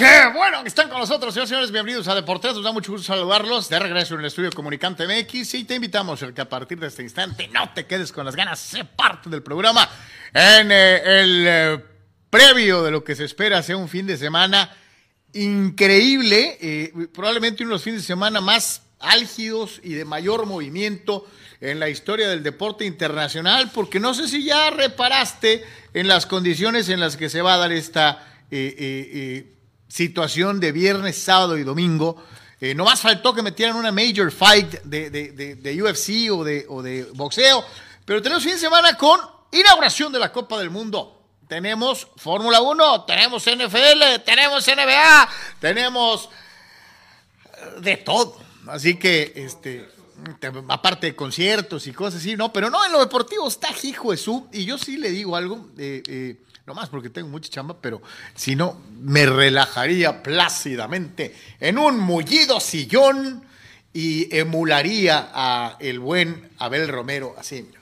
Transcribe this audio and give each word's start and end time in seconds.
¿Qué 0.00 0.30
bueno 0.34 0.62
que 0.62 0.68
están 0.68 0.88
con 0.88 0.98
nosotros, 0.98 1.34
señores, 1.34 1.50
señores. 1.50 1.70
Bienvenidos 1.72 2.08
a 2.08 2.14
Deportes. 2.14 2.54
Nos 2.54 2.64
da 2.64 2.72
mucho 2.72 2.90
gusto 2.90 3.06
saludarlos. 3.06 3.68
De 3.68 3.78
regreso 3.78 4.14
en 4.14 4.20
el 4.20 4.26
estudio 4.28 4.50
Comunicante 4.50 5.06
MX. 5.06 5.52
Y 5.56 5.64
te 5.64 5.74
invitamos 5.74 6.22
a 6.22 6.32
que 6.32 6.40
a 6.40 6.48
partir 6.48 6.80
de 6.80 6.86
este 6.86 7.02
instante 7.02 7.48
no 7.48 7.70
te 7.74 7.84
quedes 7.84 8.10
con 8.10 8.24
las 8.24 8.34
ganas. 8.34 8.60
Sé 8.60 8.86
parte 8.86 9.28
del 9.28 9.42
programa 9.42 9.86
en 10.32 10.72
eh, 10.72 11.02
el 11.04 11.44
eh, 11.46 11.84
previo 12.30 12.82
de 12.82 12.92
lo 12.92 13.04
que 13.04 13.14
se 13.14 13.26
espera 13.26 13.62
sea 13.62 13.76
un 13.76 13.90
fin 13.90 14.06
de 14.06 14.16
semana 14.16 14.74
increíble. 15.34 16.56
eh, 16.62 17.08
probablemente 17.12 17.62
uno 17.62 17.72
de 17.72 17.74
los 17.74 17.84
fines 17.84 18.00
de 18.00 18.06
semana 18.06 18.40
más 18.40 18.80
álgidos 19.00 19.82
y 19.84 19.92
de 19.92 20.06
mayor 20.06 20.46
movimiento 20.46 21.26
en 21.60 21.78
la 21.78 21.90
historia 21.90 22.26
del 22.30 22.42
deporte 22.42 22.86
internacional, 22.86 23.70
porque 23.74 24.00
no 24.00 24.14
sé 24.14 24.28
si 24.28 24.44
ya 24.44 24.70
reparaste 24.70 25.62
en 25.92 26.08
las 26.08 26.24
condiciones 26.24 26.88
en 26.88 27.00
las 27.00 27.18
que 27.18 27.28
se 27.28 27.42
va 27.42 27.52
a 27.52 27.58
dar 27.58 27.72
esta 27.72 28.26
eh, 28.50 29.59
situación 29.90 30.60
de 30.60 30.72
viernes, 30.72 31.18
sábado 31.18 31.58
y 31.58 31.64
domingo. 31.64 32.24
Eh, 32.60 32.74
no 32.74 32.84
más 32.84 33.00
faltó 33.00 33.34
que 33.34 33.42
metieran 33.42 33.76
una 33.76 33.90
major 33.90 34.30
fight 34.30 34.82
de, 34.84 35.10
de- 35.10 35.32
de- 35.32 35.54
de 35.56 35.82
UFC 35.82 36.30
o 36.30 36.44
de, 36.44 36.64
o 36.68 36.82
de 36.82 37.04
boxeo, 37.14 37.64
pero 38.04 38.22
tenemos 38.22 38.44
fin 38.44 38.52
de 38.52 38.58
semana 38.58 38.96
con 38.96 39.18
inauguración 39.52 40.12
de 40.12 40.18
la 40.18 40.30
Copa 40.30 40.58
del 40.58 40.70
Mundo. 40.70 41.16
Tenemos 41.48 42.06
Fórmula 42.16 42.60
1, 42.60 43.04
tenemos 43.06 43.42
NFL, 43.44 44.20
tenemos 44.24 44.66
NBA, 44.66 45.28
tenemos 45.58 46.28
de 47.80 47.96
todo. 47.96 48.38
Así 48.68 48.96
que, 48.96 49.32
este, 49.34 49.88
te- 50.38 50.52
aparte 50.68 51.08
de 51.08 51.16
conciertos 51.16 51.86
y 51.86 51.92
cosas 51.92 52.20
así, 52.20 52.36
no, 52.36 52.52
pero 52.52 52.70
no, 52.70 52.84
en 52.84 52.92
lo 52.92 53.00
deportivo 53.00 53.48
está 53.48 53.68
hijo 53.82 54.10
de 54.12 54.16
su. 54.16 54.46
Y 54.52 54.64
yo 54.64 54.78
sí 54.78 54.96
le 54.96 55.10
digo 55.10 55.34
algo, 55.34 55.68
eh, 55.78 56.02
eh, 56.06 56.36
no 56.70 56.74
más 56.74 56.88
porque 56.88 57.10
tengo 57.10 57.28
mucha 57.28 57.50
chamba, 57.50 57.76
pero 57.80 58.00
si 58.36 58.54
no, 58.54 58.80
me 59.00 59.26
relajaría 59.26 60.22
plácidamente 60.22 61.34
en 61.58 61.78
un 61.78 61.98
mullido 61.98 62.60
sillón 62.60 63.42
y 63.92 64.32
emularía 64.36 65.30
a 65.34 65.76
el 65.80 65.98
buen 65.98 66.50
Abel 66.58 66.86
Romero 66.86 67.34
así, 67.36 67.62
mira 67.62 67.80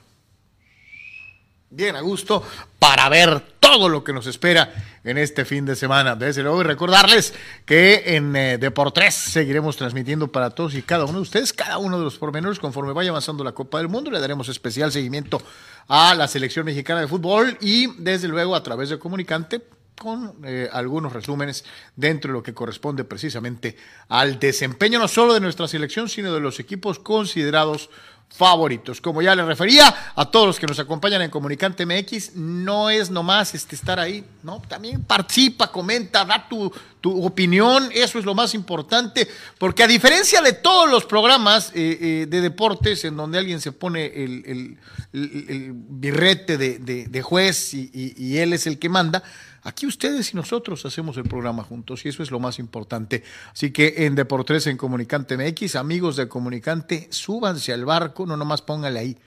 bien 1.71 1.95
a 1.95 2.01
gusto 2.01 2.43
para 2.79 3.07
ver 3.09 3.41
todo 3.59 3.89
lo 3.89 4.03
que 4.03 4.11
nos 4.11 4.25
espera 4.25 4.73
en 5.03 5.17
este 5.17 5.45
fin 5.45 5.65
de 5.65 5.75
semana. 5.75 6.15
Desde 6.15 6.41
luego, 6.41 6.61
y 6.61 6.63
recordarles 6.63 7.33
que 7.65 8.15
en 8.15 8.35
eh, 8.35 8.57
Deportes 8.57 9.13
seguiremos 9.13 9.77
transmitiendo 9.77 10.29
para 10.29 10.49
todos 10.49 10.73
y 10.73 10.81
cada 10.81 11.05
uno 11.05 11.17
de 11.17 11.21
ustedes, 11.21 11.53
cada 11.53 11.77
uno 11.77 11.99
de 11.99 12.03
los 12.03 12.17
pormenores, 12.17 12.57
conforme 12.57 12.93
vaya 12.93 13.11
avanzando 13.11 13.43
la 13.43 13.51
Copa 13.51 13.77
del 13.77 13.87
Mundo. 13.87 14.09
Le 14.09 14.19
daremos 14.19 14.49
especial 14.49 14.91
seguimiento 14.91 15.41
a 15.89 16.13
la 16.13 16.27
selección 16.27 16.65
mexicana 16.65 17.01
de 17.01 17.07
fútbol 17.07 17.57
y, 17.59 17.87
desde 18.01 18.27
luego, 18.27 18.55
a 18.55 18.63
través 18.63 18.89
de 18.89 18.99
Comunicante 18.99 19.61
con 19.99 20.35
eh, 20.45 20.69
algunos 20.71 21.11
resúmenes 21.11 21.65
dentro 21.95 22.31
de 22.31 22.37
lo 22.37 22.43
que 22.43 22.53
corresponde 22.53 23.03
precisamente 23.03 23.75
al 24.07 24.39
desempeño 24.39 24.97
no 24.97 25.09
solo 25.09 25.33
de 25.33 25.41
nuestra 25.41 25.67
selección, 25.67 26.07
sino 26.07 26.33
de 26.33 26.39
los 26.39 26.59
equipos 26.59 26.99
considerados 26.99 27.89
favoritos. 28.29 29.01
Como 29.01 29.21
ya 29.21 29.35
les 29.35 29.45
refería 29.45 29.93
a 30.15 30.25
todos 30.25 30.47
los 30.47 30.59
que 30.59 30.67
nos 30.67 30.79
acompañan 30.79 31.21
en 31.21 31.29
Comunicante 31.31 31.85
MX, 31.85 32.35
no 32.35 32.89
es 32.89 33.09
nomás 33.09 33.53
este, 33.55 33.75
estar 33.75 33.99
ahí, 33.99 34.23
¿no? 34.43 34.61
También 34.61 35.03
participa, 35.03 35.71
comenta, 35.71 36.23
da 36.23 36.47
tu, 36.47 36.71
tu 37.01 37.25
opinión, 37.25 37.89
eso 37.93 38.17
es 38.19 38.25
lo 38.25 38.35
más 38.35 38.53
importante, 38.53 39.27
porque 39.57 39.83
a 39.83 39.87
diferencia 39.87 40.41
de 40.41 40.53
todos 40.53 40.89
los 40.89 41.05
programas 41.05 41.71
eh, 41.75 41.97
eh, 41.99 42.25
de 42.29 42.41
deportes 42.41 43.03
en 43.03 43.17
donde 43.17 43.39
alguien 43.39 43.59
se 43.59 43.71
pone 43.71 44.05
el, 44.05 44.43
el- 44.45 44.77
el- 45.11 45.71
birrete 45.73 46.57
de, 46.57 46.79
de- 46.79 47.21
juez 47.21 47.73
y 47.73 48.37
él 48.37 48.53
es 48.53 48.67
el 48.67 48.77
que 48.79 48.87
manda, 48.89 49.21
Aquí 49.69 49.85
ustedes 49.85 50.33
y 50.33 50.35
nosotros 50.35 50.83
hacemos 50.87 51.15
el 51.17 51.25
programa 51.25 51.63
juntos 51.63 52.03
y 52.03 52.09
eso 52.09 52.23
es 52.23 52.31
lo 52.31 52.39
más 52.39 52.57
importante. 52.57 53.23
Así 53.53 53.69
que 53.69 53.93
en 53.99 54.15
Deportes 54.15 54.65
en 54.65 54.77
Comunicante 54.77 55.37
MX, 55.37 55.75
amigos 55.75 56.15
de 56.15 56.27
Comunicante, 56.27 57.07
súbanse 57.11 57.71
al 57.71 57.85
barco, 57.85 58.25
no 58.25 58.35
nomás 58.35 58.63
pónganle 58.63 58.99
ahí 58.99 59.17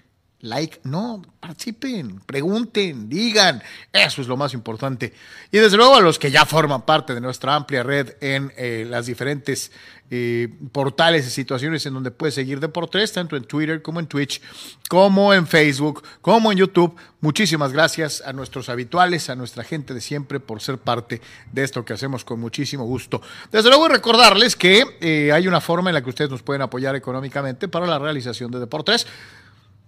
like, 0.40 0.80
no, 0.82 1.22
participen, 1.38 2.18
pregunten, 2.26 3.08
digan, 3.08 3.62
eso 3.92 4.20
es 4.20 4.26
lo 4.26 4.36
más 4.36 4.52
importante. 4.54 5.12
Y 5.52 5.58
desde 5.58 5.76
luego 5.76 5.94
a 5.94 6.00
los 6.00 6.18
que 6.18 6.32
ya 6.32 6.44
forman 6.44 6.82
parte 6.82 7.14
de 7.14 7.20
nuestra 7.20 7.54
amplia 7.54 7.84
red 7.84 8.14
en 8.20 8.52
eh, 8.56 8.84
las 8.88 9.06
diferentes 9.06 9.70
eh, 10.14 10.50
portales 10.72 11.26
y 11.26 11.30
situaciones 11.30 11.86
en 11.86 11.94
donde 11.94 12.10
puedes 12.10 12.34
seguir 12.34 12.60
Deportes, 12.60 13.14
tanto 13.14 13.34
en 13.34 13.44
Twitter 13.44 13.80
como 13.80 13.98
en 13.98 14.06
Twitch, 14.06 14.42
como 14.90 15.32
en 15.32 15.46
Facebook, 15.46 16.02
como 16.20 16.52
en 16.52 16.58
YouTube. 16.58 16.94
Muchísimas 17.22 17.72
gracias 17.72 18.22
a 18.26 18.34
nuestros 18.34 18.68
habituales, 18.68 19.30
a 19.30 19.36
nuestra 19.36 19.64
gente 19.64 19.94
de 19.94 20.02
siempre 20.02 20.38
por 20.38 20.60
ser 20.60 20.76
parte 20.76 21.22
de 21.50 21.64
esto 21.64 21.82
que 21.82 21.94
hacemos 21.94 22.26
con 22.26 22.38
muchísimo 22.38 22.84
gusto. 22.84 23.22
Desde 23.50 23.70
luego 23.70 23.88
recordarles 23.88 24.54
que 24.54 24.84
eh, 25.00 25.32
hay 25.32 25.48
una 25.48 25.62
forma 25.62 25.88
en 25.88 25.94
la 25.94 26.02
que 26.02 26.10
ustedes 26.10 26.30
nos 26.30 26.42
pueden 26.42 26.60
apoyar 26.60 26.94
económicamente 26.94 27.68
para 27.68 27.86
la 27.86 27.98
realización 27.98 28.50
de 28.50 28.60
Deportes. 28.60 29.06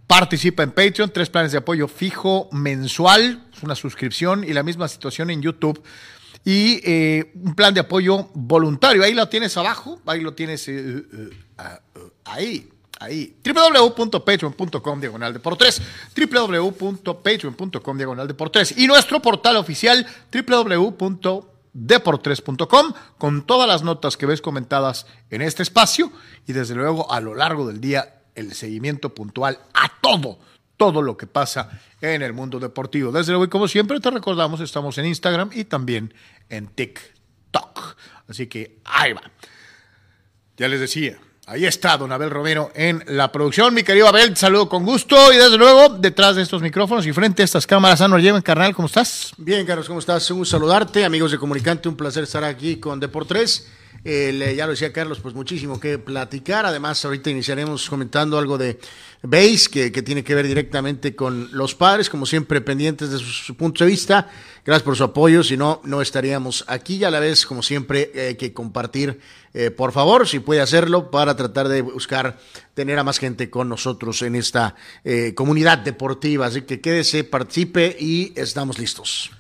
Participa 0.07 0.63
en 0.63 0.71
Patreon, 0.71 1.11
tres 1.11 1.29
planes 1.29 1.53
de 1.53 1.59
apoyo 1.59 1.87
fijo 1.87 2.49
mensual, 2.51 3.43
una 3.61 3.75
suscripción 3.75 4.43
y 4.43 4.55
la 4.55 4.63
misma 4.63 4.89
situación 4.89 5.29
en 5.29 5.43
YouTube. 5.43 5.83
Y 6.45 6.81
eh, 6.85 7.33
un 7.43 7.55
plan 7.55 7.73
de 7.73 7.81
apoyo 7.81 8.29
voluntario, 8.35 9.03
ahí 9.03 9.15
lo 9.15 9.27
tienes 9.29 9.57
abajo, 9.57 10.03
ahí 10.05 10.21
lo 10.21 10.35
tienes 10.35 10.69
eh, 10.69 10.77
eh, 10.79 11.31
eh, 11.59 11.79
ahí, 12.25 12.69
ahí. 13.01 13.35
www.patreon.com 13.43 15.01
diagonal 15.01 15.33
de 15.33 15.41
por 15.41 15.57
tres, 15.57 15.81
www.patreon.com 16.15 17.97
diagonal 17.97 18.29
de 18.29 18.35
por 18.35 18.51
tres 18.51 18.77
y 18.77 18.87
nuestro 18.87 19.23
portal 19.23 19.57
oficial 19.57 20.07
www.deportres.com 20.31 22.93
con 23.17 23.47
todas 23.47 23.67
las 23.67 23.83
notas 23.83 24.19
que 24.19 24.27
ves 24.27 24.43
comentadas 24.43 25.07
en 25.31 25.41
este 25.41 25.63
espacio 25.63 26.13
y 26.47 26.53
desde 26.53 26.75
luego 26.75 27.11
a 27.11 27.23
lo 27.23 27.35
largo 27.35 27.67
del 27.67 27.81
día 27.81 28.21
el 28.35 28.53
seguimiento 28.53 29.15
puntual 29.15 29.59
a 29.73 29.91
todo, 30.01 30.39
todo 30.77 31.03
lo 31.03 31.17
que 31.17 31.27
pasa 31.27 31.81
en 32.01 32.23
el 32.23 32.33
mundo 32.33 32.59
deportivo. 32.59 33.13
Desde 33.13 33.33
luego, 33.33 33.45
y 33.45 33.49
como 33.49 33.69
siempre 33.69 34.01
te 34.01 34.11
recordamos, 34.11 34.61
estamos 34.61 34.99
en 34.99 35.07
Instagram 35.07 35.51
y 35.55 35.65
también 35.65 36.13
en 36.49 36.69
TikTok. 36.69 37.97
Así 38.29 38.47
que 38.47 38.79
ahí 38.85 39.13
va. 39.13 39.23
Ya 40.57 40.69
les 40.69 40.81
decía, 40.81 41.19
ahí 41.47 41.67
está 41.67 41.97
don 41.97 42.13
Abel 42.13 42.31
Romero 42.31 42.71
en 42.75 43.03
la 43.07 43.33
producción. 43.33 43.75
Mi 43.75 43.83
querido 43.83 44.09
Abel, 44.09 44.37
saludo 44.37 44.69
con 44.69 44.85
gusto 44.85 45.33
y 45.33 45.37
desde 45.37 45.57
luego, 45.57 45.97
detrás 45.99 46.37
de 46.37 46.43
estos 46.43 46.63
micrófonos 46.63 47.07
y 47.07 47.13
frente 47.13 47.43
a 47.43 47.45
estas 47.45 47.67
cámaras, 47.67 48.01
Ano 48.01 48.19
Lleven, 48.19 48.43
carnal, 48.43 48.75
¿cómo 48.75 48.87
estás? 48.87 49.33
Bien, 49.37 49.67
Carlos, 49.67 49.87
¿cómo 49.87 49.99
estás? 49.99 50.31
Un 50.31 50.47
saludarte, 50.47 51.05
amigos 51.05 51.33
de 51.33 51.39
Comunicante, 51.39 51.89
un 51.89 51.97
placer 51.97 52.25
estar 52.25 52.45
aquí 52.45 52.77
con 52.77 53.01
Deportes. 53.01 53.67
Eh, 54.05 54.55
ya 54.57 54.67
lo 54.67 54.73
decía 54.73 54.93
Carlos, 54.93 55.19
pues 55.21 55.35
muchísimo 55.35 55.81
que 55.81 55.99
platicar. 55.99 56.67
Además, 56.67 57.05
ahorita 57.05 57.31
iniciaremos 57.31 57.89
comentando 57.89 58.39
algo 58.39 58.59
de 58.59 58.79
Base, 59.23 59.71
que, 59.71 59.91
que 59.91 60.03
tiene 60.03 60.23
que 60.23 60.35
ver 60.35 60.47
directamente 60.47 61.17
con 61.17 61.49
los 61.53 61.75
padres, 61.75 62.11
como 62.11 62.27
siempre, 62.27 62.61
pendientes 62.61 63.11
de 63.11 63.19
su, 63.19 63.25
su 63.25 63.57
punto 63.57 63.83
de 63.83 63.91
vista. 63.91 64.31
Gracias 64.67 64.83
por 64.83 64.97
su 64.97 65.05
apoyo, 65.05 65.43
si 65.43 65.57
no, 65.57 65.81
no 65.85 66.03
estaríamos 66.03 66.65
aquí. 66.69 66.97
Y 66.97 67.05
a 67.05 67.11
la 67.11 67.21
vez, 67.21 67.47
como 67.47 67.63
siempre, 67.63 68.11
eh, 68.15 68.27
hay 68.29 68.35
que 68.35 68.53
compartir, 68.53 69.21
eh, 69.55 69.71
por 69.71 69.93
favor, 69.93 70.29
si 70.29 70.41
puede 70.41 70.61
hacerlo, 70.61 71.11
para 71.11 71.37
tratar 71.37 71.69
de 71.69 71.81
buscar 71.81 72.39
tener 72.75 72.99
a 72.99 73.05
más 73.05 73.19
gente 73.19 73.49
con 73.49 73.71
nosotros 73.71 74.21
en 74.21 74.37
esta 74.37 74.75
eh, 75.05 75.33
comunidad 75.35 75.79
deportiva. 75.79 76.47
Así 76.47 76.63
que 76.63 76.83
quédese, 76.83 77.25
participe 77.25 77.97
y 77.99 78.35
estamos 78.37 78.79
listos. 78.79 79.31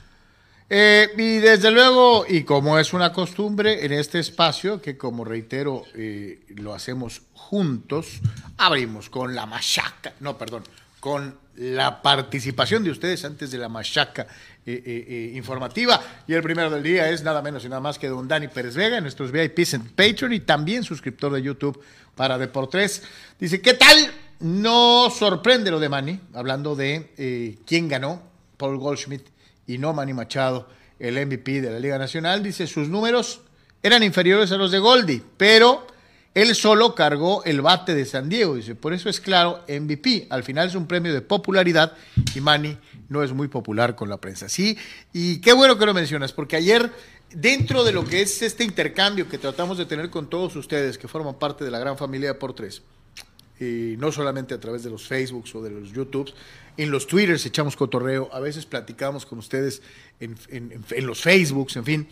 Eh, 0.71 1.11
y 1.19 1.39
desde 1.39 1.71
luego, 1.71 2.25
y 2.27 2.43
como 2.43 2.79
es 2.79 2.95
una 2.95 3.13
costumbre 3.13 3.85
en 3.85 3.93
este 3.93 4.19
espacio, 4.19 4.81
que 4.81 4.97
como 4.97 5.25
reitero, 5.25 5.85
eh, 5.95 6.41
lo 6.57 6.75
hacemos 6.75 7.23
juntos, 7.35 8.21
abrimos 8.57 9.11
con 9.11 9.35
la 9.35 9.45
machaca, 9.45 10.15
no, 10.21 10.39
perdón, 10.39 10.65
con 11.01 11.37
la 11.57 12.01
participación 12.01 12.83
de 12.83 12.91
ustedes 12.91 13.25
antes 13.25 13.51
de 13.51 13.59
la 13.59 13.69
machaca 13.69 14.27
eh, 14.65 15.33
informativa. 15.35 16.01
Y 16.27 16.33
el 16.33 16.43
primero 16.43 16.71
del 16.71 16.83
día 16.83 17.11
es 17.11 17.23
nada 17.23 17.43
menos 17.43 17.65
y 17.65 17.69
nada 17.69 17.83
más 17.83 17.99
que 17.99 18.09
don 18.09 18.27
Dani 18.27 18.49
Pérez 18.49 18.75
Vega, 18.75 19.01
nuestros 19.01 19.31
VIPs 19.31 19.75
en 19.75 19.83
Patreon 19.91 20.33
y 20.33 20.41
también 20.41 20.83
suscriptor 20.83 21.33
de 21.33 21.43
YouTube 21.43 21.81
para 22.15 22.39
Deportes. 22.39 23.03
Dice, 23.39 23.61
¿qué 23.61 23.75
tal? 23.75 24.11
No 24.41 25.11
sorprende 25.11 25.71
lo 25.71 25.79
de 25.79 25.91
Manny, 25.91 26.21
hablando 26.33 26.75
de 26.75 27.59
quién 27.67 27.89
ganó, 27.89 28.23
Paul 28.57 28.79
Goldschmidt 28.79 29.34
y 29.67 29.79
no 29.79 29.93
Manny 29.93 30.13
Machado, 30.13 30.69
el 30.99 31.15
MVP 31.27 31.61
de 31.61 31.71
la 31.71 31.79
Liga 31.79 31.99
Nacional. 31.99 32.43
Dice, 32.43 32.67
sus 32.67 32.89
números 32.89 33.41
eran 33.83 34.03
inferiores 34.03 34.53
a 34.53 34.57
los 34.57 34.71
de 34.71 34.79
Goldie, 34.79 35.23
pero 35.37 35.87
él 36.35 36.55
solo 36.55 36.95
cargó 36.95 37.45
el 37.45 37.61
bate 37.61 37.95
de 37.95 38.05
San 38.05 38.29
Diego. 38.29 38.57
Dice, 38.57 38.75
por 38.75 38.93
eso 38.93 39.09
es 39.09 39.21
claro, 39.21 39.65
MVP. 39.69 40.27
Al 40.31 40.43
final 40.43 40.69
es 40.69 40.75
un 40.75 40.87
premio 40.87 41.13
de 41.15 41.21
popularidad 41.21 41.93
y 42.35 42.41
Manny 42.41 42.77
no 43.09 43.23
es 43.23 43.33
muy 43.33 43.49
popular 43.49 43.95
con 43.95 44.09
la 44.09 44.17
prensa. 44.17 44.49
Sí, 44.49 44.77
y 45.13 45.41
qué 45.41 45.53
bueno 45.53 45.79
que 45.79 45.87
lo 45.87 45.95
mencionas, 45.95 46.33
porque 46.33 46.57
ayer, 46.57 46.91
dentro 47.31 47.85
de 47.85 47.93
lo 47.93 48.05
que 48.05 48.23
es 48.23 48.43
este 48.43 48.65
intercambio 48.65 49.29
que 49.29 49.39
tratamos 49.39 49.79
de 49.79 49.87
tener 49.87 50.11
con 50.11 50.29
todos 50.29 50.57
ustedes 50.57 50.99
que 50.99 51.07
forman 51.07 51.39
parte 51.39 51.65
de 51.65 51.71
la 51.71 51.79
gran 51.79 51.97
familia 51.97 52.31
de 52.31 52.35
por 52.35 52.53
tres, 52.55 52.83
eh, 53.61 53.95
no 54.01 54.11
solamente 54.11 54.55
a 54.55 54.61
través 54.61 54.83
de 54.83 54.91
los 54.91 55.07
Facebooks 55.07 55.55
o 55.55 55.63
de 55.63 55.71
los 55.71 55.93
YouTubes, 55.93 56.35
en 56.77 56.91
los 56.91 57.07
Twitters 57.07 57.47
echamos 57.47 57.77
cotorreo, 57.77 58.29
a 58.33 58.41
veces 58.41 58.67
platicamos 58.67 59.27
con 59.27 59.39
ustedes 59.39 59.83
en, 60.21 60.37
los 61.07 61.21
Facebooks, 61.23 61.77
en 61.77 61.85
fin. 61.85 62.09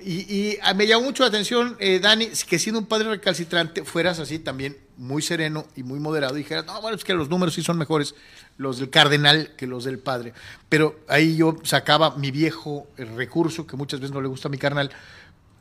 Y, 0.00 0.58
me 0.76 0.86
llamó 0.86 1.06
mucho 1.06 1.24
la 1.24 1.28
atención, 1.28 1.76
eh, 1.80 1.98
Dani, 1.98 2.28
que 2.48 2.58
siendo 2.58 2.78
un 2.78 2.86
padre 2.86 3.08
recalcitrante, 3.08 3.84
fueras 3.84 4.20
así 4.20 4.38
también 4.38 4.76
muy 4.96 5.22
sereno 5.22 5.66
y 5.74 5.82
muy 5.82 5.98
moderado 5.98 6.36
y 6.36 6.42
dijeras, 6.42 6.66
no, 6.66 6.80
bueno, 6.80 6.96
es 6.96 7.04
que 7.04 7.14
los 7.14 7.28
números 7.28 7.54
sí 7.54 7.62
son 7.62 7.78
mejores 7.78 8.14
los 8.58 8.78
del 8.78 8.90
cardenal 8.90 9.54
que 9.56 9.66
los 9.66 9.84
del 9.84 9.98
padre. 9.98 10.34
Pero 10.68 11.00
ahí 11.08 11.36
yo 11.36 11.56
sacaba 11.64 12.16
mi 12.16 12.30
viejo 12.30 12.86
recurso, 12.96 13.66
que 13.66 13.76
muchas 13.76 14.00
veces 14.00 14.14
no 14.14 14.20
le 14.20 14.28
gusta 14.28 14.48
a 14.48 14.50
mi 14.50 14.58
carnal, 14.58 14.90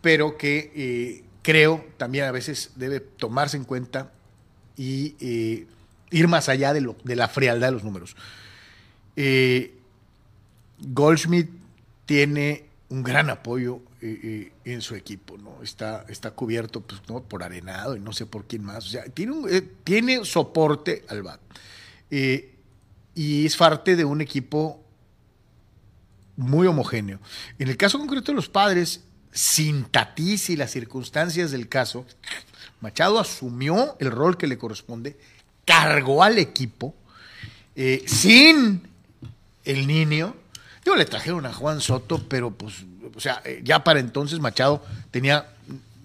pero 0.01 0.37
que 0.37 0.71
eh, 0.75 1.23
creo 1.41 1.85
también 1.97 2.25
a 2.25 2.31
veces 2.31 2.71
debe 2.75 2.99
tomarse 2.99 3.57
en 3.57 3.63
cuenta 3.63 4.11
y 4.75 5.15
eh, 5.19 5.65
ir 6.11 6.27
más 6.27 6.49
allá 6.49 6.73
de, 6.73 6.81
lo, 6.81 6.95
de 7.03 7.15
la 7.15 7.27
frialdad 7.27 7.67
de 7.67 7.73
los 7.73 7.83
números. 7.83 8.15
Goldschmidt 10.79 11.49
tiene 12.05 12.65
un 12.89 13.03
gran 13.03 13.29
apoyo 13.29 13.81
eh, 14.01 14.19
eh, 14.23 14.51
en 14.73 14.81
su 14.81 14.95
equipo, 14.95 15.37
¿no? 15.37 15.61
Está, 15.61 16.05
está 16.07 16.31
cubierto 16.31 16.81
pues, 16.81 17.01
¿no? 17.09 17.21
por 17.21 17.43
Arenado 17.43 17.95
y 17.95 17.99
no 17.99 18.13
sé 18.13 18.25
por 18.25 18.45
quién 18.45 18.63
más. 18.63 18.85
O 18.85 18.89
sea, 18.89 19.03
tiene, 19.05 19.35
eh, 19.49 19.61
tiene 19.83 20.23
soporte 20.23 21.03
al 21.09 21.23
BAT. 21.23 21.39
y 23.15 23.45
es 23.45 23.57
parte 23.57 23.95
de 23.95 24.05
un 24.05 24.21
equipo 24.21 24.81
muy 26.35 26.67
homogéneo. 26.67 27.19
En 27.57 27.67
el 27.67 27.77
caso 27.77 27.97
concreto 27.97 28.31
de 28.31 28.35
los 28.35 28.47
padres, 28.47 29.03
sin 29.31 29.85
Tatís 29.85 30.49
y 30.49 30.55
las 30.55 30.71
circunstancias 30.71 31.51
del 31.51 31.67
caso, 31.67 32.05
Machado 32.79 33.19
asumió 33.19 33.97
el 33.99 34.11
rol 34.11 34.37
que 34.37 34.47
le 34.47 34.57
corresponde, 34.57 35.17
cargó 35.67 36.23
al 36.23 36.39
equipo, 36.39 36.95
sin 37.75 38.81
el 39.65 39.85
niño. 39.85 40.35
Yo 40.83 40.95
le 40.95 41.05
trajeron 41.05 41.45
a 41.45 41.53
Juan 41.53 41.81
Soto, 41.81 42.23
pero 42.27 42.49
pues 42.49 42.85
o 43.15 43.19
sea, 43.19 43.41
eh, 43.45 43.61
ya 43.63 43.83
para 43.83 43.99
entonces 43.99 44.39
Machado 44.39 44.83
tenía 45.09 45.47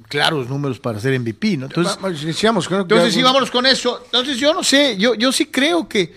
claros 0.09 0.49
números 0.49 0.79
para 0.79 0.99
ser 0.99 1.19
MVP, 1.19 1.59
¿no? 1.59 1.67
Entonces, 1.67 1.99
entonces 2.03 3.15
sí, 3.15 3.23
vámonos 3.23 3.51
con 3.51 3.67
eso. 3.67 4.01
Entonces 4.07 4.39
yo 4.39 4.55
no 4.55 4.63
sé, 4.63 4.97
yo, 4.97 5.15
yo 5.15 5.31
sí 5.31 5.47
creo 5.47 5.89
que, 5.89 6.15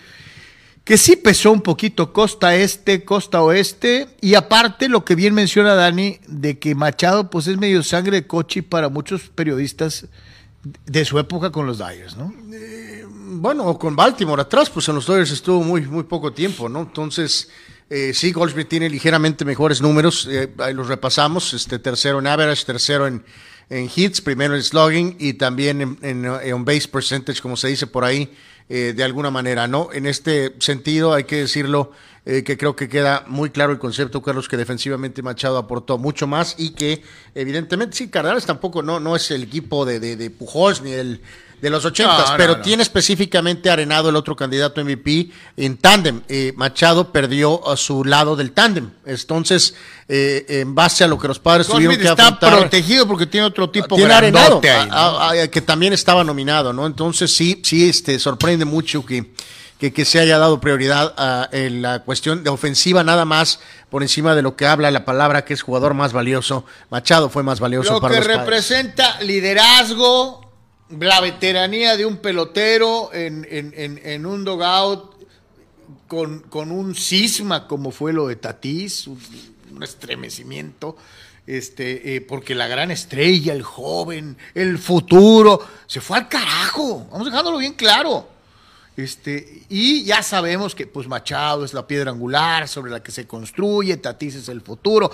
que 0.84 0.98
sí 0.98 1.18
pesó 1.18 1.52
un 1.52 1.62
poquito 1.62 2.14
costa 2.14 2.56
este, 2.56 3.04
costa 3.04 3.42
oeste, 3.42 4.08
y 4.22 4.36
aparte 4.36 4.88
lo 4.90 5.04
que 5.04 5.16
bien 5.16 5.34
menciona 5.34 5.76
Dani, 5.76 6.20
de 6.28 6.60
que 6.60 6.76
Machado 6.76 7.30
pues 7.30 7.48
es 7.48 7.58
medio 7.58 7.84
sangre 7.84 8.22
de 8.22 8.28
coche 8.28 8.64
para 8.64 8.88
muchos 8.88 9.24
periodistas 9.24 10.08
de 10.86 11.06
su 11.06 11.20
época 11.20 11.52
con 11.52 11.66
los 11.66 11.78
Dyers, 11.78 12.16
¿no? 12.18 12.34
Eh, 12.54 12.95
bueno, 13.40 13.78
con 13.78 13.96
Baltimore 13.96 14.42
atrás, 14.42 14.70
pues 14.70 14.88
en 14.90 14.96
los 14.96 15.08
Dyers 15.08 15.32
estuvo 15.32 15.64
muy, 15.64 15.82
muy 15.82 16.04
poco 16.04 16.32
tiempo, 16.34 16.70
¿no? 16.70 16.82
Entonces... 16.82 17.50
Eh, 17.88 18.16
sí, 18.16 18.32
Goldschmidt 18.32 18.68
tiene 18.68 18.90
ligeramente 18.90 19.46
mejores 19.46 19.80
números, 19.80 20.28
eh, 20.28 20.52
ahí 20.58 20.74
los 20.74 20.88
repasamos, 20.88 21.54
este 21.54 21.78
tercero 21.78 22.18
en 22.18 22.26
average, 22.26 22.66
tercero 22.66 23.06
en, 23.06 23.24
en 23.70 23.90
hits, 23.96 24.22
primero 24.22 24.56
en 24.56 24.64
slugging 24.64 25.18
y 25.20 25.34
también 25.34 25.98
en, 26.02 26.26
en, 26.26 26.66
base 26.66 26.88
percentage, 26.88 27.42
como 27.42 27.56
se 27.58 27.68
dice 27.68 27.86
por 27.86 28.04
ahí, 28.04 28.34
eh, 28.70 28.94
de 28.96 29.04
alguna 29.04 29.30
manera, 29.30 29.68
¿no? 29.68 29.90
En 29.94 30.08
este 30.08 30.56
sentido, 30.60 31.14
hay 31.14 31.26
que 31.26 31.38
decirlo, 31.38 31.92
eh, 32.26 32.44
que 32.44 32.58
creo 32.58 32.76
que 32.76 32.90
queda 32.90 33.24
muy 33.28 33.52
claro 33.52 33.72
el 33.72 33.80
concepto, 33.80 34.22
Carlos, 34.22 34.48
que 34.48 34.58
defensivamente 34.58 35.22
Machado 35.22 35.58
aportó 35.58 35.98
mucho 35.98 36.28
más 36.28 36.56
y 36.58 36.72
que 36.72 37.04
evidentemente, 37.34 37.96
sí, 37.96 38.10
Cardenales 38.10 38.46
tampoco 38.46 38.82
no, 38.82 39.00
no 39.00 39.16
es 39.16 39.30
el 39.32 39.44
equipo 39.44 39.86
de, 39.86 40.00
de, 40.00 40.16
de 40.16 40.30
Pujols 40.30 40.82
ni 40.82 40.92
el 40.92 41.22
de 41.62 41.70
los 41.70 41.86
ochentas, 41.86 42.34
pero 42.38 42.62
tiene 42.62 42.84
específicamente 42.84 43.70
arenado 43.70 44.10
el 44.10 44.16
otro 44.16 44.36
candidato 44.36 44.84
MVP 44.84 45.30
en 45.58 45.78
tándem. 45.78 46.22
Eh, 46.28 46.54
Machado 46.56 47.12
perdió 47.12 47.68
a 47.68 47.78
su 47.78 48.04
lado 48.04 48.36
del 48.36 48.52
tándem. 48.52 48.92
Entonces, 49.06 49.74
eh, 50.08 50.46
en 50.48 50.76
base 50.76 51.04
a 51.04 51.08
lo 51.08 51.18
que 51.18 51.28
los 51.28 51.40
padres 51.40 51.68
tuvieron 51.68 51.98
que 51.98 52.08
está 52.08 52.40
protegido 52.40 53.08
porque 53.08 53.26
tiene 53.26 53.48
otro 53.48 53.70
tipo 53.70 53.96
tiene 53.96 54.14
arenado, 54.14 54.62
que 54.62 55.62
también 55.62 55.94
estaba 55.94 56.24
nominado, 56.24 56.74
¿no? 56.74 56.86
Entonces, 56.86 57.34
sí, 57.34 57.62
sí, 57.64 57.90
este, 57.90 58.20
sorprende 58.20 58.66
mucho 58.66 59.06
que, 59.06 59.32
que, 59.80 60.06
se 60.06 60.20
haya 60.20 60.38
dado 60.38 60.62
prioridad 60.62 61.14
a 61.18 61.50
en 61.52 61.82
la 61.82 62.00
cuestión 62.00 62.44
de 62.44 62.50
ofensiva 62.50 63.04
nada 63.04 63.26
más 63.26 63.60
por 63.90 64.04
encima 64.04 64.34
de 64.34 64.42
lo 64.42 64.56
que 64.56 64.66
habla 64.66 64.90
la 64.92 65.06
palabra 65.06 65.44
que 65.44 65.54
es 65.54 65.62
jugador 65.62 65.94
más 65.94 66.14
valioso. 66.14 66.66
Machado 66.90 67.30
fue 67.30 67.44
más 67.44 67.60
valioso 67.60 67.94
lo 67.94 68.02
para 68.02 68.16
que 68.16 68.22
representa 68.22 69.22
liderazgo, 69.22 70.52
la 70.90 71.20
veteranía 71.20 71.98
de 71.98 72.06
un 72.06 72.18
pelotero 72.18 73.14
en, 73.14 73.46
en, 73.50 73.74
en, 74.04 74.26
un 74.26 74.46
dogout 74.46 75.16
con, 76.08 76.40
con, 76.42 76.72
un 76.72 76.96
cisma 76.96 77.68
como 77.68 77.92
fue 77.92 78.14
lo 78.14 78.28
de 78.28 78.38
Tatís, 78.38 79.08
un, 79.08 79.20
estremecimiento, 79.82 80.96
este, 81.46 82.16
eh, 82.16 82.22
porque 82.22 82.56
la 82.56 82.68
gran 82.68 82.92
estrella, 82.92 83.52
el 83.52 83.64
joven, 83.64 84.38
el 84.54 84.78
futuro, 84.78 85.60
se 85.86 86.00
fue 86.00 86.18
al 86.18 86.30
carajo, 86.30 87.08
vamos 87.12 87.26
dejándolo 87.26 87.58
bien 87.58 87.74
claro. 87.74 88.35
Este, 88.98 89.64
y 89.70 90.04
ya 90.04 90.24
sabemos 90.24 90.74
que 90.74 90.88
pues 90.88 91.08
Machado 91.08 91.66
es 91.66 91.74
la 91.74 91.86
piedra 91.86 92.12
angular 92.12 92.68
sobre 92.68 92.92
la 92.92 93.04
que 93.04 93.12
se 93.12 93.28
construye, 93.28 93.98
Tatís 93.98 94.36
es 94.36 94.50
el 94.50 94.62
futuro. 94.62 95.12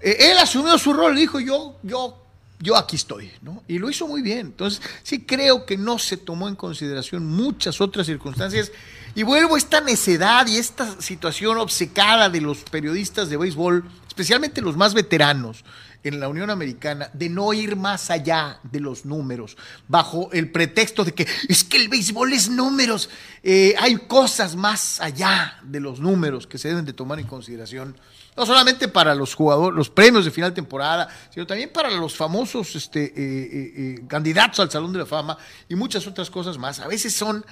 Eh, 0.00 0.30
él 0.30 0.38
asumió 0.38 0.76
su 0.78 0.92
rol, 0.92 1.16
dijo 1.16 1.40
yo, 1.40 1.76
yo 1.82 2.18
yo 2.62 2.76
aquí 2.76 2.94
estoy, 2.94 3.28
¿no? 3.42 3.64
Y 3.66 3.80
lo 3.80 3.90
hizo 3.90 4.06
muy 4.06 4.22
bien. 4.22 4.38
Entonces, 4.46 4.80
sí 5.02 5.22
creo 5.22 5.66
que 5.66 5.76
no 5.76 5.98
se 5.98 6.16
tomó 6.16 6.48
en 6.48 6.54
consideración 6.54 7.26
muchas 7.26 7.80
otras 7.80 8.06
circunstancias. 8.06 8.70
Y 9.14 9.24
vuelvo 9.24 9.56
a 9.56 9.58
esta 9.58 9.82
necedad 9.82 10.46
y 10.46 10.56
esta 10.56 11.00
situación 11.00 11.58
obcecada 11.58 12.30
de 12.30 12.40
los 12.40 12.58
periodistas 12.64 13.28
de 13.28 13.36
béisbol, 13.36 13.84
especialmente 14.08 14.62
los 14.62 14.76
más 14.76 14.94
veteranos 14.94 15.64
en 16.02 16.18
la 16.18 16.28
Unión 16.28 16.48
Americana, 16.48 17.10
de 17.12 17.28
no 17.28 17.52
ir 17.52 17.76
más 17.76 18.10
allá 18.10 18.58
de 18.62 18.80
los 18.80 19.04
números, 19.04 19.56
bajo 19.86 20.30
el 20.32 20.50
pretexto 20.50 21.04
de 21.04 21.12
que 21.12 21.26
es 21.48 21.62
que 21.62 21.76
el 21.76 21.88
béisbol 21.88 22.32
es 22.32 22.48
números. 22.48 23.10
Eh, 23.42 23.74
hay 23.78 23.96
cosas 23.96 24.56
más 24.56 24.98
allá 24.98 25.60
de 25.62 25.80
los 25.80 26.00
números 26.00 26.46
que 26.46 26.56
se 26.56 26.68
deben 26.68 26.86
de 26.86 26.94
tomar 26.94 27.20
en 27.20 27.26
consideración 27.26 27.96
no 28.34 28.46
solamente 28.46 28.88
para 28.88 29.14
los 29.14 29.34
jugadores, 29.34 29.76
los 29.76 29.90
premios 29.90 30.24
de 30.24 30.30
final 30.30 30.54
temporada, 30.54 31.06
sino 31.30 31.46
también 31.46 31.70
para 31.70 31.90
los 31.90 32.16
famosos 32.16 32.74
este, 32.74 33.04
eh, 33.04 33.12
eh, 33.14 34.04
candidatos 34.08 34.60
al 34.60 34.70
Salón 34.70 34.92
de 34.92 35.00
la 35.00 35.06
Fama 35.06 35.36
y 35.68 35.74
muchas 35.74 36.06
otras 36.06 36.30
cosas 36.30 36.56
más. 36.56 36.80
A 36.80 36.88
veces 36.88 37.12
son 37.12 37.44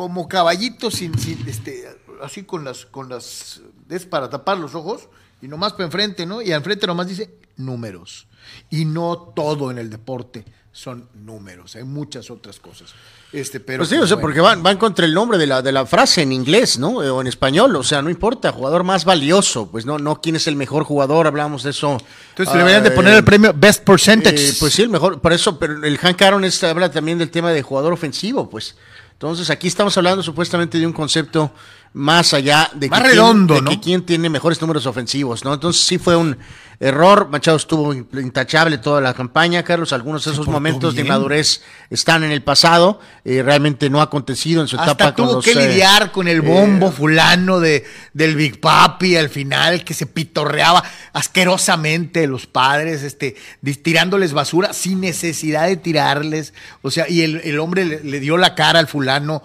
como 0.00 0.28
caballitos 0.28 0.94
sin, 0.94 1.12
este, 1.46 1.86
así 2.22 2.44
con 2.44 2.64
las, 2.64 2.86
con 2.86 3.10
las, 3.10 3.60
es 3.90 4.06
para 4.06 4.30
tapar 4.30 4.56
los 4.56 4.74
ojos 4.74 5.08
y 5.42 5.46
nomás 5.46 5.72
para 5.72 5.84
enfrente, 5.84 6.24
¿no? 6.24 6.40
Y 6.40 6.52
al 6.52 6.62
frente 6.62 6.86
nomás 6.86 7.06
dice 7.06 7.34
números. 7.56 8.26
Y 8.70 8.86
no 8.86 9.32
todo 9.36 9.70
en 9.70 9.76
el 9.76 9.90
deporte 9.90 10.46
son 10.72 11.08
números, 11.14 11.76
hay 11.76 11.84
muchas 11.84 12.30
otras 12.30 12.58
cosas. 12.60 12.94
Este, 13.30 13.60
pero 13.60 13.80
pues 13.80 13.90
sí, 13.90 13.96
o 13.96 14.06
sea, 14.06 14.18
porque 14.18 14.40
van, 14.40 14.62
van 14.62 14.78
contra 14.78 15.04
el 15.04 15.12
nombre 15.12 15.36
de 15.36 15.46
la, 15.46 15.60
de 15.60 15.70
la 15.70 15.84
frase 15.84 16.22
en 16.22 16.32
inglés, 16.32 16.78
¿no? 16.78 16.92
O 16.96 17.20
en 17.20 17.26
español, 17.26 17.76
o 17.76 17.82
sea, 17.82 18.00
no 18.00 18.08
importa, 18.08 18.52
jugador 18.52 18.84
más 18.84 19.04
valioso, 19.04 19.70
pues 19.70 19.84
no, 19.84 19.98
no 19.98 20.22
quién 20.22 20.36
es 20.36 20.46
el 20.46 20.56
mejor 20.56 20.84
jugador, 20.84 21.26
hablamos 21.26 21.62
de 21.62 21.70
eso. 21.70 21.98
Entonces 22.30 22.54
deberían 22.54 22.82
de 22.82 22.92
poner 22.92 23.14
el 23.14 23.24
premio 23.24 23.52
Best 23.54 23.84
Percentage. 23.84 24.48
Eh, 24.48 24.54
pues 24.58 24.72
sí, 24.72 24.82
el 24.82 24.88
mejor, 24.88 25.20
por 25.20 25.34
eso, 25.34 25.58
pero 25.58 25.84
el 25.84 25.98
Hank 25.98 26.22
Aaron 26.22 26.44
habla 26.62 26.90
también 26.90 27.18
del 27.18 27.30
tema 27.30 27.52
de 27.52 27.60
jugador 27.62 27.92
ofensivo, 27.92 28.48
pues. 28.48 28.76
Entonces 29.20 29.50
aquí 29.50 29.68
estamos 29.68 29.94
hablando 29.98 30.22
supuestamente 30.22 30.78
de 30.78 30.86
un 30.86 30.94
concepto 30.94 31.52
más 31.92 32.32
allá 32.32 32.70
de, 32.74 32.88
más 32.88 33.02
redondo, 33.02 33.62
que 33.62 33.78
quién 33.78 34.00
tiene 34.00 34.30
mejores 34.30 34.58
números 34.62 34.86
ofensivos, 34.86 35.44
¿no? 35.44 35.52
Entonces 35.52 35.82
sí 35.84 35.98
fue 35.98 36.16
un 36.16 36.38
error. 36.80 37.28
Machado 37.28 37.58
estuvo 37.58 37.92
intachable 37.92 38.78
toda 38.78 39.02
la 39.02 39.12
campaña, 39.12 39.62
Carlos. 39.62 39.92
Algunos 39.92 40.24
de 40.24 40.32
esos 40.32 40.48
momentos 40.48 40.94
de 40.94 41.02
inmadurez 41.02 41.60
están 41.90 42.24
en 42.24 42.32
el 42.32 42.42
pasado. 42.42 43.00
Eh, 43.22 43.42
realmente 43.42 43.90
no 43.90 44.00
ha 44.00 44.04
acontecido 44.04 44.62
en 44.62 44.68
su 44.68 44.76
etapa 44.76 45.14
tuvo 45.14 45.34
con 45.34 45.42
que 45.42 45.52
eh, 45.52 45.68
lidiar 45.68 46.10
con 46.10 46.26
el 46.26 46.40
bombo 46.40 46.88
eh, 46.88 46.92
fulano 46.92 47.60
de, 47.60 47.84
del 48.14 48.34
Big 48.34 48.60
Papi 48.60 49.16
al 49.16 49.28
final, 49.28 49.84
que 49.84 49.92
se 49.92 50.06
pitorreaba 50.06 50.82
asquerosamente 51.12 52.26
los 52.26 52.46
padres, 52.46 53.02
este, 53.02 53.36
tirándoles 53.82 54.32
basura 54.32 54.72
sin 54.72 55.02
necesidad 55.02 55.66
de 55.66 55.76
tirarles. 55.76 56.54
O 56.80 56.90
sea, 56.90 57.06
y 57.10 57.20
el, 57.20 57.58
hombre 57.58 57.84
le, 57.84 58.20
dio 58.20 58.38
la 58.38 58.54
cara 58.54 58.78
al 58.78 58.86
fulano 58.86 59.42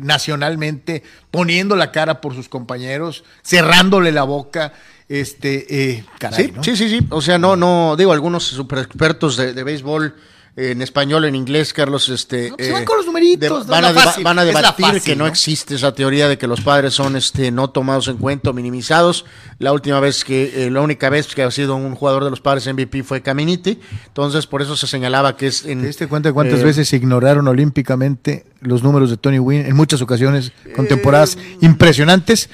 nacionalmente, 0.00 1.02
poniendo 1.30 1.76
la 1.76 1.92
cara 1.92 2.22
por 2.22 2.34
sus 2.34 2.48
compañeros, 2.48 3.24
cerrándole 3.42 4.10
la 4.10 4.22
boca. 4.22 4.72
Este, 5.12 5.66
eh, 5.68 6.04
caray, 6.18 6.54
sí, 6.62 6.74
sí, 6.74 6.88
sí, 6.88 7.06
O 7.10 7.20
sea, 7.20 7.36
no, 7.36 7.54
no, 7.54 7.96
digo, 7.98 8.14
algunos 8.14 8.44
super 8.44 8.78
expertos 8.78 9.36
de, 9.36 9.62
béisbol 9.62 10.14
en 10.56 10.80
español, 10.80 11.26
en 11.26 11.34
inglés, 11.34 11.74
Carlos, 11.74 12.08
este... 12.08 12.48
No, 12.48 12.56
pues 12.56 12.72
van 12.72 12.86
con 12.86 12.96
los 12.96 13.04
numeritos, 13.04 13.66
van, 13.66 13.82
no, 13.82 13.88
a 13.88 13.92
fácil, 13.92 14.24
van 14.24 14.36
debatir 14.36 14.86
fácil, 14.86 15.02
que 15.02 15.14
no, 15.14 15.24
¿no? 15.24 15.30
existe 15.30 15.74
esa 15.74 15.92
teoría 15.92 16.28
de 16.28 16.38
que 16.38 16.46
los 16.46 16.62
padres 16.62 16.94
son 16.94 17.16
este 17.16 17.50
no 17.50 17.68
tomados 17.68 18.08
en 18.08 18.16
cuenta 18.16 18.48
o 18.48 18.52
minimizados. 18.54 19.26
La 19.58 19.74
última 19.74 20.00
vez 20.00 20.24
que, 20.24 20.64
eh, 20.64 20.70
la 20.70 20.80
única 20.80 21.10
vez 21.10 21.26
que 21.34 21.42
ha 21.42 21.50
sido 21.50 21.76
un 21.76 21.94
jugador 21.94 22.24
de 22.24 22.30
los 22.30 22.40
padres 22.40 22.66
MVP 22.66 23.02
fue 23.02 23.20
Caminiti, 23.20 23.80
entonces 24.06 24.46
por 24.46 24.62
eso 24.62 24.78
se 24.78 24.86
señalaba 24.86 25.36
que 25.36 25.48
es 25.48 25.66
en... 25.66 25.82
¿Te 25.82 25.88
diste 25.88 26.06
cuenta 26.08 26.30
de 26.30 26.32
cuántas 26.32 26.60
eh, 26.60 26.64
veces 26.64 26.88
se 26.88 26.96
ignoraron 26.96 27.46
olímpicamente 27.48 28.46
los 28.60 28.82
números 28.82 29.10
de 29.10 29.18
Tony 29.18 29.38
Wynn 29.38 29.66
en 29.66 29.76
muchas 29.76 30.00
ocasiones 30.00 30.52
con 30.74 30.88
temporadas 30.88 31.36
impresionantes? 31.60 32.48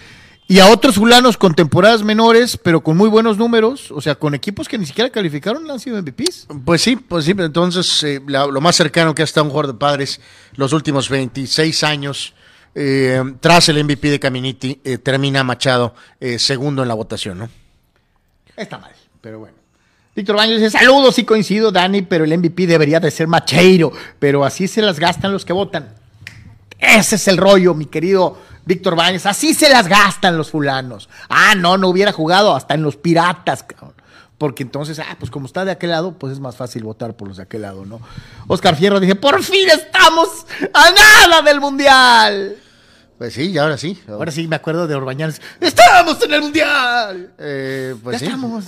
Y 0.50 0.60
a 0.60 0.66
otros 0.68 0.94
fulanos 0.94 1.36
con 1.36 1.54
temporadas 1.54 2.02
menores, 2.02 2.56
pero 2.56 2.80
con 2.82 2.96
muy 2.96 3.10
buenos 3.10 3.36
números, 3.36 3.90
o 3.90 4.00
sea, 4.00 4.14
con 4.14 4.34
equipos 4.34 4.66
que 4.66 4.78
ni 4.78 4.86
siquiera 4.86 5.10
calificaron, 5.10 5.70
han 5.70 5.78
sido 5.78 5.98
MVPs. 6.00 6.48
Pues 6.64 6.80
sí, 6.80 6.96
pues 6.96 7.26
sí, 7.26 7.34
pero 7.34 7.44
entonces 7.44 8.02
eh, 8.02 8.22
la- 8.26 8.46
lo 8.46 8.60
más 8.62 8.74
cercano 8.74 9.14
que 9.14 9.20
ha 9.20 9.24
estado 9.26 9.44
un 9.44 9.50
jugador 9.50 9.74
de 9.74 9.78
padres 9.78 10.20
los 10.54 10.72
últimos 10.72 11.10
26 11.10 11.84
años, 11.84 12.32
eh, 12.74 13.22
tras 13.40 13.68
el 13.68 13.84
MVP 13.84 14.08
de 14.10 14.18
Caminiti, 14.18 14.80
eh, 14.84 14.96
termina 14.96 15.44
Machado 15.44 15.94
segundo 16.38 16.80
en 16.80 16.88
la 16.88 16.94
votación, 16.94 17.38
¿no? 17.40 17.48
Está 18.56 18.78
mal, 18.78 18.92
pero 19.20 19.40
bueno. 19.40 19.54
Víctor 20.16 20.34
Baños 20.36 20.56
dice, 20.60 20.70
saludos, 20.70 21.14
sí 21.14 21.24
coincido, 21.24 21.70
Dani, 21.70 22.02
pero 22.02 22.24
el 22.24 22.32
MVP 22.36 22.66
debería 22.66 22.98
de 23.00 23.10
ser 23.10 23.28
Macheiro, 23.28 23.92
pero 24.18 24.44
así 24.46 24.66
se 24.66 24.80
las 24.80 24.98
gastan 24.98 25.30
los 25.30 25.44
que 25.44 25.52
votan. 25.52 25.90
Ese 26.78 27.16
es 27.16 27.28
el 27.28 27.36
rollo, 27.36 27.74
mi 27.74 27.84
querido 27.86 28.38
Víctor 28.68 28.96
Baños, 28.96 29.24
así 29.24 29.54
se 29.54 29.70
las 29.70 29.88
gastan 29.88 30.36
los 30.36 30.50
fulanos. 30.50 31.08
Ah, 31.30 31.54
no, 31.56 31.78
no 31.78 31.88
hubiera 31.88 32.12
jugado 32.12 32.54
hasta 32.54 32.74
en 32.74 32.82
los 32.82 32.96
piratas, 32.96 33.62
cabrón. 33.62 33.94
Porque 34.36 34.62
entonces, 34.62 34.98
ah, 34.98 35.16
pues 35.18 35.30
como 35.30 35.46
está 35.46 35.64
de 35.64 35.70
aquel 35.70 35.88
lado, 35.90 36.18
pues 36.18 36.34
es 36.34 36.38
más 36.38 36.54
fácil 36.54 36.84
votar 36.84 37.16
por 37.16 37.28
los 37.28 37.38
de 37.38 37.44
aquel 37.44 37.62
lado, 37.62 37.86
¿no? 37.86 37.98
Oscar 38.46 38.76
Fierro 38.76 39.00
dice, 39.00 39.14
por 39.14 39.42
fin 39.42 39.70
estamos 39.70 40.44
a 40.74 40.90
nada 40.90 41.40
del 41.40 41.62
Mundial. 41.62 42.56
Pues 43.16 43.32
sí, 43.32 43.50
y 43.50 43.56
ahora 43.56 43.78
sí. 43.78 43.98
Ahora 44.06 44.30
sí 44.30 44.46
me 44.46 44.56
acuerdo 44.56 44.86
de 44.86 44.94
Orbañanes. 44.94 45.40
¡Estamos 45.60 46.22
en 46.22 46.34
el 46.34 46.42
Mundial! 46.42 47.32
Eh, 47.38 47.96
pues 48.02 48.16
ya 48.16 48.18
sí. 48.18 48.24
estamos. 48.26 48.64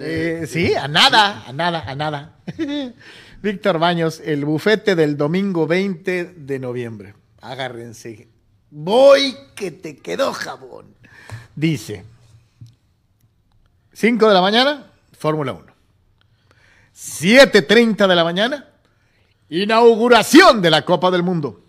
Eh, 0.00 0.46
sí, 0.48 0.74
a 0.74 0.86
nada, 0.86 1.42
a 1.46 1.52
nada, 1.52 1.82
a 1.84 1.94
nada. 1.96 2.32
Víctor 3.40 3.78
Baños, 3.78 4.20
el 4.24 4.44
bufete 4.44 4.96
del 4.96 5.16
domingo 5.16 5.66
20 5.66 6.24
de 6.24 6.58
noviembre. 6.58 7.14
Agárrense. 7.40 8.26
Voy 8.70 9.36
que 9.54 9.70
te 9.70 9.96
quedó 9.96 10.32
jabón. 10.32 10.94
Dice, 11.54 12.04
5 13.92 14.28
de 14.28 14.34
la 14.34 14.40
mañana, 14.40 14.90
Fórmula 15.16 15.52
1. 15.52 15.72
7.30 16.96 18.08
de 18.08 18.16
la 18.16 18.24
mañana, 18.24 18.68
inauguración 19.48 20.60
de 20.60 20.70
la 20.70 20.84
Copa 20.84 21.12
del 21.12 21.22
Mundo. 21.22 21.64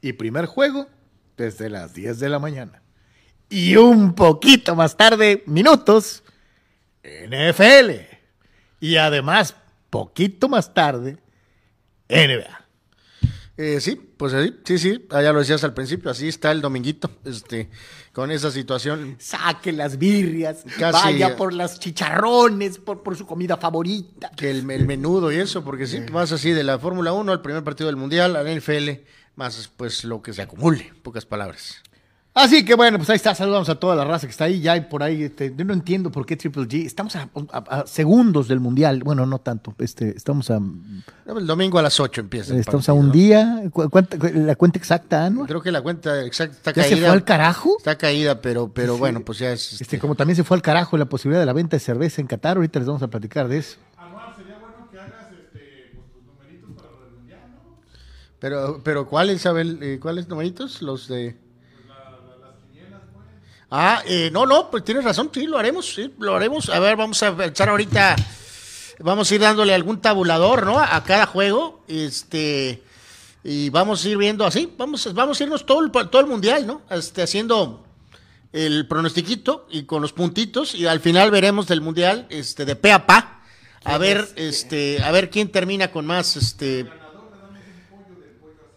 Y 0.00 0.14
primer 0.14 0.46
juego 0.46 0.88
desde 1.36 1.68
las 1.68 1.92
10 1.92 2.20
de 2.20 2.28
la 2.30 2.38
mañana. 2.38 2.80
Y 3.50 3.76
un 3.76 4.14
poquito 4.14 4.74
más 4.74 4.96
tarde, 4.96 5.42
minutos, 5.46 6.22
NFL. 7.02 7.90
Y 8.80 8.96
además, 8.96 9.54
poquito 9.94 10.48
más 10.48 10.74
tarde, 10.74 11.18
NBA. 12.08 12.60
Eh, 13.56 13.80
sí, 13.80 13.94
pues 13.94 14.32
sí, 14.32 14.52
sí, 14.64 14.78
sí, 14.78 15.06
ah, 15.10 15.22
ya 15.22 15.32
lo 15.32 15.38
decías 15.38 15.62
al 15.62 15.74
principio, 15.74 16.10
así 16.10 16.26
está 16.26 16.50
el 16.50 16.60
dominguito, 16.60 17.08
este, 17.24 17.70
con 18.12 18.32
esa 18.32 18.50
situación. 18.50 19.14
Saque 19.20 19.70
las 19.72 19.96
birrias, 19.96 20.64
Casi- 20.76 20.92
vaya 21.04 21.36
por 21.36 21.52
las 21.52 21.78
chicharrones, 21.78 22.78
por, 22.78 23.04
por 23.04 23.16
su 23.16 23.24
comida 23.26 23.56
favorita. 23.56 24.32
que 24.36 24.50
el, 24.50 24.68
el 24.68 24.86
menudo 24.86 25.30
y 25.30 25.36
eso, 25.36 25.62
porque 25.62 25.86
sí, 25.86 26.00
más 26.10 26.32
así 26.32 26.50
de 26.50 26.64
la 26.64 26.80
Fórmula 26.80 27.12
1 27.12 27.30
al 27.30 27.42
primer 27.42 27.62
partido 27.62 27.86
del 27.86 27.96
Mundial, 27.96 28.34
al 28.34 28.48
NFL, 28.60 29.04
más 29.36 29.70
pues 29.76 30.02
lo 30.02 30.20
que 30.20 30.32
se 30.32 30.42
acumule, 30.42 30.88
en 30.88 31.00
pocas 31.02 31.24
palabras. 31.24 31.80
Así 32.36 32.64
que 32.64 32.74
bueno, 32.74 32.98
pues 32.98 33.08
ahí 33.10 33.16
está, 33.16 33.32
saludamos 33.32 33.68
a 33.68 33.76
toda 33.76 33.94
la 33.94 34.04
raza 34.04 34.26
que 34.26 34.32
está 34.32 34.44
ahí, 34.46 34.60
ya 34.60 34.76
y 34.76 34.80
por 34.80 35.04
ahí, 35.04 35.22
este, 35.22 35.54
yo 35.56 35.64
no 35.64 35.72
entiendo 35.72 36.10
por 36.10 36.26
qué 36.26 36.36
Triple 36.36 36.64
G, 36.64 36.84
estamos 36.84 37.14
a, 37.14 37.28
a- 37.52 37.58
a 37.82 37.86
segundos 37.86 38.48
del 38.48 38.58
Mundial, 38.58 39.04
bueno, 39.04 39.24
no 39.24 39.38
tanto, 39.38 39.72
este, 39.78 40.16
estamos 40.16 40.50
a, 40.50 40.56
El 40.56 41.46
domingo 41.46 41.78
a 41.78 41.82
las 41.82 42.00
8 42.00 42.20
empieza. 42.22 42.52
el 42.52 42.58
estamos 42.58 42.88
a 42.88 42.92
un 42.92 43.06
¿no? 43.06 43.12
día, 43.12 43.62
¿cu- 43.72 43.88
cuánta- 43.88 44.18
cu- 44.18 44.30
la 44.34 44.56
cuenta 44.56 44.80
exacta, 44.80 45.26
Anuar? 45.26 45.46
Creo 45.46 45.62
que 45.62 45.70
la 45.70 45.80
cuenta 45.82 46.24
exacta 46.24 46.56
está 46.56 46.72
¿Ya 46.72 46.82
se 46.82 46.90
caída. 46.90 47.06
fue 47.06 47.14
al 47.14 47.24
carajo? 47.24 47.76
Está 47.78 47.96
caída, 47.96 48.40
pero, 48.40 48.66
pero 48.68 48.94
Sí. 48.94 48.98
bueno, 48.98 49.20
pues 49.24 49.38
ya 49.38 49.52
es. 49.52 49.72
Este, 49.74 49.84
este, 49.84 49.98
como 50.00 50.16
también 50.16 50.34
se 50.34 50.42
fue 50.42 50.56
al 50.56 50.62
carajo 50.62 50.96
la 50.98 51.04
posibilidad 51.04 51.40
de 51.40 51.46
la 51.46 51.52
venta 51.52 51.76
de 51.76 51.80
cerveza 51.80 52.20
en 52.20 52.26
Qatar, 52.26 52.56
ahorita 52.56 52.80
les 52.80 52.88
vamos 52.88 53.02
a 53.04 53.08
platicar 53.08 53.46
de 53.46 53.58
eso. 53.58 53.76
Pero, 58.40 58.80
pero 58.84 59.06
¿cuáles, 59.08 59.36
Isabel? 59.36 59.78
Eh, 59.82 59.98
¿Cuáles 60.00 60.28
numeritos? 60.28 60.82
Los 60.82 61.08
de. 61.08 61.36
Ah, 63.70 64.02
eh, 64.06 64.30
no, 64.32 64.46
no, 64.46 64.70
pues 64.70 64.84
tienes 64.84 65.04
razón, 65.04 65.30
sí, 65.32 65.46
lo 65.46 65.58
haremos, 65.58 65.94
sí, 65.94 66.12
lo 66.18 66.36
haremos. 66.36 66.68
A 66.68 66.78
ver, 66.78 66.96
vamos 66.96 67.22
a 67.22 67.34
echar 67.44 67.68
ahorita, 67.68 68.16
vamos 69.00 69.30
a 69.30 69.34
ir 69.34 69.40
dándole 69.40 69.74
algún 69.74 70.00
tabulador, 70.00 70.64
¿no? 70.64 70.78
A 70.78 71.02
cada 71.04 71.26
juego, 71.26 71.82
este, 71.88 72.82
y 73.42 73.70
vamos 73.70 74.04
a 74.04 74.08
ir 74.08 74.16
viendo 74.16 74.44
así, 74.44 74.72
vamos, 74.76 75.12
vamos 75.14 75.40
a 75.40 75.44
irnos 75.44 75.66
todo 75.66 75.84
el, 75.84 75.90
todo 75.90 76.20
el 76.20 76.26
mundial, 76.26 76.66
¿no? 76.66 76.82
Este, 76.90 77.22
haciendo 77.22 77.84
el 78.52 78.86
pronostiquito 78.86 79.66
y 79.70 79.84
con 79.84 80.02
los 80.02 80.12
puntitos, 80.12 80.74
y 80.74 80.86
al 80.86 81.00
final 81.00 81.30
veremos 81.30 81.66
del 81.66 81.80
mundial, 81.80 82.26
este, 82.30 82.64
de 82.64 82.76
pe 82.76 82.92
a 82.92 83.06
pa, 83.06 83.42
a 83.84 83.98
ver, 83.98 84.28
este, 84.36 85.02
a 85.02 85.10
ver 85.10 85.30
quién 85.30 85.50
termina 85.50 85.90
con 85.90 86.06
más, 86.06 86.36
este, 86.36 86.86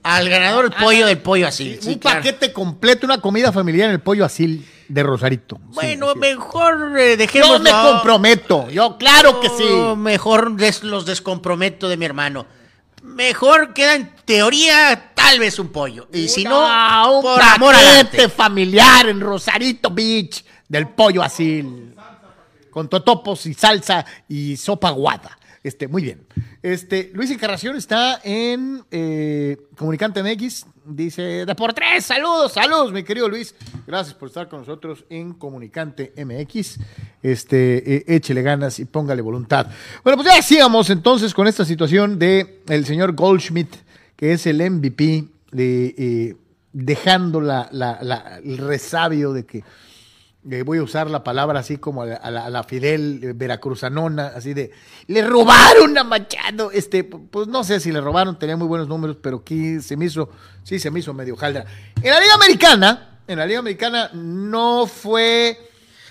al 0.02 0.30
ganador 0.30 0.66
el 0.66 0.72
pollo 0.72 1.06
del 1.06 1.20
pollo 1.20 1.48
así. 1.48 1.78
sí, 1.82 1.90
un 1.90 1.96
claro. 2.00 2.20
paquete 2.20 2.54
completo, 2.54 3.06
una 3.06 3.20
comida 3.20 3.52
familiar 3.52 3.90
en 3.90 3.96
el 3.96 4.02
pollo 4.02 4.26
asil 4.26 4.66
de 4.88 5.04
Rosarito. 5.04 5.60
Bueno, 5.74 6.14
Sí, 6.14 6.20
mejor 6.20 6.98
eh, 7.00 7.18
dejemos. 7.18 7.50
Yo 7.50 7.60
me 7.60 7.72
comprometo, 7.72 8.70
yo 8.70 8.98
claro 8.98 9.40
que 9.40 9.50
sí. 9.50 9.64
Mejor 9.98 10.56
des- 10.56 10.84
los 10.84 11.06
descomprometo 11.06 11.88
de 11.90 11.98
mi 11.98 12.06
hermano. 12.06 12.46
Mejor 13.04 13.74
queda 13.74 13.96
en 13.96 14.12
teoría 14.26 15.12
tal 15.14 15.40
vez 15.40 15.60
un 15.60 15.70
pollo. 15.70 16.08
Y 16.12 16.28
si 16.28 16.44
no, 16.44 17.16
un 17.18 17.22
por 17.22 17.42
amor 17.42 17.76
al 17.76 18.32
familiar 18.32 19.08
en 19.10 19.22
Rosarito 19.22 19.90
Beach 19.92 20.44
del 20.68 20.90
pollo 20.90 21.24
asil. 21.24 21.94
Con 22.72 22.90
totopos 22.90 23.46
y 23.46 23.54
salsa 23.54 24.06
y 24.28 24.56
sopa 24.58 24.92
guada. 24.92 25.38
Este, 25.64 25.88
muy 25.88 26.02
bien. 26.04 26.26
Este, 26.62 27.12
Luis 27.14 27.32
Encarnación 27.32 27.76
está 27.76 28.20
en 28.24 28.84
eh, 28.92 29.58
Comunicante 29.76 30.22
MX. 30.22 30.66
Dice, 30.90 31.46
de 31.46 31.54
por 31.54 31.74
tres, 31.74 32.06
saludos, 32.06 32.54
saludos, 32.54 32.94
mi 32.94 33.04
querido 33.04 33.28
Luis. 33.28 33.54
Gracias 33.86 34.16
por 34.16 34.30
estar 34.30 34.48
con 34.48 34.62
nosotros 34.62 35.04
en 35.10 35.34
Comunicante 35.34 36.14
MX. 36.16 36.80
Este, 37.22 37.96
eh, 37.96 38.06
échele 38.08 38.42
ganas 38.42 38.80
y 38.80 38.86
póngale 38.86 39.22
voluntad. 39.22 39.68
Bueno, 40.02 40.16
pues 40.16 40.34
ya 40.34 40.42
sigamos 40.42 40.90
entonces 40.90 41.34
con 41.34 41.46
esta 41.46 41.66
situación 41.66 42.18
de 42.18 42.62
el 42.70 42.86
señor 42.86 43.16
Goldschmidt, 43.16 43.76
que 44.16 44.32
es 44.32 44.48
el 44.48 44.62
MVP 44.62 45.26
de 45.52 45.96
eh, 45.98 46.36
dejando 46.72 47.42
el 47.42 48.58
resabio 48.58 49.34
de 49.34 49.46
que 49.46 49.64
eh, 50.52 50.64
voy 50.64 50.78
a 50.80 50.84
usar 50.84 51.10
la 51.10 51.24
palabra 51.24 51.60
así 51.60 51.78
como 51.78 52.02
a 52.02 52.06
la, 52.06 52.16
a 52.16 52.32
la- 52.32 52.46
a 52.46 52.50
la 52.50 52.64
Fidel 52.64 53.20
eh, 53.24 53.34
Veracruzanona, 53.36 54.28
así 54.36 54.54
de, 54.54 54.72
le 55.08 55.22
robaron 55.26 55.98
a 55.98 56.04
Machado, 56.04 56.72
este, 56.72 57.10
pu- 57.10 57.28
pues 57.30 57.48
no 57.48 57.64
sé 57.64 57.80
si 57.80 57.92
le 57.92 58.02
robaron, 58.02 58.38
tenía 58.40 58.56
muy 58.58 58.68
buenos 58.68 58.88
números, 58.88 59.18
pero 59.22 59.38
aquí 59.38 59.80
se 59.82 59.98
me 59.98 60.06
hizo, 60.06 60.30
sí 60.64 60.80
se 60.80 60.92
me 60.92 61.00
hizo 61.00 61.14
medio 61.14 61.36
jaldra. 61.36 61.66
En 62.02 62.12
la 62.12 62.20
Liga 62.20 62.34
Americana, 62.36 63.20
en 63.28 63.40
la 63.40 63.46
Liga 63.46 63.60
Americana 63.60 64.10
no 64.14 64.88
fue 64.88 65.58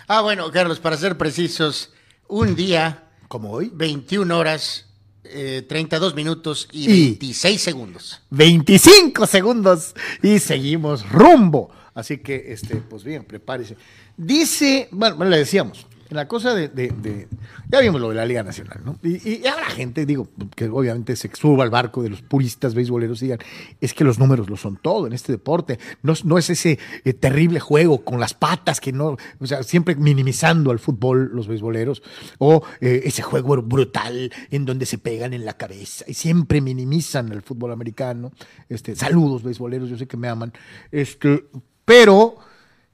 Ah, 0.09 0.21
bueno, 0.21 0.51
Carlos, 0.53 0.79
para 0.79 0.97
ser 0.97 1.19
precisos, 1.19 1.91
un 2.29 2.55
día, 2.55 3.03
como 3.27 3.51
hoy, 3.51 3.73
21 3.75 4.39
horas, 4.39 4.85
eh, 5.25 5.65
32 5.69 6.15
minutos 6.15 6.69
y 6.71 6.85
Y- 6.85 6.87
26 7.11 7.61
segundos. 7.61 8.21
25 8.31 9.27
segundos 9.27 9.95
y 10.23 10.39
seguimos 10.39 11.09
rumbo. 11.11 11.71
Así 11.93 12.19
que, 12.19 12.53
este, 12.53 12.77
pues 12.77 13.03
bien, 13.03 13.25
prepárese. 13.25 13.77
Dice, 14.17 14.89
bueno, 14.93 15.17
bueno, 15.17 15.31
le 15.31 15.39
decíamos, 15.39 15.87
la 16.11 16.29
cosa 16.29 16.55
de, 16.55 17.27
ya 17.69 17.81
vimos 17.81 18.01
lo 18.01 18.11
de 18.11 18.15
la 18.15 18.25
Liga 18.25 18.43
Nacional, 18.43 18.81
¿no? 18.85 18.99
Y, 19.03 19.41
y 19.41 19.47
habrá 19.47 19.67
gente, 19.67 20.07
digo, 20.07 20.29
que 20.55 20.67
obviamente 20.69 21.17
se 21.17 21.31
suba 21.35 21.65
al 21.65 21.71
barco 21.71 22.03
de 22.03 22.11
los 22.11 22.23
puristas 22.23 22.75
beisboleros 22.75 23.21
y 23.23 23.27
digan, 23.27 23.41
es 23.81 23.93
que 23.93 24.05
los 24.05 24.19
números 24.19 24.49
lo 24.49 24.57
son 24.57 24.77
todo 24.77 25.07
en 25.07 25.13
este 25.13 25.33
deporte. 25.33 25.79
No, 26.03 26.15
no 26.25 26.39
es 26.39 26.49
ese 26.49 26.79
eh, 27.05 27.13
terrible 27.13 27.59
juego 27.59 28.05
con 28.05 28.21
las 28.21 28.35
patas 28.35 28.81
que 28.81 28.93
no, 28.93 29.17
o 29.41 29.47
sea, 29.47 29.65
siempre 29.65 29.97
minimizando 29.97 30.71
al 30.71 30.79
fútbol 30.79 31.31
los 31.33 31.49
beisboleros, 31.49 32.03
o 32.39 32.63
eh, 32.81 33.03
ese 33.05 33.23
juego 33.23 33.61
brutal 33.63 34.33
en 34.51 34.65
donde 34.65 34.87
se 34.87 34.99
pegan 34.99 35.35
en 35.35 35.45
la 35.45 35.55
cabeza 35.55 36.05
y 36.07 36.15
siempre 36.15 36.61
minimizan 36.61 37.33
al 37.33 37.43
fútbol 37.43 37.73
americano. 37.73 38.31
Este, 38.69 38.95
saludos 38.95 39.43
beisboleros, 39.43 39.91
yo 39.91 39.99
sé 39.99 40.07
que 40.07 40.17
me 40.17 40.29
aman. 40.29 40.53
Este, 40.93 41.47
pero 41.85 42.37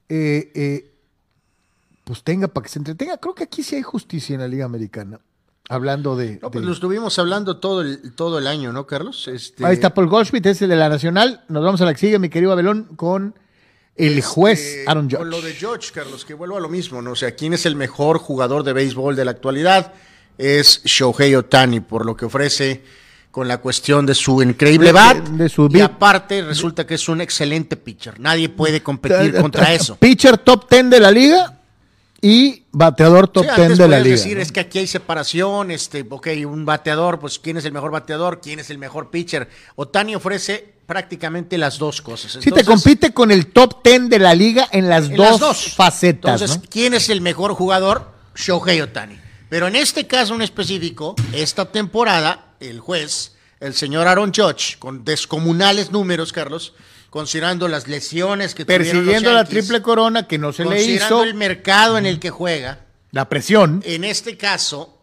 eh, 0.08 0.91
pues 2.04 2.22
tenga 2.22 2.48
para 2.48 2.64
que 2.64 2.70
se 2.70 2.78
entretenga. 2.78 3.16
Creo 3.18 3.34
que 3.34 3.44
aquí 3.44 3.62
sí 3.62 3.76
hay 3.76 3.82
justicia 3.82 4.34
en 4.34 4.40
la 4.40 4.48
Liga 4.48 4.64
Americana. 4.64 5.20
Hablando 5.68 6.16
de. 6.16 6.38
No, 6.42 6.50
pues 6.50 6.62
de- 6.62 6.66
lo 6.66 6.72
estuvimos 6.72 7.18
hablando 7.18 7.58
todo 7.58 7.82
el, 7.82 8.12
todo 8.14 8.38
el 8.38 8.46
año, 8.46 8.72
¿no, 8.72 8.86
Carlos? 8.86 9.28
Este, 9.28 9.64
Ahí 9.64 9.74
está 9.74 9.94
Paul 9.94 10.08
Goldschmidt, 10.08 10.44
es 10.46 10.60
el 10.62 10.70
de 10.70 10.76
la 10.76 10.88
Nacional. 10.88 11.44
Nos 11.48 11.64
vamos 11.64 11.80
a 11.80 11.84
la 11.84 11.92
que 11.94 12.00
sigue, 12.00 12.18
mi 12.18 12.28
querido 12.28 12.52
Abelón, 12.52 12.88
con 12.96 13.34
el 13.94 14.20
juez 14.22 14.60
este, 14.60 14.90
Aaron 14.90 15.04
Judge. 15.04 15.18
Con 15.18 15.30
lo 15.30 15.40
de 15.40 15.52
George, 15.52 15.90
Carlos, 15.94 16.24
que 16.24 16.34
vuelvo 16.34 16.56
a 16.56 16.60
lo 16.60 16.68
mismo, 16.68 17.00
¿no? 17.00 17.12
O 17.12 17.16
sea, 17.16 17.34
¿quién 17.36 17.52
es 17.54 17.64
el 17.64 17.76
mejor 17.76 18.18
jugador 18.18 18.64
de 18.64 18.72
béisbol 18.72 19.14
de 19.14 19.24
la 19.24 19.30
actualidad? 19.30 19.92
Es 20.36 20.82
Shohei 20.84 21.34
Otani, 21.36 21.80
por 21.80 22.04
lo 22.04 22.16
que 22.16 22.24
ofrece 22.24 22.82
con 23.30 23.46
la 23.48 23.58
cuestión 23.58 24.04
de 24.04 24.14
su 24.14 24.42
increíble 24.42 24.92
bat. 24.92 25.16
de 25.28 25.48
su 25.48 25.68
y 25.70 25.80
aparte, 25.80 26.42
resulta 26.42 26.86
que 26.86 26.94
es 26.94 27.08
un 27.08 27.20
excelente 27.20 27.76
pitcher. 27.76 28.18
Nadie 28.18 28.48
puede 28.48 28.82
competir 28.82 29.34
contra 29.40 29.72
eso. 29.72 29.96
Pitcher 29.96 30.38
top 30.38 30.68
10 30.68 30.90
de 30.90 31.00
la 31.00 31.10
liga 31.10 31.61
y 32.24 32.62
bateador 32.70 33.26
top 33.28 33.42
Sí, 33.42 33.50
10 33.56 33.58
antes 33.58 33.78
de 33.78 33.88
la 33.88 33.98
liga. 33.98 34.16
decir, 34.16 34.36
¿no? 34.36 34.42
es 34.42 34.52
que 34.52 34.60
aquí 34.60 34.78
hay 34.78 34.86
separación, 34.86 35.72
este, 35.72 36.06
ok, 36.08 36.28
un 36.46 36.64
bateador, 36.64 37.18
pues 37.18 37.40
quién 37.40 37.56
es 37.56 37.64
el 37.64 37.72
mejor 37.72 37.90
bateador, 37.90 38.40
quién 38.40 38.60
es 38.60 38.70
el 38.70 38.78
mejor 38.78 39.10
pitcher. 39.10 39.48
Otani 39.74 40.14
ofrece 40.14 40.72
prácticamente 40.86 41.58
las 41.58 41.78
dos 41.78 42.00
cosas. 42.00 42.32
Sí, 42.32 42.38
te 42.38 42.60
Entonces, 42.60 42.66
compite 42.68 43.12
con 43.12 43.32
el 43.32 43.48
top 43.48 43.82
10 43.82 44.08
de 44.08 44.18
la 44.20 44.34
liga 44.34 44.68
en 44.70 44.88
las, 44.88 45.06
en 45.06 45.16
dos, 45.16 45.30
las 45.32 45.40
dos 45.40 45.74
facetas. 45.74 46.40
Entonces, 46.40 46.62
¿no? 46.62 46.70
¿quién 46.70 46.94
es 46.94 47.08
el 47.08 47.20
mejor 47.20 47.54
jugador? 47.54 48.12
Shohei 48.36 48.80
Otani. 48.80 49.18
Pero 49.48 49.66
en 49.66 49.76
este 49.76 50.06
caso 50.06 50.34
en 50.34 50.42
específico, 50.42 51.16
esta 51.32 51.72
temporada, 51.72 52.54
el 52.60 52.78
juez, 52.78 53.32
el 53.58 53.74
señor 53.74 54.06
Aaron 54.06 54.32
Judge, 54.32 54.78
con 54.78 55.04
descomunales 55.04 55.90
números, 55.90 56.32
Carlos, 56.32 56.72
considerando 57.12 57.68
las 57.68 57.88
lesiones 57.88 58.54
que 58.54 58.64
los 58.64 58.68
Persiguiendo 58.68 59.32
la 59.32 59.40
Yankees, 59.40 59.50
triple 59.50 59.82
corona 59.82 60.26
que 60.26 60.38
no 60.38 60.50
se 60.50 60.64
le 60.64 60.70
considerando 60.70 61.16
hizo, 61.16 61.24
el 61.24 61.34
mercado 61.34 61.98
en 61.98 62.06
el 62.06 62.18
que 62.18 62.30
juega, 62.30 62.86
la 63.10 63.28
presión. 63.28 63.82
en 63.84 64.04
este 64.04 64.38
caso, 64.38 64.98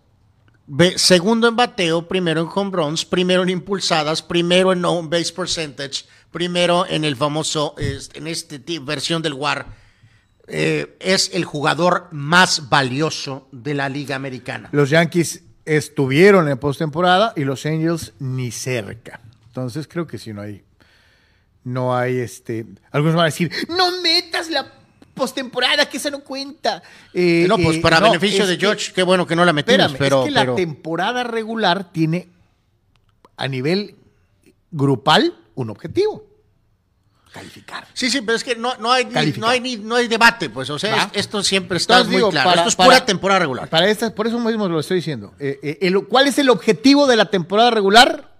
segundo 0.96 1.48
en 1.48 1.56
bateo, 1.56 2.08
primero 2.08 2.42
en 2.42 2.48
home 2.52 2.72
runs, 2.76 3.06
primero 3.06 3.44
en 3.44 3.50
impulsadas, 3.50 4.24
primero 4.24 4.74
en 4.74 4.84
on 4.86 5.08
base 5.08 5.32
percentage, 5.32 6.06
primero 6.32 6.88
en 6.88 7.06
el 7.06 7.16
famoso, 7.16 7.76
en 7.78 8.26
esta 8.26 8.56
versión 8.82 9.22
del 9.22 9.34
WAR, 9.34 9.68
eh, 10.48 10.98
es 11.00 11.30
el 11.36 11.46
jugador 11.46 12.08
más 12.10 12.70
valioso 12.70 13.48
de 13.52 13.76
la 13.76 13.88
Liga 13.88 14.16
Americana. 14.16 14.70
Los 14.72 14.90
Yankees 14.90 15.44
estuvieron 15.64 16.50
en 16.50 16.58
postemporada 16.58 17.34
y 17.36 17.44
los 17.44 17.68
Angels 17.68 18.14
ni 18.18 18.50
cerca. 18.50 19.20
Entonces 19.50 19.88
creo 19.88 20.08
que 20.08 20.18
si 20.18 20.34
no 20.34 20.42
hay, 20.42 20.64
no 21.64 21.96
hay 21.96 22.18
este. 22.18 22.66
Algunos 22.92 23.16
van 23.16 23.24
a 23.24 23.26
decir, 23.26 23.52
no 23.70 24.02
metas 24.02 24.50
la 24.50 24.74
postemporada, 25.14 25.88
que 25.90 25.98
esa 25.98 26.10
no 26.10 26.20
cuenta. 26.22 26.82
Eh, 27.14 27.46
no, 27.48 27.58
pues 27.58 27.78
eh, 27.78 27.82
para 27.82 28.00
beneficio 28.00 28.48
de 28.48 28.58
que- 28.58 28.62
George, 28.66 28.94
qué 28.94 29.04
bueno 29.04 29.28
que 29.28 29.36
no 29.36 29.44
la 29.46 29.52
metimos, 29.54 29.92
Espérame, 29.92 29.98
pero, 30.00 30.20
es 30.22 30.26
que 30.26 30.32
la 30.32 30.56
temporada 30.56 31.24
regular 31.24 31.92
tiene 31.92 32.30
a 33.36 33.48
nivel 33.48 33.96
grupal 34.72 35.36
un 35.56 35.70
objetivo. 35.70 36.26
Calificar. 37.32 37.86
Sí, 37.94 38.10
sí, 38.10 38.22
pero 38.22 38.36
es 38.38 38.44
que 38.44 38.56
no, 38.56 38.76
no, 38.78 38.92
hay, 38.92 39.06
ni, 39.06 39.32
no, 39.34 39.48
hay, 39.48 39.60
ni- 39.60 39.78
no 39.78 39.96
hay 39.98 40.08
debate, 40.08 40.50
pues, 40.50 40.68
o 40.72 40.80
sea, 40.80 41.12
esto 41.14 41.44
siempre 41.44 41.78
está 41.78 41.94
Entonces, 41.98 42.12
muy 42.12 42.18
digo, 42.18 42.32
claro. 42.32 42.50
para- 42.50 42.62
esto 42.62 42.70
es 42.70 42.76
para- 42.76 42.88
pura 42.90 43.06
temporada 43.06 43.40
regular. 43.42 43.70
Para 43.70 43.88
esta, 43.88 44.16
por 44.16 44.26
eso 44.26 44.40
mismo 44.40 44.68
lo 44.68 44.80
estoy 44.80 44.96
diciendo. 44.98 45.36
Eh, 45.40 45.78
el- 45.82 46.08
¿Cuál 46.08 46.26
es 46.26 46.40
el 46.40 46.50
objetivo 46.50 47.06
de 47.06 47.16
la 47.18 47.26
temporada 47.30 47.70
regular 47.70 48.34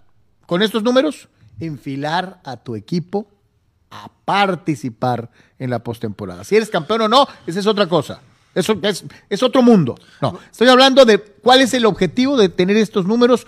con 0.46 0.60
estos 0.62 0.82
números? 0.82 1.28
Enfilar 1.60 2.40
a 2.44 2.56
tu 2.56 2.74
equipo 2.74 3.28
a 3.90 4.10
participar 4.24 5.30
en 5.58 5.70
la 5.70 5.80
postemporada. 5.80 6.44
Si 6.44 6.56
eres 6.56 6.70
campeón 6.70 7.02
o 7.02 7.08
no, 7.08 7.26
esa 7.46 7.60
es 7.60 7.66
otra 7.66 7.86
cosa. 7.86 8.20
Eso 8.54 8.78
es, 9.28 9.42
otro 9.42 9.62
mundo. 9.62 9.96
No, 10.20 10.38
estoy 10.50 10.68
hablando 10.68 11.04
de 11.04 11.18
cuál 11.18 11.60
es 11.60 11.72
el 11.74 11.86
objetivo 11.86 12.36
de 12.36 12.48
tener 12.48 12.76
estos 12.76 13.06
números 13.06 13.46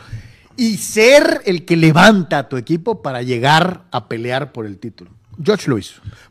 y 0.57 0.77
ser 0.77 1.43
el 1.45 1.65
que 1.65 1.77
levanta 1.77 2.39
a 2.39 2.49
tu 2.49 2.57
equipo 2.57 3.03
para 3.03 3.23
llegar 3.23 3.85
a 3.91 4.09
pelear 4.09 4.53
por 4.53 4.65
el 4.65 4.79
título. 4.79 5.11
George 5.43 5.69
lo. 5.69 5.79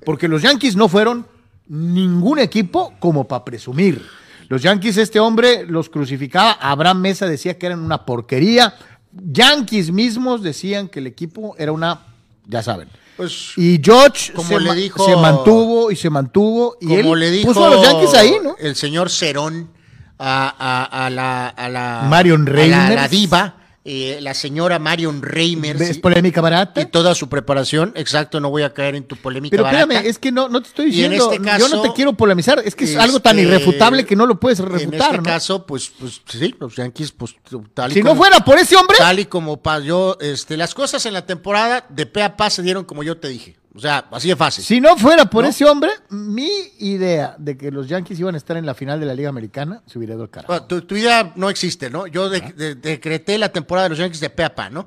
Porque 0.05 0.27
los 0.27 0.41
Yankees 0.41 0.75
no 0.75 0.87
fueron 0.87 1.25
ningún 1.67 2.39
equipo 2.39 2.93
como 2.99 3.27
para 3.27 3.43
presumir. 3.43 4.05
Los 4.47 4.61
Yankees, 4.61 4.97
este 4.97 5.19
hombre 5.19 5.65
los 5.65 5.89
crucificaba. 5.89 6.51
Abraham 6.53 6.99
Mesa 6.99 7.25
decía 7.25 7.57
que 7.57 7.65
eran 7.65 7.79
una 7.79 8.05
porquería. 8.05 8.73
Yankees 9.13 9.91
mismos 9.91 10.41
decían 10.41 10.87
que 10.87 10.99
el 10.99 11.07
equipo 11.07 11.55
era 11.57 11.71
una, 11.71 12.01
ya 12.47 12.63
saben. 12.63 12.87
Pues, 13.17 13.53
Y 13.57 13.79
George 13.83 14.31
Como 14.33 14.47
se, 14.47 14.59
le 14.59 14.69
ma- 14.69 14.73
dijo- 14.75 15.05
se 15.05 15.15
mantuvo 15.15 15.91
y 15.91 15.95
se 15.95 16.09
mantuvo. 16.09 16.77
Y 16.81 16.87
como 16.87 17.13
él 17.13 17.19
le 17.19 17.31
dijo 17.31 17.47
puso 17.49 17.65
a 17.65 17.69
los 17.69 17.81
Yankees 17.83 18.13
ahí, 18.15 18.35
¿no? 18.41 18.55
el 18.59 18.75
señor 18.75 19.09
Cerón 19.09 19.69
a, 20.17 20.55
a- 20.57 21.05
a 21.05 21.09
la, 21.09 21.47
a 21.49 21.69
la 21.69 22.05
Marion 22.09 22.41
a 22.41 22.45
la- 22.45 22.51
Reimers. 22.55 22.95
la 22.95 23.07
diva, 23.07 23.55
eh, 23.83 24.19
la 24.21 24.35
señora 24.35 24.77
Marion 24.77 25.23
Reimers 25.23 25.81
Es 25.81 25.97
polémica 25.97 26.39
barata. 26.39 26.81
y 26.81 26.85
toda 26.85 27.15
su 27.15 27.29
preparación. 27.29 27.93
Exacto, 27.95 28.39
no 28.39 28.49
voy 28.51 28.61
a 28.63 28.73
caer 28.73 28.95
en 28.95 29.05
tu 29.05 29.15
polémica 29.15 29.51
Pero 29.51 29.63
barata. 29.63 29.81
espérame, 29.81 30.05
es 30.07 30.19
que 30.19 30.31
no, 30.31 30.49
no 30.49 30.61
te 30.61 30.67
estoy 30.67 30.85
diciendo, 30.87 31.31
este 31.31 31.59
yo 31.59 31.67
no 31.67 31.81
te 31.81 31.91
quiero 31.93 32.13
polemizar, 32.13 32.61
es 32.63 32.75
que 32.75 32.85
es 32.85 32.95
algo 32.95 33.19
tan 33.19 33.39
Este, 33.39 33.49
irrefutable 33.49 34.05
que 34.05 34.15
no 34.15 34.25
lo 34.27 34.39
puedes 34.39 34.59
refutar, 34.59 34.83
En 34.83 34.93
este 35.01 35.17
¿no? 35.17 35.23
caso, 35.23 35.65
pues, 35.65 35.91
pues 35.99 36.21
sí, 36.27 36.55
los 36.59 36.75
Yankees, 36.75 37.11
pues 37.11 37.35
tal 37.73 37.91
y 37.91 37.95
si 37.95 38.03
no 38.03 38.15
fuera 38.15 38.39
por 38.45 38.59
ese 38.59 38.75
hombre, 38.75 38.97
Tal 38.99 39.19
y 39.19 39.25
como 39.25 39.59
yo, 39.83 40.17
este, 40.21 40.57
las 40.57 40.73
cosas 40.75 41.05
en 41.07 41.13
la 41.13 41.25
temporada 41.25 41.85
de 41.89 42.05
pe 42.05 42.21
a 42.21 42.37
pa 42.37 42.49
se 42.49 42.61
dieron 42.61 42.83
como 42.85 43.01
yo 43.03 43.17
te 43.17 43.29
dije. 43.29 43.57
O 43.73 43.79
sea, 43.79 44.05
así 44.11 44.27
de 44.27 44.35
fácil. 44.35 44.63
si 44.65 44.81
no 44.81 44.97
fuera 44.97 45.25
por 45.25 45.45
¿No? 45.45 45.49
ese 45.49 45.63
hombre, 45.63 45.91
mi 46.09 46.49
idea 46.79 47.35
de 47.37 47.57
que 47.57 47.71
los 47.71 47.87
Yankees 47.87 48.19
iban 48.19 48.35
a 48.35 48.37
estar 48.37 48.57
en 48.57 48.65
la 48.65 48.73
final 48.73 48.99
de 48.99 49.05
la 49.05 49.13
Liga 49.13 49.29
Americana 49.29 49.81
se 49.85 49.97
hubiera 49.97 50.13
ido 50.15 50.23
al 50.23 50.29
carajo. 50.29 50.51
Bueno, 50.51 50.65
tu, 50.65 50.81
tu 50.81 50.95
idea 50.97 51.31
no 51.37 51.49
existe, 51.49 51.89
¿no? 51.89 52.05
Yo 52.07 52.29
de- 52.29 52.41
de- 52.41 52.75
decreté 52.75 53.37
la 53.37 53.49
temporada 53.49 53.85
de 53.85 53.89
los 53.91 53.99
Yankees 53.99 54.19
de 54.19 54.29
pe 54.29 54.43
a 54.43 54.53
pa, 54.53 54.69
¿no? 54.69 54.85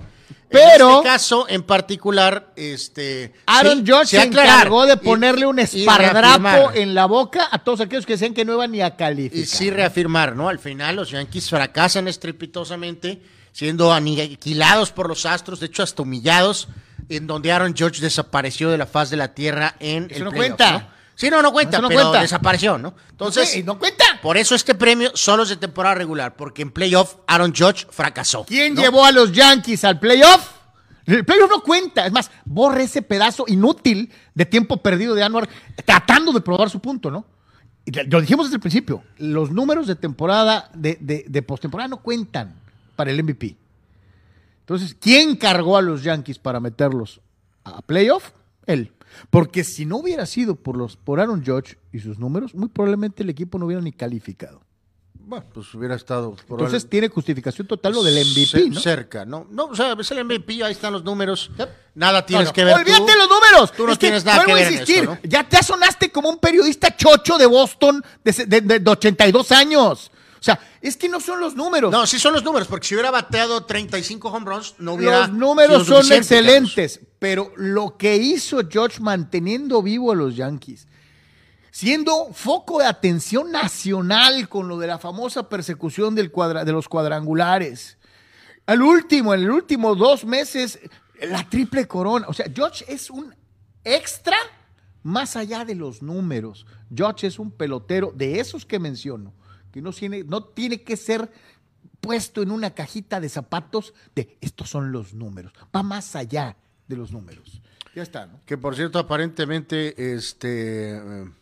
Pero- 0.50 0.88
En 0.90 0.94
este 0.96 1.08
caso, 1.08 1.46
en 1.48 1.62
particular, 1.62 2.52
este. 2.56 3.32
Aaron 3.46 3.78
sí, 3.78 3.84
George 3.86 4.06
se 4.18 4.22
encargó 4.22 4.84
de 4.86 4.98
ponerle 4.98 5.46
un 5.46 5.58
y 5.58 5.86
reafirmar. 5.86 6.76
en 6.76 6.94
la 6.94 7.06
boca 7.06 7.48
a 7.50 7.58
todos 7.64 7.80
aquellos 7.80 8.04
que 8.06 8.12
decían 8.12 8.34
que 8.34 8.44
no 8.44 8.52
iban 8.52 8.70
ni 8.70 8.82
a 8.82 8.94
calificar. 8.96 9.38
Y 9.42 9.46
sí 9.46 9.70
reafirmar, 9.70 10.36
¿no? 10.36 10.48
Al 10.50 10.58
final 10.58 10.96
los 10.96 11.10
Yankees 11.10 11.48
fracasan 11.48 12.06
estrepitosamente, 12.06 13.20
siendo 13.52 13.92
aniquilados 13.92 14.92
por 14.92 15.08
los 15.08 15.24
Astros, 15.26 15.58
de 15.60 15.66
hecho 15.66 15.82
hasta 15.82 16.02
humillados, 16.02 16.68
en 17.08 17.26
donde 17.26 17.52
Aaron 17.52 17.74
George 17.76 18.00
desapareció 18.00 18.70
de 18.70 18.78
la 18.78 18.86
faz 18.86 19.10
de 19.10 19.16
la 19.16 19.34
tierra 19.34 19.74
en 19.80 20.04
Eso 20.10 20.18
el 20.18 20.24
no 20.24 20.30
playoff, 20.30 20.56
cuenta. 20.56 20.72
¿no? 20.78 20.94
Sí, 21.16 21.30
no, 21.30 21.42
no 21.42 21.52
cuenta, 21.52 21.80
no 21.80 21.88
pero 21.88 22.00
cuenta. 22.02 22.22
desapareció, 22.22 22.76
¿no? 22.76 22.94
Entonces, 23.10 23.64
no 23.64 23.78
cuenta. 23.78 24.04
por 24.20 24.36
eso 24.36 24.54
este 24.56 24.74
premio 24.74 25.12
solo 25.14 25.44
es 25.44 25.48
de 25.48 25.56
temporada 25.56 25.94
regular, 25.94 26.34
porque 26.34 26.62
en 26.62 26.72
playoff 26.72 27.16
Aaron 27.26 27.54
George 27.54 27.86
fracasó. 27.90 28.44
¿Quién 28.46 28.74
llevó 28.74 29.04
a 29.04 29.12
los 29.12 29.30
Yankees 29.32 29.84
al 29.84 30.00
playoff? 30.00 30.50
El 31.06 31.24
playoff 31.24 31.50
no 31.50 31.60
cuenta. 31.62 32.06
Es 32.06 32.12
más, 32.12 32.30
borre 32.44 32.84
ese 32.84 33.02
pedazo 33.02 33.44
inútil 33.46 34.10
de 34.34 34.46
tiempo 34.46 34.78
perdido 34.78 35.14
de 35.14 35.22
Anwar 35.22 35.48
tratando 35.84 36.32
de 36.32 36.40
probar 36.40 36.70
su 36.70 36.80
punto, 36.80 37.10
¿no? 37.10 37.26
Y 37.84 37.92
Lo 38.08 38.20
dijimos 38.22 38.46
desde 38.46 38.56
el 38.56 38.60
principio. 38.60 39.04
Los 39.18 39.50
números 39.50 39.86
de 39.86 39.94
temporada, 39.96 40.70
de, 40.74 40.96
de, 41.00 41.26
de 41.28 41.42
postemporada 41.42 41.88
no 41.88 41.98
cuentan 41.98 42.54
para 42.96 43.10
el 43.10 43.22
MVP. 43.22 43.54
Entonces, 44.64 44.96
¿quién 44.98 45.36
cargó 45.36 45.76
a 45.76 45.82
los 45.82 46.02
Yankees 46.02 46.38
para 46.38 46.58
meterlos 46.60 47.20
a 47.64 47.82
playoff? 47.82 48.30
Él. 48.66 48.92
Porque 49.30 49.62
si 49.62 49.84
no 49.86 49.98
hubiera 49.98 50.26
sido 50.26 50.56
por, 50.56 50.76
los, 50.76 50.96
por 50.96 51.20
Aaron 51.20 51.44
Judge 51.44 51.76
y 51.92 52.00
sus 52.00 52.18
números, 52.18 52.54
muy 52.54 52.68
probablemente 52.68 53.22
el 53.22 53.30
equipo 53.30 53.58
no 53.58 53.66
hubiera 53.66 53.82
ni 53.82 53.92
calificado. 53.92 54.62
Bueno, 55.26 55.46
pues 55.54 55.72
hubiera 55.74 55.94
estado. 55.94 56.36
Entonces 56.50 56.86
tiene 56.88 57.08
justificación 57.08 57.66
total 57.66 57.94
lo 57.94 58.02
del 58.02 58.14
MVP, 58.26 58.68
¿no? 58.70 58.80
Cerca, 58.80 59.24
¿no? 59.24 59.46
No, 59.50 59.66
o 59.66 59.74
sea, 59.76 59.94
es 59.98 60.10
el 60.10 60.22
MVP, 60.24 60.62
ahí 60.62 60.72
están 60.72 60.92
los 60.92 61.02
números. 61.04 61.50
Yep. 61.56 61.68
Nada 61.94 62.26
tienes 62.26 62.46
No, 62.46 62.50
no, 62.50 62.52
que 62.54 62.64
ver. 62.64 62.74
Olvídate 62.74 63.12
tú. 63.12 63.18
los 63.18 63.28
números. 63.30 63.72
Tú 63.72 63.86
no 63.86 63.92
Es 63.92 63.98
que 63.98 64.06
tienes 64.06 64.24
nada 64.24 64.44
que 64.44 64.52
ver 64.52 64.66
en 64.66 64.72
insistir, 64.72 65.04
eso, 65.04 65.14
¿no? 65.14 65.18
Ya 65.22 65.48
te 65.48 65.62
sonaste 65.62 66.10
como 66.12 66.28
un 66.28 66.38
periodista 66.38 66.94
chocho 66.94 67.38
de 67.38 67.46
Boston 67.46 68.04
de, 68.22 68.32
de- 68.32 68.60
de- 68.60 68.80
de 68.80 68.90
82 68.90 69.52
años. 69.52 70.10
O 70.44 70.46
sea, 70.52 70.60
es 70.82 70.98
que 70.98 71.08
no 71.08 71.20
son 71.20 71.40
los 71.40 71.54
números. 71.56 71.90
No, 71.90 72.06
sí 72.06 72.18
son 72.18 72.34
los 72.34 72.44
números, 72.44 72.68
porque 72.68 72.86
si 72.86 72.94
hubiera 72.94 73.10
bateado 73.10 73.64
35 73.64 74.28
home 74.28 74.44
runs, 74.44 74.74
no 74.78 74.92
hubiera. 74.92 75.20
los 75.20 75.32
números 75.32 75.86
son 75.86 76.02
excelentes. 76.18 77.00
Pero 77.18 77.50
lo 77.56 77.96
que 77.96 78.16
hizo 78.16 78.58
George 78.68 79.00
manteniendo 79.00 79.80
vivo 79.82 80.12
a 80.12 80.14
los 80.14 80.36
Yankees, 80.36 80.86
siendo 81.70 82.32
foco 82.34 82.78
de 82.80 82.84
atención 82.86 83.50
nacional 83.50 84.48
con 84.50 84.68
lo 84.68 84.78
de 84.78 84.86
la 84.86 84.98
famosa 84.98 85.48
persecución 85.48 86.14
del 86.14 86.30
cuadra- 86.30 86.64
de 86.64 86.72
los 86.72 86.88
cuadrangulares. 86.88 87.96
Al 88.66 88.82
último, 88.82 89.32
en 89.32 89.40
el 89.40 89.50
último 89.50 89.94
dos 89.94 90.26
meses, 90.26 90.78
la 91.22 91.48
triple 91.48 91.88
corona. 91.88 92.26
O 92.28 92.34
sea, 92.34 92.46
George 92.54 92.84
es 92.86 93.08
un 93.08 93.34
extra 93.82 94.36
más 95.02 95.36
allá 95.36 95.64
de 95.64 95.74
los 95.74 96.02
números. 96.02 96.66
George 96.94 97.26
es 97.28 97.38
un 97.38 97.50
pelotero 97.50 98.12
de 98.14 98.40
esos 98.40 98.64
que 98.64 98.78
menciono, 98.78 99.32
que 99.74 99.82
no 99.82 99.92
tiene, 99.92 100.22
no 100.22 100.44
tiene 100.44 100.84
que 100.84 100.96
ser 100.96 101.28
puesto 102.00 102.42
en 102.42 102.52
una 102.52 102.74
cajita 102.74 103.18
de 103.18 103.28
zapatos 103.28 103.92
de 104.14 104.38
estos 104.40 104.70
son 104.70 104.92
los 104.92 105.14
números. 105.14 105.52
Va 105.74 105.82
más 105.82 106.14
allá 106.14 106.56
de 106.86 106.96
los 106.96 107.10
números. 107.10 107.60
Ya 107.92 108.04
está, 108.04 108.26
¿no? 108.26 108.40
Que 108.46 108.56
por 108.56 108.76
cierto, 108.76 109.00
aparentemente, 109.00 110.14
este. 110.14 110.96
eh, 110.96 111.32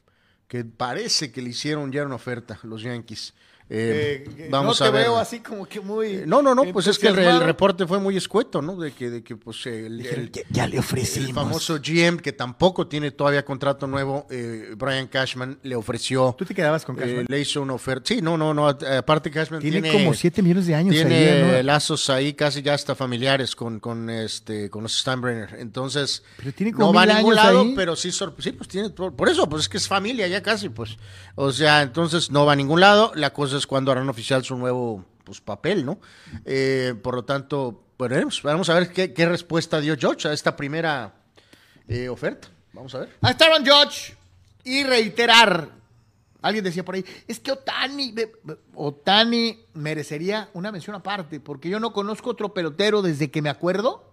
que 0.49 0.65
parece 0.65 1.31
que 1.31 1.43
le 1.43 1.51
hicieron 1.51 1.93
ya 1.93 2.07
una 2.07 2.15
oferta 2.15 2.59
los 2.63 2.81
Yankees. 2.83 3.35
Eh, 3.75 4.25
eh, 4.37 4.49
vamos 4.51 4.79
no 4.79 4.85
te 4.85 4.89
a 4.91 4.93
ver. 4.93 5.05
veo 5.05 5.17
así 5.17 5.41
como 5.41 5.65
que 5.65 5.81
muy. 5.81 6.07
Eh, 6.09 6.25
no, 6.27 6.43
no, 6.43 6.55
no, 6.55 6.65
pues 6.67 6.89
es 6.89 6.99
que 6.99 7.09
el, 7.09 7.41
reporte 7.41 7.87
fue 7.87 7.99
muy 7.99 8.19
escueto, 8.19 8.61
¿no? 8.61 8.77
De 8.77 8.93
que, 8.93 9.09
de 9.09 9.23
que 9.23 9.35
pues 9.35 9.65
el, 9.65 10.31
ya, 10.51 10.67
le 10.67 10.79
ofrecimos. 10.79 11.29
El 11.31 11.35
famoso 11.35 11.79
GM, 11.83 12.19
que 12.19 12.33
tampoco 12.33 12.87
tiene 12.87 13.13
todavía 13.13 13.47
contrato 13.47 13.87
nuevo, 13.87 14.27
Brian 14.77 15.07
Cashman, 15.07 15.59
le 15.63 15.75
ofreció. 15.75 16.35
¿Tú 16.37 16.45
te 16.45 16.55
quedabas 16.55 16.85
con 16.85 16.97
Cashman? 16.97 17.25
le 17.27 17.41
hizo 17.41 17.63
una 17.63 17.73
oferta. 17.73 18.09
Sí, 18.09 18.21
no, 18.21 18.37
no, 18.37 18.53
no. 18.53 18.69
Aparte, 18.69 19.31
Cashman 19.31 19.63
tiene. 19.63 19.81
Tiene 19.81 20.05
como 20.05 20.13
siete 20.13 20.43
millones 20.43 20.67
de 20.67 20.75
años. 20.75 20.95
Tiene 20.95 21.63
lazos 21.63 22.11
ahí 22.11 22.35
casi 22.35 22.61
ya 22.61 22.75
hasta 22.75 22.95
familiares 22.95 23.57
con, 23.57 23.81
con, 23.81 24.11
este, 24.11 24.69
con 24.69 24.83
los 24.83 24.99
Steinbrenner. 24.99 25.57
Entonces. 25.59 26.23
Pero 26.37 26.53
tiene 26.53 26.73
como 26.73 26.89
no 26.89 26.93
va 26.93 27.05
a 27.05 27.07
ningún 27.07 27.35
lado, 27.35 27.63
ahí. 27.63 27.73
pero 27.75 27.97
sí, 27.97 28.13
sí, 28.13 28.53
pues 28.53 28.69
tiene. 28.69 28.91
Por 28.91 29.31
eso, 29.31 29.49
pues 29.49 29.63
es 29.63 29.69
que 29.71 29.79
es 29.79 29.89
familia 29.89 30.29
ya 30.29 30.43
casi, 30.43 30.69
pues. 30.69 30.99
O 31.37 31.53
sea, 31.53 31.81
entonces 31.81 32.31
no 32.31 32.45
va 32.45 32.53
a 32.53 32.57
ningún 32.57 32.81
lado. 32.81 33.13
La 33.15 33.33
cosa 33.33 33.57
es 33.57 33.62
cuando 33.67 33.93
harán 33.93 34.09
oficial 34.09 34.45
su 34.45 34.57
nuevo 34.57 35.05
pues, 35.25 35.41
papel, 35.41 35.85
¿no? 35.85 35.99
Eh, 36.45 36.95
por 37.03 37.15
lo 37.15 37.25
tanto, 37.25 37.85
veremos. 37.99 38.43
Vamos 38.43 38.69
a 38.69 38.75
ver 38.75 38.93
qué, 38.93 39.27
respuesta 39.27 39.81
dio 39.81 39.97
George 39.97 40.29
a 40.29 40.33
esta 40.33 40.57
primera 40.57 41.15
eh, 41.89 42.09
oferta. 42.09 42.49
Vamos 42.73 42.95
a 42.95 43.01
ver. 43.01 43.17
Ahí 43.21 43.33
estaban 43.33 43.65
George 43.65 44.15
y 44.65 44.85
reiterar. 44.85 45.71
Alguien 46.41 46.65
decía 46.65 46.85
por 46.85 46.97
ahí, 46.97 47.05
es 47.29 47.39
que 47.39 47.53
Otani, 47.53 48.15
Otani 48.75 49.65
merecería 49.75 50.49
una 50.55 50.73
mención 50.73 50.97
aparte, 50.97 51.39
porque 51.39 51.69
yo 51.69 51.79
no 51.79 51.93
conozco 51.93 52.31
otro 52.31 52.53
pelotero 52.53 53.01
desde 53.01 53.31
que 53.31 53.43
me 53.43 53.49
acuerdo. 53.49 54.12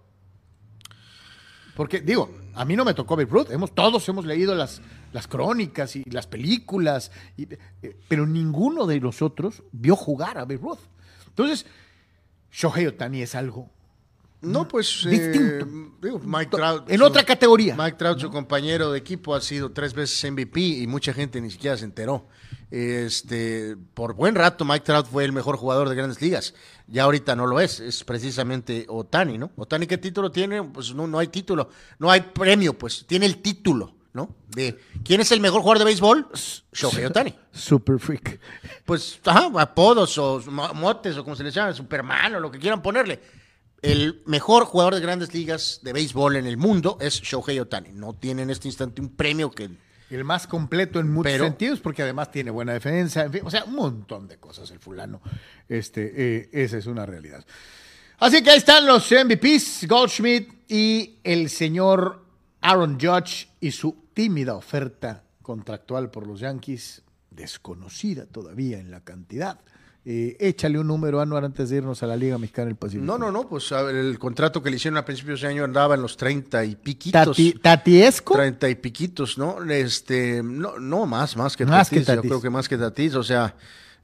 Porque, 1.75 2.01
digo, 2.01 2.29
a 2.55 2.65
mí 2.65 2.75
no 2.75 2.85
me 2.85 2.93
tocó 2.93 3.15
Babe 3.15 3.29
Ruth. 3.29 3.51
Hemos, 3.51 3.73
todos 3.73 4.07
hemos 4.09 4.25
leído 4.25 4.55
las, 4.55 4.81
las 5.13 5.27
crónicas 5.27 5.95
y 5.95 6.03
las 6.09 6.27
películas, 6.27 7.11
eh, 7.37 7.57
pero 8.07 8.25
ninguno 8.25 8.85
de 8.85 8.99
nosotros 8.99 9.63
vio 9.71 9.95
jugar 9.95 10.37
a 10.37 10.41
Babe 10.41 10.57
Ruth. 10.57 10.79
Entonces, 11.27 11.65
Shohei 12.51 12.87
Otani 12.87 13.21
es 13.21 13.35
algo 13.35 13.69
no, 14.41 14.67
pues 14.67 15.05
distinto. 15.09 15.65
Eh, 16.01 16.19
Mike 16.23 16.51
Trout, 16.51 16.89
en 16.89 17.01
otra 17.01 17.23
categoría. 17.23 17.75
Mike 17.75 17.97
Trout, 17.97 18.19
su 18.19 18.29
compañero 18.29 18.91
de 18.91 18.99
equipo, 18.99 19.35
ha 19.35 19.41
sido 19.41 19.71
tres 19.71 19.93
veces 19.93 20.31
MVP 20.31 20.59
y 20.61 20.87
mucha 20.87 21.13
gente 21.13 21.41
ni 21.41 21.51
siquiera 21.51 21.75
se 21.75 21.83
enteró. 21.83 22.27
Este, 22.71 23.75
por 23.93 24.13
buen 24.13 24.35
rato, 24.35 24.63
Mike 24.63 24.85
Trout 24.85 25.07
fue 25.07 25.25
el 25.25 25.33
mejor 25.33 25.57
jugador 25.57 25.89
de 25.89 25.95
grandes 25.95 26.21
ligas. 26.21 26.53
Ya 26.87 27.03
ahorita 27.03 27.35
no 27.35 27.47
lo 27.47 27.59
es, 27.59 27.81
es 27.81 28.03
precisamente 28.05 28.85
Otani, 28.87 29.37
¿no? 29.37 29.51
Otani, 29.57 29.87
¿qué 29.87 29.97
título 29.97 30.31
tiene? 30.31 30.63
Pues 30.63 30.93
no, 30.93 31.05
no 31.05 31.19
hay 31.19 31.27
título, 31.27 31.69
no 31.97 32.09
hay 32.09 32.21
premio, 32.21 32.77
pues 32.77 33.05
tiene 33.05 33.25
el 33.25 33.41
título. 33.41 33.95
¿no? 34.11 34.35
De 34.47 34.79
quién 35.03 35.21
es 35.21 35.31
el 35.31 35.39
mejor 35.39 35.61
jugador 35.61 35.79
de 35.79 35.85
béisbol, 35.85 36.27
Shohei 36.73 37.05
Otani. 37.05 37.35
Super 37.51 37.99
freak. 37.99 38.39
Pues, 38.83 39.19
ajá, 39.23 39.51
apodos 39.61 40.17
o 40.17 40.41
motes 40.73 41.15
o 41.17 41.23
como 41.23 41.35
se 41.35 41.43
les 41.43 41.53
llama, 41.53 41.73
Superman 41.73 42.35
o 42.35 42.39
lo 42.39 42.49
que 42.49 42.57
quieran 42.57 42.81
ponerle. 42.81 43.19
El 43.81 44.21
mejor 44.25 44.65
jugador 44.65 44.95
de 44.95 45.01
grandes 45.01 45.33
ligas 45.33 45.79
de 45.83 45.93
béisbol 45.93 46.35
en 46.35 46.45
el 46.45 46.57
mundo 46.57 46.97
es 46.99 47.21
Shohei 47.21 47.59
Otani. 47.59 47.91
No 47.93 48.13
tiene 48.13 48.41
en 48.41 48.49
este 48.49 48.67
instante 48.67 49.01
un 49.01 49.09
premio 49.09 49.51
que... 49.51 49.69
El 50.09 50.23
más 50.23 50.47
completo 50.47 50.99
en 50.99 51.07
muchos 51.11 51.33
sentidos, 51.33 51.79
porque 51.79 52.01
además 52.01 52.31
tiene 52.31 52.49
buena 52.49 52.73
defensa, 52.73 53.23
en 53.23 53.31
fin, 53.31 53.41
o 53.45 53.51
sea, 53.51 53.63
un 53.65 53.75
montón 53.75 54.27
de 54.27 54.37
cosas 54.37 54.71
el 54.71 54.79
fulano. 54.79 55.21
Este, 55.67 56.11
eh, 56.15 56.49
esa 56.51 56.77
es 56.77 56.87
una 56.87 57.05
realidad. 57.05 57.45
Así 58.17 58.41
que 58.41 58.49
ahí 58.49 58.57
están 58.57 58.87
los 58.87 59.11
MVPs, 59.11 59.87
Goldschmidt 59.87 60.49
y 60.67 61.19
el 61.23 61.47
señor 61.49 62.25
Aaron 62.59 62.99
Judge 62.99 63.49
y 63.61 63.71
su 63.71 64.07
tímida 64.15 64.55
oferta 64.55 65.23
contractual 65.43 66.09
por 66.09 66.25
los 66.25 66.39
Yankees, 66.39 67.03
desconocida 67.29 68.25
todavía 68.25 68.79
en 68.79 68.91
la 68.91 69.03
cantidad. 69.03 69.59
Eh, 70.05 70.37
échale 70.39 70.79
un 70.79 70.87
número 70.87 71.19
anual 71.19 71.43
antes 71.43 71.69
de 71.69 71.77
irnos 71.77 72.01
a 72.01 72.07
la 72.07 72.15
Liga 72.15 72.37
Mexicana 72.37 72.67
del 72.67 72.77
Pacífico. 72.77 73.05
No, 73.05 73.17
no, 73.17 73.31
no, 73.31 73.49
pues 73.49 73.71
el 73.71 74.17
contrato 74.17 74.63
que 74.63 74.69
le 74.69 74.77
hicieron 74.77 74.97
a 74.97 75.03
principios 75.03 75.41
de 75.41 75.47
año 75.47 75.65
andaba 75.65 75.95
en 75.95 76.01
los 76.01 76.15
treinta 76.15 76.63
y 76.63 76.75
piquitos. 76.75 77.37
¿Tatiesco? 77.61 78.33
Treinta 78.33 78.69
y 78.69 78.75
piquitos, 78.75 79.37
¿no? 79.37 79.61
Este, 79.69 80.41
no, 80.41 80.79
no, 80.79 81.05
más, 81.05 81.35
más 81.35 81.57
que 81.57 81.65
más 81.65 81.89
tatis, 81.89 82.07
Yo 82.07 82.21
creo 82.21 82.41
que 82.41 82.49
más 82.49 82.69
que 82.69 82.77
Tatis, 82.77 83.15
o 83.15 83.23
sea, 83.23 83.55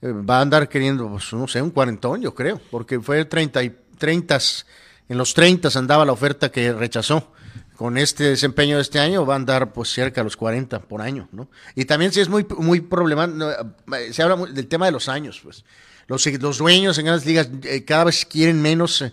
eh, 0.02 0.12
va 0.12 0.40
a 0.40 0.42
andar 0.42 0.68
queriendo, 0.68 1.10
pues, 1.10 1.32
no 1.32 1.48
sé, 1.48 1.62
un 1.62 1.72
cuarentón, 1.72 2.22
yo 2.22 2.36
creo, 2.36 2.60
porque 2.70 3.00
fue 3.00 3.24
treinta 3.26 3.64
y 3.64 3.74
treintas, 3.98 4.66
en 5.08 5.18
los 5.18 5.34
treintas 5.34 5.78
andaba 5.78 6.04
la 6.04 6.12
oferta 6.12 6.52
que 6.52 6.74
rechazó 6.74 7.32
con 7.76 7.98
este 7.98 8.24
desempeño 8.26 8.78
de 8.78 8.82
este 8.82 9.00
año 9.00 9.26
va 9.26 9.34
a 9.34 9.38
andar 9.38 9.74
pues 9.74 9.90
cerca 9.92 10.22
de 10.22 10.26
los 10.26 10.38
40 10.38 10.80
por 10.82 11.02
año, 11.02 11.28
¿no? 11.32 11.50
Y 11.76 11.86
también 11.86 12.12
sí 12.12 12.22
es 12.22 12.30
muy, 12.30 12.46
muy 12.58 12.82
problemático, 12.82 13.74
se 14.12 14.24
habla 14.24 14.38
del 14.48 14.68
tema 14.68 14.86
de 14.86 14.92
los 14.92 15.10
años, 15.10 15.40
pues. 15.44 15.64
Los, 16.08 16.26
los 16.26 16.60
dueños 16.60 16.98
en 17.00 17.06
grandes 17.06 17.26
ligas 17.26 17.50
eh, 17.64 17.84
cada 17.84 18.06
vez 18.06 18.26
quieren 18.26 18.62
menos, 18.62 19.02
eh, 19.02 19.12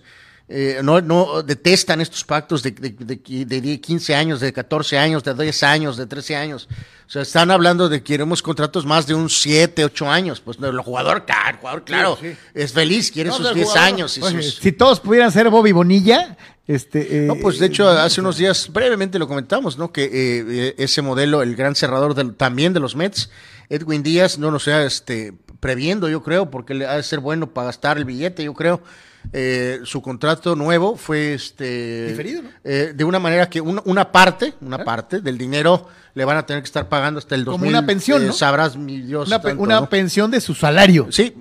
eh, 0.48 0.80
no, 0.82 1.00
no 1.00 1.42
detestan 1.42 2.00
estos 2.00 2.24
pactos 2.24 2.62
de, 2.62 2.72
de, 2.72 3.44
de, 3.46 3.80
15 3.80 4.14
años, 4.14 4.40
de 4.40 4.52
14 4.52 4.98
años, 4.98 5.22
de 5.24 5.34
10 5.34 5.62
años, 5.62 5.96
de 5.96 6.06
13 6.06 6.36
años. 6.36 6.68
O 7.06 7.10
sea, 7.12 7.22
están 7.22 7.50
hablando 7.50 7.88
de 7.88 7.98
que 7.98 8.04
queremos 8.04 8.42
contratos 8.42 8.86
más 8.86 9.06
de 9.06 9.14
un 9.14 9.28
7, 9.28 9.84
8 9.84 10.10
años. 10.10 10.40
Pues 10.40 10.58
el 10.62 10.78
jugador, 10.80 11.24
el 11.26 11.56
jugador 11.56 11.84
claro, 11.84 12.18
es 12.54 12.72
feliz, 12.72 13.10
quiere 13.10 13.30
sus 13.30 13.54
10 13.54 13.76
años. 13.76 14.18
Y 14.18 14.42
Si 14.42 14.72
todos 14.72 15.00
pudieran 15.00 15.30
ser 15.30 15.48
Bobby 15.50 15.72
Bonilla, 15.72 16.36
este, 16.66 17.24
eh, 17.24 17.26
no, 17.26 17.36
pues 17.36 17.58
de 17.58 17.66
hecho 17.66 17.88
hace 17.88 18.20
unos 18.20 18.36
días 18.36 18.72
brevemente 18.72 19.18
lo 19.18 19.26
comentamos, 19.26 19.78
¿no? 19.78 19.92
Que 19.92 20.04
eh, 20.04 20.74
ese 20.78 21.02
modelo, 21.02 21.42
el 21.42 21.56
gran 21.56 21.74
cerrador 21.74 22.14
también 22.34 22.72
de 22.72 22.80
los 22.80 22.94
Mets, 22.94 23.30
Edwin 23.68 24.02
Díaz, 24.02 24.38
no 24.38 24.50
lo 24.50 24.58
sea 24.58 24.84
este, 24.84 25.34
previendo, 25.60 26.08
yo 26.08 26.22
creo, 26.22 26.50
porque 26.50 26.74
le 26.74 26.86
ha 26.86 26.96
de 26.96 27.02
ser 27.02 27.20
bueno 27.20 27.52
para 27.52 27.66
gastar 27.66 27.98
el 27.98 28.04
billete, 28.04 28.44
yo 28.44 28.54
creo. 28.54 28.82
Eh, 29.32 29.80
su 29.84 30.02
contrato 30.02 30.56
nuevo 30.56 30.96
fue 30.96 31.34
este 31.34 32.08
diferido, 32.08 32.42
¿no? 32.42 32.50
de 32.62 33.04
una 33.04 33.18
manera 33.18 33.48
que 33.48 33.60
una, 33.60 34.12
parte, 34.12 34.54
una 34.60 34.84
parte 34.84 35.20
del 35.20 35.38
dinero 35.38 35.88
le 36.14 36.24
van 36.24 36.36
a 36.36 36.46
tener 36.46 36.62
que 36.62 36.66
estar 36.66 36.88
pagando 36.88 37.18
hasta 37.18 37.34
el 37.34 37.44
2000. 37.44 37.58
Como 37.58 37.68
una 37.68 37.86
pensión, 37.86 38.26
¿no? 38.26 38.32
Sabrás 38.32 38.76
mi 38.76 39.00
Dios. 39.00 39.28
Una, 39.28 39.54
una 39.54 39.88
pensión 39.88 40.30
de 40.30 40.40
su 40.40 40.54
salario. 40.54 41.08
Sí, 41.10 41.34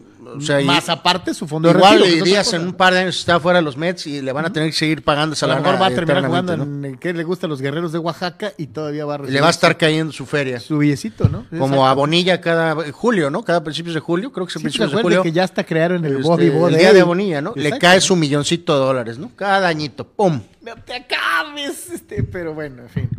más 0.65 0.89
aparte 0.89 1.33
su 1.33 1.47
fondo 1.47 1.67
de 1.67 1.73
retiro. 1.73 2.05
Igual 2.05 2.23
Díaz 2.23 2.53
en 2.53 2.63
un 2.63 2.73
par 2.73 2.93
de 2.93 2.99
años 2.99 3.19
está 3.19 3.39
fuera 3.39 3.59
de 3.59 3.63
los 3.63 3.77
Mets 3.77 4.07
y 4.07 4.21
le 4.21 4.31
van 4.31 4.45
a 4.45 4.53
tener 4.53 4.69
que 4.69 4.75
seguir 4.75 5.03
pagando 5.03 5.33
esa 5.33 5.45
A 5.45 5.49
lo 5.49 5.55
mejor 5.55 5.81
va 5.81 5.87
a 5.87 5.91
terminar 5.91 6.25
jugando 6.25 6.53
en 6.53 6.97
que 6.97 7.13
le 7.13 7.23
gusta 7.23 7.47
los 7.47 7.61
guerreros 7.61 7.91
de 7.91 7.99
Oaxaca 7.99 8.53
y 8.57 8.67
todavía 8.67 9.05
va 9.05 9.15
a 9.15 9.17
recibir. 9.17 9.35
Le 9.35 9.41
va 9.41 9.47
a 9.47 9.51
estar 9.51 9.77
cayendo 9.77 10.13
su 10.13 10.25
feria. 10.25 10.59
Su 10.59 10.77
billecito, 10.77 11.29
¿no? 11.29 11.45
Como 11.57 11.87
a 11.87 11.93
Bonilla 11.93 12.41
cada 12.41 12.91
julio, 12.91 13.29
¿no? 13.29 13.43
Cada 13.43 13.63
principios 13.63 13.95
de 13.95 14.01
julio, 14.01 14.31
creo 14.31 14.45
que 14.45 14.51
es 14.51 14.55
el 14.57 14.61
principio 14.63 14.87
de 14.87 15.01
julio. 15.01 15.23
que 15.23 15.31
ya 15.31 15.43
está 15.43 15.63
crearon 15.63 16.03
el 16.05 16.17
este, 16.19 16.47
El 16.47 16.77
día 16.77 16.93
de 16.93 17.03
Bonilla, 17.03 17.41
¿no? 17.41 17.53
Le 17.55 17.77
cae 17.77 18.01
su 18.01 18.15
milloncito 18.15 18.73
de 18.73 18.79
dólares, 18.85 19.17
¿no? 19.17 19.31
Cada 19.35 19.67
añito, 19.67 20.05
¡pum! 20.05 20.41
No 20.61 20.75
te 20.75 20.93
acabes, 20.93 21.89
este, 21.89 22.23
pero 22.23 22.53
bueno, 22.53 22.83
en 22.83 22.89
fin. 22.89 23.09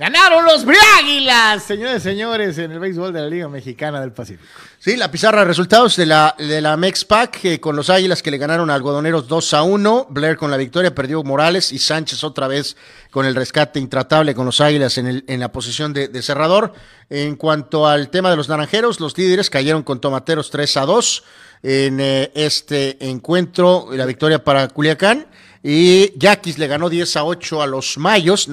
Ganaron 0.00 0.46
los 0.46 0.64
Briáguilas, 0.64 1.62
señores 1.62 1.98
y 1.98 2.00
señores, 2.00 2.56
en 2.56 2.72
el 2.72 2.78
béisbol 2.78 3.12
de 3.12 3.20
la 3.20 3.26
Liga 3.26 3.50
Mexicana 3.50 4.00
del 4.00 4.12
Pacífico. 4.12 4.48
Sí, 4.78 4.96
la 4.96 5.10
pizarra 5.10 5.40
de 5.40 5.44
resultados 5.44 5.94
de 5.96 6.06
la, 6.06 6.34
de 6.38 6.62
la 6.62 6.78
Mex-Pac 6.78 7.44
eh, 7.44 7.60
con 7.60 7.76
los 7.76 7.90
Águilas 7.90 8.22
que 8.22 8.30
le 8.30 8.38
ganaron 8.38 8.70
a 8.70 8.74
Algodoneros 8.76 9.28
2 9.28 9.52
a 9.52 9.62
1. 9.62 10.06
Blair 10.08 10.38
con 10.38 10.50
la 10.50 10.56
victoria, 10.56 10.94
perdió 10.94 11.22
Morales 11.22 11.70
y 11.70 11.78
Sánchez 11.78 12.24
otra 12.24 12.48
vez 12.48 12.78
con 13.10 13.26
el 13.26 13.34
rescate 13.34 13.78
intratable 13.78 14.34
con 14.34 14.46
los 14.46 14.62
Águilas 14.62 14.96
en, 14.96 15.06
el, 15.06 15.24
en 15.28 15.38
la 15.38 15.52
posición 15.52 15.92
de, 15.92 16.22
cerrador. 16.22 16.72
En 17.10 17.36
cuanto 17.36 17.86
al 17.86 18.08
tema 18.08 18.30
de 18.30 18.36
los 18.36 18.48
Naranjeros, 18.48 19.00
los 19.00 19.18
líderes 19.18 19.50
cayeron 19.50 19.82
con 19.82 20.00
Tomateros 20.00 20.48
3 20.48 20.78
a 20.78 20.86
2 20.86 21.24
en 21.62 22.00
eh, 22.00 22.32
este 22.34 22.96
encuentro, 23.06 23.88
la 23.92 24.06
victoria 24.06 24.42
para 24.42 24.66
Culiacán. 24.68 25.26
Y 25.62 26.18
Yaquis 26.18 26.58
le 26.58 26.66
ganó 26.66 26.88
10 26.88 27.16
a 27.16 27.24
8 27.24 27.62
a 27.62 27.66
los 27.66 27.98
Mayos, 27.98 28.48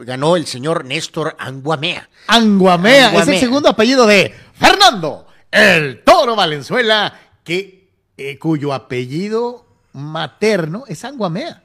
ganó 0.00 0.36
el 0.36 0.46
señor 0.46 0.84
Néstor 0.84 1.36
Anguamea. 1.38 2.08
Anguamea, 2.26 3.14
es 3.14 3.28
el 3.28 3.38
segundo 3.38 3.68
apellido 3.68 4.06
de 4.06 4.34
Fernando, 4.54 5.26
el 5.52 6.02
Toro 6.02 6.34
Valenzuela, 6.34 7.16
que, 7.44 7.88
eh, 8.16 8.38
cuyo 8.38 8.74
apellido 8.74 9.66
materno 9.92 10.84
es 10.88 11.04
Anguamea. 11.04 11.62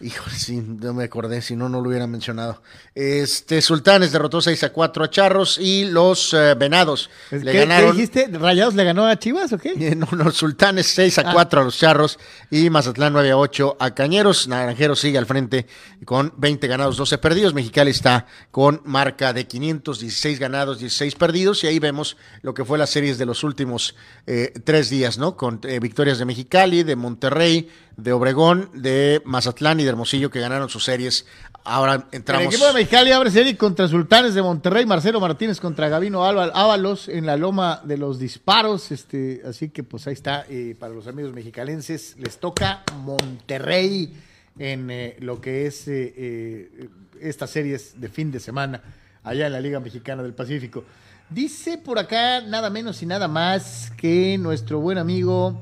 Híjole, 0.00 0.36
sí, 0.36 0.62
no 0.62 0.94
me 0.94 1.02
acordé, 1.02 1.42
si 1.42 1.56
no, 1.56 1.68
no 1.68 1.80
lo 1.80 1.88
hubiera 1.88 2.06
mencionado. 2.06 2.62
Este, 2.94 3.60
Sultanes 3.60 4.12
derrotó 4.12 4.40
6 4.40 4.62
a 4.62 4.72
4 4.72 5.04
a 5.04 5.10
Charros 5.10 5.58
y 5.58 5.86
los 5.86 6.32
eh, 6.34 6.54
Venados 6.54 7.10
le 7.32 7.52
ganaron. 7.52 7.90
¿Qué 7.90 7.96
dijiste? 7.96 8.38
¿Rayados 8.38 8.74
le 8.74 8.84
ganó 8.84 9.06
a 9.06 9.18
Chivas 9.18 9.52
o 9.52 9.58
qué? 9.58 9.96
No, 9.96 10.06
no, 10.12 10.30
Sultanes 10.30 10.86
6 10.86 11.18
a 11.18 11.32
4 11.32 11.58
ah. 11.58 11.62
a 11.62 11.64
los 11.64 11.76
Charros 11.76 12.18
y 12.48 12.70
Mazatlán 12.70 13.12
9 13.12 13.32
a 13.32 13.36
8 13.36 13.76
a 13.80 13.92
Cañeros. 13.92 14.46
Naranjeros 14.46 15.00
sigue 15.00 15.18
al 15.18 15.26
frente 15.26 15.66
con 16.04 16.32
20 16.36 16.68
ganados, 16.68 16.96
12 16.96 17.18
perdidos. 17.18 17.52
Mexicali 17.52 17.90
está 17.90 18.26
con 18.52 18.80
marca 18.84 19.32
de 19.32 19.48
516 19.48 20.38
ganados, 20.38 20.78
16 20.78 21.16
perdidos. 21.16 21.64
Y 21.64 21.66
ahí 21.66 21.80
vemos 21.80 22.16
lo 22.42 22.54
que 22.54 22.64
fue 22.64 22.78
las 22.78 22.90
series 22.90 23.18
de 23.18 23.26
los 23.26 23.42
últimos 23.42 23.96
eh, 24.28 24.52
tres 24.64 24.90
días, 24.90 25.18
¿no? 25.18 25.36
Con 25.36 25.58
eh, 25.64 25.80
victorias 25.80 26.18
de 26.18 26.24
Mexicali, 26.24 26.84
de 26.84 26.94
Monterrey, 26.94 27.68
de 27.98 28.12
Obregón, 28.12 28.70
de 28.74 29.20
Mazatlán 29.24 29.80
y 29.80 29.82
de 29.82 29.90
Hermosillo 29.90 30.30
que 30.30 30.40
ganaron 30.40 30.68
sus 30.68 30.84
series. 30.84 31.26
Ahora 31.64 32.06
entramos. 32.12 32.46
El 32.46 32.48
equipo 32.52 32.66
de 32.66 32.72
Mexicali 32.72 33.10
abre 33.10 33.30
serie 33.30 33.56
contra 33.56 33.88
Sultanes 33.88 34.34
de 34.34 34.40
Monterrey, 34.40 34.86
Marcelo 34.86 35.20
Martínez 35.20 35.60
contra 35.60 35.88
Gavino 35.88 36.24
Ábalos 36.24 37.08
en 37.08 37.26
la 37.26 37.36
loma 37.36 37.82
de 37.84 37.98
los 37.98 38.20
disparos. 38.20 38.92
Este, 38.92 39.42
así 39.44 39.70
que 39.70 39.82
pues 39.82 40.06
ahí 40.06 40.12
está, 40.12 40.46
eh, 40.48 40.76
para 40.78 40.94
los 40.94 41.08
amigos 41.08 41.32
mexicalenses, 41.34 42.14
les 42.18 42.38
toca 42.38 42.84
Monterrey 43.02 44.14
en 44.60 44.90
eh, 44.92 45.16
lo 45.18 45.40
que 45.40 45.66
es 45.66 45.88
eh, 45.88 46.88
estas 47.20 47.50
series 47.50 48.00
de 48.00 48.08
fin 48.08 48.30
de 48.30 48.38
semana 48.38 48.80
allá 49.24 49.48
en 49.48 49.52
la 49.52 49.60
Liga 49.60 49.80
Mexicana 49.80 50.22
del 50.22 50.34
Pacífico. 50.34 50.84
Dice 51.30 51.78
por 51.78 51.98
acá 51.98 52.42
nada 52.42 52.70
menos 52.70 53.02
y 53.02 53.06
nada 53.06 53.26
más 53.26 53.92
que 53.96 54.38
nuestro 54.38 54.78
buen 54.78 54.98
amigo 54.98 55.60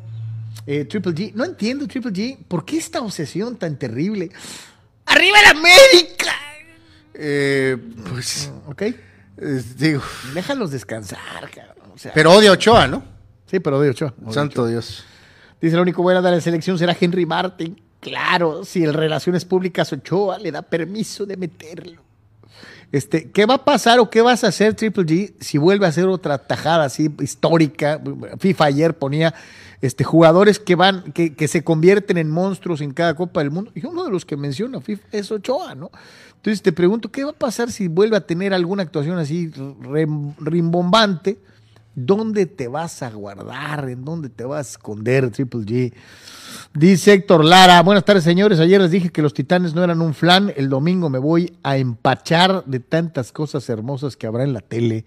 Triple 0.64 1.12
G. 1.12 1.33
No 1.35 1.45
entiendo, 1.45 1.87
Triple 1.87 2.12
G, 2.12 2.38
¿por 2.49 2.64
qué 2.64 2.79
esta 2.79 3.01
obsesión 3.01 3.57
tan 3.57 3.79
terrible? 3.79 4.31
¡Arriba 5.07 5.37
la 5.42 5.51
América! 5.51 6.33
Eh, 7.14 7.77
pues, 8.11 8.51
ok. 8.66 8.83
digo. 9.77 10.03
Déjalos 10.35 10.71
descansar, 10.71 11.51
cabrón. 11.51 11.95
pero 12.14 12.33
odio 12.33 12.53
Ochoa, 12.53 12.87
¿no? 12.87 13.05
Sí, 13.47 13.61
pero 13.61 13.79
odio 13.79 13.92
Ochoa. 13.92 14.14
Santo 14.31 14.66
Dios. 14.66 15.05
Dice, 15.61 15.77
lo 15.77 15.83
único 15.83 16.03
bueno 16.03 16.21
de 16.21 16.31
la 16.31 16.40
selección 16.40 16.79
será 16.79 16.97
Henry 16.99 17.25
Martin. 17.25 17.81
Claro, 18.01 18.64
si 18.64 18.85
el 18.85 18.92
Relaciones 18.92 19.45
Públicas 19.45 19.92
Ochoa 19.92 20.38
le 20.38 20.53
da 20.53 20.62
permiso 20.62 21.25
de 21.25 21.37
meterlo. 21.37 22.03
Este, 22.92 23.31
¿Qué 23.31 23.46
va 23.46 23.55
a 23.55 23.64
pasar 23.64 23.99
o 23.99 24.11
qué 24.11 24.22
vas 24.22 24.44
a 24.44 24.49
hacer, 24.49 24.75
Triple 24.75 25.05
G, 25.05 25.35
si 25.40 25.59
vuelve 25.59 25.87
a 25.87 25.88
hacer 25.88 26.07
otra 26.07 26.38
tajada 26.38 26.85
así 26.85 27.11
histórica? 27.20 28.01
FIFA 28.38 28.64
ayer 28.64 28.96
ponía 28.96 29.35
este, 29.83 30.05
jugadores 30.05 30.59
que 30.59 30.77
van, 30.77 31.12
que, 31.12 31.35
que, 31.35 31.49
se 31.49 31.64
convierten 31.64 32.16
en 32.16 32.31
monstruos 32.31 32.81
en 32.81 32.92
cada 32.92 33.14
Copa 33.14 33.40
del 33.40 33.51
Mundo. 33.51 33.72
Y 33.75 33.85
uno 33.85 34.05
de 34.05 34.11
los 34.11 34.25
que 34.25 34.37
menciona 34.37 34.81
FIFA 34.81 35.09
es 35.12 35.31
Ochoa, 35.31 35.75
¿no? 35.75 35.90
Entonces 36.37 36.62
te 36.62 36.72
pregunto, 36.72 37.11
¿qué 37.11 37.25
va 37.25 37.31
a 37.31 37.35
pasar 37.35 37.72
si 37.72 37.88
vuelve 37.88 38.16
a 38.16 38.20
tener 38.20 38.55
alguna 38.55 38.85
actuación 38.85 39.18
así 39.18 39.51
rimbombante? 40.38 41.38
¿Dónde 41.96 42.46
te 42.46 42.68
vas 42.68 43.03
a 43.03 43.11
guardar? 43.11 43.88
¿En 43.88 44.05
dónde 44.05 44.29
te 44.29 44.44
vas 44.44 44.68
a 44.68 44.70
esconder, 44.70 45.31
Triple 45.31 45.61
G? 45.62 45.92
Dice 46.74 47.14
Héctor 47.14 47.44
Lara, 47.44 47.83
buenas 47.83 48.05
tardes 48.05 48.24
señores, 48.24 48.61
ayer 48.61 48.81
les 48.81 48.90
dije 48.90 49.11
que 49.11 49.22
los 49.22 49.33
titanes 49.33 49.74
no 49.74 49.83
eran 49.83 50.02
un 50.02 50.12
flan, 50.12 50.52
el 50.57 50.68
domingo 50.68 51.09
me 51.09 51.18
voy 51.18 51.57
a 51.62 51.79
empachar 51.79 52.64
de 52.66 52.81
tantas 52.81 53.33
cosas 53.33 53.68
hermosas 53.70 54.16
que 54.16 54.26
habrá 54.26 54.44
en 54.44 54.52
la 54.52 54.61
tele, 54.61 55.07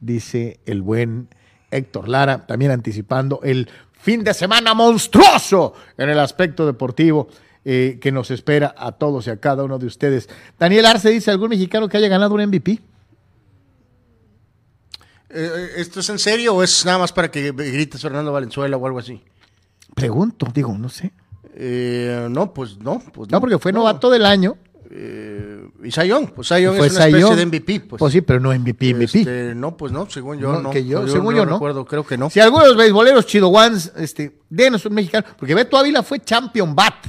dice 0.00 0.60
el 0.64 0.80
buen 0.80 1.28
Héctor 1.70 2.08
Lara, 2.08 2.46
también 2.46 2.70
anticipando 2.70 3.40
el 3.42 3.68
fin 3.92 4.24
de 4.24 4.32
semana 4.32 4.72
monstruoso 4.72 5.74
en 5.98 6.08
el 6.08 6.18
aspecto 6.18 6.64
deportivo 6.64 7.28
eh, 7.66 7.98
que 8.00 8.10
nos 8.10 8.30
espera 8.30 8.74
a 8.78 8.92
todos 8.92 9.26
y 9.26 9.30
a 9.30 9.36
cada 9.38 9.62
uno 9.64 9.78
de 9.78 9.86
ustedes. 9.86 10.28
Daniel 10.58 10.86
Arce 10.86 11.10
dice, 11.10 11.30
¿algún 11.30 11.50
mexicano 11.50 11.88
que 11.88 11.98
haya 11.98 12.08
ganado 12.08 12.34
un 12.34 12.46
MVP? 12.46 12.72
Eh, 12.72 12.80
eh, 15.28 15.70
¿Esto 15.76 16.00
es 16.00 16.08
en 16.08 16.18
serio 16.18 16.54
o 16.54 16.62
es 16.62 16.84
nada 16.86 16.96
más 16.96 17.12
para 17.12 17.30
que 17.30 17.52
grites 17.52 18.00
Fernando 18.00 18.32
Valenzuela 18.32 18.78
o 18.78 18.86
algo 18.86 18.98
así? 18.98 19.22
Pregunto, 19.94 20.46
digo, 20.52 20.76
no 20.76 20.88
sé. 20.88 21.12
no, 22.30 22.52
pues 22.54 22.78
no. 22.78 23.02
Pues 23.12 23.30
no, 23.30 23.40
porque 23.40 23.58
fue 23.58 23.72
novato 23.72 24.10
del 24.10 24.26
año. 24.26 24.56
y 25.82 25.90
Sayón, 25.90 26.32
pues 26.34 26.48
Sayón 26.48 26.74
es 26.76 26.92
una 26.92 27.06
especie 27.06 27.36
de 27.36 27.46
MVP. 27.46 27.80
Pues. 27.80 27.98
pues. 27.98 28.12
sí, 28.12 28.20
pero 28.20 28.40
no 28.40 28.52
MVP, 28.52 28.94
MVP. 28.94 29.20
Este, 29.20 29.54
no, 29.54 29.76
pues 29.76 29.92
no, 29.92 30.08
según 30.08 30.38
yo 30.38 30.60
no. 30.60 30.70
Que 30.70 30.84
yo, 30.84 31.06
según 31.06 31.34
yo, 31.34 31.44
no. 31.44 31.54
Recuerdo, 31.54 31.84
creo 31.84 32.06
que 32.06 32.16
no. 32.16 32.30
Si 32.30 32.40
algunos 32.40 32.76
beisboleros 32.76 33.26
chido 33.26 33.48
ones, 33.48 33.92
este, 33.96 34.40
denos 34.48 34.84
un 34.86 34.94
mexicano, 34.94 35.26
porque 35.38 35.54
Beto 35.54 35.76
Ávila 35.76 36.02
fue 36.02 36.20
champion 36.20 36.74
bat 36.74 37.06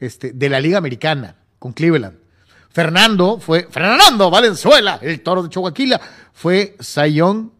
este, 0.00 0.32
de 0.32 0.48
la 0.48 0.60
Liga 0.60 0.78
Americana 0.78 1.36
con 1.58 1.72
Cleveland. 1.72 2.18
Fernando 2.70 3.40
fue, 3.40 3.66
Fernando 3.70 4.30
Valenzuela, 4.30 4.98
el 5.02 5.20
toro 5.22 5.42
de 5.42 5.48
Chihuahua, 5.48 6.00
fue 6.32 6.76
Sayón 6.80 7.52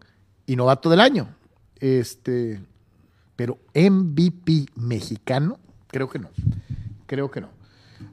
y 0.46 0.54
novato 0.54 0.88
del 0.88 1.00
año. 1.00 1.34
Este, 1.80 2.61
pero 3.38 3.61
MVP 3.72 4.66
mexicano, 4.74 5.61
creo 5.87 6.11
que 6.11 6.18
no. 6.18 6.29
Creo 7.07 7.31
que 7.31 7.40
no. 7.40 7.51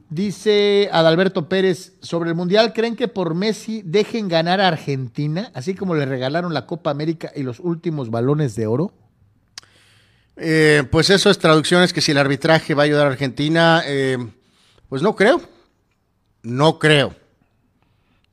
Dice 0.08 0.88
Adalberto 0.92 1.48
Pérez, 1.48 1.94
sobre 2.00 2.28
el 2.28 2.36
Mundial, 2.36 2.72
¿creen 2.72 2.94
que 2.94 3.08
por 3.08 3.34
Messi 3.34 3.82
dejen 3.84 4.28
ganar 4.28 4.60
a 4.60 4.68
Argentina, 4.68 5.50
así 5.52 5.74
como 5.74 5.96
le 5.96 6.06
regalaron 6.06 6.54
la 6.54 6.64
Copa 6.64 6.92
América 6.92 7.32
y 7.34 7.42
los 7.42 7.58
últimos 7.58 8.08
balones 8.08 8.54
de 8.54 8.68
oro? 8.68 8.92
Eh, 10.36 10.84
pues 10.92 11.10
eso 11.10 11.28
es 11.28 11.40
traducciones 11.40 11.92
que 11.92 12.02
si 12.02 12.12
el 12.12 12.18
arbitraje 12.18 12.74
va 12.74 12.84
a 12.84 12.86
ayudar 12.86 13.08
a 13.08 13.10
Argentina, 13.10 13.82
eh, 13.84 14.18
pues 14.88 15.02
no 15.02 15.16
creo. 15.16 15.42
No 16.44 16.78
creo. 16.78 17.16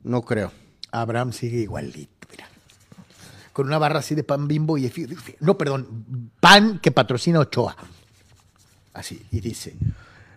No 0.04 0.22
creo. 0.22 0.52
Abraham 0.92 1.32
sigue 1.32 1.58
igualito. 1.58 2.13
Con 3.54 3.68
una 3.68 3.78
barra 3.78 4.00
así 4.00 4.14
de 4.14 4.24
pan 4.24 4.46
bimbo 4.46 4.76
y... 4.76 4.92
No, 5.40 5.56
perdón, 5.56 6.30
pan 6.40 6.80
que 6.80 6.90
patrocina 6.90 7.38
Ochoa. 7.38 7.74
Así, 8.92 9.24
y 9.30 9.40
dice, 9.40 9.74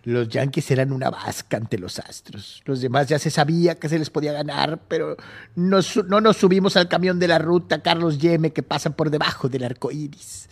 los 0.04 0.28
Yankees 0.28 0.70
eran 0.70 0.92
una 0.92 1.10
vasca 1.10 1.56
ante 1.56 1.78
los 1.78 1.98
Astros. 1.98 2.62
Los 2.64 2.80
demás 2.80 3.08
ya 3.08 3.18
se 3.18 3.30
sabía 3.30 3.74
que 3.74 3.88
se 3.88 3.98
les 3.98 4.08
podía 4.08 4.32
ganar, 4.32 4.80
pero 4.88 5.16
no, 5.56 5.80
no 6.06 6.20
nos 6.20 6.36
subimos 6.36 6.76
al 6.76 6.88
camión 6.88 7.18
de 7.18 7.28
la 7.28 7.38
ruta 7.38 7.82
Carlos 7.82 8.18
Yeme 8.18 8.52
que 8.52 8.62
pasa 8.62 8.90
por 8.90 9.10
debajo 9.10 9.48
del 9.48 9.64
arco 9.64 9.90
iris. 9.90 10.48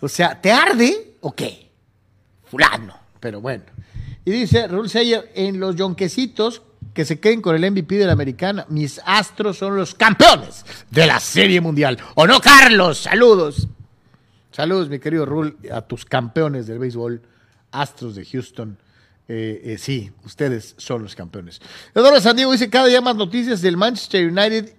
O 0.00 0.08
sea, 0.08 0.40
¿te 0.40 0.50
arde 0.50 1.16
o 1.20 1.32
qué? 1.32 1.70
Fulano. 2.46 2.96
Pero 3.20 3.42
bueno. 3.42 3.64
Y 4.24 4.30
dice 4.30 4.66
Rule 4.66 4.88
Sayer, 4.88 5.30
en 5.34 5.60
los 5.60 5.76
yonquecitos 5.76 6.62
que 7.00 7.06
se 7.06 7.18
queden 7.18 7.40
con 7.40 7.56
el 7.56 7.70
MVP 7.70 7.96
de 7.96 8.04
la 8.04 8.12
americana, 8.12 8.66
mis 8.68 9.00
astros 9.06 9.56
son 9.56 9.74
los 9.74 9.94
campeones 9.94 10.66
de 10.90 11.06
la 11.06 11.18
Serie 11.18 11.58
Mundial. 11.58 11.96
¿O 12.14 12.26
no, 12.26 12.40
Carlos? 12.40 12.98
Saludos. 12.98 13.68
Saludos, 14.52 14.90
mi 14.90 14.98
querido 14.98 15.24
Rule, 15.24 15.54
a 15.72 15.80
tus 15.80 16.04
campeones 16.04 16.66
del 16.66 16.78
béisbol, 16.78 17.22
astros 17.70 18.16
de 18.16 18.26
Houston. 18.26 18.76
Eh, 19.28 19.62
eh, 19.64 19.78
sí, 19.78 20.12
ustedes 20.26 20.74
son 20.76 21.02
los 21.02 21.16
campeones. 21.16 21.62
Eduardo 21.94 22.20
San 22.20 22.36
Diego 22.36 22.52
dice, 22.52 22.68
cada 22.68 22.84
día 22.84 23.00
más 23.00 23.16
noticias 23.16 23.62
del 23.62 23.78
Manchester 23.78 24.30
United 24.30 24.74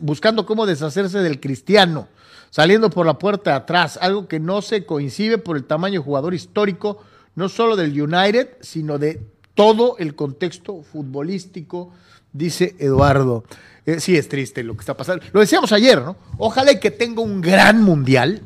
buscando 0.00 0.44
cómo 0.44 0.66
deshacerse 0.66 1.20
del 1.20 1.40
cristiano 1.40 2.06
saliendo 2.50 2.90
por 2.90 3.06
la 3.06 3.18
puerta 3.18 3.52
de 3.52 3.56
atrás, 3.56 3.98
algo 4.02 4.28
que 4.28 4.40
no 4.40 4.60
se 4.60 4.84
coincide 4.84 5.38
por 5.38 5.56
el 5.56 5.64
tamaño 5.64 6.02
jugador 6.02 6.34
histórico, 6.34 7.02
no 7.34 7.48
solo 7.48 7.76
del 7.76 7.98
United, 7.98 8.58
sino 8.60 8.98
de 8.98 9.22
todo 9.54 9.96
el 9.98 10.14
contexto 10.14 10.82
futbolístico, 10.82 11.92
dice 12.32 12.74
Eduardo. 12.78 13.44
Eh, 13.86 14.00
sí, 14.00 14.16
es 14.16 14.28
triste 14.28 14.62
lo 14.62 14.74
que 14.74 14.80
está 14.80 14.96
pasando. 14.96 15.24
Lo 15.32 15.40
decíamos 15.40 15.72
ayer, 15.72 16.00
¿no? 16.02 16.16
Ojalá 16.38 16.78
que 16.78 16.90
tenga 16.90 17.22
un 17.22 17.40
gran 17.40 17.82
mundial 17.82 18.42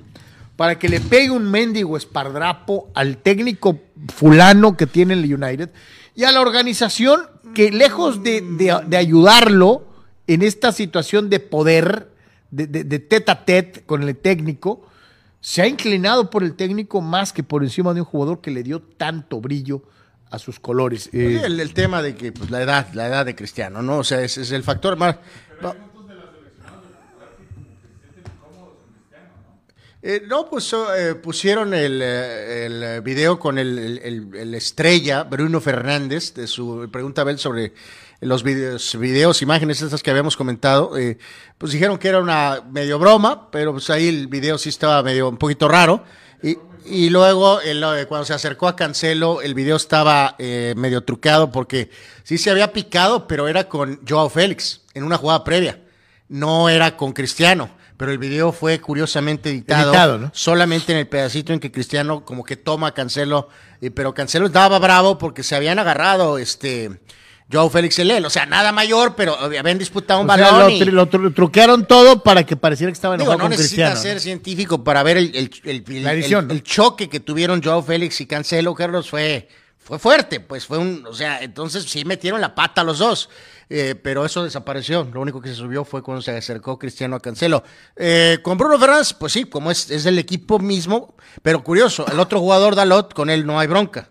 para 0.57 0.79
que 0.79 0.89
le 0.89 1.01
pegue 1.01 1.31
un 1.31 1.51
mendigo 1.51 1.97
espardrapo 1.97 2.89
al 2.95 3.19
técnico 3.19 3.81
fulano 4.15 4.77
que 4.77 4.87
tiene 4.87 5.15
el 5.15 5.35
United 5.35 5.71
y 6.15 6.25
a 6.25 6.33
la 6.33 6.41
organización 6.41 7.23
que 7.55 7.71
lejos 7.73 8.23
de, 8.23 8.41
de 8.41 8.97
ayudarlo 8.97 9.87
en 10.27 10.43
esta 10.43 10.73
situación 10.73 11.29
de 11.29 11.41
poder, 11.41 12.11
de, 12.51 12.67
de, 12.67 12.99
tete 12.99 13.31
a 13.31 13.45
tete 13.45 13.83
con 13.83 14.03
el 14.03 14.17
técnico, 14.17 14.87
se 15.41 15.61
ha 15.63 15.67
inclinado 15.67 16.31
por 16.31 16.43
el 16.43 16.55
técnico 16.55 17.01
más 17.01 17.33
que 17.33 17.43
por 17.43 17.63
encima 17.63 17.93
de 17.93 18.01
un 18.01 18.07
jugador 18.07 18.41
que 18.41 18.51
le 18.51 18.63
dio 18.63 18.81
tanto 18.81 19.41
brillo 19.41 19.83
a 20.35 20.39
sus 20.39 20.61
colores. 20.61 21.09
Pues 21.11 21.43
el, 21.45 21.75
tema 21.75 22.03
de 22.03 22.15
que 22.15 22.33
pues, 22.33 22.51
la 22.51 22.63
edad, 22.63 22.93
la 22.95 23.07
edad 23.07 23.25
de 23.25 23.35
Cristiano, 23.35 23.83
¿no? 23.83 23.99
O 23.99 24.05
sea, 24.05 24.21
ese 24.23 24.43
es 24.43 24.51
el 24.53 24.63
factor 24.63 24.97
más. 24.97 25.17
Eh, 30.07 30.23
no, 30.27 30.51
pues 30.51 30.71
eh, 30.99 31.15
pusieron 31.15 31.73
el, 31.73 32.03
eh, 32.03 32.67
el, 32.67 33.01
video 33.01 33.39
con 33.39 33.57
el, 33.57 33.79
el, 34.35 34.55
estrella 34.55 35.23
Bruno 35.25 35.63
Fernández 35.63 36.35
de 36.35 36.47
su 36.47 36.91
pregunta 36.93 37.25
Bel 37.25 37.39
sobre 37.39 37.73
los 38.21 38.43
videos, 38.43 38.97
videos, 38.99 39.43
imágenes 39.43 39.83
estas 39.83 40.03
que 40.03 40.11
habíamos 40.11 40.37
comentado, 40.37 40.97
eh, 40.97 41.19
pues 41.59 41.73
dijeron 41.73 41.99
que 41.99 42.09
era 42.09 42.21
una 42.21 42.63
medio 42.71 42.99
broma, 42.99 43.51
pero 43.51 43.73
pues 43.73 43.91
ahí 43.91 44.09
el 44.09 44.29
video 44.29 44.59
sí 44.59 44.69
estaba 44.69 45.03
medio 45.03 45.29
un 45.29 45.37
poquito 45.37 45.69
raro. 45.69 46.05
Y, 46.43 46.57
y 46.85 47.09
luego 47.09 47.61
cuando 48.09 48.27
se 48.27 48.35
acercó 48.35 48.69
a 48.69 48.77
Cancelo, 48.77 49.41
el 49.41 49.55
video 49.55 49.77
estaba 49.77 50.37
eh, 50.39 50.75
medio 50.77 51.03
trucado 51.03 51.51
porque 51.51 51.91
sí 52.23 52.37
se 52.37 52.51
había 52.51 52.73
picado, 52.73 53.27
pero 53.27 53.49
era 53.49 53.69
con 53.69 54.01
Joao 54.07 54.29
Félix 54.29 54.83
en 54.93 55.05
una 55.05 55.17
jugada 55.17 55.45
previa. 55.45 55.81
No 56.29 56.69
era 56.69 56.97
con 56.97 57.13
Cristiano, 57.13 57.71
pero 57.97 58.13
el 58.13 58.19
video 58.19 58.53
fue 58.53 58.81
curiosamente 58.81 59.51
editado, 59.51 60.31
solamente 60.35 60.93
en 60.93 60.99
el 60.99 61.07
pedacito 61.07 61.53
en 61.53 61.61
que 61.61 61.73
Cristiano 61.73 62.25
como 62.25 62.45
que 62.45 62.57
toma 62.57 62.89
a 62.89 62.95
Cancelo, 62.95 63.49
pero 63.95 64.15
Cancelo 64.15 64.47
estaba 64.47 64.79
bravo 64.79 65.17
porque 65.17 65.43
se 65.43 65.57
habían 65.57 65.79
agarrado 65.79 66.39
este 66.39 67.01
Joe 67.53 67.69
Félix 67.71 67.99
el 67.99 68.25
O 68.25 68.31
sea, 68.31 68.47
nada 68.47 68.73
mayor, 68.73 69.15
pero 69.17 69.37
habían 69.39 69.79
disputado 69.79 70.21
un 70.21 70.31
O 70.31 70.35
sea, 70.35 70.51
balón. 70.51 70.63
lo, 70.63 70.71
y- 70.71 70.85
lo 70.87 71.09
tru- 71.11 71.35
truquearon 71.35 71.87
todo 71.87 72.23
para 72.23 72.45
que 72.45 72.57
pareciera 72.57 72.91
que 72.91 72.95
estaba 72.95 73.15
Digo, 73.17 73.25
enojado 73.33 73.39
no 73.39 73.45
con 73.45 73.51
necesita 73.51 73.91
Cristiano. 73.91 74.01
ser 74.15 74.21
científico 74.21 74.83
para 74.83 75.03
ver 75.03 75.19
el, 75.19 75.35
el- 75.65 75.85
el- 75.87 76.05
La 76.05 76.13
edición, 76.15 76.49
¿no? 76.49 76.55
el 76.55 76.63
choque 76.63 77.09
que 77.09 77.21
tuvieron 77.21 77.63
Joao 77.63 77.83
Félix 77.83 78.21
y 78.23 78.27
Cancelo, 78.27 78.75
Carlos, 78.75 79.11
fue, 79.11 79.49
fue 79.79 79.99
fuerte. 79.99 80.41
Pues 80.41 80.65
fue 80.67 80.79
un, 80.79 81.05
o 81.07 81.13
sea, 81.13 81.43
entonces 81.43 81.85
sí 81.85 82.05
metieron 82.05 82.41
la 82.41 82.55
pata 82.55 82.83
los 82.83 82.99
dos. 82.99 83.29
Eh, 83.71 83.95
pero 84.03 84.25
eso 84.27 84.45
desapareció. 84.45 85.09
Lo 85.13 85.21
único 85.23 85.41
que 85.41 85.49
se 85.49 85.55
subió 85.55 85.85
fue 85.85 86.03
cuando 86.03 86.21
se 86.23 86.31
acercó 86.33 86.79
Cristiano 86.79 87.17
a 87.17 87.21
Cancelo. 87.21 87.63
Eh, 87.97 88.39
con 88.43 88.59
Bruno 88.59 88.79
Fernández, 88.79 89.15
pues 89.15 89.33
sí, 89.33 89.45
como 89.45 89.71
es, 89.71 89.91
es 89.91 90.05
del 90.05 90.19
equipo 90.19 90.59
mismo, 90.59 91.15
pero 91.43 91.65
curioso, 91.65 92.05
el 92.13 92.21
otro 92.21 92.41
jugador 92.41 92.75
Dalot, 92.75 93.15
con 93.15 93.31
él 93.31 93.47
no 93.47 93.59
hay 93.59 93.67
bronca. 93.67 94.11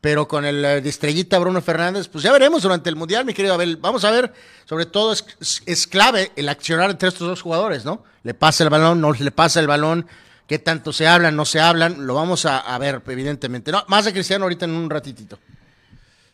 Pero 0.00 0.26
con 0.26 0.44
el 0.46 0.64
eh, 0.64 0.80
de 0.80 0.88
estrellita 0.88 1.38
Bruno 1.38 1.60
Fernández, 1.60 2.08
pues 2.08 2.24
ya 2.24 2.32
veremos 2.32 2.62
durante 2.62 2.88
el 2.88 2.96
Mundial, 2.96 3.24
mi 3.24 3.34
querido 3.34 3.54
Abel. 3.54 3.76
Vamos 3.76 4.04
a 4.04 4.10
ver, 4.10 4.32
sobre 4.64 4.86
todo 4.86 5.12
es, 5.12 5.24
es- 5.66 5.86
clave 5.86 6.32
el 6.36 6.48
accionar 6.48 6.90
entre 6.90 7.08
estos 7.10 7.28
dos 7.28 7.42
jugadores, 7.42 7.84
¿no? 7.84 8.02
Le 8.22 8.32
pasa 8.32 8.64
el 8.64 8.70
balón, 8.70 9.00
no 9.00 9.12
le 9.12 9.30
pasa 9.30 9.60
el 9.60 9.66
balón, 9.66 10.06
qué 10.46 10.58
tanto 10.58 10.92
se 10.94 11.06
hablan, 11.06 11.36
no 11.36 11.44
se 11.44 11.60
hablan, 11.60 12.06
lo 12.06 12.14
vamos 12.14 12.46
a, 12.46 12.78
ver, 12.78 13.02
evidentemente. 13.06 13.70
No, 13.72 13.84
más 13.88 14.06
de 14.06 14.12
Cristiano 14.12 14.44
ahorita 14.46 14.64
en 14.64 14.70
un 14.72 14.88
ratitito. 14.88 15.38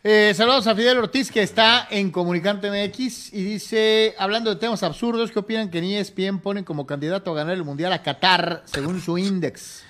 Eh, 0.05 0.33
saludos 0.37 0.69
a 0.69 0.77
Fidel 0.77 0.99
Ortiz, 0.99 1.33
que 1.33 1.43
está 1.43 1.89
en 1.91 2.13
Comunicante 2.13 2.71
MX 2.71 3.33
y 3.33 3.43
dice, 3.43 4.15
hablando 4.17 4.51
de 4.51 4.61
temas 4.61 4.85
absurdos, 4.85 5.33
¿qué 5.33 5.41
opinan 5.41 5.69
que 5.69 5.79
en 5.79 5.85
ESPN 5.85 6.39
ponen 6.39 6.63
como 6.63 6.87
candidato 6.87 7.33
a 7.33 7.35
ganar 7.35 7.55
el 7.55 7.65
Mundial 7.65 7.93
a 7.93 8.03
Qatar 8.03 8.63
según 8.67 9.01
su 9.01 9.19
índice? 9.19 9.85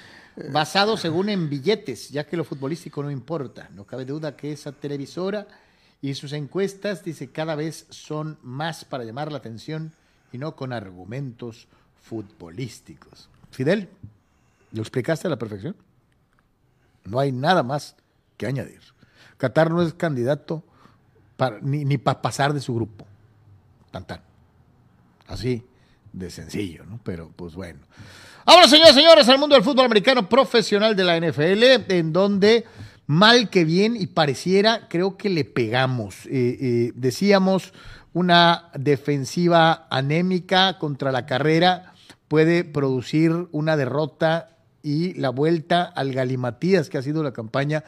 Basado 0.53 0.97
según 0.97 1.31
en 1.31 1.49
billetes, 1.49 2.11
ya 2.11 2.27
que 2.27 2.37
lo 2.37 2.45
futbolístico 2.45 3.03
no 3.03 3.11
importa. 3.11 3.71
No 3.75 3.85
cabe 3.85 4.05
duda 4.05 4.37
que 4.37 4.53
esa 4.53 4.73
televisora 4.73 5.47
y 6.03 6.15
sus 6.15 6.33
encuestas, 6.33 7.03
dice, 7.03 7.31
cada 7.31 7.55
vez 7.55 7.87
son 7.89 8.39
más 8.43 8.85
para 8.85 9.05
llamar 9.05 9.33
la 9.33 9.39
atención 9.39 9.93
y 10.33 10.39
no 10.39 10.55
con 10.55 10.73
argumentos 10.73 11.69
futbolísticos. 12.03 13.31
Fidel, 13.51 13.89
¿lo 14.73 14.83
explicaste 14.83 15.27
a 15.27 15.31
la 15.31 15.39
perfección? 15.39 15.75
No 17.05 17.19
hay 17.19 17.33
nada 17.33 17.63
más 17.63 17.97
que 18.37 18.47
añadir. 18.47 18.81
Qatar 19.39 19.71
no 19.71 19.81
es 19.81 19.95
candidato 19.95 20.63
ni, 21.63 21.85
ni 21.85 21.97
para 21.97 22.21
pasar 22.21 22.53
de 22.53 22.61
su 22.61 22.75
grupo. 22.75 23.07
Tan 23.91 24.07
tan. 24.07 24.21
Así 25.27 25.65
de 26.13 26.31
sencillo, 26.31 26.85
¿no? 26.85 27.01
Pero 27.03 27.31
pues 27.35 27.55
bueno. 27.55 27.81
Ahora, 28.49 28.69
señores, 28.69 28.95
señores, 28.95 29.29
al 29.29 29.39
mundo 29.39 29.57
del 29.57 29.65
fútbol 29.65 29.87
americano 29.87 30.29
profesional 30.29 30.95
de 30.95 31.03
la 31.03 31.19
NFL, 31.19 31.93
en 31.93 32.13
donde 32.13 32.65
mal 33.09 33.51
que 33.51 33.65
bien 33.65 33.97
y 33.97 34.07
pareciera, 34.07 34.87
creo 34.89 35.17
que 35.17 35.29
le 35.29 35.45
pegamos. 35.45 36.27
Eh, 36.27 36.57
eh, 36.61 36.93
decíamos, 36.95 37.73
una 38.13 38.71
defensiva 38.75 39.89
anémica 39.91 40.79
contra 40.79 41.11
la 41.11 41.27
carrera 41.27 41.93
puede 42.29 42.63
producir 42.63 43.49
una 43.51 43.77
derrota 43.77 44.51
y 44.81 45.15
la 45.15 45.31
vuelta 45.31 45.83
al 45.83 46.13
galimatías 46.13 46.89
que 46.89 46.99
ha 46.99 47.03
sido 47.03 47.25
la 47.25 47.33
campaña 47.33 47.83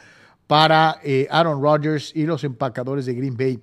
para 0.45 0.99
eh, 1.05 1.25
Aaron 1.31 1.63
Rodgers 1.63 2.11
y 2.13 2.23
los 2.23 2.43
empacadores 2.43 3.05
de 3.05 3.13
Green 3.13 3.37
Bay. 3.37 3.61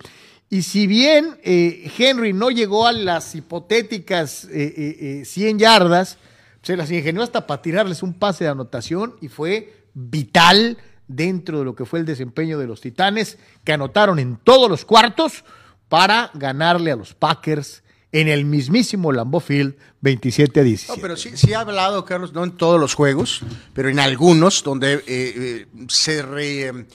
Y 0.49 0.63
si 0.63 0.87
bien 0.87 1.37
eh, 1.43 1.91
Henry 1.99 2.33
no 2.33 2.51
llegó 2.51 2.87
a 2.87 2.93
las 2.93 3.35
hipotéticas 3.35 4.45
eh, 4.45 5.21
eh, 5.21 5.25
100 5.25 5.59
yardas, 5.59 6.19
se 6.67 6.77
las 6.77 6.91
ingenió 6.91 7.23
hasta 7.23 7.47
para 7.47 7.63
tirarles 7.63 8.03
un 8.03 8.13
pase 8.15 8.43
de 8.43 8.51
anotación 8.51 9.15
y 9.21 9.29
fue 9.29 9.85
vital 9.95 10.77
dentro 11.07 11.61
de 11.61 11.65
lo 11.65 11.77
que 11.77 11.85
fue 11.85 12.01
el 12.01 12.05
desempeño 12.05 12.59
de 12.59 12.67
los 12.67 12.81
Titanes, 12.81 13.39
que 13.63 13.73
anotaron 13.73 14.19
en 14.19 14.37
todos 14.37 14.69
los 14.69 14.85
cuartos 14.85 15.45
para 15.89 16.33
ganarle 16.35 16.91
a 16.91 16.97
los 16.97 17.15
Packers 17.15 17.85
en 18.11 18.27
el 18.27 18.45
mismísimo 18.45 19.13
Lambeau 19.13 19.41
Field 19.41 19.77
27 20.01 20.59
a 20.59 20.63
17. 20.65 20.97
No, 20.97 21.01
pero 21.03 21.17
sí, 21.17 21.37
sí 21.37 21.53
ha 21.55 21.61
hablado, 21.61 22.05
Carlos, 22.05 22.33
no 22.33 22.43
en 22.43 22.51
todos 22.57 22.81
los 22.81 22.95
juegos, 22.95 23.43
pero 23.73 23.89
en 23.89 24.01
algunos 24.01 24.65
donde 24.65 24.95
eh, 24.95 25.03
eh, 25.07 25.67
se 25.89 26.23
re- 26.23 26.87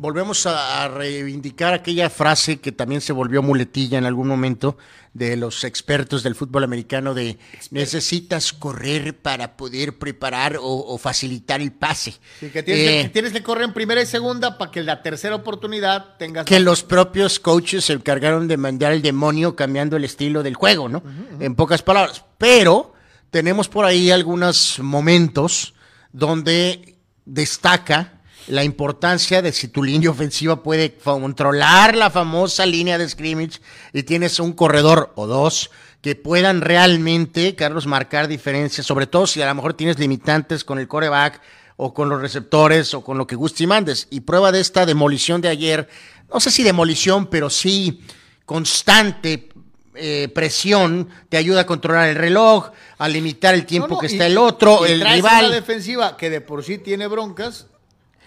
volvemos 0.00 0.46
a, 0.46 0.82
a 0.82 0.88
reivindicar 0.88 1.74
aquella 1.74 2.08
frase 2.08 2.58
que 2.58 2.72
también 2.72 3.02
se 3.02 3.12
volvió 3.12 3.42
muletilla 3.42 3.98
en 3.98 4.06
algún 4.06 4.28
momento 4.28 4.78
de 5.12 5.36
los 5.36 5.62
expertos 5.64 6.22
del 6.22 6.34
fútbol 6.34 6.64
americano 6.64 7.12
de 7.12 7.36
necesitas 7.70 8.54
correr 8.54 9.14
para 9.14 9.58
poder 9.58 9.98
preparar 9.98 10.56
o, 10.56 10.62
o 10.62 10.96
facilitar 10.96 11.60
el 11.60 11.72
pase. 11.72 12.14
Sí, 12.38 12.48
que 12.48 12.62
tienes, 12.62 12.88
Eh, 12.88 13.02
que, 13.02 13.08
tienes 13.10 13.32
que 13.32 13.42
correr 13.42 13.64
en 13.64 13.74
primera 13.74 14.00
y 14.00 14.06
segunda 14.06 14.56
para 14.56 14.70
que 14.70 14.82
la 14.82 15.02
tercera 15.02 15.34
oportunidad 15.34 16.16
tengas 16.16 16.46
que 16.46 16.60
los 16.60 16.82
propios 16.82 17.38
coaches 17.38 17.84
se 17.84 17.92
encargaron 17.92 18.48
de 18.48 18.56
mandar 18.56 18.92
al 18.92 19.02
demonio 19.02 19.54
cambiando 19.54 19.98
el 19.98 20.04
estilo 20.04 20.42
del 20.42 20.54
juego, 20.54 20.88
¿no? 20.88 21.02
En 21.40 21.54
pocas 21.54 21.82
palabras. 21.82 22.24
Pero 22.38 22.94
tenemos 23.30 23.68
por 23.68 23.84
ahí 23.84 24.10
algunos 24.10 24.78
momentos 24.78 25.74
donde 26.12 26.96
destaca 27.26 28.19
la 28.50 28.64
importancia 28.64 29.42
de 29.42 29.52
si 29.52 29.68
tu 29.68 29.82
línea 29.82 30.10
ofensiva 30.10 30.62
puede 30.62 30.94
controlar 30.96 31.96
la 31.96 32.10
famosa 32.10 32.66
línea 32.66 32.98
de 32.98 33.08
scrimmage 33.08 33.60
y 33.92 34.02
tienes 34.02 34.38
un 34.40 34.52
corredor 34.52 35.12
o 35.14 35.26
dos 35.26 35.70
que 36.00 36.16
puedan 36.16 36.60
realmente, 36.62 37.54
Carlos, 37.54 37.86
marcar 37.86 38.26
diferencias, 38.28 38.86
sobre 38.86 39.06
todo 39.06 39.26
si 39.26 39.42
a 39.42 39.46
lo 39.46 39.54
mejor 39.54 39.74
tienes 39.74 39.98
limitantes 39.98 40.64
con 40.64 40.78
el 40.78 40.88
coreback 40.88 41.40
o 41.76 41.92
con 41.94 42.08
los 42.08 42.20
receptores 42.20 42.94
o 42.94 43.02
con 43.02 43.18
lo 43.18 43.26
que 43.26 43.36
guste 43.36 43.64
y 43.64 43.66
mandes. 43.66 44.06
Y 44.10 44.20
prueba 44.20 44.50
de 44.52 44.60
esta 44.60 44.86
demolición 44.86 45.40
de 45.40 45.48
ayer, 45.48 45.88
no 46.32 46.40
sé 46.40 46.50
si 46.50 46.62
demolición, 46.62 47.26
pero 47.26 47.50
sí 47.50 48.00
constante 48.46 49.48
eh, 49.94 50.28
presión, 50.34 51.08
te 51.28 51.36
ayuda 51.36 51.62
a 51.62 51.66
controlar 51.66 52.08
el 52.08 52.16
reloj, 52.16 52.70
a 52.98 53.08
limitar 53.08 53.54
el 53.54 53.66
tiempo 53.66 53.88
No, 53.88 53.94
no, 53.94 54.00
que 54.00 54.06
y- 54.06 54.12
está 54.12 54.26
el 54.26 54.38
otro, 54.38 54.86
y 54.86 54.92
el 54.92 55.00
traes 55.00 55.16
rival. 55.16 55.46
Una 55.46 55.54
defensiva 55.54 56.16
que 56.16 56.30
de 56.30 56.40
por 56.40 56.64
sí 56.64 56.78
tiene 56.78 57.06
broncas, 57.06 57.66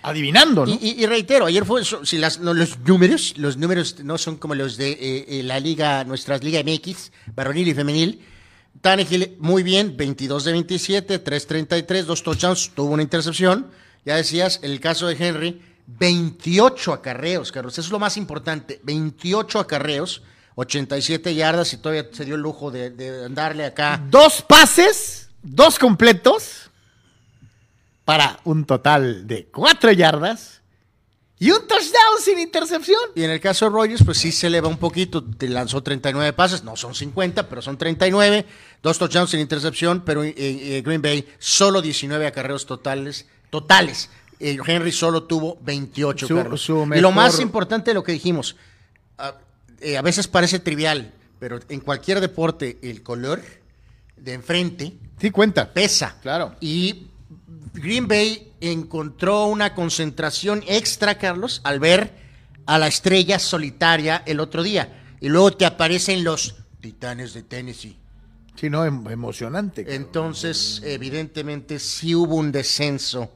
adivinando, 0.04 0.66
¿no? 0.66 0.78
Y, 0.80 1.06
reitero, 1.06 1.46
ayer 1.46 1.66
fue, 1.66 1.82
si 1.84 2.18
las, 2.18 2.40
no, 2.40 2.54
los 2.54 2.78
números, 2.80 3.34
los 3.38 3.58
números 3.58 4.04
no 4.04 4.18
son 4.18 4.36
como 4.36 4.54
los 4.54 4.78
de 4.78 4.92
eh, 4.92 5.26
eh, 5.28 5.44
la 5.44 5.60
liga, 5.60 6.04
nuestras 6.04 6.44
liga 6.44 6.62
MX, 6.62 7.12
varonil 7.34 7.70
y 7.70 7.74
femenil. 7.74 8.22
Tannehill, 8.82 9.38
muy 9.40 9.64
bien, 9.64 9.96
22 9.96 10.44
de 10.44 10.52
27, 10.52 11.20
333, 11.20 12.06
dos 12.06 12.22
touchdowns, 12.22 12.72
tuvo 12.76 12.92
una 12.92 13.04
intercepción. 13.04 13.72
Ya 14.04 14.18
decías, 14.18 14.60
el 14.62 14.82
caso 14.82 15.08
de 15.08 15.16
Henry, 15.18 15.62
28 15.88 16.92
acarreos, 16.92 17.52
Carlos, 17.52 17.74
eso 17.74 17.88
es 17.88 17.92
lo 17.92 18.00
más 18.00 18.18
importante, 18.18 18.82
28 18.84 19.60
acarreos, 19.60 20.22
87 20.56 21.34
yardas 21.34 21.72
y 21.74 21.78
todavía 21.78 22.10
se 22.12 22.26
dio 22.26 22.36
el 22.36 22.42
lujo 22.42 22.72
de, 22.72 22.90
de 22.90 23.26
andarle 23.26 23.66
acá. 23.66 24.02
Dos 24.10 24.42
pases, 24.42 25.30
dos 25.42 25.80
completos, 25.80 26.70
para 28.06 28.40
un 28.44 28.66
total 28.66 29.28
de 29.28 29.46
cuatro 29.46 29.92
yardas 29.92 30.62
y 31.40 31.52
un 31.52 31.60
touchdown 31.68 32.20
sin 32.22 32.40
intercepción. 32.40 33.00
Y 33.16 33.24
en 33.24 33.32
el 33.32 33.40
caso 33.40 33.66
de 33.66 33.72
Rogers, 33.72 34.04
pues 34.04 34.18
sí 34.18 34.32
se 34.32 34.48
eleva 34.48 34.68
un 34.68 34.78
poquito. 34.78 35.24
Te 35.24 35.48
lanzó 35.50 35.82
39 35.84 36.34
pases, 36.34 36.64
no 36.64 36.76
son 36.76 36.96
50, 36.96 37.50
pero 37.50 37.62
son 37.62 37.78
39. 37.78 38.46
Dos 38.82 38.98
touchdowns 38.98 39.30
sin 39.32 39.40
intercepción, 39.40 40.04
pero 40.06 40.24
eh, 40.24 40.34
eh, 40.38 40.82
Green 40.86 41.02
Bay 41.02 41.28
solo 41.40 41.82
19 41.82 42.28
acarreos 42.28 42.66
totales. 42.66 43.26
totales. 43.50 44.10
Eh, 44.40 44.58
Henry 44.66 44.92
solo 44.92 45.24
tuvo 45.24 45.58
28 45.62 46.28
Su- 46.28 46.36
Carlos. 46.36 46.62
su 46.62 46.90
Y 46.96 47.00
lo 47.02 47.12
más 47.12 47.40
importante 47.40 47.92
de 47.92 47.96
lo 47.96 48.04
que 48.04 48.12
dijimos, 48.12 48.56
a, 49.18 49.36
eh, 49.80 49.98
a 49.98 50.02
veces 50.02 50.28
parece 50.28 50.60
trivial, 50.60 51.14
pero 51.40 51.60
en 51.70 51.80
cualquier 51.80 52.20
deporte 52.20 52.78
el 52.82 53.04
color 53.04 53.42
de 54.18 54.34
enfrente 54.34 54.94
Sí, 55.20 55.30
cuenta. 55.32 55.72
pesa. 55.74 56.18
Claro. 56.22 56.56
Y 56.60 57.08
Green 57.74 58.08
Bay 58.08 58.54
encontró 58.62 59.46
una 59.46 59.74
concentración 59.76 60.64
extra, 60.68 61.18
Carlos, 61.18 61.62
al 61.64 61.80
ver 61.80 62.14
a 62.66 62.78
la 62.78 62.88
estrella 62.88 63.40
solitaria 63.40 64.24
el 64.26 64.40
otro 64.40 64.64
día. 64.64 65.02
Y 65.20 65.30
luego 65.30 65.52
te 65.52 65.66
aparecen 65.66 66.24
los 66.24 66.56
Titanes 66.82 67.34
de 67.34 67.44
Tennessee. 67.44 67.98
Sí, 68.56 68.70
no, 68.70 68.86
em- 68.86 69.08
emocionante. 69.10 69.96
Entonces, 69.96 70.82
evidentemente, 70.84 71.80
sí 71.80 72.14
hubo 72.14 72.36
un 72.36 72.52
descenso 72.52 73.32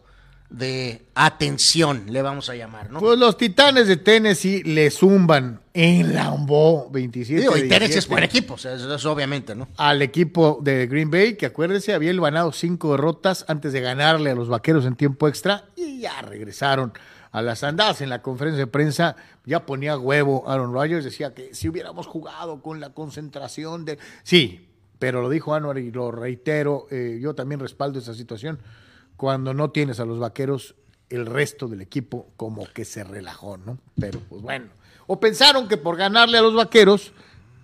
de 0.49 1.05
atención, 1.13 2.05
le 2.07 2.21
vamos 2.21 2.49
a 2.49 2.55
llamar, 2.55 2.89
¿no? 2.89 2.99
Pues 2.99 3.19
los 3.19 3.37
Titanes 3.37 3.87
de 3.87 3.97
Tennessee 3.97 4.63
le 4.63 4.89
zumban 4.91 5.59
en 5.73 6.13
Lambeau 6.13 6.89
27 6.89 7.41
Digo, 7.41 7.57
y 7.57 7.67
Tennessee 7.67 7.93
17. 7.95 7.99
es 7.99 8.07
buen 8.07 8.23
equipo, 8.23 8.53
o 8.53 8.57
sea, 8.57 8.73
eso 8.73 8.93
es 8.93 9.05
obviamente, 9.05 9.55
¿no? 9.55 9.67
al 9.75 10.01
equipo 10.01 10.59
de 10.61 10.87
Green 10.87 11.11
Bay, 11.11 11.35
que 11.35 11.47
acuérdense, 11.47 11.93
había 11.93 12.13
ganado 12.13 12.53
cinco 12.53 12.91
derrotas 12.91 13.43
antes 13.49 13.73
de 13.73 13.81
ganarle 13.81 14.31
a 14.31 14.35
los 14.35 14.47
vaqueros 14.47 14.85
en 14.85 14.95
tiempo 14.95 15.27
extra 15.27 15.65
y 15.75 15.99
ya 15.99 16.21
regresaron 16.21 16.93
a 17.31 17.41
las 17.41 17.63
andadas. 17.63 18.01
En 18.01 18.09
la 18.09 18.21
conferencia 18.21 18.65
de 18.65 18.67
prensa 18.67 19.15
ya 19.45 19.65
ponía 19.65 19.97
huevo 19.97 20.49
Aaron 20.49 20.73
Rodgers, 20.73 21.03
decía 21.03 21.33
que 21.33 21.53
si 21.53 21.67
hubiéramos 21.67 22.07
jugado 22.07 22.61
con 22.61 22.79
la 22.79 22.91
concentración 22.91 23.85
de. 23.85 23.99
Sí, 24.23 24.69
pero 24.97 25.21
lo 25.21 25.29
dijo 25.29 25.53
Anwar 25.53 25.77
y 25.77 25.91
lo 25.91 26.11
reitero, 26.11 26.87
eh, 26.89 27.19
yo 27.21 27.35
también 27.35 27.59
respaldo 27.59 27.99
esa 27.99 28.13
situación. 28.13 28.59
Cuando 29.17 29.53
no 29.53 29.71
tienes 29.71 29.99
a 29.99 30.05
los 30.05 30.19
vaqueros 30.19 30.75
el 31.09 31.25
resto 31.25 31.67
del 31.67 31.81
equipo 31.81 32.27
como 32.37 32.65
que 32.71 32.85
se 32.85 33.03
relajó, 33.03 33.57
¿no? 33.57 33.77
Pero 33.99 34.19
pues 34.19 34.41
bueno. 34.41 34.67
O 35.07 35.19
pensaron 35.19 35.67
que 35.67 35.77
por 35.77 35.97
ganarle 35.97 36.37
a 36.37 36.41
los 36.41 36.53
vaqueros 36.53 37.13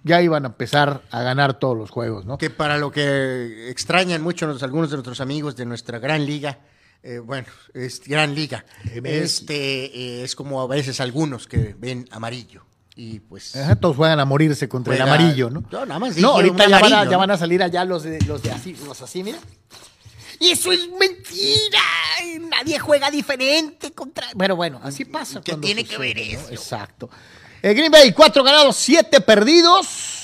ya 0.04 0.22
iban 0.22 0.45
a 0.45 0.47
empezar 0.47 1.01
a 1.12 1.22
ganar 1.22 1.60
todos 1.60 1.78
los 1.78 1.89
juegos, 1.89 2.26
¿no? 2.26 2.38
Que 2.38 2.49
para 2.49 2.78
lo 2.78 2.91
que 2.91 3.70
extrañan 3.70 4.22
mucho 4.22 4.45
algunos 4.62 4.89
de 4.89 4.97
nuestros 4.97 5.22
amigos 5.22 5.56
de 5.56 5.66
nuestra 5.66 5.99
gran 5.99 6.26
liga, 6.26 6.60
eh, 7.01 7.20
bueno, 7.20 7.47
es 7.74 8.01
gran 8.06 8.36
liga, 8.36 8.66
este 9.04 9.86
eh, 9.86 10.24
es 10.24 10.36
como 10.36 10.62
a 10.62 10.68
veces 10.68 10.99
algunos 10.99 11.47
que 11.47 11.76
ven 11.78 12.08
amarillo. 12.12 12.66
Y 12.95 13.22
pues. 13.22 13.58
todos 13.80 13.97
juegan 13.97 14.20
a 14.20 14.26
morirse 14.26 14.70
contra 14.70 14.93
el 14.93 15.01
amarillo, 15.01 15.49
¿no? 15.49 15.64
No, 15.72 15.86
nada 15.86 15.99
más 15.99 16.16
no 16.18 16.30
ahorita 16.30 16.70
ya, 16.70 16.80
van 16.80 16.93
a, 16.93 17.10
ya, 17.10 17.18
van 17.18 17.32
a, 17.32 17.38
salir 17.38 17.64
allá 17.64 17.84
los 17.86 18.04
de, 18.04 18.22
los 18.22 18.43
de 18.43 18.51
así, 18.51 18.78
los 18.86 19.01
así, 19.01 19.24
mira. 19.24 19.39
Y 20.39 20.49
eso 20.49 20.71
es 20.71 20.88
mentira. 20.99 21.81
Nadie 22.49 22.79
juega 22.79 23.09
diferente 23.09 23.91
contra. 23.91 24.27
Bueno, 24.36 24.55
bueno, 24.55 24.79
así 24.84 25.05
pasa. 25.05 25.41
¿Qué 25.41 25.55
tiene 25.57 25.84
que 25.84 25.97
ver 25.97 26.17
eso? 26.17 26.49
Exacto. 26.49 27.09
El 27.61 27.75
Green 27.75 27.91
Bay, 27.91 28.11
cuatro 28.11 28.43
ganados, 28.43 28.75
siete 28.75 29.21
perdidos. 29.21 30.23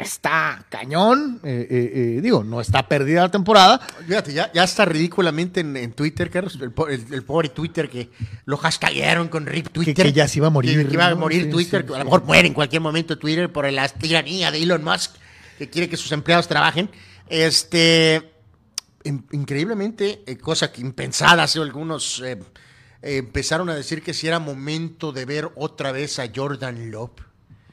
Está 0.00 0.64
cañón. 0.70 1.40
Eh, 1.44 1.66
eh, 1.70 1.92
eh, 1.94 2.20
digo, 2.22 2.42
no 2.42 2.60
está 2.60 2.88
perdida 2.88 3.22
la 3.22 3.30
temporada. 3.30 3.78
Fíjate, 4.06 4.32
ya, 4.32 4.50
ya 4.52 4.64
está 4.64 4.84
ridículamente 4.84 5.60
en, 5.60 5.92
Twitter, 5.92 6.30
Carlos. 6.30 6.58
El, 6.60 7.22
pobre 7.24 7.50
Twitter 7.50 7.90
que 7.90 8.08
lo 8.46 8.56
hashtaggearon 8.56 9.28
con 9.28 9.44
RIP 9.46 9.68
Twitter. 9.68 10.06
Que, 10.06 10.12
ya 10.12 10.26
se 10.28 10.38
iba 10.38 10.46
a 10.46 10.50
morir. 10.50 10.88
Que, 10.88 10.94
iba 10.94 11.08
a 11.08 11.14
morir 11.14 11.50
Twitter. 11.50 11.84
a 11.94 11.98
lo 11.98 12.04
mejor 12.04 12.24
muere 12.24 12.48
en 12.48 12.54
cualquier 12.54 12.80
momento 12.80 13.18
Twitter 13.18 13.52
por 13.52 13.70
la 13.70 13.86
tiranía 13.88 14.50
de 14.50 14.62
Elon 14.62 14.82
Musk, 14.82 15.12
que 15.58 15.68
quiere 15.68 15.88
que 15.90 15.98
sus 15.98 16.10
empleados 16.12 16.48
trabajen. 16.48 16.88
Este. 17.28 18.31
Increíblemente, 19.04 20.24
cosa 20.40 20.70
que 20.72 20.80
impensada 20.80 21.42
hace 21.42 21.60
algunos 21.60 22.22
empezaron 23.02 23.68
a 23.68 23.74
decir 23.74 24.02
que 24.02 24.14
si 24.14 24.28
era 24.28 24.38
momento 24.38 25.12
de 25.12 25.24
ver 25.24 25.50
otra 25.56 25.90
vez 25.92 26.18
a 26.18 26.30
Jordan 26.34 26.90
Love. 26.90 27.10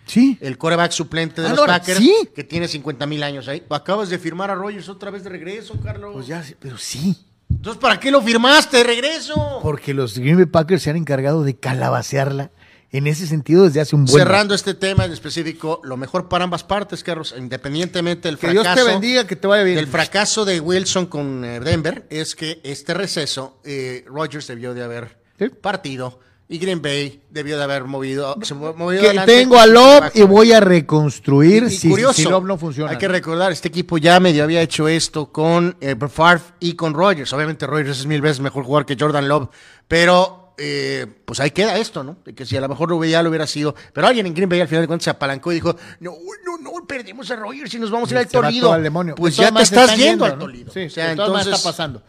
Sí. 0.06 0.40
El 0.42 0.58
coreback 0.58 0.92
suplente 0.92 1.42
de 1.42 1.50
los 1.50 1.68
Packers, 1.68 2.02
que 2.34 2.44
tiene 2.44 2.68
50 2.68 3.06
mil 3.06 3.22
años 3.22 3.48
ahí. 3.48 3.64
Acabas 3.70 4.10
de 4.10 4.18
firmar 4.18 4.50
a 4.50 4.56
Rogers 4.56 4.90
otra 4.90 5.12
vez 5.12 5.24
de 5.24 5.30
regreso, 5.30 5.80
Carlos. 5.84 6.14
Pues 6.14 6.26
ya, 6.26 6.44
pero 6.60 6.80
sí. 6.80 7.16
Entonces, 7.48 7.80
¿para 7.80 8.00
qué 8.00 8.10
lo 8.10 8.22
firmaste 8.22 8.78
de 8.78 8.84
regreso? 8.84 9.60
Porque 9.62 9.94
los 9.94 10.18
Green 10.18 10.38
Bay 10.38 10.48
Packers 10.48 10.82
se 10.82 10.90
han 10.90 10.96
encargado 10.96 11.44
de 11.44 11.58
calabacearla 11.58 12.50
en 12.92 13.08
ese 13.08 13.28
sentido 13.28 13.66
desde 13.66 13.82
hace 13.82 13.96
un 13.96 14.06
buen 14.06 14.24
Cerrando 14.24 14.56
este 14.56 14.74
tema 14.74 15.06
en 15.06 15.12
específico, 15.12 15.80
lo 15.84 15.96
mejor 15.98 16.28
para 16.28 16.44
ambas 16.44 16.64
partes, 16.64 17.04
Carlos, 17.04 17.36
independientemente 17.38 18.28
del 18.28 18.38
que 18.38 18.48
fracaso. 18.48 18.76
Dios 18.76 18.86
te 18.86 18.92
bendiga, 18.92 19.28
que 19.28 19.36
te 19.36 19.48
vaya 19.48 19.64
bien. 19.64 19.78
El 19.78 19.88
fracaso 19.88 20.46
de 20.46 20.60
Wilson 20.60 21.06
con 21.06 21.46
eh, 21.46 21.60
Denver 21.60 22.08
es 22.10 22.36
que 22.36 22.60
este 22.64 22.94
receso, 22.94 23.60
eh, 23.64 24.04
Rogers 24.08 24.48
debió 24.48 24.74
de 24.74 24.84
haber 24.84 25.20
partido 25.62 26.20
y 26.52 26.58
Green 26.58 26.82
Bay 26.82 27.22
debió 27.30 27.58
de 27.58 27.64
haber 27.64 27.84
movido, 27.84 28.36
que 28.40 29.22
tengo 29.28 29.60
a 29.60 29.68
Love 29.68 30.10
y 30.16 30.24
voy 30.24 30.52
a 30.52 30.60
reconstruir 30.60 31.70
si, 31.70 31.90
curioso, 31.90 32.42
no 32.42 32.58
funciona. 32.58 32.90
Hay 32.90 32.98
que 32.98 33.08
recordar, 33.08 33.52
este 33.52 33.68
equipo 33.68 34.00
ya 34.00 34.20
medio 34.20 34.44
había 34.44 34.60
hecho 34.62 34.88
esto 34.88 35.32
con 35.32 35.78
eh, 35.80 35.96
Favre 36.10 36.42
y 36.60 36.74
con 36.74 36.96
Rogers. 36.96 37.32
Obviamente 37.34 37.68
Rogers 37.68 38.00
es 38.00 38.08
mil 38.08 38.22
veces 38.22 38.40
mejor 38.40 38.64
jugador 38.64 38.88
que 38.88 38.98
Jordan 39.00 39.28
Love, 39.28 39.50
pero 39.88 40.49
eh, 40.60 41.08
pues 41.26 41.40
ahí 41.40 41.52
queda 41.52 41.78
esto, 41.78 42.04
¿no? 42.04 42.18
que 42.24 42.46
si 42.46 42.58
a 42.58 42.62
lo 42.62 42.68
mejor 42.68 43.06
ya 43.08 43.24
lo 43.24 43.30
hubiera 43.30 43.48
sido, 43.48 43.74
pero 43.94 44.08
alguien 44.08 44.26
en 44.26 44.34
Green 44.34 44.50
Bay 44.50 44.62
al 44.62 44.68
final 44.68 44.84
de 44.84 44.88
cuentas 44.88 45.06
se 45.06 45.10
apalancó 45.10 45.52
y 45.52 45.56
dijo, 45.56 45.76
no, 46.00 46.14
no, 46.46 46.58
no, 46.58 46.86
perdemos 46.86 47.30
a 47.32 47.36
Rogers 47.36 47.74
y 47.74 47.80
nos 47.80 47.92
vamos 47.92 48.10
a 48.12 48.14
ir 48.14 48.18
al 48.20 48.28
Toledo. 48.28 49.16
Pues 49.16 49.38
ya 49.38 49.52
te 49.52 49.62
estás 49.62 49.96
yendo 49.96 50.26
al 50.26 50.38
Toledo. 50.38 50.72
Sí, 50.72 50.86
o 50.86 50.90
sea, 50.90 51.12
entonces 51.12 51.54
está 51.54 51.70
pasando. 51.70 52.04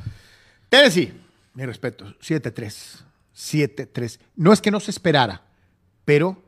Tennessee, 0.68 1.12
mi 1.55 1.64
respeto, 1.64 2.07
7-3. 2.20 3.05
7-3. 3.34 4.18
No 4.36 4.53
es 4.53 4.61
que 4.61 4.70
no 4.70 4.80
se 4.80 4.90
esperara, 4.90 5.42
pero 6.05 6.42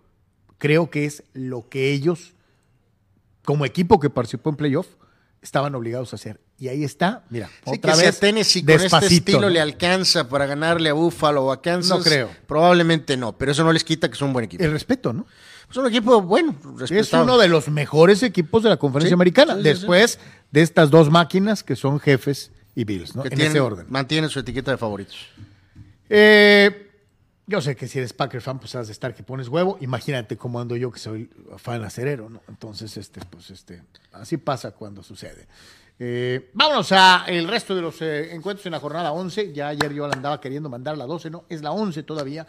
creo 0.59 0.91
que 0.91 1.07
es 1.07 1.25
lo 1.33 1.69
que 1.69 1.93
ellos, 1.93 2.35
como 3.45 3.65
equipo 3.65 3.99
que 3.99 4.11
participó 4.11 4.51
en 4.51 4.57
playoff, 4.57 4.87
estaban 5.41 5.75
obligados 5.75 6.13
a 6.13 6.17
hacer. 6.17 6.41
Y 6.63 6.69
ahí 6.69 6.85
está, 6.85 7.25
mira, 7.29 7.51
otra 7.65 7.95
que 7.95 8.03
vez. 8.03 8.21
Tennessee 8.21 8.65
con 8.65 8.81
este 8.81 9.07
estilo 9.07 9.49
le 9.49 9.61
alcanza 9.61 10.29
para 10.29 10.47
ganarle 10.47 10.91
a 10.91 10.93
Buffalo 10.93 11.47
o 11.47 11.51
a 11.51 11.61
Kansas. 11.61 11.99
No 11.99 12.05
creo. 12.05 12.31
Probablemente 12.47 13.17
no, 13.17 13.37
pero 13.37 13.51
eso 13.51 13.65
no 13.65 13.73
les 13.73 13.83
quita 13.83 14.09
que 14.09 14.15
son 14.15 14.29
un 14.29 14.35
buen 14.35 14.45
equipo. 14.45 14.63
El 14.63 14.71
respeto, 14.71 15.13
¿no? 15.13 15.27
Es 15.69 15.77
un 15.77 15.89
equipo 15.89 16.23
bueno. 16.23 16.55
Es 16.89 17.13
uno 17.15 17.37
de 17.37 17.49
los 17.49 17.67
mejores 17.67 18.23
equipos 18.23 18.63
de 18.63 18.69
la 18.69 18.77
conferencia 18.77 19.15
americana. 19.15 19.57
después 19.57 20.21
de 20.53 20.63
estas 20.63 20.91
dos 20.91 21.11
máquinas 21.11 21.65
que 21.65 21.75
son 21.75 21.99
jefes 21.99 22.53
y 22.77 22.85
Bills, 22.85 23.17
¿no? 23.17 23.25
en 23.25 23.41
ese 23.41 23.59
orden. 23.59 23.87
Mantienen 23.89 24.31
su 24.31 24.39
etiqueta 24.39 24.71
de 24.71 24.77
favoritos. 24.77 25.17
Eh, 26.09 26.93
yo 27.49 27.61
sé 27.61 27.75
que 27.75 27.89
si 27.89 27.99
eres 27.99 28.13
Packer 28.13 28.41
fan, 28.41 28.61
pues 28.61 28.77
has 28.77 28.87
de 28.87 28.93
estar 28.93 29.17
que 29.17 29.25
pones 29.25 29.49
huevo. 29.49 29.79
Imagínate 29.81 30.37
cómo 30.37 30.61
ando 30.61 30.77
yo 30.77 30.93
que 30.93 31.01
soy 31.01 31.29
fan 31.57 31.83
acerero, 31.83 32.31
¿no? 32.31 32.41
Entonces, 32.47 32.97
este, 32.97 33.21
pues, 33.29 33.51
este, 33.51 33.83
así 34.13 34.37
pasa 34.37 34.71
cuando 34.71 35.03
sucede. 35.03 35.49
Eh, 35.99 36.51
vámonos 36.55 36.91
a 36.93 37.25
el 37.29 37.47
resto 37.47 37.75
de 37.75 37.83
los 37.83 38.01
eh, 38.03 38.35
encuentros 38.35 38.67
en 38.67 38.73
la 38.73 38.81
jornada 38.81 39.13
11. 39.13 39.53
Ya 39.53 39.69
ayer 39.69 39.93
yo 39.93 40.05
andaba 40.05 40.41
queriendo 40.41 40.69
mandar 40.69 40.97
la 40.97 41.07
12, 41.07 41.31
¿no? 41.31 41.45
Es 41.49 41.63
la 41.63 41.73
11 41.73 42.03
todavía. 42.03 42.47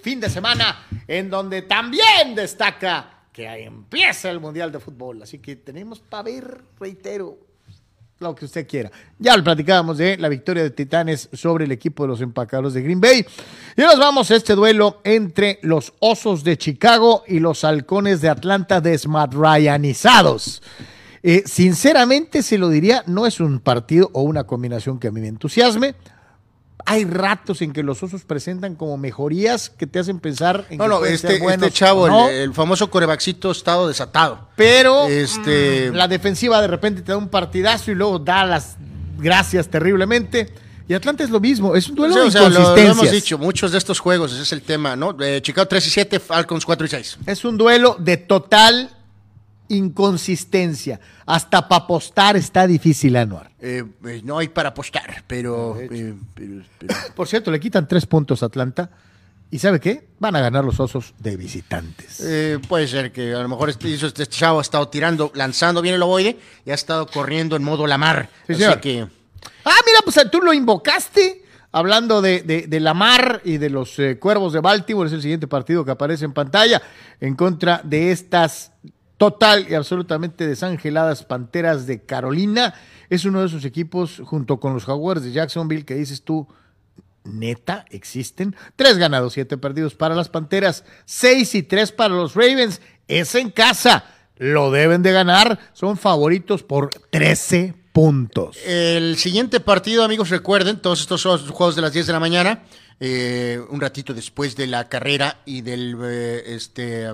fin 0.00 0.20
de 0.20 0.30
semana 0.30 0.86
en 1.06 1.28
donde 1.28 1.62
también 1.62 2.34
destaca 2.34 3.24
que 3.32 3.46
empieza 3.46 4.30
el 4.30 4.40
Mundial 4.40 4.72
de 4.72 4.80
Fútbol. 4.80 5.22
Así 5.22 5.38
que 5.38 5.56
tenemos 5.56 6.00
para 6.00 6.22
ver, 6.22 6.62
reitero, 6.80 7.36
lo 8.18 8.34
que 8.34 8.46
usted 8.46 8.66
quiera. 8.66 8.90
Ya 9.18 9.36
lo 9.36 9.44
platicábamos 9.44 9.98
de 9.98 10.16
la 10.16 10.28
victoria 10.28 10.62
de 10.62 10.70
Titanes 10.70 11.28
sobre 11.32 11.66
el 11.66 11.72
equipo 11.72 12.04
de 12.04 12.08
los 12.08 12.20
empacados 12.20 12.72
de 12.72 12.82
Green 12.82 13.00
Bay. 13.00 13.26
Y 13.76 13.82
nos 13.82 13.98
vamos 13.98 14.30
a 14.30 14.36
este 14.36 14.54
duelo 14.54 15.00
entre 15.04 15.58
los 15.62 15.92
Osos 15.98 16.42
de 16.42 16.56
Chicago 16.56 17.24
y 17.26 17.40
los 17.40 17.62
Halcones 17.64 18.22
de 18.22 18.30
Atlanta 18.30 18.80
desmadrayanizados. 18.80 20.62
Eh, 21.22 21.42
sinceramente, 21.46 22.42
se 22.42 22.58
lo 22.58 22.68
diría, 22.68 23.02
no 23.06 23.26
es 23.26 23.40
un 23.40 23.60
partido 23.60 24.10
o 24.12 24.22
una 24.22 24.44
combinación 24.44 24.98
que 24.98 25.08
a 25.08 25.10
mí 25.10 25.20
me 25.20 25.28
entusiasme 25.28 25.94
hay 26.84 27.04
ratos 27.04 27.62
en 27.62 27.72
que 27.72 27.82
los 27.82 28.02
osos 28.02 28.22
presentan 28.24 28.76
como 28.76 28.96
mejorías 28.96 29.70
que 29.70 29.86
te 29.86 29.98
hacen 29.98 30.20
pensar 30.20 30.66
en 30.70 30.78
no, 30.78 30.84
que 30.84 30.88
no, 30.88 31.04
este, 31.04 31.44
este 31.44 31.70
chavo, 31.72 32.28
el, 32.28 32.54
famoso 32.54 32.88
corebaxito 32.90 33.50
estado 33.50 33.88
desatado. 33.88 34.48
Pero 34.54 35.06
este... 35.06 35.90
Mm, 35.90 35.94
la 35.94 36.06
defensiva 36.06 36.60
de 36.60 36.68
repente 36.68 37.02
te 37.02 37.10
da 37.10 37.18
un 37.18 37.28
partidazo 37.28 37.90
y 37.90 37.96
luego 37.96 38.20
da 38.20 38.44
las 38.44 38.76
gracias 39.18 39.68
terriblemente. 39.68 40.52
Y 40.88 40.94
Atlanta 40.94 41.24
es 41.24 41.30
lo 41.30 41.40
mismo, 41.40 41.74
es 41.74 41.88
un 41.88 41.96
duelo 41.96 42.14
de 42.14 42.38
o 42.38 42.48
lo, 42.48 42.76
hemos 42.76 43.10
dicho, 43.10 43.36
muchos 43.36 43.72
de 43.72 43.78
estos 43.78 43.98
juegos, 43.98 44.32
ese 44.32 44.42
es 44.42 44.52
el 44.52 44.62
tema, 44.62 44.94
¿no? 44.94 45.16
Chicago 45.40 45.66
3 45.66 45.84
y 45.84 45.90
7, 45.90 46.20
Falcons 46.20 46.64
4 46.64 46.86
y 46.86 46.90
6. 46.90 47.18
Es 47.26 47.44
un 47.44 47.56
duelo 47.56 47.96
de 47.98 48.16
total 48.18 48.96
inconsistencia. 49.68 51.00
Hasta 51.26 51.68
para 51.68 51.84
apostar 51.84 52.36
está 52.36 52.66
difícil, 52.66 53.16
Anuar. 53.16 53.50
Eh, 53.60 53.84
eh, 54.06 54.20
no 54.24 54.38
hay 54.38 54.48
para 54.48 54.70
apostar, 54.70 55.24
pero, 55.26 55.76
eh, 55.80 56.14
Por 57.14 57.28
cierto, 57.28 57.50
le 57.50 57.60
quitan 57.60 57.88
tres 57.88 58.06
puntos 58.06 58.42
a 58.42 58.46
Atlanta. 58.46 58.90
¿Y 59.50 59.60
sabe 59.60 59.78
qué? 59.78 60.08
Van 60.18 60.34
a 60.34 60.40
ganar 60.40 60.64
los 60.64 60.80
osos 60.80 61.14
de 61.18 61.36
visitantes. 61.36 62.20
puede 62.68 62.88
ser 62.88 63.12
que 63.12 63.32
a 63.32 63.40
lo 63.40 63.48
mejor 63.48 63.70
este, 63.70 63.94
este, 63.94 64.26
chavo 64.26 64.58
ha 64.58 64.62
estado 64.62 64.88
tirando, 64.88 65.30
lanzando 65.34 65.80
bien 65.82 65.94
el 65.94 66.02
ovoide 66.02 66.36
y 66.64 66.72
ha 66.72 66.74
estado 66.74 67.06
corriendo 67.06 67.54
en 67.54 67.62
modo 67.62 67.86
Lamar. 67.86 68.28
así 68.48 68.64
que... 68.80 69.06
Ah, 69.64 69.76
mira, 69.86 70.00
pues 70.02 70.18
tú 70.30 70.40
lo 70.40 70.52
invocaste. 70.52 71.44
Hablando 71.70 72.22
de, 72.22 72.42
de, 72.42 72.66
de 72.66 72.80
Lamar 72.80 73.42
y 73.44 73.58
de 73.58 73.70
los 73.70 73.96
Cuervos 74.18 74.52
de 74.52 74.60
Baltimore, 74.60 75.08
es 75.08 75.12
el 75.12 75.22
siguiente 75.22 75.46
partido 75.46 75.84
que 75.84 75.90
aparece 75.90 76.24
en 76.24 76.32
pantalla 76.32 76.80
en 77.20 77.36
contra 77.36 77.80
de 77.84 78.12
estas 78.12 78.72
total 79.16 79.66
y 79.68 79.74
absolutamente 79.74 80.46
desangeladas 80.46 81.24
Panteras 81.24 81.86
de 81.86 82.02
Carolina. 82.02 82.74
Es 83.08 83.24
uno 83.24 83.40
de 83.40 83.46
esos 83.46 83.64
equipos, 83.64 84.20
junto 84.24 84.60
con 84.60 84.74
los 84.74 84.84
Jaguars 84.84 85.22
de 85.22 85.32
Jacksonville, 85.32 85.84
que 85.84 85.94
dices 85.94 86.22
tú, 86.22 86.48
neta, 87.24 87.84
existen. 87.90 88.56
Tres 88.76 88.98
ganados, 88.98 89.34
siete 89.34 89.56
perdidos 89.56 89.94
para 89.94 90.14
las 90.14 90.28
Panteras, 90.28 90.84
seis 91.04 91.54
y 91.54 91.62
tres 91.62 91.92
para 91.92 92.14
los 92.14 92.34
Ravens. 92.34 92.80
Es 93.08 93.34
en 93.34 93.50
casa, 93.50 94.04
lo 94.36 94.70
deben 94.70 95.02
de 95.02 95.12
ganar. 95.12 95.58
Son 95.72 95.96
favoritos 95.96 96.62
por 96.62 96.90
13 97.10 97.74
puntos. 97.92 98.58
El 98.66 99.16
siguiente 99.16 99.60
partido, 99.60 100.04
amigos, 100.04 100.28
recuerden, 100.30 100.80
todos 100.80 101.00
estos 101.00 101.20
son 101.20 101.46
juegos 101.48 101.76
de 101.76 101.82
las 101.82 101.92
10 101.92 102.06
de 102.06 102.12
la 102.12 102.20
mañana. 102.20 102.62
Eh, 102.98 103.60
un 103.70 103.80
ratito 103.80 104.14
después 104.14 104.56
de 104.56 104.66
la 104.66 104.88
carrera 104.88 105.40
y 105.44 105.60
del 105.60 105.96
eh, 106.02 106.42
este 106.46 107.06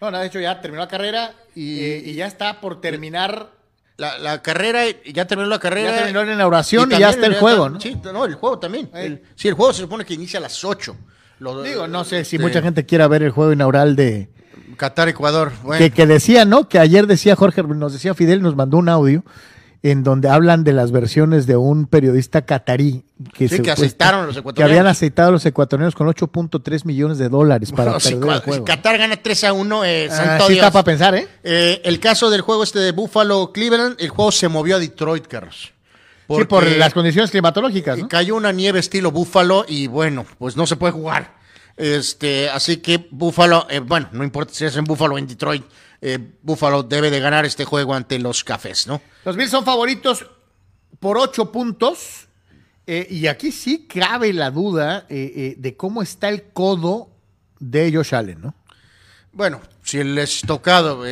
no, 0.00 0.10
no, 0.10 0.18
de 0.18 0.26
hecho 0.26 0.40
ya 0.40 0.60
terminó 0.60 0.82
la 0.82 0.88
carrera 0.88 1.32
y, 1.54 2.14
ya 2.14 2.26
está 2.26 2.60
por 2.60 2.80
terminar. 2.80 3.50
La, 3.96 4.42
carrera, 4.42 4.82
ya 5.06 5.26
terminó 5.26 5.48
la 5.48 5.58
carrera. 5.58 5.90
Ya 5.90 5.96
terminó 5.98 6.24
la 6.24 6.34
inauguración 6.34 6.92
y, 6.92 6.98
ya 6.98 7.10
está 7.10 7.26
el 7.26 7.36
juego, 7.36 7.70
¿no? 7.70 7.80
Sí, 7.80 7.96
no, 8.04 8.24
el 8.24 8.34
juego 8.34 8.58
también. 8.58 8.90
sí, 9.34 9.48
el 9.48 9.54
juego 9.54 9.72
se 9.72 9.82
supone 9.82 10.04
que 10.04 10.14
inicia 10.14 10.38
a 10.38 10.42
las 10.42 10.64
8. 10.64 10.96
Lo, 11.38 11.62
Digo, 11.62 11.86
no 11.86 12.04
sé 12.04 12.24
si 12.24 12.38
mucha 12.38 12.62
gente 12.62 12.86
quiera 12.86 13.08
ver 13.08 13.22
el 13.22 13.30
juego 13.30 13.52
inaugural 13.52 13.96
de. 13.96 14.28
Qatar, 14.76 15.08
Ecuador. 15.08 15.52
Que, 15.78 15.90
que 15.90 16.06
decía, 16.06 16.44
¿no? 16.44 16.68
Que 16.68 16.78
ayer 16.78 17.06
decía 17.06 17.36
Jorge, 17.36 17.62
nos 17.62 17.92
decía 17.92 18.14
Fidel, 18.14 18.42
nos 18.42 18.56
mandó 18.56 18.76
un 18.76 18.88
audio 18.88 19.24
en 19.82 20.02
donde 20.02 20.28
hablan 20.28 20.64
de 20.64 20.72
las 20.72 20.90
versiones 20.92 21.46
de 21.46 21.56
un 21.56 21.86
periodista 21.86 22.42
catarí 22.42 23.04
que, 23.34 23.48
sí, 23.48 23.60
que 23.60 23.70
aceitaron 23.70 24.26
los 24.26 24.36
ecuatorianos. 24.36 24.56
Que 24.56 24.78
habían 24.78 24.86
aceitado 24.86 25.28
a 25.28 25.32
los 25.32 25.46
ecuatorianos 25.46 25.94
con 25.94 26.06
8.3 26.08 26.84
millones 26.84 27.18
de 27.18 27.28
dólares 27.28 27.72
para 27.72 27.92
perder 27.98 28.02
si, 28.02 28.14
el 28.14 28.40
juego. 28.40 28.64
Qatar 28.64 28.98
gana 28.98 29.16
3 29.16 29.44
a 29.44 29.52
1, 29.52 29.84
eh, 29.84 30.08
ah, 30.10 30.38
sí 30.46 30.54
está 30.54 30.70
para 30.70 30.84
pensar, 30.84 31.14
¿eh? 31.14 31.28
¿eh? 31.42 31.80
El 31.84 32.00
caso 32.00 32.30
del 32.30 32.40
juego 32.40 32.62
este 32.62 32.78
de 32.78 32.92
Buffalo 32.92 33.52
Cleveland, 33.52 33.96
el 33.98 34.08
juego 34.08 34.32
se 34.32 34.48
movió 34.48 34.76
a 34.76 34.78
Detroit, 34.78 35.26
Carlos. 35.26 35.72
Sí, 36.28 36.44
por 36.44 36.66
las 36.66 36.92
condiciones 36.92 37.30
climatológicas. 37.30 37.98
¿no? 37.98 38.08
Cayó 38.08 38.34
una 38.34 38.50
nieve 38.50 38.80
estilo 38.80 39.12
Buffalo 39.12 39.64
y 39.68 39.86
bueno, 39.86 40.26
pues 40.38 40.56
no 40.56 40.66
se 40.66 40.74
puede 40.74 40.92
jugar. 40.92 41.35
Este, 41.76 42.48
así 42.48 42.78
que 42.78 43.06
Buffalo, 43.10 43.66
eh, 43.68 43.80
bueno, 43.80 44.08
no 44.12 44.24
importa 44.24 44.54
si 44.54 44.64
es 44.64 44.76
en 44.76 44.84
Buffalo 44.84 45.14
o 45.14 45.18
en 45.18 45.26
Detroit, 45.26 45.64
eh, 46.00 46.18
Buffalo 46.42 46.82
debe 46.82 47.10
de 47.10 47.20
ganar 47.20 47.44
este 47.44 47.64
juego 47.64 47.94
ante 47.94 48.18
los 48.18 48.44
Cafés, 48.44 48.86
¿no? 48.86 49.02
Los 49.24 49.36
Bills 49.36 49.50
son 49.50 49.64
favoritos 49.64 50.26
por 50.98 51.18
ocho 51.18 51.52
puntos. 51.52 52.22
Eh, 52.88 53.06
y 53.10 53.26
aquí 53.26 53.50
sí 53.50 53.86
cabe 53.88 54.32
la 54.32 54.52
duda 54.52 55.06
de 55.08 55.74
cómo 55.76 56.02
está 56.02 56.28
el 56.28 56.44
codo 56.52 57.10
de 57.58 57.92
Josh 57.92 58.14
Allen, 58.14 58.40
¿no? 58.40 58.54
Bueno, 59.32 59.60
si 59.82 59.98
el 59.98 60.16
estocado 60.18 61.02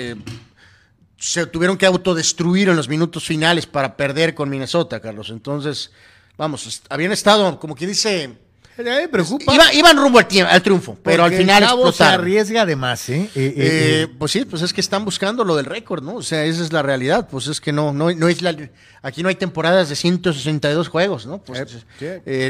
se 1.19 1.47
tuvieron 1.47 1.77
que 1.77 1.87
autodestruir 1.87 2.69
en 2.69 2.77
los 2.77 2.89
minutos 2.89 3.25
finales 3.25 3.67
para 3.67 3.97
perder 3.97 4.35
con 4.37 4.49
Minnesota, 4.49 5.01
Carlos. 5.01 5.31
Entonces, 5.31 5.91
vamos, 6.37 6.83
habían 6.89 7.11
estado, 7.11 7.59
como 7.59 7.75
quien 7.75 7.91
dice, 7.91 8.39
me 8.83 9.09
preocupa. 9.09 9.53
iban 9.73 9.97
rumbo 9.97 10.19
al, 10.19 10.63
triunfo, 10.63 10.99
pero 11.03 11.25
al 11.25 11.33
final 11.33 11.63
el 11.63 11.93
se 11.93 12.05
arriesga 12.05 12.63
además, 12.63 13.09
¿eh? 13.09 13.23
Eh, 13.23 13.29
¿eh? 13.35 13.55
eh, 13.57 14.09
Pues 14.19 14.33
sí, 14.33 14.45
pues 14.45 14.63
es 14.63 14.73
que 14.73 14.81
están 14.81 15.05
buscando 15.05 15.45
lo 15.45 15.55
del 15.55 15.67
récord, 15.67 16.03
¿no? 16.03 16.17
O 16.17 16.23
sea, 16.23 16.45
esa 16.45 16.63
es 16.63 16.73
la 16.73 16.83
realidad. 16.83 17.29
Pues 17.31 17.47
es 17.47 17.61
que 17.61 17.73
no, 17.73 17.93
no, 17.93 18.13
no 18.13 18.29
es 18.29 18.43
la. 18.43 18.57
Aquí 19.03 19.23
no 19.23 19.29
hay 19.29 19.37
temporadas 19.37 19.89
de 19.89 19.97
162 19.97 20.89
juegos, 20.89 21.27
¿no? 21.27 21.39
Pues 21.39 21.85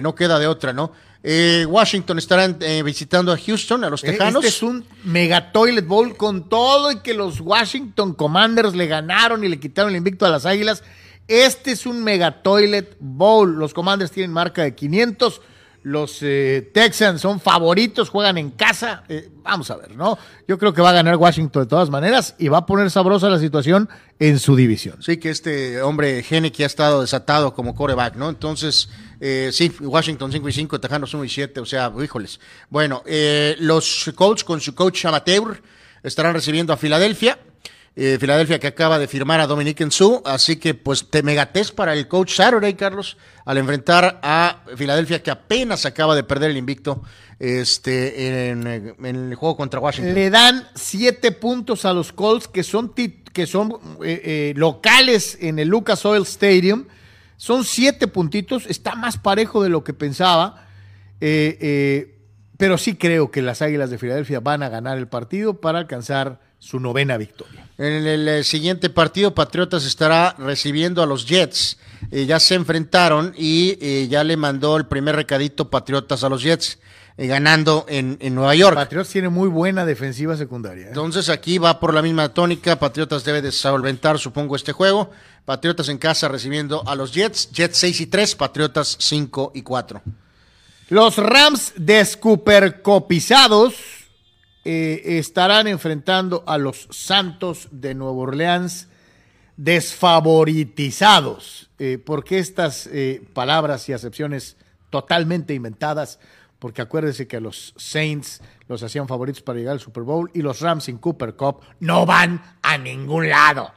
no 0.03 0.15
queda 0.15 0.39
de 0.39 0.47
otra, 0.47 0.73
¿no? 0.73 0.93
Washington 1.23 2.19
estarán 2.19 2.59
visitando 2.85 3.33
a 3.33 3.39
Houston, 3.39 3.85
a 3.85 3.91
los 3.91 4.01
Tejanos. 4.01 4.45
Este 4.45 4.57
es 4.57 4.63
un 4.63 4.85
mega 5.05 5.53
toilet 5.53 5.87
bowl 5.87 6.17
con 6.17 6.49
todo 6.49 6.91
y 6.91 7.01
que 7.01 7.13
los 7.13 7.41
Washington 7.41 8.15
Commanders 8.15 8.75
le 8.75 8.87
ganaron 8.87 9.45
y 9.45 9.49
le 9.49 9.61
quitaron 9.61 9.91
el 9.91 9.97
invicto 9.97 10.25
a 10.25 10.31
las 10.31 10.47
Águilas. 10.47 10.83
Este 11.29 11.73
es 11.73 11.87
un 11.87 12.05
mega 12.05 12.43
toilet 12.43 12.97
bowl. 13.01 13.57
Los 13.57 13.73
Commanders 13.73 14.11
tienen 14.11 14.33
marca 14.33 14.63
de 14.63 14.75
500 14.75 15.41
los 15.85 16.19
eh, 16.23 16.71
Texans 16.73 17.21
son 17.21 17.39
favoritos, 17.39 18.09
juegan 18.09 18.39
en 18.39 18.53
casa. 18.53 19.05
Eh, 19.07 19.29
vamos 19.43 19.71
a 19.71 19.77
ver, 19.77 19.95
¿no? 19.95 20.19
Yo 20.49 20.59
creo 20.59 20.73
que 20.73 20.81
va 20.81 20.89
a 20.89 20.95
ganar 20.95 21.17
Washington 21.17 21.65
de 21.65 21.69
todas 21.69 21.91
maneras 21.91 22.35
y 22.39 22.49
va 22.49 22.59
a 22.59 22.67
poner 22.67 22.91
sabrosa 22.91 23.29
la 23.29 23.39
situación 23.39 23.91
en 24.19 24.39
su 24.39 24.57
división. 24.57 25.03
Sí, 25.03 25.19
que 25.19 25.29
este 25.29 25.83
hombre 25.83 26.25
que 26.51 26.63
ha 26.63 26.67
estado 26.67 27.03
desatado 27.03 27.53
como 27.53 27.75
coreback, 27.75 28.17
¿no? 28.17 28.31
Entonces, 28.31 28.89
eh, 29.21 29.51
sí, 29.53 29.71
Washington 29.79 30.33
5 30.33 30.49
y 30.49 30.53
5, 30.53 30.81
Tejanos 30.81 31.13
1 31.13 31.23
y 31.23 31.29
7, 31.29 31.61
o 31.61 31.67
sea, 31.67 31.93
híjoles. 32.03 32.41
Bueno, 32.71 33.03
los 33.59 34.11
Colts 34.15 34.43
con 34.43 34.63
su 34.63 34.75
coach 34.75 35.05
amateur 35.05 35.61
estarán 36.03 36.33
recibiendo 36.33 36.73
a 36.73 36.79
Filadelfia. 36.79 37.39
Eh, 37.97 38.17
Filadelfia 38.19 38.59
que 38.59 38.67
acaba 38.67 38.99
de 38.99 39.07
firmar 39.07 39.39
a 39.39 39.47
Dominique 39.47 39.85
Ensu, 39.85 40.21
así 40.25 40.57
que 40.57 40.75
pues 40.75 41.11
te 41.11 41.23
megates 41.23 41.71
para 41.71 41.93
el 41.93 42.09
coach 42.09 42.35
Saturday, 42.35 42.75
Carlos, 42.75 43.17
al 43.45 43.57
enfrentar 43.59 44.19
a 44.21 44.65
Filadelfia 44.77 45.23
que 45.23 45.31
apenas 45.31 45.87
acaba 45.87 46.17
de 46.17 46.25
perder 46.25 46.51
el 46.51 46.57
invicto 46.57 47.05
este, 47.39 48.49
en, 48.49 48.67
el 48.67 49.35
juego 49.37 49.57
contra 49.57 49.79
Washington. 49.79 50.13
Le 50.13 50.29
dan 50.29 50.67
siete 50.75 51.31
puntos 51.31 51.85
a 51.85 51.93
los 51.93 52.13
Colts 52.13 52.49
que 52.49 52.65
son, 52.65 52.93
que 53.33 53.47
son 53.47 53.79
eh, 54.03 54.21
eh, 54.25 54.55
locales 54.57 55.39
en 55.41 55.61
el 55.61 55.69
Lucas 55.69 56.05
Oil 56.05 56.23
Stadium. 56.23 56.87
Son 57.37 57.63
siete 57.63 58.09
puntitos, 58.09 58.67
está 58.67 58.97
más 58.97 59.19
parejo 59.19 59.63
de 59.63 59.69
lo 59.69 59.85
que 59.85 59.95
pensaba. 59.95 60.67
pero 61.21 62.77
sí 62.77 62.97
creo 62.97 63.31
que 63.31 63.41
las 63.41 63.63
Águilas 63.63 63.91
de 63.91 63.99
Filadelfia 63.99 64.41
van 64.41 64.65
a 64.65 64.69
ganar 64.69 64.99
el 64.99 65.07
partido 65.07 65.61
para 65.61 65.79
alcanzar 65.79 66.44
su 66.65 66.81
novena 66.81 67.19
victoria. 67.19 67.69
En 67.77 68.07
el, 68.07 68.27
eh, 68.27 68.43
siguiente 68.43 68.89
partido, 68.89 69.35
Patriotas 69.35 69.85
estará 69.85 70.35
recibiendo 70.39 71.03
a 71.03 71.07
los 71.07 71.27
Jets. 71.27 71.77
Eh, 72.11 72.25
ya 72.25 72.41
se 72.41 72.55
enfrentaron 72.55 73.35
y 73.37 73.77
eh, 73.83 74.09
ya 74.09 74.25
le 74.25 74.39
mandó 74.39 74.79
el 74.79 74.87
primer 74.87 75.15
recadito 75.15 75.69
Patriotas 75.69 76.25
a 76.25 76.31
los 76.31 76.43
Jets, 76.43 76.79
ganando 77.19 77.85
en, 77.89 78.17
Nueva 78.35 78.55
York. 78.55 78.77
Patriotas 78.77 79.13
tiene 79.13 79.29
muy 79.29 79.49
buena 79.49 79.85
defensiva 79.85 80.39
secundaria. 80.39 80.89
Entonces 80.89 81.29
aquí 81.29 81.59
va 81.59 81.79
por 81.79 81.93
la 81.93 82.01
misma 82.01 82.31
tónica. 82.31 82.79
Patriotas 82.79 83.25
debe 83.25 83.43
de 83.43 83.53
solventar, 83.53 84.19
supongo, 84.19 84.57
este 84.57 84.73
juego. 84.73 85.11
Patriotas 85.45 85.91
en 85.91 85.99
casa 85.99 86.29
recibiendo 86.29 86.83
a 86.89 86.95
los 86.95 87.13
Jets. 87.13 87.51
Jets 87.53 87.77
6 87.77 88.01
y 88.01 88.07
3, 88.07 88.37
Patriotas 88.37 88.97
5 88.99 89.53
y 89.55 89.61
4. 89.61 90.01
Los 90.89 91.19
Rams 91.19 91.75
descupercopizados 91.77 94.04
eh, 94.67 95.19
estarán 95.19 95.67
enfrentando 95.67 96.43
a 96.47 96.57
los 96.57 96.89
Santos 96.91 97.69
de 97.71 97.95
Nueva 97.95 98.17
Orleans 98.17 98.89
desfavoritizados. 99.59 101.69
Eh, 101.79 101.99
¿Por 101.99 102.25
qué 102.25 102.39
estas 102.39 102.87
eh, 102.87 103.23
palabras 103.35 103.87
y 103.91 103.93
acepciones 103.93 104.57
totalmente 104.89 105.53
inventadas? 105.53 106.19
Porque 106.59 106.81
acuérdense 106.81 107.29
que 107.29 107.41
los 107.41 107.75
Saints 107.77 108.41
los 108.67 108.83
hacían 108.83 109.07
favoritos 109.07 109.43
para 109.43 109.59
llegar 109.59 109.75
al 109.75 109.81
Super 109.81 110.03
Bowl 110.03 110.31
y 110.33 110.41
los 110.41 110.63
Rams 110.63 110.89
en 110.89 110.97
Cooper 110.97 111.35
Cup 111.35 111.61
no 111.81 112.07
van 112.07 112.43
a 112.63 112.79
ningún 112.79 113.29
lado. 113.29 113.71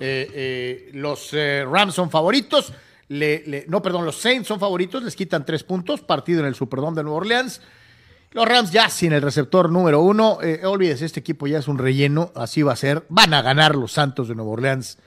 los 0.00 1.30
Rams 1.32 1.94
son 1.94 2.10
favoritos. 2.10 2.72
no, 3.08 3.82
perdón, 3.82 4.04
los 4.04 4.16
Saints 4.16 4.48
son 4.48 4.58
favoritos, 4.58 5.04
les 5.04 5.14
quitan 5.14 5.46
tres 5.46 5.62
puntos, 5.62 6.00
partido 6.00 6.40
en 6.40 6.46
el 6.46 6.56
Superdome 6.56 6.96
de 6.96 7.04
Nueva 7.04 7.18
Orleans. 7.18 7.60
Los 8.34 8.48
Rams 8.48 8.72
ya 8.72 8.90
sin 8.90 9.12
el 9.12 9.22
receptor 9.22 9.70
número 9.70 10.00
uno. 10.00 10.38
Eh, 10.42 10.66
olvídese, 10.66 11.06
este 11.06 11.20
equipo 11.20 11.46
ya 11.46 11.58
es 11.60 11.68
un 11.68 11.78
relleno, 11.78 12.32
así 12.34 12.62
va 12.62 12.72
a 12.72 12.76
ser. 12.76 13.06
Van 13.08 13.32
a 13.32 13.42
ganar 13.42 13.76
los 13.76 13.92
Santos 13.92 14.26
de 14.26 14.34
Nueva 14.34 14.50
Orleans 14.50 14.98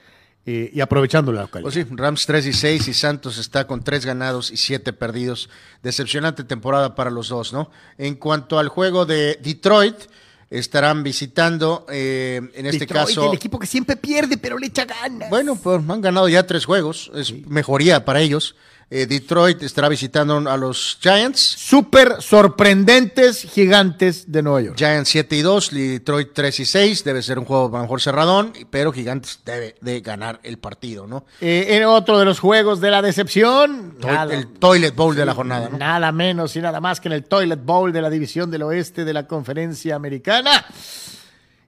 eh, 0.46 0.70
y 0.72 0.80
aprovechando 0.80 1.30
la 1.30 1.42
localidad. 1.42 1.70
Pues 1.70 1.74
sí, 1.74 1.94
Rams 1.94 2.24
3 2.24 2.46
y 2.46 2.52
6 2.54 2.88
y 2.88 2.94
Santos 2.94 3.36
está 3.36 3.66
con 3.66 3.84
3 3.84 4.06
ganados 4.06 4.50
y 4.50 4.56
7 4.56 4.94
perdidos. 4.94 5.50
Decepcionante 5.82 6.42
temporada 6.42 6.94
para 6.94 7.10
los 7.10 7.28
dos, 7.28 7.52
¿no? 7.52 7.70
En 7.98 8.14
cuanto 8.14 8.58
al 8.58 8.68
juego 8.68 9.04
de 9.04 9.38
Detroit, 9.42 9.96
estarán 10.48 11.02
visitando, 11.02 11.84
eh, 11.90 12.40
en 12.54 12.64
este 12.64 12.86
caso... 12.86 13.28
El 13.28 13.36
equipo 13.36 13.58
que 13.58 13.66
siempre 13.66 13.96
pierde, 13.96 14.38
pero 14.38 14.56
le 14.56 14.68
echa 14.68 14.86
ganas. 14.86 15.28
Bueno, 15.28 15.54
pues 15.54 15.82
han 15.86 16.00
ganado 16.00 16.30
ya 16.30 16.46
tres 16.46 16.64
juegos, 16.64 17.10
es 17.14 17.46
mejoría 17.46 18.06
para 18.06 18.22
ellos. 18.22 18.56
Eh, 18.90 19.04
Detroit 19.06 19.62
estará 19.62 19.90
visitando 19.90 20.38
a 20.48 20.56
los 20.56 20.98
Giants. 21.02 21.38
Súper 21.38 22.22
sorprendentes 22.22 23.42
gigantes 23.42 24.32
de 24.32 24.42
Nueva 24.42 24.62
York. 24.62 24.78
Giants 24.78 25.10
7 25.10 25.36
y 25.36 25.42
2, 25.42 25.70
Detroit 25.72 26.30
3 26.32 26.60
y 26.60 26.64
6. 26.64 27.04
Debe 27.04 27.20
ser 27.20 27.38
un 27.38 27.44
juego 27.44 27.68
mejor 27.68 28.00
cerradón, 28.00 28.54
pero 28.70 28.90
Gigantes 28.90 29.40
debe 29.44 29.74
de 29.82 30.00
ganar 30.00 30.40
el 30.42 30.56
partido, 30.56 31.06
¿no? 31.06 31.26
Eh, 31.42 31.66
en 31.76 31.84
otro 31.84 32.18
de 32.18 32.24
los 32.24 32.40
juegos 32.40 32.80
de 32.80 32.90
la 32.90 33.02
decepción. 33.02 33.98
el 34.30 34.46
Toilet 34.54 34.94
Bowl 34.94 35.14
de 35.14 35.26
la 35.26 35.34
jornada, 35.34 35.68
¿no? 35.68 35.76
Nada 35.76 36.10
menos 36.10 36.56
y 36.56 36.62
nada 36.62 36.80
más 36.80 36.98
que 36.98 37.08
en 37.08 37.12
el 37.12 37.24
Toilet 37.24 37.62
Bowl 37.62 37.92
de 37.92 38.00
la 38.00 38.08
División 38.08 38.50
del 38.50 38.62
Oeste 38.62 39.04
de 39.04 39.12
la 39.12 39.26
Conferencia 39.26 39.96
Americana. 39.96 40.64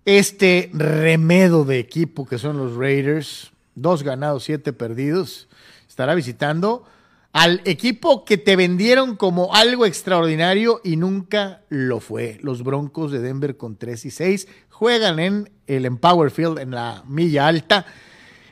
Este 0.06 0.70
remedo 0.72 1.66
de 1.66 1.80
equipo 1.80 2.26
que 2.26 2.38
son 2.38 2.56
los 2.56 2.76
Raiders, 2.76 3.50
dos 3.74 4.02
ganados, 4.02 4.44
siete 4.44 4.72
perdidos, 4.72 5.48
estará 5.86 6.14
visitando 6.14 6.86
al 7.32 7.62
equipo 7.64 8.24
que 8.24 8.38
te 8.38 8.56
vendieron 8.56 9.16
como 9.16 9.54
algo 9.54 9.86
extraordinario 9.86 10.80
y 10.82 10.96
nunca 10.96 11.62
lo 11.68 12.00
fue. 12.00 12.38
Los 12.42 12.64
Broncos 12.64 13.12
de 13.12 13.20
Denver 13.20 13.56
con 13.56 13.76
3 13.76 14.04
y 14.06 14.10
6 14.10 14.48
juegan 14.68 15.18
en 15.20 15.50
el 15.66 15.86
Empower 15.86 16.30
Field 16.30 16.58
en 16.58 16.72
la 16.72 17.04
milla 17.06 17.46
alta. 17.46 17.86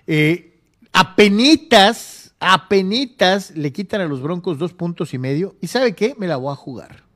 Eh, 0.06 0.60
apenitas, 0.92 2.34
apenitas 2.38 3.50
le 3.56 3.72
quitan 3.72 4.00
a 4.00 4.06
los 4.06 4.22
Broncos 4.22 4.58
dos 4.58 4.72
puntos 4.74 5.12
y 5.12 5.18
medio. 5.18 5.56
¿Y 5.60 5.66
sabe 5.66 5.94
qué? 5.94 6.14
Me 6.16 6.28
la 6.28 6.36
voy 6.36 6.52
a 6.52 6.56
jugar 6.56 7.07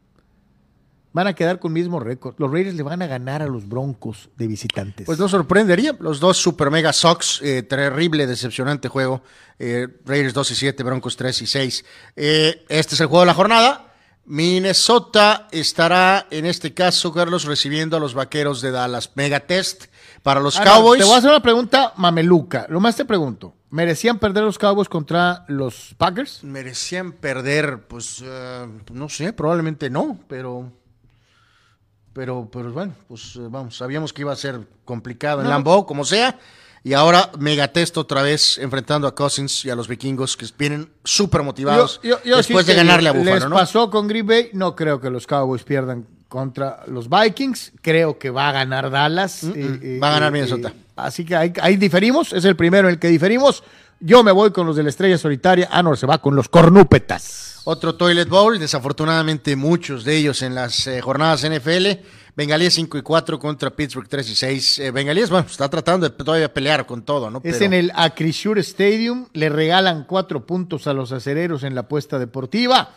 van 1.13 1.27
a 1.27 1.35
quedar 1.35 1.59
con 1.59 1.73
mismo 1.73 2.01
récord. 2.01 2.35
Los 2.39 2.51
Raiders 2.51 2.75
le 2.75 2.83
van 2.83 3.03
a 3.03 3.07
ganar 3.07 3.43
a 3.43 3.47
los 3.47 3.69
Broncos 3.69 4.31
de 4.37 4.47
visitantes. 4.47 5.07
Pues 5.07 5.19
no 5.19 5.29
sorprendería. 5.29 5.97
Los 6.01 6.21
dos 6.21 6.39
super 6.39 6.71
mega 6.71 6.93
Sox, 6.93 7.41
eh, 7.43 7.63
terrible, 7.63 8.27
decepcionante 8.27 8.89
juego. 8.89 9.23
Eh, 9.59 9.89
Raiders 10.05 10.35
2 10.35 10.51
y 10.51 10.55
7, 10.55 10.83
Broncos 10.83 11.17
3 11.17 11.43
y 11.43 11.47
6. 11.47 11.85
Eh, 12.17 12.65
este 12.69 12.95
es 12.95 13.01
el 13.01 13.07
juego 13.07 13.21
de 13.21 13.27
la 13.27 13.35
jornada. 13.35 13.89
Minnesota 14.25 15.49
estará, 15.51 16.29
en 16.31 16.47
este 16.47 16.73
caso, 16.73 17.13
Carlos, 17.13 17.45
recibiendo 17.45 17.97
a 17.97 18.01
los 18.01 18.15
vaqueros 18.15 18.63
de 18.63 18.71
Dallas. 18.71 19.11
Mega 19.15 19.41
test 19.41 19.87
para 20.23 20.41
los 20.41 20.59
ah, 20.59 20.65
Cowboys. 20.65 21.01
te 21.01 21.05
voy 21.05 21.15
a 21.15 21.19
hacer 21.19 21.31
una 21.31 21.43
pregunta 21.43 21.93
mameluca. 21.97 22.67
Lo 22.69 22.81
más 22.81 22.97
te 22.97 23.05
pregunto. 23.05 23.55
¿Merecían 23.71 24.19
perder 24.19 24.45
los 24.45 24.59
Cowboys 24.59 24.89
contra 24.89 25.45
los 25.49 25.95
Packers? 25.99 26.45
Merecían 26.45 27.13
perder, 27.13 27.87
pues 27.89 28.23
no 28.93 29.09
sé, 29.09 29.33
probablemente 29.33 29.89
no, 29.89 30.21
pero 30.29 30.71
pero, 32.13 32.49
pero 32.53 32.73
bueno, 32.73 32.95
pues 33.09 33.37
eh, 33.37 33.41
vamos, 33.49 33.77
sabíamos 33.77 34.13
que 34.13 34.23
iba 34.23 34.33
a 34.33 34.37
ser 34.37 34.61
complicado 34.85 35.43
en 35.43 35.49
Lambeau, 35.49 35.87
como 35.87 36.05
sea. 36.05 36.39
Y 36.85 36.95
ahora 36.95 37.31
megatest 37.39 37.97
otra 37.97 38.23
vez 38.23 38.59
enfrentando 38.59 39.07
a 39.07 39.15
Cousins 39.15 39.65
y 39.65 39.71
a 39.71 39.77
los 39.77 39.87
vikingos 39.87 40.37
que 40.37 40.47
vienen 40.59 40.91
súper 41.05 41.45
motivados 41.45 42.01
después 42.25 42.67
de 42.67 42.75
ganarle 42.75 43.09
a 43.09 43.13
Buffalo. 43.13 43.49
Les 43.49 43.59
pasó 43.59 43.89
con 43.89 44.09
Green 44.09 44.27
Bay, 44.27 44.51
no 44.53 44.75
creo 44.75 45.01
que 45.01 45.09
los 45.09 45.27
Cowboys 45.27 45.63
pierdan 45.63 46.07
contra 46.27 46.83
los 46.89 47.09
Vikings, 47.09 47.73
creo 47.83 48.19
que 48.19 48.31
va 48.31 48.49
a 48.49 48.53
ganar 48.53 48.91
Dallas. 48.91 49.45
va 49.45 50.09
a 50.09 50.13
ganar 50.13 50.33
Minnesota. 50.33 50.73
así 50.97 51.25
que 51.25 51.37
ahí, 51.37 51.77
diferimos, 51.77 52.33
es 52.33 52.45
el 52.45 52.57
primero 52.57 52.89
en 52.89 52.95
el 52.95 52.99
que 52.99 53.09
diferimos. 53.09 53.63
Yo 54.01 54.25
me 54.25 54.33
voy 54.33 54.51
con 54.51 54.67
los 54.67 54.75
de 54.75 54.83
la 54.83 54.89
estrella 54.89 55.19
solitaria, 55.19 55.69
Anor 55.71 55.97
se 55.97 56.07
va 56.07 56.19
con 56.19 56.35
los 56.35 56.49
cornúpetas. 56.49 57.52
Otro 57.65 57.95
Toilet 57.95 58.29
Bowl, 58.29 58.59
desafortunadamente 58.59 59.55
muchos 59.55 60.05
de 60.05 60.17
ellos 60.17 60.43
en 60.43 60.57
las 60.57 60.85
eh, 60.89 61.01
jornadas 61.01 61.49
NFL. 61.49 62.03
Bengalíes 62.35 62.75
5 62.75 62.99
y 62.99 63.03
4 63.03 63.39
contra 63.39 63.71
Pittsburgh 63.71 64.09
3 64.09 64.31
y 64.31 64.35
6. 64.35 64.79
Eh, 64.81 64.91
Bengalíes, 64.91 65.31
bueno, 65.31 65.47
está 65.49 65.69
tratando 65.69 66.09
de 66.09 66.17
todavía 66.17 66.53
pelear 66.53 66.87
con 66.87 67.03
todo, 67.03 67.31
¿no? 67.31 67.41
Es 67.45 67.61
en 67.61 67.73
el 67.73 67.93
Acrisure 67.95 68.61
Stadium, 68.63 69.29
le 69.33 69.49
regalan 69.49 70.05
cuatro 70.05 70.45
puntos 70.45 70.89
a 70.89 70.93
los 70.93 71.13
acereros 71.13 71.63
en 71.63 71.77
la 71.77 71.83
apuesta 71.83 72.19
deportiva. 72.19 72.91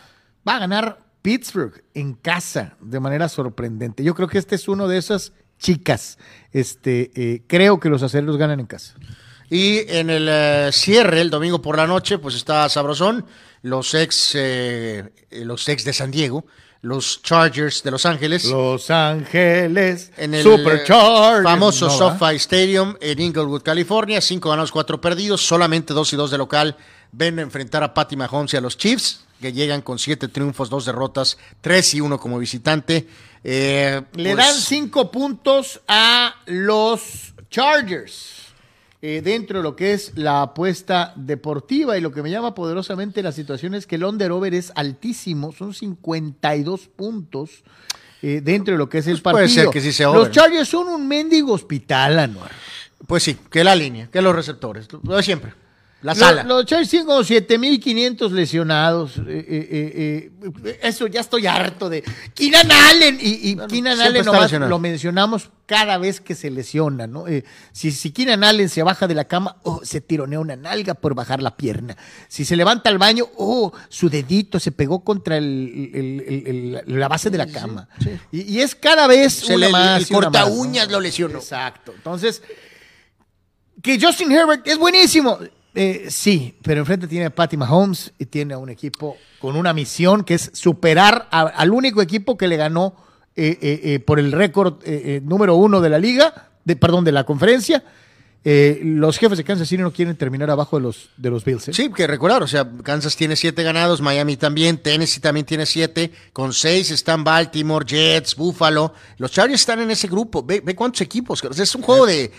Va 0.48 0.56
a 0.56 0.60
ganar 0.60 1.00
Pittsburgh 1.22 1.84
en 1.94 2.14
casa 2.14 2.76
de 2.80 3.00
manera 3.00 3.30
sorprendente. 3.30 4.04
Yo 4.04 4.16
creo 4.16 4.28
que 4.28 4.40
este 4.40 4.56
es 4.56 4.68
uno 4.68 4.88
de 4.88 4.98
esas 4.98 5.34
chicas. 5.60 6.18
Este, 6.52 7.12
eh, 7.16 7.44
creo 7.46 7.80
que 7.80 7.90
los 7.90 8.02
acereros 8.02 8.38
ganan 8.38 8.60
en 8.60 8.66
casa. 8.66 8.96
Y 9.50 9.80
en 9.92 10.10
el 10.10 10.28
eh, 10.30 10.70
cierre, 10.72 11.22
el 11.22 11.30
domingo 11.30 11.62
por 11.62 11.78
la 11.78 11.86
noche, 11.86 12.18
pues 12.18 12.36
está 12.36 12.68
Sabrosón, 12.68 13.26
los 13.66 13.94
ex, 13.94 14.38
los 15.32 15.70
ex 15.70 15.84
de 15.84 15.94
San 15.94 16.12
Diego 16.12 16.46
los 16.86 17.24
Chargers 17.24 17.82
de 17.82 17.90
Los 17.90 18.06
Ángeles. 18.06 18.46
Los 18.46 18.92
Ángeles. 18.92 20.12
En 20.18 20.36
el 20.36 20.44
Superchargers. 20.44 21.44
famoso 21.44 21.90
SoFi 21.90 22.36
Stadium 22.36 22.96
en 23.02 23.20
Inglewood, 23.20 23.64
California. 23.64 24.22
Cinco 24.22 24.52
ganados, 24.52 24.72
cuatro 24.72 25.02
perdidos. 25.02 25.46
Solamente 25.46 25.96
dos 25.96 26.14
y 26.14 26.16
dos 26.16 26.30
de 26.30 26.38
local. 26.38 26.78
Ven 27.12 27.40
a 27.40 27.42
enfrentar 27.42 27.82
a 27.82 27.92
Patty 27.92 28.16
Mahomes 28.16 28.54
y 28.54 28.58
a 28.58 28.62
los 28.62 28.78
Chiefs, 28.78 29.22
que 29.42 29.52
llegan 29.52 29.82
con 29.82 29.98
siete 29.98 30.28
triunfos, 30.28 30.70
dos 30.70 30.86
derrotas, 30.86 31.40
tres 31.60 31.92
y 31.96 32.02
uno 32.02 32.20
como 32.20 32.38
visitante. 32.38 33.08
Eh, 33.44 34.04
Le 34.14 34.36
dan 34.36 34.54
pues 34.54 34.66
cinco 34.66 35.10
puntos 35.10 35.82
a 35.88 36.36
los 36.46 37.34
Chargers. 37.50 38.45
Eh, 39.08 39.22
dentro 39.22 39.60
de 39.60 39.64
lo 39.64 39.76
que 39.76 39.94
es 39.94 40.14
la 40.16 40.42
apuesta 40.42 41.14
deportiva 41.16 41.96
y 41.96 42.02
lo 42.02 42.12
que 42.12 42.24
me 42.24 42.32
llama 42.32 42.56
poderosamente 42.56 43.22
la 43.22 43.32
situación 43.32 43.76
es 43.76 43.86
que 43.86 43.98
el 43.98 44.04
under-over 44.04 44.56
es 44.56 44.72
altísimo, 44.74 45.52
son 45.52 45.76
52 45.76 46.88
puntos 46.88 47.64
eh, 48.24 48.42
dentro 48.44 48.72
de 48.72 48.80
lo 48.80 48.90
que 48.90 48.98
es 48.98 49.06
el 49.06 49.22
partido. 49.22 49.46
Puede 49.46 49.50
ser 49.50 49.70
que 49.70 49.80
sí 49.80 49.94
sea 49.94 50.08
Los 50.08 50.32
Chargers 50.32 50.68
son 50.68 50.88
un 50.88 51.08
mendigo 51.08 51.54
hospital, 51.54 52.18
Anuar. 52.18 52.50
Pues 53.06 53.22
sí, 53.22 53.38
que 53.52 53.64
la 53.64 53.76
línea, 53.76 54.08
que 54.08 54.24
los 54.24 54.36
receptores, 54.36 54.88
lo 54.92 55.16
de 55.16 55.22
siempre. 55.22 55.54
La 56.06 56.14
sala. 56.14 56.44
Los, 56.44 56.68
Chargers 56.68 56.88
tienen 56.88 57.08
como 57.08 57.22
7.500 57.22 58.30
lesionados. 58.30 59.18
Eh, 59.18 59.24
eh, 59.28 60.32
eh, 60.64 60.80
eso 60.84 61.08
ya 61.08 61.22
estoy 61.22 61.48
harto 61.48 61.90
de. 61.90 62.04
Keenan 62.36 62.72
Allen. 62.72 63.18
Y, 63.20 63.50
y 63.50 63.56
Keenan 63.68 64.00
Allen 64.00 64.24
nomás 64.24 64.52
lo 64.52 64.78
mencionamos 64.78 65.50
cada 65.66 65.98
vez 65.98 66.22
que 66.22 66.36
se 66.36 66.52
lesiona, 66.52 67.08
¿no? 67.08 67.26
si, 67.72 67.92
si 67.92 68.12
Keenan 68.12 68.44
Allen 68.44 68.70
se 68.70 68.84
baja 68.84 69.08
de 69.08 69.16
la 69.16 69.24
cama, 69.24 69.58
oh, 69.64 69.82
se 69.84 70.00
tironea 70.00 70.40
una 70.40 70.56
nalga 70.56 70.94
por 70.94 71.16
bajar 71.16 71.42
la 71.42 71.58
pierna. 71.58 71.98
Si 72.28 72.46
se 72.46 72.56
levanta 72.56 72.92
al 72.92 73.00
baño, 73.00 73.26
oh, 73.38 73.74
su 73.90 74.08
dedito 74.08 74.60
se 74.60 74.72
pegó 74.72 75.04
contra 75.04 75.40
la 75.42 77.08
base 77.08 77.32
de 77.32 77.38
la 77.40 77.48
cama. 77.48 77.90
Y, 78.32 78.60
es 78.60 78.76
cada 78.76 79.08
vez 79.08 79.50
una 79.50 79.70
más. 79.70 80.02
El 80.02 80.08
corta 80.08 80.46
uñas 80.46 80.88
lo 80.92 81.00
lesionó. 81.00 81.40
Exacto. 81.40 81.94
Entonces, 81.96 82.44
que 83.82 84.00
Justin 84.00 84.32
Herbert 84.32 84.68
es 84.68 84.78
buenísimo. 84.78 85.40
Eh, 85.76 86.06
sí, 86.10 86.56
pero 86.64 86.80
enfrente 86.80 87.06
tiene 87.06 87.26
a 87.26 87.30
Patty 87.36 87.58
Mahomes 87.58 88.14
y 88.18 88.26
tiene 88.26 88.54
a 88.54 88.58
un 88.58 88.70
equipo 88.70 89.18
con 89.40 89.58
una 89.58 89.74
misión 89.74 90.24
que 90.24 90.36
es 90.36 90.52
superar 90.54 91.28
al 91.30 91.72
único 91.72 92.02
equipo 92.02 92.38
que 92.38 92.48
le 92.48 92.56
ganó 92.56 92.96
eh, 93.36 93.58
eh, 93.62 94.00
por 94.00 94.18
el 94.18 94.32
récord 94.32 94.76
número 95.24 95.56
uno 95.56 95.82
de 95.82 95.90
la 95.90 96.00
liga, 96.00 96.50
de, 96.64 96.78
perdón, 96.78 97.04
de 97.04 97.12
la 97.12 97.26
conferencia. 97.26 97.84
los 98.46 99.18
jefes 99.18 99.38
de 99.38 99.44
Kansas 99.44 99.68
City 99.68 99.84
no 99.84 99.92
quieren 99.92 100.16
terminar 100.16 100.50
abajo 100.50 100.78
de 100.78 100.84
los, 100.84 101.10
de 101.18 101.30
los 101.30 101.44
Bills. 101.44 101.70
Sí, 101.74 101.92
que 101.92 102.08
recordar, 102.08 102.42
o 102.42 102.48
sea, 102.48 102.66
Kansas 102.82 103.18
tiene 103.18 103.36
siete 103.36 103.62
ganados, 103.62 104.00
Miami 104.00 104.38
también, 104.38 104.78
Tennessee 104.78 105.20
también 105.20 105.46
tiene 105.46 105.66
siete, 105.66 106.10
con 106.32 106.54
seis 106.54 106.90
están 106.90 107.26
Baltimore, 107.26 107.86
Jets, 107.86 108.38
Buffalo. 108.38 108.94
Los 109.18 109.32
Chargers 109.32 109.60
están 109.60 109.82
en 109.82 109.92
ese 109.92 110.08
grupo. 110.08 110.42
Ve, 110.42 110.62
ve 110.64 110.74
cuántos 110.74 111.02
equipos. 111.02 111.44
Es 111.44 111.76
un 111.76 111.82
juego 111.82 112.06
de 112.06 112.32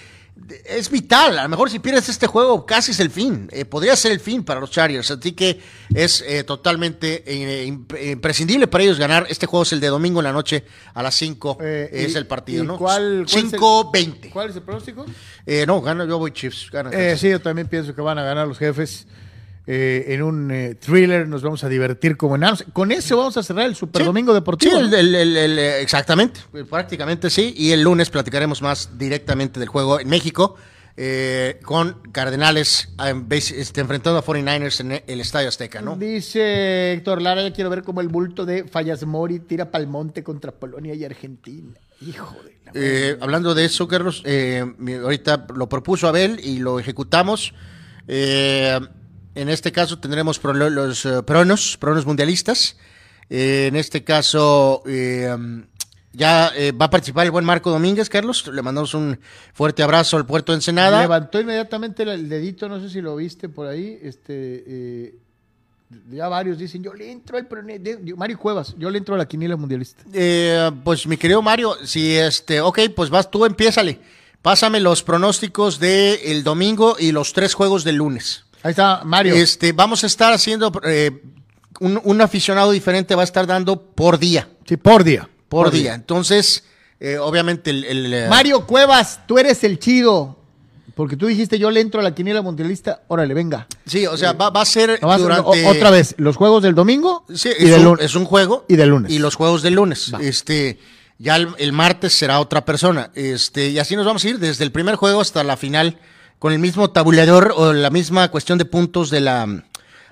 es 0.64 0.90
vital. 0.90 1.38
A 1.38 1.44
lo 1.44 1.48
mejor 1.48 1.70
si 1.70 1.78
pierdes 1.78 2.08
este 2.08 2.26
juego, 2.26 2.66
casi 2.66 2.92
es 2.92 3.00
el 3.00 3.10
fin. 3.10 3.48
Eh, 3.52 3.64
podría 3.64 3.96
ser 3.96 4.12
el 4.12 4.20
fin 4.20 4.44
para 4.44 4.60
los 4.60 4.70
Chargers. 4.70 5.10
Así 5.10 5.32
que 5.32 5.60
es 5.94 6.22
eh, 6.26 6.44
totalmente 6.44 7.22
eh, 7.26 7.66
imprescindible 7.66 8.66
para 8.66 8.84
ellos 8.84 8.98
ganar. 8.98 9.26
Este 9.28 9.46
juego 9.46 9.62
es 9.62 9.72
el 9.72 9.80
de 9.80 9.88
domingo 9.88 10.20
en 10.20 10.24
la 10.24 10.32
noche 10.32 10.64
a 10.94 11.02
las 11.02 11.14
5. 11.16 11.58
es 11.60 12.14
el 12.14 12.26
partido, 12.26 12.64
¿no? 12.64 12.78
¿Cuál? 12.78 13.26
5-20. 13.26 14.30
¿Cuál 14.30 14.50
es 14.50 14.56
el 14.56 14.62
pronóstico? 14.62 15.06
no, 15.66 15.80
gana, 15.80 16.04
yo 16.04 16.18
voy 16.18 16.32
Chiefs. 16.32 16.70
sí, 17.16 17.30
yo 17.30 17.40
también 17.40 17.68
pienso 17.68 17.94
que 17.94 18.02
van 18.02 18.18
a 18.18 18.22
ganar 18.22 18.46
los 18.46 18.58
jefes. 18.58 19.06
Eh, 19.68 20.14
en 20.14 20.22
un 20.22 20.50
eh, 20.52 20.76
thriller, 20.76 21.26
nos 21.26 21.42
vamos 21.42 21.64
a 21.64 21.68
divertir 21.68 22.16
como 22.16 22.36
en 22.36 22.44
Con 22.72 22.92
eso 22.92 23.16
vamos 23.16 23.36
a 23.36 23.42
cerrar 23.42 23.66
el 23.66 23.74
Super 23.74 24.04
Domingo 24.04 24.32
Deportivo. 24.32 24.78
Sí, 24.78 24.90
eh, 24.94 25.78
exactamente, 25.82 26.40
prácticamente 26.70 27.30
sí. 27.30 27.52
Y 27.56 27.72
el 27.72 27.82
lunes 27.82 28.08
platicaremos 28.08 28.62
más 28.62 28.96
directamente 28.96 29.58
del 29.58 29.68
juego 29.68 29.98
en 29.98 30.08
México. 30.08 30.56
con 31.64 32.00
Cardenales 32.12 32.88
este, 33.30 33.80
enfrentando 33.80 34.18
a 34.18 34.24
49ers 34.24 34.80
en 34.80 35.02
el 35.04 35.20
Estadio 35.20 35.48
Azteca, 35.48 35.82
¿no? 35.82 35.96
Dice 35.96 36.92
Héctor 36.92 37.20
Lara, 37.20 37.42
ya 37.42 37.52
quiero 37.52 37.68
ver 37.68 37.82
cómo 37.82 38.00
el 38.00 38.08
bulto 38.08 38.46
de 38.46 38.64
Fallas 38.64 39.04
Mori 39.04 39.40
tira 39.40 39.70
palmonte 39.70 40.22
contra 40.22 40.52
Polonia 40.52 40.94
y 40.94 41.04
Argentina. 41.04 41.74
Hijo 42.00 42.36
de 42.72 43.18
Hablando 43.20 43.54
de 43.54 43.64
eso, 43.64 43.88
Carlos, 43.88 44.22
ahorita 44.24 45.48
lo 45.56 45.68
propuso 45.68 46.06
Abel 46.06 46.40
y 46.42 46.60
lo 46.60 46.78
ejecutamos. 46.78 47.52
Eh, 48.08 48.78
en 49.36 49.50
este 49.50 49.70
caso 49.70 49.98
tendremos 49.98 50.40
los 50.42 51.04
eh, 51.04 51.22
pronos, 51.22 51.76
pronos 51.76 52.06
mundialistas. 52.06 52.76
Eh, 53.28 53.66
en 53.68 53.76
este 53.76 54.02
caso 54.02 54.82
eh, 54.86 55.36
ya 56.12 56.50
va 56.80 56.86
a 56.86 56.90
participar 56.90 57.26
el 57.26 57.32
buen 57.32 57.44
Marco 57.44 57.70
Domínguez, 57.70 58.08
Carlos. 58.08 58.46
Le 58.46 58.62
mandamos 58.62 58.94
un 58.94 59.20
fuerte 59.52 59.82
abrazo 59.82 60.16
al 60.16 60.24
puerto 60.24 60.52
de 60.52 60.56
Ensenada. 60.56 61.02
Levantó 61.02 61.38
inmediatamente 61.38 62.04
el 62.04 62.30
dedito, 62.30 62.66
no 62.66 62.80
sé 62.80 62.88
si 62.88 63.02
lo 63.02 63.14
viste 63.16 63.50
por 63.50 63.66
ahí. 63.66 63.98
Este, 64.02 65.18
ya 66.10 66.28
varios 66.28 66.56
dicen, 66.56 66.82
yo 66.82 66.94
le 66.94 67.12
entro 67.12 67.36
al 67.36 67.46
Mario 68.16 68.38
Cuevas, 68.38 68.74
yo 68.78 68.88
le 68.88 68.96
entro 68.96 69.16
a 69.16 69.18
la 69.18 69.28
quiniela 69.28 69.56
mundialista. 69.56 70.02
pues 70.82 71.06
mi 71.06 71.18
querido 71.18 71.42
Mario, 71.42 71.76
si 71.84 72.16
este, 72.16 72.62
ok, 72.62 72.78
pues 72.96 73.10
vas 73.10 73.30
tú, 73.30 73.44
empiézale. 73.44 74.00
Pásame 74.40 74.80
los 74.80 75.02
pronósticos 75.02 75.78
del 75.78 76.20
el 76.22 76.42
domingo 76.42 76.96
y 76.98 77.12
los 77.12 77.34
tres 77.34 77.52
juegos 77.52 77.84
del 77.84 77.96
lunes. 77.96 78.45
Ahí 78.66 78.70
está, 78.70 79.02
Mario. 79.04 79.36
Este, 79.36 79.70
vamos 79.70 80.02
a 80.02 80.08
estar 80.08 80.32
haciendo, 80.32 80.72
eh, 80.82 81.22
un, 81.78 82.20
aficionado 82.20 82.72
diferente 82.72 83.14
va 83.14 83.20
a 83.20 83.24
estar 83.24 83.46
dando 83.46 83.80
por 83.80 84.18
día. 84.18 84.48
Sí, 84.66 84.76
por 84.76 85.04
día. 85.04 85.28
Por, 85.48 85.70
día. 85.70 85.94
Entonces, 85.94 86.64
eh, 86.98 87.16
obviamente 87.16 87.70
el... 87.70 88.12
Eh, 88.12 88.26
Mario 88.28 88.66
Cuevas, 88.66 89.20
tú 89.28 89.38
eres 89.38 89.62
el 89.62 89.78
chido. 89.78 90.40
Porque 90.96 91.16
tú 91.16 91.26
dijiste, 91.26 91.60
yo 91.60 91.70
le 91.70 91.80
entro 91.80 92.00
a 92.00 92.02
la 92.02 92.12
quiniela 92.12 92.42
mundialista, 92.42 93.02
órale, 93.06 93.34
venga. 93.34 93.68
Sí, 93.86 94.04
o 94.04 94.16
sea, 94.16 94.32
va, 94.32 94.48
a 94.48 94.64
ser 94.64 94.98
durante... 94.98 95.64
otra 95.64 95.90
vez, 95.90 96.16
los 96.18 96.34
juegos 96.34 96.60
del 96.64 96.74
domingo 96.74 97.24
sí, 97.32 97.50
y 97.60 97.68
es, 97.68 97.84
un, 97.84 98.00
es 98.00 98.16
un 98.16 98.24
juego. 98.24 98.64
Y 98.66 98.74
del 98.74 98.88
lunes. 98.88 99.12
Y 99.12 99.20
los 99.20 99.36
juegos 99.36 99.62
del 99.62 99.74
lunes. 99.74 100.12
Este, 100.20 100.80
ya 101.18 101.36
el, 101.36 101.50
el, 101.58 101.72
martes 101.72 102.14
será 102.14 102.40
otra 102.40 102.64
persona. 102.64 103.12
Este, 103.14 103.68
y 103.68 103.78
así 103.78 103.94
nos 103.94 104.06
vamos 104.06 104.24
a 104.24 104.28
ir 104.28 104.40
desde 104.40 104.64
el 104.64 104.72
primer 104.72 104.96
juego 104.96 105.20
hasta 105.20 105.44
la 105.44 105.56
final 105.56 106.00
con 106.38 106.52
el 106.52 106.58
mismo 106.58 106.90
tabulador 106.90 107.54
o 107.56 107.72
la 107.72 107.90
misma 107.90 108.30
cuestión 108.30 108.58
de 108.58 108.64
puntos 108.64 109.10
de 109.10 109.20
la... 109.20 109.42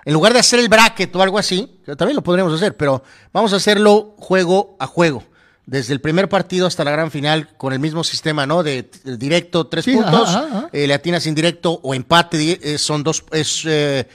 En 0.06 0.12
lugar 0.12 0.32
de 0.34 0.38
hacer 0.38 0.60
el 0.60 0.68
bracket 0.68 1.14
o 1.16 1.22
algo 1.22 1.38
así, 1.38 1.80
que 1.84 1.96
también 1.96 2.16
lo 2.16 2.22
podríamos 2.22 2.52
hacer, 2.52 2.76
pero 2.76 3.02
vamos 3.32 3.52
a 3.54 3.56
hacerlo 3.56 4.14
juego 4.18 4.76
a 4.78 4.86
juego. 4.86 5.24
Desde 5.66 5.94
el 5.94 6.00
primer 6.02 6.28
partido 6.28 6.66
hasta 6.66 6.84
la 6.84 6.90
gran 6.90 7.10
final, 7.10 7.48
con 7.56 7.72
el 7.72 7.78
mismo 7.78 8.04
sistema, 8.04 8.46
¿no? 8.46 8.62
De, 8.62 8.90
directo, 9.04 9.66
tres 9.66 9.86
puntos, 9.86 10.38
eh, 10.72 10.86
le 10.86 10.92
atinas 10.92 11.26
indirecto 11.26 11.80
o 11.82 11.94
empate, 11.94 12.60
eh, 12.62 12.76
son 12.76 13.02
dos, 13.02 13.24
es 13.32 13.62
eh, 13.66 14.06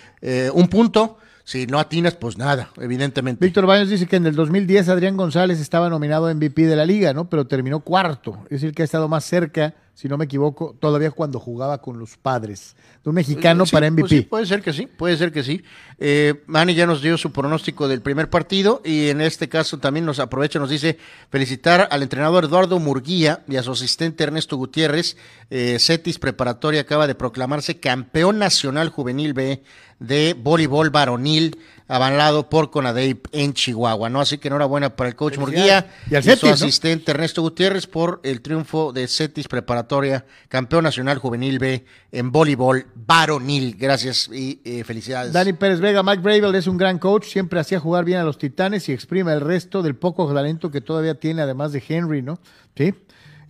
un 0.53 0.67
punto. 0.67 1.17
Si 1.43 1.65
no 1.65 1.79
atinas, 1.79 2.13
pues 2.13 2.37
nada, 2.37 2.69
evidentemente. 2.77 3.43
Víctor 3.43 3.65
Baños 3.65 3.89
dice 3.89 4.05
que 4.05 4.17
en 4.17 4.27
el 4.27 4.35
2010 4.35 4.87
Adrián 4.89 5.17
González 5.17 5.59
estaba 5.59 5.89
nominado 5.89 6.31
MVP 6.31 6.67
de 6.67 6.75
la 6.75 6.85
liga, 6.85 7.11
¿no? 7.11 7.27
Pero 7.27 7.47
terminó 7.47 7.79
cuarto. 7.79 8.37
Es 8.43 8.61
decir, 8.61 8.75
que 8.75 8.83
ha 8.83 8.85
estado 8.85 9.07
más 9.07 9.25
cerca 9.25 9.73
si 9.99 10.07
no 10.07 10.17
me 10.17 10.23
equivoco, 10.23 10.77
todavía 10.79 11.11
cuando 11.11 11.41
jugaba 11.41 11.81
con 11.81 11.99
los 11.99 12.15
padres. 12.15 12.77
De 13.03 13.09
un 13.09 13.15
mexicano 13.15 13.65
Sí, 13.65 13.73
para 13.73 13.87
pues 13.87 13.91
MVP. 14.05 14.07
sí, 14.07 14.21
puede 14.21 14.45
ser 14.45 14.61
que 14.61 14.71
sí, 14.71 14.87
puede 14.87 15.17
ser 15.17 15.33
que 15.33 15.43
sí. 15.43 15.61
Eh, 15.97 16.41
Manny 16.45 16.73
ya 16.73 16.85
nos 16.85 17.01
dio 17.01 17.17
su 17.17 17.33
pronóstico 17.33 17.89
del 17.89 18.01
primer 18.01 18.29
partido 18.29 18.81
y 18.85 19.09
en 19.09 19.19
este 19.19 19.49
caso 19.49 19.77
también 19.77 20.05
nos 20.05 20.19
aprovecha, 20.19 20.57
nos 20.57 20.69
dice 20.69 20.97
felicitar 21.29 21.89
al 21.91 22.01
entrenador 22.01 22.45
Eduardo 22.45 22.79
Murguía 22.79 23.43
y 23.49 23.57
a 23.57 23.63
su 23.63 23.73
asistente 23.73 24.23
Ernesto 24.23 24.55
Gutiérrez. 24.55 25.17
Eh, 25.49 25.75
Cetis 25.81 26.17
Preparatoria 26.17 26.79
acaba 26.79 27.05
de 27.05 27.15
proclamarse 27.15 27.81
campeón 27.81 28.39
nacional 28.39 28.87
juvenil 28.87 29.33
B 29.33 29.61
de 29.99 30.35
voleibol 30.37 30.89
varonil 30.89 31.57
avalado 31.89 32.49
por 32.49 32.69
Conadeip 32.69 33.25
en 33.31 33.53
Chihuahua, 33.53 34.09
¿no? 34.09 34.21
Así 34.21 34.37
que 34.37 34.47
enhorabuena 34.47 34.95
para 34.95 35.09
el 35.09 35.15
coach. 35.15 35.39
Murguía 35.39 35.89
Y 36.09 36.15
al 36.15 36.23
su 36.23 36.47
asistente 36.47 37.11
Ernesto 37.11 37.41
Gutiérrez 37.41 37.87
por 37.87 38.21
el 38.23 38.41
triunfo 38.41 38.93
de 38.93 39.07
Cetis 39.07 39.47
Preparatoria, 39.47 40.23
campeón 40.49 40.83
nacional 40.83 41.17
juvenil 41.17 41.57
B 41.57 41.83
en 42.11 42.31
voleibol 42.31 42.85
varonil. 42.93 43.75
Gracias 43.75 44.29
y 44.31 44.61
eh, 44.63 44.83
felicidades. 44.83 45.33
Dani 45.33 45.53
Pérez 45.53 45.79
Vega, 45.79 46.03
Mike 46.03 46.21
Bravel 46.21 46.53
es 46.53 46.67
un 46.67 46.77
gran 46.77 46.99
coach, 46.99 47.25
siempre 47.25 47.59
hacía 47.59 47.79
jugar 47.79 48.05
bien 48.05 48.19
a 48.19 48.23
los 48.23 48.37
Titanes 48.37 48.87
y 48.87 48.93
exprime 48.93 49.33
el 49.33 49.41
resto 49.41 49.81
del 49.81 49.95
poco 49.95 50.31
talento 50.31 50.69
que 50.69 50.81
todavía 50.81 51.15
tiene, 51.15 51.41
además 51.41 51.71
de 51.71 51.83
Henry, 51.85 52.21
¿no? 52.21 52.39
Sí. 52.77 52.93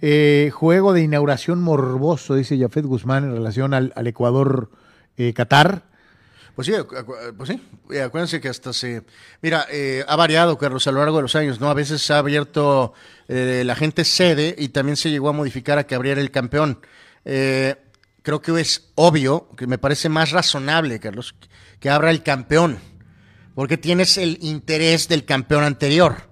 Eh, 0.02 0.50
juego 0.54 0.94
de 0.94 1.02
inauguración 1.02 1.62
morboso, 1.62 2.36
dice 2.36 2.58
Jafet 2.58 2.86
Guzmán 2.86 3.26
en 3.26 3.34
relación 3.34 3.74
al, 3.74 3.92
al 3.98 4.08
Ecuador 4.08 4.70
eh. 5.18 5.34
Pues 6.60 6.68
sí, 6.68 6.74
pues 7.38 7.48
sí, 7.48 7.98
acuérdense 8.00 8.42
que 8.42 8.50
hasta 8.50 8.74
se... 8.74 9.04
Mira, 9.42 9.66
eh, 9.72 10.04
ha 10.06 10.18
variado, 10.18 10.58
Carlos, 10.58 10.86
a 10.88 10.92
lo 10.92 11.00
largo 11.00 11.16
de 11.16 11.22
los 11.22 11.34
años, 11.38 11.62
¿no? 11.62 11.70
A 11.70 11.74
veces 11.74 12.12
ha 12.12 12.18
abierto, 12.18 12.94
eh, 13.30 13.64
la 13.66 13.76
gente 13.76 14.04
cede 14.04 14.56
y 14.58 14.68
también 14.68 14.98
se 14.98 15.10
llegó 15.10 15.30
a 15.30 15.32
modificar 15.32 15.78
a 15.78 15.88
que 15.88 15.96
abriera 15.96 16.20
el 16.20 16.32
campeón. 16.32 16.82
Eh, 17.24 17.78
creo 18.24 18.42
que 18.42 18.60
es 18.60 18.90
obvio, 18.96 19.48
que 19.56 19.68
me 19.68 19.78
parece 19.78 20.10
más 20.10 20.32
razonable, 20.32 21.00
Carlos, 21.00 21.34
que 21.80 21.90
abra 21.90 22.12
el 22.12 22.24
campeón, 22.24 22.78
porque 23.56 23.78
tienes 23.78 24.18
el 24.18 24.38
interés 24.42 25.08
del 25.08 25.24
campeón 25.24 25.64
anterior 25.64 26.30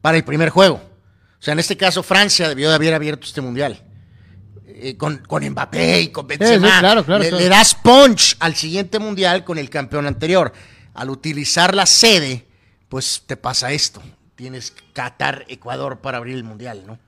para 0.00 0.16
el 0.16 0.24
primer 0.24 0.48
juego. 0.48 0.82
O 1.38 1.42
sea, 1.42 1.52
en 1.52 1.60
este 1.60 1.76
caso, 1.76 2.02
Francia 2.02 2.48
debió 2.48 2.70
de 2.70 2.74
haber 2.74 2.92
abierto 2.92 3.24
este 3.24 3.40
mundial. 3.40 3.80
Eh, 4.82 4.96
con, 4.96 5.18
con 5.18 5.46
Mbappé 5.46 6.00
y 6.00 6.08
con 6.08 6.26
Benzema. 6.26 6.66
sí, 6.66 6.80
claro, 6.80 7.04
claro, 7.04 7.22
le, 7.22 7.28
claro. 7.28 7.44
le 7.44 7.48
das 7.50 7.74
punch 7.74 8.36
al 8.40 8.54
siguiente 8.54 8.98
mundial 8.98 9.44
con 9.44 9.58
el 9.58 9.68
campeón 9.68 10.06
anterior. 10.06 10.52
Al 10.94 11.10
utilizar 11.10 11.74
la 11.74 11.84
sede, 11.84 12.46
pues 12.88 13.22
te 13.26 13.36
pasa 13.36 13.72
esto. 13.72 14.02
Tienes 14.36 14.72
Qatar, 14.94 15.44
Ecuador 15.48 15.98
para 15.98 16.16
abrir 16.16 16.34
el 16.34 16.44
mundial, 16.44 16.82
¿no? 16.86 16.98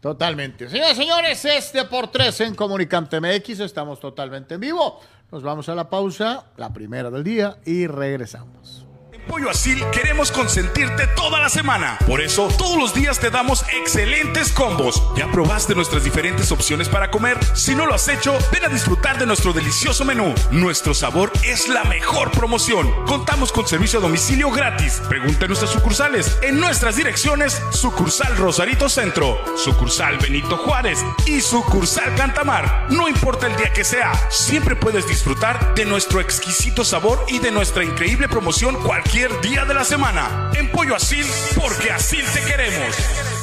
Totalmente. 0.00 0.68
Señoras 0.68 0.92
y 0.92 0.96
señores, 0.96 1.44
este 1.44 1.84
por 1.86 2.10
tres 2.10 2.40
en 2.40 2.54
Comunicante 2.54 3.18
MX. 3.18 3.60
Estamos 3.60 3.98
totalmente 3.98 4.54
en 4.54 4.60
vivo. 4.60 5.00
Nos 5.32 5.42
vamos 5.42 5.68
a 5.68 5.74
la 5.74 5.88
pausa, 5.88 6.46
la 6.56 6.72
primera 6.72 7.10
del 7.10 7.24
día, 7.24 7.56
y 7.64 7.86
regresamos. 7.86 8.86
Pollo 9.26 9.50
Asil 9.50 9.84
queremos 9.92 10.32
consentirte 10.32 11.06
toda 11.08 11.40
la 11.40 11.48
semana. 11.48 11.98
Por 12.06 12.20
eso, 12.20 12.48
todos 12.58 12.76
los 12.76 12.94
días 12.94 13.18
te 13.18 13.30
damos 13.30 13.64
excelentes 13.72 14.50
combos. 14.52 15.02
¿Ya 15.16 15.30
probaste 15.30 15.74
nuestras 15.74 16.04
diferentes 16.04 16.50
opciones 16.50 16.88
para 16.88 17.10
comer? 17.10 17.38
Si 17.54 17.74
no 17.74 17.86
lo 17.86 17.94
has 17.94 18.08
hecho, 18.08 18.36
ven 18.52 18.64
a 18.64 18.68
disfrutar 18.68 19.18
de 19.18 19.26
nuestro 19.26 19.52
delicioso 19.52 20.04
menú. 20.04 20.34
Nuestro 20.50 20.94
sabor 20.94 21.32
es 21.44 21.68
la 21.68 21.84
mejor 21.84 22.30
promoción. 22.30 22.90
Contamos 23.06 23.52
con 23.52 23.66
servicio 23.66 23.98
a 23.98 24.02
domicilio 24.02 24.50
gratis. 24.50 25.00
Pregunta 25.08 25.44
en 25.44 25.48
nuestras 25.48 25.70
sucursales. 25.70 26.38
En 26.42 26.58
nuestras 26.58 26.96
direcciones, 26.96 27.60
sucursal 27.70 28.36
Rosarito 28.36 28.88
Centro, 28.88 29.38
sucursal 29.56 30.18
Benito 30.18 30.56
Juárez 30.56 31.04
y 31.26 31.40
sucursal 31.40 32.14
Cantamar. 32.16 32.86
No 32.90 33.08
importa 33.08 33.46
el 33.46 33.56
día 33.56 33.72
que 33.72 33.84
sea, 33.84 34.12
siempre 34.30 34.76
puedes 34.76 35.06
disfrutar 35.06 35.74
de 35.74 35.84
nuestro 35.84 36.20
exquisito 36.20 36.84
sabor 36.84 37.24
y 37.28 37.38
de 37.38 37.50
nuestra 37.50 37.84
increíble 37.84 38.28
promoción 38.28 38.74
cualquier 38.82 39.09
día 39.10 39.64
de 39.64 39.74
la 39.74 39.84
semana. 39.84 40.52
En 40.54 40.70
Pollo 40.70 40.94
Asil, 40.94 41.26
porque 41.56 41.90
así 41.90 42.18
te 42.32 42.44
queremos. 42.44 43.39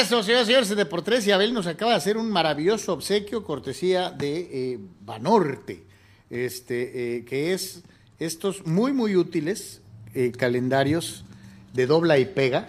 Regreso, 0.04 0.22
señoras 0.22 0.43
y 0.43 0.47
señores, 0.47 0.70
de 0.76 0.86
por 0.86 1.01
tres 1.01 1.26
y 1.28 1.32
Abel 1.32 1.54
nos 1.54 1.66
acaba 1.66 1.91
de 1.91 1.97
hacer 1.97 2.18
un 2.18 2.30
maravilloso 2.30 2.91
obsequio, 2.91 3.41
cortesía 3.41 4.12
de 4.12 4.49
eh, 4.51 4.80
Banorte, 4.99 5.82
este, 6.30 7.20
eh, 7.20 7.24
que 7.24 7.54
es 7.54 7.84
estos 8.20 8.66
muy, 8.66 8.91
muy 8.91 9.16
útiles 9.16 9.82
eh, 10.14 10.34
calendarios 10.34 11.24
de 11.72 11.88
dobla 11.88 12.18
y 12.20 12.26
pega, 12.26 12.68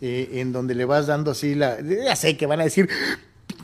eh, 0.00 0.28
en 0.34 0.52
donde 0.52 0.76
le 0.76 0.84
vas 0.84 1.08
dando 1.08 1.32
así 1.32 1.56
la... 1.56 1.80
Ya 1.80 2.14
sé 2.14 2.36
que 2.36 2.46
van 2.46 2.60
a 2.60 2.64
decir, 2.64 2.88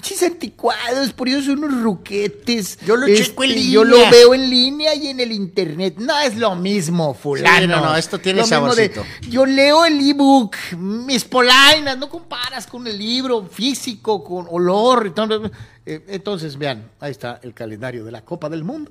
pinches 0.03 0.23
anticuados, 0.23 1.13
por 1.13 1.29
eso 1.29 1.43
son 1.43 1.65
unos 1.65 1.83
ruquetes. 1.83 2.79
Yo 2.85 2.97
lo 2.97 3.07
checo 3.07 3.45
en 3.45 3.55
Yo 3.71 3.85
lo 3.85 3.97
línea". 3.97 4.11
veo 4.11 4.35
en 4.35 4.51
línea 4.51 4.95
y 4.95 5.09
en 5.09 5.21
el 5.21 5.33
internet. 5.33 5.95
No 5.99 6.19
es 6.21 6.37
lo 6.37 6.55
mismo, 6.57 7.15
fulano. 7.15 7.61
Sí, 7.61 7.67
no, 7.69 7.81
no, 7.81 7.97
esto 7.97 8.19
tiene 8.19 8.41
Lo 8.41 8.47
mismo 8.47 8.75
de, 8.75 8.89
saborcito. 8.89 9.29
yo 9.31 9.47
leo 9.47 9.85
el 9.85 10.01
ebook, 10.01 10.57
mis 10.77 11.25
polainas, 11.25 11.97
no 11.99 12.09
comparas 12.09 12.67
con 12.67 12.87
el 12.87 12.99
libro 12.99 13.47
físico, 13.47 14.23
con 14.25 14.47
olor. 14.51 15.07
Entonces, 15.07 15.51
eh, 15.87 16.05
entonces, 16.09 16.59
vean, 16.59 16.91
ahí 17.01 17.13
está 17.13 17.39
el 17.43 17.55
calendario 17.55 18.05
de 18.05 18.13
la 18.13 18.23
Copa 18.25 18.49
del 18.49 18.65
Mundo, 18.65 18.91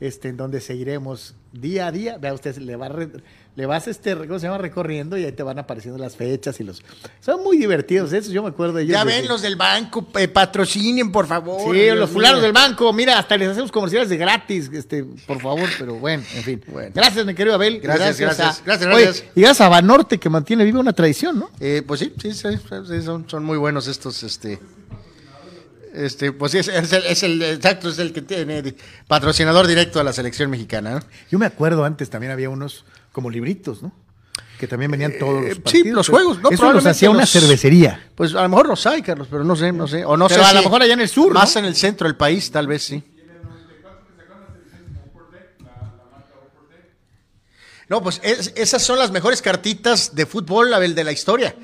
este, 0.00 0.28
en 0.28 0.36
donde 0.36 0.60
seguiremos 0.60 1.34
día 1.52 1.86
a 1.86 1.92
día. 1.92 2.18
Vea 2.18 2.34
usted, 2.34 2.56
le, 2.58 2.74
va 2.76 2.88
re- 2.88 3.10
le 3.58 3.66
vas 3.66 3.88
este, 3.88 4.14
¿cómo 4.14 4.38
se 4.38 4.46
llama? 4.46 4.58
recorriendo 4.58 5.18
y 5.18 5.24
ahí 5.24 5.32
te 5.32 5.42
van 5.42 5.58
apareciendo 5.58 5.98
las 5.98 6.14
fechas 6.14 6.60
y 6.60 6.62
los. 6.62 6.80
Son 7.18 7.42
muy 7.42 7.58
divertidos, 7.58 8.12
esos 8.12 8.32
yo 8.32 8.40
me 8.44 8.50
acuerdo 8.50 8.74
de 8.74 8.84
ellos. 8.84 8.92
Ya 8.92 9.02
ven 9.02 9.26
los 9.26 9.42
del 9.42 9.56
banco, 9.56 10.06
eh, 10.16 10.28
patrocinen, 10.28 11.10
por 11.10 11.26
favor. 11.26 11.74
Sí, 11.74 11.80
Dios 11.80 11.96
los 11.98 12.08
fulanos 12.08 12.40
del 12.40 12.52
banco, 12.52 12.92
mira, 12.92 13.18
hasta 13.18 13.36
les 13.36 13.48
hacemos 13.48 13.72
comerciales 13.72 14.10
de 14.10 14.16
gratis, 14.16 14.70
este, 14.72 15.02
por 15.26 15.40
favor, 15.40 15.68
pero 15.76 15.96
bueno, 15.96 16.22
en 16.36 16.42
fin. 16.44 16.62
Bueno. 16.68 16.92
Gracias, 16.94 17.26
mi 17.26 17.34
querido 17.34 17.56
Abel. 17.56 17.80
Gracias, 17.80 18.20
a- 18.20 18.22
gracias, 18.26 18.62
gracias, 18.64 18.94
Oye, 18.94 19.04
gracias. 19.06 19.24
y 19.34 19.40
gracias 19.40 19.60
a 19.66 19.68
Banorte 19.68 20.18
que 20.18 20.30
mantiene 20.30 20.62
viva 20.62 20.78
una 20.78 20.92
tradición, 20.92 21.40
¿no? 21.40 21.50
Eh, 21.58 21.82
pues 21.84 21.98
sí, 21.98 22.14
sí, 22.22 22.32
sí, 22.34 22.48
sí, 22.86 23.02
son, 23.02 23.28
son 23.28 23.42
muy 23.42 23.58
buenos 23.58 23.88
estos, 23.88 24.22
este, 24.22 24.60
este, 25.94 26.30
pues 26.30 26.52
sí, 26.52 26.58
es, 26.58 26.68
es 26.68 26.92
el, 26.92 27.04
es 27.06 27.22
el- 27.24 27.42
exacto, 27.42 27.88
es 27.88 27.98
el 27.98 28.12
que 28.12 28.22
tiene 28.22 28.74
patrocinador 29.08 29.66
directo 29.66 29.98
a 29.98 30.04
la 30.04 30.12
selección 30.12 30.48
mexicana. 30.48 30.90
¿no? 30.94 31.00
Yo 31.28 31.40
me 31.40 31.46
acuerdo 31.46 31.84
antes 31.84 32.08
también 32.08 32.30
había 32.30 32.50
unos 32.50 32.84
como 33.18 33.30
libritos, 33.30 33.82
¿no? 33.82 33.90
Que 34.60 34.68
también 34.68 34.92
venían 34.92 35.12
todos 35.18 35.42
Eh, 35.42 35.48
los 35.48 35.54
sí, 35.56 35.60
partidos. 35.60 35.94
los 35.96 36.06
pero 36.06 36.18
juegos, 36.18 36.40
¿no? 36.40 36.50
Eso 36.50 36.72
los 36.72 36.86
hacía 36.86 37.10
una 37.10 37.20
los- 37.22 37.30
cervecería. 37.32 38.08
Pues 38.14 38.32
a 38.36 38.42
lo 38.42 38.48
mejor 38.48 38.68
los 38.68 38.86
hay, 38.86 39.02
Carlos, 39.02 39.26
pero 39.28 39.42
no 39.42 39.56
sé, 39.56 39.72
no 39.72 39.88
sé, 39.88 40.04
o 40.04 40.16
no 40.16 40.28
Pero 40.28 40.40
sé 40.44 40.46
a 40.48 40.52
lo 40.52 40.60
si- 40.60 40.64
mejor 40.66 40.82
allá 40.82 40.92
en 40.94 41.00
el 41.00 41.08
sur, 41.08 41.34
más 41.34 41.52
¿no? 41.54 41.58
en 41.60 41.64
el 41.66 41.74
centro 41.74 42.06
del 42.06 42.14
país, 42.16 42.48
tal 42.52 42.68
vez 42.68 42.84
sí. 42.84 43.02
No, 47.88 48.02
pues 48.02 48.20
es- 48.22 48.52
esas 48.54 48.82
son 48.82 48.98
las 48.98 49.10
mejores 49.10 49.40
cartitas 49.40 50.14
de 50.14 50.26
fútbol, 50.26 50.72
Abel, 50.74 50.94
de 50.94 51.04
la 51.04 51.12
historia. 51.12 51.54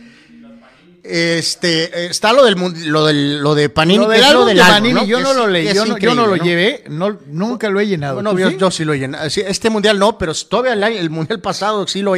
Este, 1.07 2.07
está 2.07 2.33
lo 2.33 2.45
del 2.47 2.57
lo 2.87 3.05
del 3.05 3.39
lo 3.43 3.55
de 3.55 3.69
Panini, 3.69 3.99
Lo 3.99 4.09
que 4.09 4.15
del 4.15 4.23
es 4.25 4.29
del 4.47 4.57
de 4.57 4.63
álbum, 4.63 4.75
Panini, 4.75 4.95
¿no? 4.95 5.05
yo 5.05 5.21
no 5.21 5.35
lo 5.35 5.47
leí, 5.47 5.75
yo 5.75 5.85
no, 5.85 5.99
yo 5.99 6.15
no 6.15 6.27
lo 6.27 6.37
llevé, 6.37 6.85
no, 6.89 7.19
nunca 7.27 7.69
lo 7.69 7.79
he 7.79 7.87
llenado. 7.87 8.15
Bueno, 8.15 8.31
¿Tú 8.31 8.39
yo, 8.39 8.49
sí? 8.51 8.57
yo 8.59 8.71
sí 8.71 8.85
lo 8.87 8.95
llené. 8.95 9.29
Sí, 9.29 9.43
Este 9.47 9.69
mundial 9.69 9.99
no, 9.99 10.17
pero 10.17 10.33
todavía 10.33 10.73
el, 10.89 11.11
mundial 11.11 11.43
pasado 11.43 11.87
sí 11.87 12.01
lo 12.01 12.15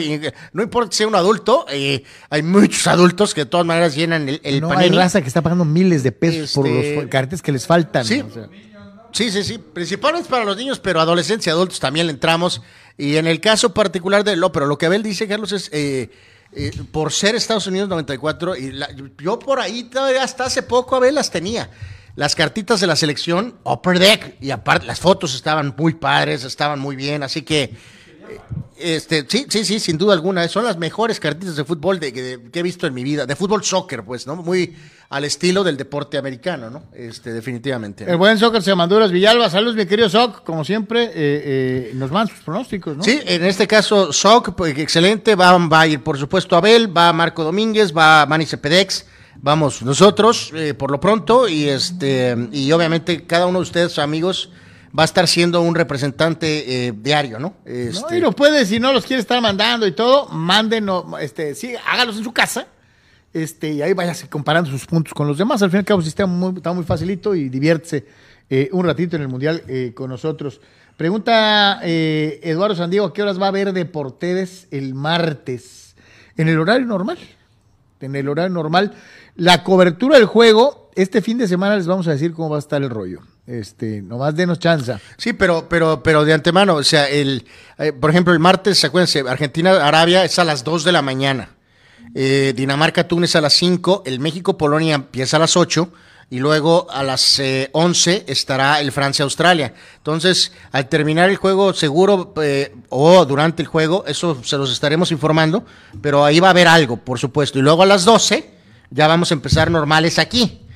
No 0.52 0.62
importa 0.62 0.90
que 0.90 0.96
sea 0.96 1.08
un 1.08 1.16
adulto, 1.16 1.66
eh, 1.68 2.04
hay 2.30 2.42
muchos 2.42 2.86
adultos 2.86 3.34
que 3.34 3.40
de 3.40 3.46
todas 3.46 3.66
maneras 3.66 3.96
llenan 3.96 4.28
el, 4.28 4.40
el 4.44 4.60
no 4.60 4.70
hay 4.70 4.76
panini. 4.76 4.96
raza 4.96 5.20
que 5.20 5.26
está 5.26 5.42
pagando 5.42 5.64
miles 5.64 6.04
de 6.04 6.12
pesos 6.12 6.52
por 6.52 6.68
Este- 6.68 6.94
los 6.94 7.06
carteles 7.10 7.42
que 7.42 7.50
les 7.50 7.66
faltan. 7.66 8.04
Sí. 8.04 8.20
o 8.20 8.32
sea. 8.32 8.48
Sí, 9.10 9.32
sí, 9.32 9.42
sí. 9.42 9.58
Principalmente 9.58 10.28
para 10.30 10.44
los 10.44 10.56
niños, 10.56 10.78
pero 10.78 11.00
adolescentes 11.00 11.46
y 11.48 11.50
adultos 11.50 11.80
también 11.80 12.06
le 12.06 12.12
entramos. 12.12 12.62
Y 12.96 13.16
en 13.16 13.26
el 13.26 13.40
caso 13.40 13.74
particular 13.74 14.22
de 14.22 14.36
lo, 14.36 14.52
pero 14.52 14.66
lo 14.66 14.78
que 14.78 14.86
Abel 14.86 15.02
dice, 15.02 15.26
Carlos, 15.26 15.50
es 15.52 15.70
eh, 15.72 16.10
eh, 16.56 16.72
por 16.90 17.12
ser 17.12 17.34
Estados 17.36 17.66
Unidos 17.66 17.88
94, 17.88 18.56
y 18.56 18.72
yo 19.22 19.38
por 19.38 19.60
ahí 19.60 19.84
todavía 19.84 20.24
hasta 20.24 20.46
hace 20.46 20.62
poco 20.62 20.96
Abel 20.96 21.14
las 21.14 21.30
tenía. 21.30 21.70
Las 22.16 22.34
cartitas 22.34 22.80
de 22.80 22.86
la 22.86 22.96
selección, 22.96 23.56
Upper 23.62 23.98
Deck, 23.98 24.36
y 24.40 24.50
aparte 24.50 24.86
las 24.86 24.98
fotos 25.00 25.34
estaban 25.34 25.74
muy 25.76 25.92
padres, 25.94 26.44
estaban 26.44 26.78
muy 26.80 26.96
bien, 26.96 27.22
así 27.22 27.42
que 27.42 27.64
eh, 27.64 27.74
este, 28.78 29.26
sí, 29.28 29.46
sí, 29.50 29.64
sí, 29.64 29.78
sin 29.78 29.98
duda 29.98 30.14
alguna. 30.14 30.48
Son 30.48 30.64
las 30.64 30.78
mejores 30.78 31.20
cartitas 31.20 31.56
de 31.56 31.64
fútbol 31.64 32.00
de- 32.00 32.12
que 32.12 32.58
he 32.58 32.62
visto 32.62 32.86
en 32.86 32.94
mi 32.94 33.04
vida. 33.04 33.26
De 33.26 33.36
fútbol 33.36 33.62
soccer, 33.64 34.02
pues, 34.02 34.26
¿no? 34.26 34.34
Muy 34.36 34.74
al 35.08 35.24
estilo 35.24 35.62
del 35.62 35.76
deporte 35.76 36.18
americano, 36.18 36.68
¿no? 36.70 36.82
Este, 36.92 37.32
definitivamente. 37.32 38.04
¿no? 38.04 38.10
El 38.10 38.16
buen 38.16 38.38
soccer 38.38 38.62
se 38.62 38.74
Maduras 38.74 39.12
Villalba. 39.12 39.48
Saludos, 39.48 39.76
mi 39.76 39.86
querido 39.86 40.08
Soc. 40.08 40.42
Como 40.42 40.64
siempre, 40.64 41.04
eh, 41.04 41.12
eh, 41.14 41.90
nos 41.94 42.10
mandan 42.10 42.34
sus 42.34 42.44
pronósticos, 42.44 42.96
¿no? 42.96 43.02
Sí, 43.02 43.20
en 43.24 43.44
este 43.44 43.66
caso, 43.66 44.12
Soc, 44.12 44.54
pues, 44.54 44.76
excelente. 44.78 45.34
Va, 45.34 45.56
va 45.58 45.80
a 45.80 45.86
ir, 45.86 46.02
por 46.02 46.18
supuesto, 46.18 46.56
Abel, 46.56 46.94
va 46.96 47.12
Marco 47.12 47.44
Domínguez, 47.44 47.96
va 47.96 48.26
Manny 48.26 48.46
Cepedex. 48.46 49.06
Vamos 49.42 49.82
nosotros, 49.82 50.50
eh, 50.54 50.74
por 50.74 50.90
lo 50.90 50.98
pronto, 50.98 51.46
y 51.46 51.68
este 51.68 52.34
y 52.52 52.72
obviamente 52.72 53.26
cada 53.26 53.46
uno 53.46 53.58
de 53.58 53.64
ustedes, 53.64 53.98
amigos, 53.98 54.50
va 54.98 55.02
a 55.02 55.04
estar 55.04 55.28
siendo 55.28 55.60
un 55.60 55.74
representante 55.74 56.86
eh, 56.86 56.92
diario, 56.96 57.38
¿no? 57.38 57.54
No, 57.64 57.70
Este, 57.70 58.16
y 58.16 58.20
lo 58.20 58.32
puede, 58.32 58.64
si 58.64 58.80
no 58.80 58.92
los 58.92 59.04
quiere 59.04 59.20
estar 59.20 59.40
mandando 59.42 59.86
y 59.86 59.92
todo, 59.92 60.28
mándenos, 60.28 61.04
este, 61.20 61.54
sí, 61.54 61.74
hágalos 61.86 62.16
en 62.16 62.24
su 62.24 62.32
casa. 62.32 62.66
Este, 63.36 63.70
y 63.70 63.82
ahí 63.82 63.92
váyase 63.92 64.30
comparando 64.30 64.70
sus 64.70 64.86
puntos 64.86 65.12
con 65.12 65.28
los 65.28 65.36
demás. 65.36 65.62
Al 65.62 65.68
fin 65.68 65.76
y 65.76 65.80
al 65.80 65.84
cabo, 65.84 66.00
el 66.00 66.06
sistema 66.06 66.32
muy, 66.32 66.56
está 66.56 66.72
muy 66.72 66.84
facilito 66.84 67.34
y 67.34 67.50
diviértese 67.50 68.06
eh, 68.48 68.70
un 68.72 68.86
ratito 68.86 69.14
en 69.14 69.20
el 69.20 69.28
Mundial 69.28 69.62
eh, 69.68 69.92
con 69.94 70.08
nosotros. 70.08 70.58
Pregunta 70.96 71.80
eh, 71.82 72.40
Eduardo 72.42 72.74
Sandiego, 72.74 73.04
¿a 73.04 73.12
qué 73.12 73.22
horas 73.22 73.38
va 73.38 73.44
a 73.44 73.48
haber 73.48 73.74
Deportes 73.74 74.68
el 74.70 74.94
martes? 74.94 75.94
En 76.38 76.48
el 76.48 76.58
horario 76.58 76.86
normal. 76.86 77.18
En 78.00 78.16
el 78.16 78.26
horario 78.26 78.54
normal. 78.54 78.94
La 79.34 79.62
cobertura 79.62 80.16
del 80.16 80.24
juego, 80.24 80.90
este 80.94 81.20
fin 81.20 81.36
de 81.36 81.46
semana 81.46 81.76
les 81.76 81.86
vamos 81.86 82.08
a 82.08 82.12
decir 82.12 82.32
cómo 82.32 82.48
va 82.48 82.56
a 82.56 82.60
estar 82.60 82.82
el 82.82 82.88
rollo. 82.88 83.20
Este, 83.46 84.00
nomás 84.00 84.34
denos 84.34 84.60
chanza. 84.60 84.98
Sí, 85.18 85.34
pero, 85.34 85.68
pero, 85.68 86.02
pero 86.02 86.24
de 86.24 86.32
antemano, 86.32 86.76
o 86.76 86.82
sea, 86.82 87.06
el, 87.06 87.44
eh, 87.76 87.92
por 87.92 88.08
ejemplo, 88.08 88.32
el 88.32 88.38
martes, 88.38 88.82
acuérdense, 88.82 89.20
Argentina-Arabia 89.28 90.24
es 90.24 90.38
a 90.38 90.44
las 90.44 90.64
2 90.64 90.84
de 90.84 90.92
la 90.92 91.02
mañana. 91.02 91.50
Eh, 92.14 92.52
Dinamarca-Túnez 92.56 93.36
a 93.36 93.40
las 93.40 93.54
5, 93.54 94.02
el 94.06 94.20
México-Polonia 94.20 94.94
empieza 94.94 95.36
a 95.36 95.40
las 95.40 95.56
8 95.56 95.90
y 96.30 96.38
luego 96.38 96.86
a 96.90 97.02
las 97.02 97.38
eh, 97.38 97.70
11 97.72 98.24
estará 98.26 98.80
el 98.80 98.92
Francia-Australia. 98.92 99.74
Entonces, 99.98 100.52
al 100.72 100.88
terminar 100.88 101.30
el 101.30 101.36
juego, 101.36 101.72
seguro, 101.72 102.34
eh, 102.42 102.74
o 102.88 103.24
durante 103.24 103.62
el 103.62 103.68
juego, 103.68 104.04
eso 104.06 104.42
se 104.42 104.56
los 104.56 104.72
estaremos 104.72 105.12
informando, 105.12 105.64
pero 106.00 106.24
ahí 106.24 106.40
va 106.40 106.48
a 106.48 106.50
haber 106.50 106.68
algo, 106.68 106.96
por 106.96 107.18
supuesto. 107.18 107.58
Y 107.58 107.62
luego 107.62 107.82
a 107.82 107.86
las 107.86 108.04
12 108.04 108.50
ya 108.90 109.06
vamos 109.06 109.30
a 109.30 109.34
empezar 109.34 109.70
normales 109.70 110.18
aquí 110.18 110.66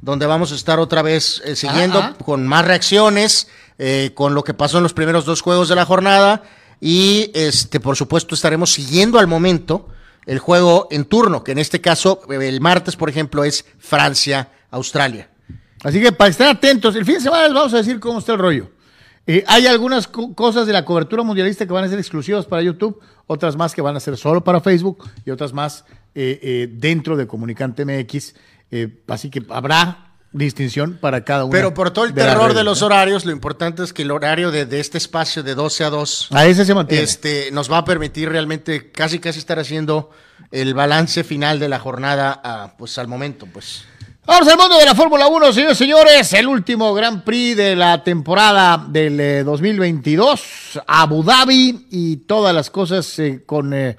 donde 0.00 0.26
vamos 0.26 0.52
a 0.52 0.54
estar 0.54 0.78
otra 0.78 1.02
vez 1.02 1.42
eh, 1.44 1.56
siguiendo 1.56 2.16
con 2.24 2.46
más 2.46 2.64
reacciones, 2.64 3.48
eh, 3.78 4.12
con 4.14 4.34
lo 4.34 4.44
que 4.44 4.54
pasó 4.54 4.78
en 4.78 4.82
los 4.82 4.94
primeros 4.94 5.24
dos 5.24 5.42
juegos 5.42 5.68
de 5.68 5.74
la 5.74 5.84
jornada 5.84 6.42
y 6.80 7.30
este 7.34 7.80
por 7.80 7.96
supuesto 7.96 8.34
estaremos 8.34 8.72
siguiendo 8.72 9.18
al 9.18 9.26
momento 9.26 9.88
el 10.26 10.38
juego 10.38 10.88
en 10.90 11.04
turno, 11.04 11.42
que 11.44 11.52
en 11.52 11.58
este 11.58 11.80
caso 11.80 12.20
el 12.30 12.60
martes, 12.60 12.96
por 12.96 13.08
ejemplo, 13.08 13.42
es 13.44 13.64
Francia-Australia. 13.78 15.30
Así 15.82 16.00
que 16.00 16.12
para 16.12 16.30
estar 16.30 16.48
atentos, 16.48 16.94
el 16.94 17.04
fin 17.04 17.14
de 17.14 17.20
semana 17.22 17.44
les 17.44 17.54
vamos 17.54 17.72
a 17.74 17.78
decir 17.78 17.98
cómo 18.00 18.18
está 18.18 18.32
el 18.32 18.38
rollo. 18.38 18.70
Eh, 19.26 19.44
hay 19.46 19.66
algunas 19.66 20.08
co- 20.08 20.34
cosas 20.34 20.66
de 20.66 20.72
la 20.72 20.84
cobertura 20.84 21.22
mundialista 21.22 21.66
que 21.66 21.72
van 21.72 21.84
a 21.84 21.88
ser 21.88 21.98
exclusivas 21.98 22.46
para 22.46 22.62
YouTube, 22.62 23.00
otras 23.26 23.56
más 23.56 23.74
que 23.74 23.80
van 23.82 23.96
a 23.96 24.00
ser 24.00 24.16
solo 24.16 24.42
para 24.42 24.60
Facebook 24.60 25.08
y 25.24 25.30
otras 25.30 25.52
más 25.52 25.84
eh, 26.14 26.38
eh, 26.42 26.68
dentro 26.72 27.16
de 27.16 27.26
Comunicante 27.26 27.84
MX. 27.84 28.34
Así 29.08 29.30
que 29.30 29.42
habrá 29.48 30.09
distinción 30.32 30.98
para 31.00 31.24
cada 31.24 31.44
uno. 31.44 31.52
Pero 31.52 31.74
por 31.74 31.90
todo 31.90 32.04
el 32.04 32.14
terror 32.14 32.54
de 32.54 32.64
los 32.64 32.82
horarios, 32.82 33.24
lo 33.24 33.32
importante 33.32 33.82
es 33.82 33.92
que 33.92 34.02
el 34.02 34.10
horario 34.10 34.50
de, 34.50 34.66
de 34.66 34.80
este 34.80 34.98
espacio 34.98 35.42
de 35.42 35.54
12 35.54 35.84
a 35.84 35.90
2 35.90 36.28
A 36.30 36.46
ese 36.46 36.64
se 36.64 36.74
mantiene. 36.74 37.02
este, 37.02 37.50
nos 37.52 37.70
va 37.70 37.78
a 37.78 37.84
permitir 37.84 38.28
realmente 38.28 38.90
casi 38.92 39.18
casi 39.18 39.38
estar 39.38 39.58
haciendo 39.58 40.10
el 40.50 40.74
balance 40.74 41.24
final 41.24 41.58
de 41.58 41.68
la 41.68 41.78
jornada 41.78 42.40
ah, 42.42 42.74
pues 42.78 42.98
al 42.98 43.08
momento, 43.08 43.46
pues. 43.46 43.84
Vamos 44.26 44.46
al 44.46 44.58
mundo 44.58 44.78
de 44.78 44.84
la 44.84 44.94
Fórmula 44.94 45.26
1, 45.26 45.52
señores 45.52 45.80
y 45.80 45.84
señores. 45.84 46.32
El 46.34 46.46
último 46.46 46.94
Gran 46.94 47.24
Prix 47.24 47.56
de 47.56 47.74
la 47.74 48.04
temporada 48.04 48.84
del 48.88 49.18
eh, 49.18 49.42
2022. 49.42 50.80
Abu 50.86 51.24
Dhabi 51.24 51.88
y 51.90 52.16
todas 52.18 52.54
las 52.54 52.70
cosas 52.70 53.18
eh, 53.18 53.42
con, 53.44 53.74
eh, 53.74 53.96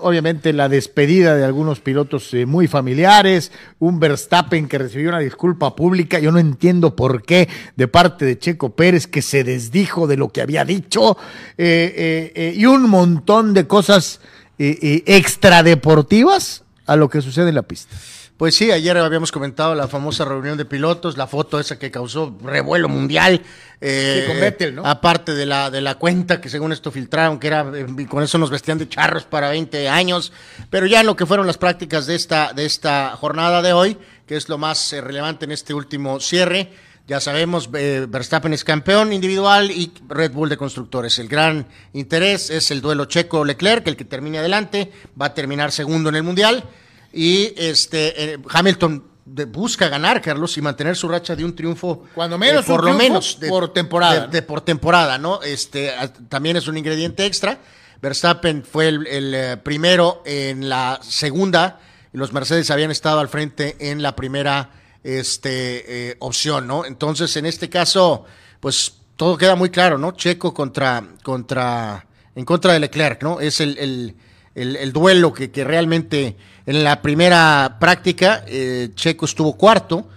obviamente, 0.00 0.52
la 0.52 0.68
despedida 0.68 1.36
de 1.36 1.44
algunos 1.44 1.80
pilotos 1.80 2.32
eh, 2.34 2.46
muy 2.46 2.66
familiares. 2.68 3.52
Un 3.78 4.00
Verstappen 4.00 4.68
que 4.68 4.78
recibió 4.78 5.08
una 5.08 5.18
disculpa 5.18 5.74
pública. 5.76 6.18
Yo 6.18 6.32
no 6.32 6.38
entiendo 6.38 6.96
por 6.96 7.22
qué 7.22 7.48
de 7.76 7.88
parte 7.88 8.24
de 8.24 8.38
Checo 8.38 8.74
Pérez 8.76 9.06
que 9.06 9.22
se 9.22 9.44
desdijo 9.44 10.06
de 10.06 10.16
lo 10.16 10.28
que 10.28 10.40
había 10.42 10.64
dicho. 10.64 11.16
eh, 11.58 11.92
eh, 11.96 12.32
eh, 12.34 12.54
y 12.56 12.66
un 12.66 12.88
montón 12.88 13.54
de 13.54 13.66
cosas 13.66 14.20
eh, 14.58 14.78
eh, 14.80 15.02
extradeportivas 15.06 16.64
a 16.86 16.96
lo 16.96 17.08
que 17.08 17.20
sucede 17.20 17.48
en 17.48 17.54
la 17.56 17.62
pista. 17.62 17.96
Pues 18.42 18.56
sí, 18.56 18.72
ayer 18.72 18.98
habíamos 18.98 19.30
comentado 19.30 19.72
la 19.76 19.86
famosa 19.86 20.24
reunión 20.24 20.58
de 20.58 20.64
pilotos, 20.64 21.16
la 21.16 21.28
foto 21.28 21.60
esa 21.60 21.78
que 21.78 21.92
causó 21.92 22.36
revuelo 22.42 22.88
mundial. 22.88 23.40
eh, 23.80 24.22
Sí, 24.24 24.32
con 24.32 24.40
Vettel, 24.40 24.74
¿no? 24.74 24.84
Aparte 24.84 25.32
de 25.32 25.46
la, 25.46 25.70
de 25.70 25.80
la 25.80 25.94
cuenta 25.94 26.40
que 26.40 26.48
según 26.48 26.72
esto 26.72 26.90
filtraron, 26.90 27.38
que 27.38 27.46
era, 27.46 27.70
eh, 27.72 27.86
con 28.08 28.20
eso 28.20 28.38
nos 28.38 28.50
vestían 28.50 28.78
de 28.78 28.88
charros 28.88 29.22
para 29.26 29.48
20 29.50 29.88
años. 29.88 30.32
Pero 30.70 30.86
ya 30.86 31.02
en 31.02 31.06
lo 31.06 31.14
que 31.14 31.24
fueron 31.24 31.46
las 31.46 31.56
prácticas 31.56 32.06
de 32.06 32.16
esta, 32.16 32.52
de 32.52 32.64
esta 32.64 33.16
jornada 33.16 33.62
de 33.62 33.74
hoy, 33.74 33.96
que 34.26 34.34
es 34.34 34.48
lo 34.48 34.58
más 34.58 34.92
eh, 34.92 35.00
relevante 35.00 35.44
en 35.44 35.52
este 35.52 35.72
último 35.72 36.18
cierre, 36.18 36.72
ya 37.06 37.20
sabemos, 37.20 37.70
eh, 37.74 38.06
Verstappen 38.08 38.52
es 38.52 38.64
campeón 38.64 39.12
individual 39.12 39.70
y 39.70 39.92
Red 40.08 40.32
Bull 40.32 40.48
de 40.48 40.56
constructores. 40.56 41.16
El 41.20 41.28
gran 41.28 41.68
interés 41.92 42.50
es 42.50 42.72
el 42.72 42.80
duelo 42.80 43.04
checo-Leclerc, 43.04 43.86
el 43.86 43.96
que 43.96 44.04
termine 44.04 44.38
adelante, 44.38 44.90
va 45.20 45.26
a 45.26 45.34
terminar 45.34 45.70
segundo 45.70 46.08
en 46.08 46.16
el 46.16 46.24
Mundial. 46.24 46.64
Y 47.12 47.52
este 47.56 48.32
eh, 48.34 48.38
Hamilton 48.48 49.04
de- 49.24 49.44
busca 49.44 49.88
ganar, 49.88 50.20
Carlos, 50.22 50.56
y 50.58 50.62
mantener 50.62 50.96
su 50.96 51.08
racha 51.08 51.36
de 51.36 51.44
un 51.44 51.54
triunfo. 51.54 52.04
Cuando 52.14 52.38
menos 52.38 52.64
por 52.64 52.80
un 52.80 52.86
lo 52.92 52.94
menos. 52.94 53.38
de- 53.38 53.48
por 53.48 53.72
temporada, 53.72 54.26
de- 54.26 54.42
por 54.42 54.60
temporada, 54.62 55.18
¿no? 55.18 55.42
Este, 55.42 55.90
a- 55.94 56.12
también 56.12 56.56
es 56.56 56.66
un 56.68 56.76
ingrediente 56.76 57.24
extra. 57.26 57.58
Verstappen 58.00 58.64
fue 58.64 58.88
el, 58.88 59.06
el, 59.06 59.34
eh, 59.34 59.56
primero 59.58 60.22
en 60.26 60.68
la 60.68 60.98
segunda 61.02 61.78
y 62.12 62.18
los 62.18 62.32
Mercedes 62.32 62.70
habían 62.70 62.90
estado 62.90 63.20
al 63.20 63.28
frente 63.28 63.76
en 63.78 64.02
la 64.02 64.16
primera 64.16 64.70
este, 65.04 66.10
eh, 66.10 66.16
opción, 66.20 66.66
¿no? 66.66 66.84
Entonces, 66.84 67.36
en 67.36 67.46
este 67.46 67.68
caso, 67.68 68.24
pues 68.60 68.94
todo 69.16 69.36
queda 69.36 69.54
muy 69.56 69.70
claro, 69.70 69.98
¿no? 69.98 70.12
Checo 70.12 70.52
contra, 70.54 71.02
contra, 71.22 72.06
en 72.34 72.44
contra 72.44 72.72
de 72.72 72.80
Leclerc, 72.80 73.22
¿no? 73.22 73.40
Es 73.40 73.60
el, 73.60 73.78
el, 73.78 74.16
el- 74.54 74.76
el 74.76 74.92
duelo 74.92 75.32
que, 75.32 75.50
que 75.50 75.64
realmente 75.64 76.36
en 76.66 76.84
la 76.84 77.02
primera 77.02 77.76
práctica 77.80 78.44
eh, 78.46 78.90
Checo 78.94 79.24
estuvo 79.26 79.56
cuarto 79.56 80.08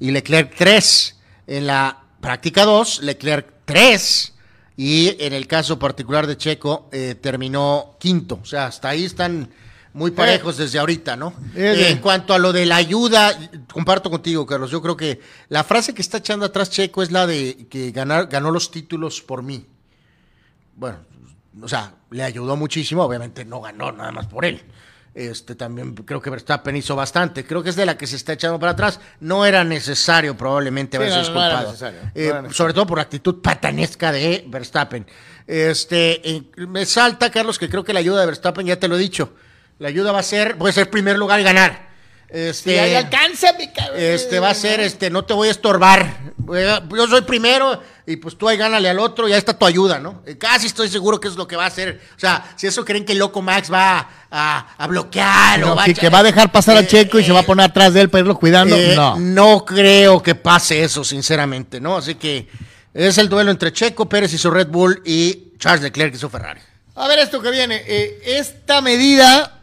y 0.00 0.10
Leclerc 0.10 0.54
tres. 0.56 1.16
En 1.46 1.66
la 1.66 1.98
práctica 2.20 2.64
dos, 2.64 3.02
Leclerc 3.02 3.46
tres. 3.64 4.32
Y 4.76 5.16
en 5.22 5.32
el 5.32 5.46
caso 5.46 5.78
particular 5.78 6.26
de 6.26 6.36
Checo, 6.36 6.88
eh, 6.90 7.14
terminó 7.20 7.96
quinto. 8.00 8.40
O 8.42 8.44
sea, 8.44 8.66
hasta 8.66 8.88
ahí 8.88 9.04
están 9.04 9.48
muy 9.92 10.10
parejos 10.10 10.56
desde 10.56 10.80
ahorita, 10.80 11.14
¿no? 11.14 11.32
Eh, 11.54 11.74
Eh, 11.78 11.90
en 11.90 11.98
cuanto 11.98 12.34
a 12.34 12.38
lo 12.40 12.52
de 12.52 12.66
la 12.66 12.74
ayuda, 12.74 13.38
comparto 13.72 14.10
contigo, 14.10 14.44
Carlos. 14.44 14.72
Yo 14.72 14.82
creo 14.82 14.96
que 14.96 15.20
la 15.48 15.62
frase 15.62 15.94
que 15.94 16.02
está 16.02 16.18
echando 16.18 16.44
atrás 16.46 16.70
Checo 16.70 17.04
es 17.04 17.12
la 17.12 17.28
de 17.28 17.68
que 17.70 17.92
ganar, 17.92 18.26
ganó 18.26 18.50
los 18.50 18.72
títulos 18.72 19.22
por 19.22 19.44
mí. 19.44 19.64
Bueno, 20.74 20.98
o 21.62 21.68
sea, 21.68 21.94
le 22.10 22.22
ayudó 22.22 22.56
muchísimo. 22.56 23.02
Obviamente 23.04 23.44
no 23.44 23.60
ganó 23.60 23.92
nada 23.92 24.12
más 24.12 24.26
por 24.26 24.44
él. 24.44 24.62
Este 25.14 25.54
también 25.54 25.94
creo 25.94 26.20
que 26.20 26.28
Verstappen 26.28 26.74
hizo 26.74 26.96
bastante. 26.96 27.44
Creo 27.46 27.62
que 27.62 27.70
es 27.70 27.76
de 27.76 27.86
la 27.86 27.96
que 27.96 28.06
se 28.06 28.16
está 28.16 28.32
echando 28.32 28.58
para 28.58 28.72
atrás. 28.72 28.98
No 29.20 29.46
era 29.46 29.62
necesario 29.62 30.36
probablemente 30.36 30.96
Sí, 30.96 31.02
haberse 31.04 31.30
no, 31.30 31.34
no 31.34 31.44
era 31.44 31.60
disculpado. 31.62 31.92
no 31.92 32.08
Eh, 32.14 32.26
era 32.26 32.42
necesario. 32.42 32.52
sobre 32.52 32.72
todo 32.74 32.86
por 32.88 32.98
la 32.98 33.02
actitud 33.02 33.40
patanesca 33.40 34.10
de 34.10 34.44
Verstappen. 34.48 35.06
Este, 35.46 36.28
eh, 36.28 36.42
me 36.56 36.84
salta, 36.84 37.30
Carlos, 37.30 37.58
que 37.58 37.68
creo 37.68 37.84
que 37.84 37.92
la 37.92 38.00
ayuda 38.00 38.20
de 38.20 38.26
Verstappen, 38.26 38.66
ya 38.66 38.76
te 38.80 38.88
lo 38.88 38.96
he 38.96 38.98
dicho, 38.98 39.34
la 39.78 39.88
ayuda 39.88 40.10
va 40.10 40.18
a 40.20 40.22
ser, 40.24 40.56
puede 40.58 40.72
ser 40.72 40.90
primer 40.90 41.16
lugar 41.16 41.38
y 41.38 41.44
ganar. 41.44 41.90
Este, 42.28 42.74
Ya 42.74 42.98
alcanza, 42.98 43.52
mi 43.52 43.72
cabrón. 43.72 43.96
este 44.00 44.40
va 44.40 44.50
a 44.50 44.54
ser, 44.54 44.80
este, 44.80 45.10
no 45.10 45.24
te 45.24 45.34
voy 45.34 45.46
a 45.46 45.50
estorbar. 45.52 46.33
Yo 46.46 47.06
soy 47.08 47.22
primero 47.22 47.80
y 48.06 48.16
pues 48.16 48.36
tú 48.36 48.48
ahí 48.48 48.56
gánale 48.56 48.88
al 48.90 48.98
otro, 48.98 49.26
ya 49.28 49.36
está 49.36 49.56
tu 49.58 49.64
ayuda, 49.64 49.98
¿no? 49.98 50.22
Eh, 50.26 50.36
Casi 50.36 50.66
estoy 50.66 50.88
seguro 50.88 51.18
que 51.18 51.28
es 51.28 51.36
lo 51.36 51.46
que 51.48 51.56
va 51.56 51.64
a 51.64 51.68
hacer. 51.68 52.00
O 52.16 52.20
sea, 52.20 52.52
si 52.56 52.66
eso 52.66 52.84
creen 52.84 53.04
que 53.04 53.12
el 53.12 53.18
Loco 53.18 53.40
Max 53.40 53.72
va 53.72 54.08
a, 54.30 54.66
a 54.76 54.86
bloquear 54.86 55.62
o 55.64 55.68
No, 55.68 55.76
va 55.76 55.84
que, 55.84 55.92
a... 55.92 55.94
que 55.94 56.08
va 56.10 56.18
a 56.18 56.22
dejar 56.22 56.52
pasar 56.52 56.76
a 56.76 56.80
Eh, 56.80 56.86
Checo 56.86 57.18
y 57.18 57.24
se 57.24 57.32
va 57.32 57.40
a 57.40 57.44
poner 57.44 57.66
atrás 57.66 57.94
de 57.94 58.02
él 58.02 58.10
para 58.10 58.20
irlo 58.20 58.38
cuidando. 58.38 58.76
Eh, 58.76 58.94
no. 58.94 59.16
no 59.18 59.64
creo 59.64 60.22
que 60.22 60.34
pase 60.34 60.82
eso, 60.84 61.02
sinceramente, 61.04 61.80
¿no? 61.80 61.96
Así 61.96 62.16
que 62.16 62.48
es 62.92 63.16
el 63.18 63.28
duelo 63.28 63.50
entre 63.50 63.72
Checo 63.72 64.08
Pérez 64.08 64.32
y 64.34 64.38
su 64.38 64.50
Red 64.50 64.68
Bull 64.68 65.00
y 65.04 65.52
Charles 65.58 65.82
Leclerc 65.82 66.14
y 66.14 66.18
su 66.18 66.28
Ferrari. 66.28 66.60
A 66.96 67.08
ver 67.08 67.18
esto 67.20 67.40
que 67.40 67.50
viene. 67.50 67.82
eh, 67.86 68.20
esta 68.26 68.80
medida 68.80 69.60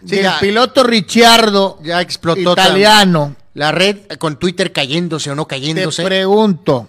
Sí, 0.00 0.16
del 0.16 0.24
ya- 0.24 0.38
piloto 0.38 0.84
Ricciardo 0.84 1.78
Ya 1.82 2.00
explotó 2.02 2.52
italiano. 2.52 3.34
La 3.56 3.72
red 3.72 3.96
con 4.18 4.38
Twitter 4.38 4.70
cayéndose 4.72 5.30
o 5.30 5.34
no 5.34 5.46
Te 5.46 5.56
cayéndose. 5.56 6.04
pregunto, 6.04 6.88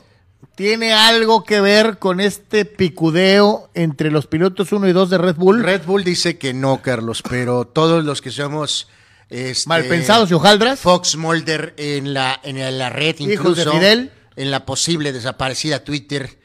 ¿tiene 0.56 0.92
algo 0.94 1.44
que 1.44 1.62
ver 1.62 1.98
con 1.98 2.20
este 2.20 2.66
picudeo 2.66 3.70
entre 3.74 4.12
los 4.12 4.28
pilotos 4.28 4.72
1 4.72 4.88
y 4.88 4.92
2 4.92 5.10
de 5.10 5.18
Red 5.18 5.36
Bull? 5.36 5.64
Red 5.64 5.84
Bull 5.86 6.04
dice 6.04 6.38
que 6.38 6.54
no, 6.54 6.82
Carlos, 6.82 7.24
pero 7.28 7.66
todos 7.66 8.04
los 8.04 8.22
que 8.22 8.32
somos 8.32 8.88
este, 9.30 9.68
Malpensados 9.70 10.30
y 10.30 10.34
hojaldras. 10.34 10.80
Fox 10.80 11.16
Mulder 11.16 11.74
en 11.78 12.14
la, 12.14 12.40
en 12.44 12.78
la 12.78 12.90
red, 12.90 13.16
Hijos 13.20 13.34
incluso 13.34 13.72
de 13.72 13.72
Fidel. 13.78 14.12
en 14.36 14.52
la 14.52 14.66
posible 14.66 15.12
desaparecida 15.14 15.84
Twitter. 15.84 16.38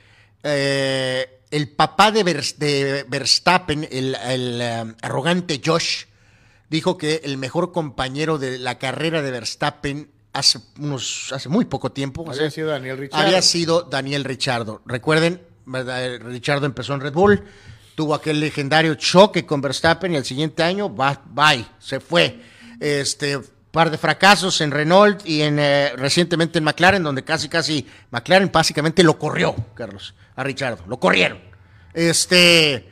eh, 0.44 1.38
el 1.50 1.68
papá 1.68 2.10
de, 2.10 2.24
Vers- 2.24 2.56
de 2.56 3.04
Verstappen, 3.08 3.86
el, 3.90 4.14
el, 4.24 4.58
eh, 4.62 4.84
arrogante 5.02 5.60
Josh, 5.62 6.04
dijo 6.72 6.98
que 6.98 7.20
el 7.22 7.36
mejor 7.38 7.70
compañero 7.70 8.38
de 8.38 8.58
la 8.58 8.78
carrera 8.78 9.22
de 9.22 9.30
Verstappen 9.30 10.10
hace 10.32 10.58
unos 10.80 11.30
hace 11.32 11.48
muy 11.48 11.66
poco 11.66 11.92
tiempo 11.92 12.24
Había 12.28 12.50
sido 12.50 12.70
Daniel 12.70 12.98
Ricciardo. 12.98 13.26
había 13.26 13.42
sido 13.42 13.82
Daniel 13.82 14.24
Richardo. 14.24 14.82
Recuerden. 14.86 15.40
Richardo 15.66 16.66
empezó 16.66 16.94
en 16.94 17.00
Red 17.02 17.12
Bull, 17.12 17.44
tuvo 17.94 18.14
aquel 18.16 18.40
legendario 18.40 18.94
choque 18.96 19.46
con 19.46 19.60
Verstappen 19.60 20.12
y 20.12 20.16
el 20.16 20.24
siguiente 20.24 20.64
año, 20.64 20.92
va- 20.92 21.22
bye, 21.26 21.64
se 21.78 22.00
fue. 22.00 22.40
Este 22.80 23.38
par 23.70 23.90
de 23.90 23.96
fracasos 23.98 24.60
en 24.60 24.70
Renault 24.72 25.24
y 25.24 25.42
en 25.42 25.58
eh, 25.60 25.92
recientemente 25.96 26.58
en 26.58 26.64
McLaren, 26.64 27.02
donde 27.02 27.22
casi 27.22 27.48
casi 27.48 27.86
McLaren 28.10 28.50
básicamente 28.52 29.02
lo 29.04 29.18
corrió, 29.18 29.54
Carlos, 29.74 30.14
a 30.34 30.42
Richardo, 30.42 30.82
lo 30.88 30.98
corrieron. 30.98 31.38
Este 31.94 32.90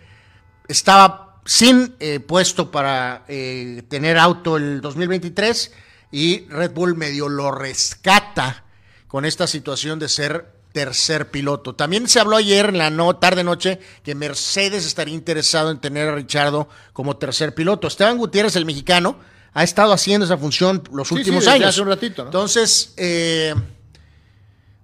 estaba 0.68 1.29
sin 1.50 1.96
eh, 1.98 2.20
puesto 2.20 2.70
para 2.70 3.24
eh, 3.26 3.82
tener 3.88 4.18
auto 4.18 4.56
el 4.56 4.80
2023 4.80 5.72
y 6.12 6.46
Red 6.46 6.70
Bull 6.70 6.94
medio 6.94 7.28
lo 7.28 7.50
rescata 7.50 8.62
con 9.08 9.24
esta 9.24 9.48
situación 9.48 9.98
de 9.98 10.08
ser 10.08 10.46
tercer 10.70 11.32
piloto. 11.32 11.74
También 11.74 12.06
se 12.06 12.20
habló 12.20 12.36
ayer 12.36 12.66
en 12.66 12.78
la 12.78 12.90
no, 12.90 13.16
tarde 13.16 13.42
noche 13.42 13.80
que 14.04 14.14
Mercedes 14.14 14.86
estaría 14.86 15.12
interesado 15.12 15.72
en 15.72 15.80
tener 15.80 16.08
a 16.08 16.14
Richardo 16.14 16.68
como 16.92 17.16
tercer 17.16 17.52
piloto. 17.52 17.88
Esteban 17.88 18.16
Gutiérrez, 18.16 18.54
el 18.54 18.64
mexicano, 18.64 19.18
ha 19.52 19.64
estado 19.64 19.92
haciendo 19.92 20.26
esa 20.26 20.38
función 20.38 20.84
los 20.92 21.08
Sí, 21.08 21.14
últimos 21.14 21.48
años. 21.48 21.70
hace 21.70 21.80
un 21.80 21.88
ratito, 21.88 22.22
¿no? 22.22 22.28
Entonces, 22.28 22.94
eh, 22.96 23.56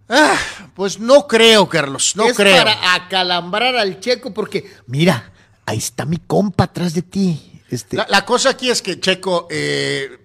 ah, 0.09 0.37
pues 0.75 0.99
no 0.99 1.29
creo, 1.29 1.69
Carlos, 1.69 2.17
no 2.17 2.25
es 2.27 2.37
creo. 2.37 2.57
para 2.57 2.97
acalambrar 2.97 3.77
al 3.77 4.01
checo 4.01 4.35
porque, 4.35 4.69
mira, 4.89 5.31
ahí 5.67 5.79
está 5.79 6.05
mi 6.07 6.17
compa 6.19 6.65
atrás 6.65 6.95
de 6.95 7.03
ti. 7.03 7.61
Este, 7.71 7.97
La, 7.97 8.07
la 8.09 8.25
cosa 8.25 8.51
aquí 8.51 8.71
es 8.71 8.81
que 8.83 8.99
Checo 9.01 9.49
eh, 9.51 10.19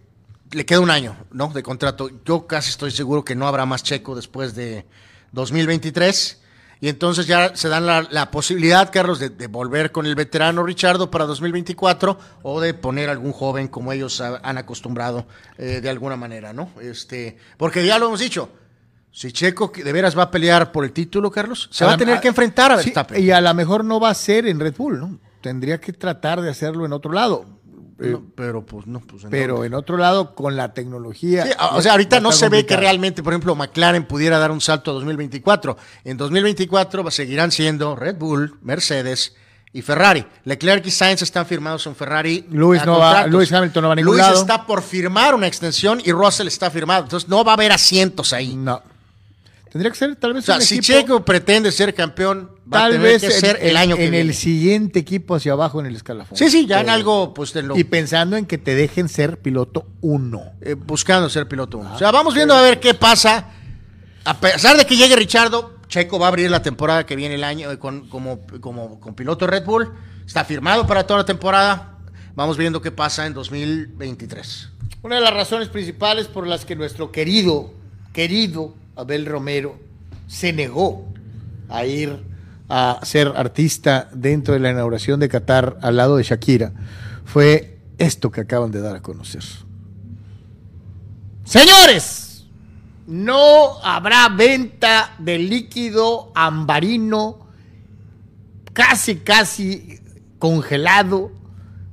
le 0.52 0.66
queda 0.66 0.80
un 0.80 0.90
año, 0.92 1.16
¿no? 1.32 1.48
De 1.50 1.64
contrato. 1.64 2.10
Yo 2.26 2.48
casi 2.48 2.70
estoy 2.70 2.92
seguro 2.92 3.26
que 3.26 3.36
no 3.36 3.48
habrá 3.48 3.66
más 3.66 3.84
Checo 3.84 4.16
después 4.16 4.54
de 4.56 4.86
2023. 5.34 6.38
Y 6.84 6.90
entonces 6.90 7.28
ya 7.28 7.56
se 7.56 7.70
dan 7.70 7.86
la, 7.86 8.08
la 8.10 8.32
posibilidad, 8.32 8.92
Carlos, 8.92 9.20
de, 9.20 9.30
de 9.30 9.46
volver 9.46 9.92
con 9.92 10.08
el 10.08 10.16
veterano 10.16 10.64
Richardo 10.64 11.12
para 11.12 11.26
2024 11.26 12.18
o 12.42 12.60
de 12.60 12.74
poner 12.74 13.08
algún 13.12 13.34
joven 13.34 13.68
como 13.68 13.92
ellos 13.92 14.20
ha- 14.20 14.40
han 14.42 14.58
acostumbrado 14.58 15.28
eh, 15.60 15.80
de 15.80 15.90
alguna 15.92 16.16
manera, 16.16 16.54
¿no? 16.54 16.72
Este, 16.82 17.38
porque 17.58 17.86
ya 17.86 18.00
lo 18.00 18.08
hemos 18.08 18.20
dicho. 18.20 18.50
Si 19.12 19.32
Checo 19.32 19.72
de 19.76 19.92
veras 19.92 20.18
va 20.18 20.24
a 20.24 20.32
pelear 20.32 20.72
por 20.72 20.84
el 20.84 20.92
título, 20.92 21.30
Carlos, 21.30 21.68
se 21.72 21.86
va 21.86 21.94
a 21.94 21.98
tener 21.98 22.20
que 22.20 22.30
enfrentar 22.30 22.72
a 22.72 22.78
Sí, 22.80 22.86
Verstappen. 22.86 23.24
y 23.24 23.30
a 23.30 23.42
lo 23.42 23.54
mejor 23.54 23.84
no 23.86 24.00
va 24.00 24.10
a 24.10 24.14
ser 24.16 24.48
en 24.48 24.60
Red 24.60 24.74
Bull, 24.76 25.00
¿no? 25.00 25.20
Tendría 25.42 25.80
que 25.80 25.94
tratar 25.94 26.42
de 26.42 26.50
hacerlo 26.50 26.86
en 26.86 26.94
otro 26.94 27.12
lado. 27.12 27.46
Eh, 28.00 28.10
No, 28.12 28.24
pero 28.36 28.66
pues 28.66 28.88
no, 28.88 29.00
pues 29.00 29.24
pero 29.30 29.64
en 29.64 29.74
otro 29.76 29.96
lado, 29.98 30.34
con 30.34 30.56
la 30.56 30.74
tecnología. 30.74 31.46
Sí, 31.46 31.52
o 31.74 31.82
sea, 31.82 31.92
ahorita 31.92 32.16
va 32.16 32.20
a 32.20 32.22
no 32.24 32.32
se 32.32 32.50
ve 32.50 32.66
que 32.66 32.76
realmente, 32.76 33.22
por 33.22 33.34
ejemplo, 33.34 33.56
McLaren 33.56 34.06
pudiera 34.06 34.40
dar 34.40 34.50
un 34.52 34.60
salto 34.62 34.90
a 34.92 34.94
2024. 34.96 35.78
En 36.04 36.18
2024 36.18 37.12
seguirán 37.12 37.52
siendo 37.52 37.96
Red 37.96 38.16
Bull, 38.18 38.58
Mercedes 38.64 39.36
y 39.74 39.84
Ferrari. 39.84 40.26
Leclerc 40.46 40.86
y 40.88 40.92
Sainz 40.92 41.22
están 41.22 41.46
firmados 41.46 41.86
en 41.86 41.96
Ferrari. 41.96 42.46
Lewis 42.50 42.82
a 42.82 42.86
no 42.86 42.98
va-. 43.00 43.28
Lewis 43.28 43.54
Hamilton 43.54 43.82
no 43.84 43.88
va 43.90 43.94
a 43.94 43.96
ningún 43.96 44.16
Lewis 44.18 44.28
lado. 44.28 44.42
está 44.42 44.66
por 44.66 44.82
firmar 44.82 45.36
una 45.36 45.46
extensión 45.48 46.02
y 46.04 46.12
Russell 46.12 46.48
está 46.48 46.72
firmado. 46.72 47.04
Entonces 47.04 47.30
no 47.30 47.44
va 47.44 47.52
a 47.52 47.56
haber 47.56 47.72
asientos 47.72 48.34
ahí. 48.34 48.56
No. 48.56 48.82
Tendría 49.72 49.92
que 49.92 49.98
ser 49.98 50.16
tal 50.18 50.34
vez 50.34 50.44
O 50.44 50.46
sea, 50.48 50.56
un 50.56 50.62
si 50.64 50.80
equipo- 50.80 50.88
Checo 51.00 51.24
pretende 51.24 51.72
ser 51.72 51.94
campeón, 51.94 52.52
va 52.74 52.78
a 52.78 52.82
tal 52.84 52.92
tener 52.94 53.08
vez 53.08 53.22
que 53.22 53.28
en, 53.28 53.40
ser 53.40 53.60
el 53.62 53.78
año 53.78 53.96
que 53.96 54.06
en 54.06 54.12
viene. 54.12 54.30
el 54.30 54.36
siguiente 54.36 55.00
equipo 55.00 55.36
hacia 55.36 55.54
abajo 55.54 55.80
en 55.80 55.88
el 55.88 55.96
escalafón. 55.96 56.38
Sí, 56.38 56.50
sí, 56.50 56.66
ya 56.66 56.82
en 56.82 56.90
algo, 56.90 57.34
pues, 57.34 57.54
de 57.54 57.64
lo, 57.64 57.78
Y 57.78 57.84
pensando 57.84 58.38
en 58.38 58.46
que 58.46 58.58
te 58.58 58.76
dejen 58.76 59.10
ser 59.10 59.40
piloto 59.40 59.88
uno. 60.02 60.44
eh, 60.62 60.74
buscando 60.76 61.30
ser 61.30 61.48
piloto 61.48 61.78
uno. 61.80 61.94
o 61.96 61.98
sea, 61.98 62.12
vamos 62.12 62.34
viendo 62.34 62.54
a 62.54 62.62
ver 62.62 62.80
qué 62.80 62.94
pasa. 62.94 63.50
A 64.24 64.40
pesar 64.40 64.78
de 64.78 64.86
que 64.86 64.96
llegue 64.96 65.16
Richardo, 65.16 65.80
Checo 65.88 66.20
va 66.20 66.28
a 66.28 66.30
abrir 66.30 66.50
la 66.52 66.62
temporada 66.62 67.06
que 67.06 67.16
viene 67.16 67.36
el 67.36 67.44
año 67.44 67.72
eh, 67.72 67.78
con, 67.80 68.08
como, 68.08 68.40
como 68.62 69.00
con 69.00 69.16
piloto 69.16 69.48
Red 69.48 69.66
Bull. 69.66 69.92
Está 70.26 70.46
firmado 70.46 70.88
para 70.88 71.06
toda 71.06 71.22
la 71.22 71.26
temporada. 71.26 71.98
Vamos 72.36 72.58
viendo 72.58 72.82
qué 72.82 72.92
pasa 72.92 73.26
en 73.26 73.34
2023. 73.34 74.70
Una 75.02 75.16
de 75.16 75.22
las 75.22 75.34
razones 75.34 75.68
principales 75.68 76.28
por 76.28 76.48
las 76.48 76.64
que 76.64 76.76
nuestro 76.76 77.12
querido, 77.12 77.74
querido 78.14 78.76
Abel 78.96 79.26
Romero 79.26 79.80
se 80.28 80.54
negó 80.54 81.12
a 81.68 81.86
ir 81.86 82.20
a 82.74 83.00
ser 83.04 83.34
artista 83.36 84.10
dentro 84.14 84.54
de 84.54 84.62
la 84.62 84.72
inauguración 84.72 85.20
de 85.20 85.28
Qatar 85.28 85.78
al 85.82 85.98
lado 85.98 86.16
de 86.16 86.24
Shakira 86.24 86.72
fue 87.26 87.80
esto 87.98 88.32
que 88.32 88.42
acaban 88.42 88.72
de 88.72 88.80
dar 88.80 88.96
a 88.96 89.02
conocer. 89.02 89.44
Señores, 91.44 92.46
no 93.08 93.78
habrá 93.84 94.30
venta 94.30 95.16
de 95.20 95.38
líquido 95.38 96.32
ambarino 96.34 97.46
casi, 98.72 99.18
casi 99.18 100.00
congelado 100.40 101.34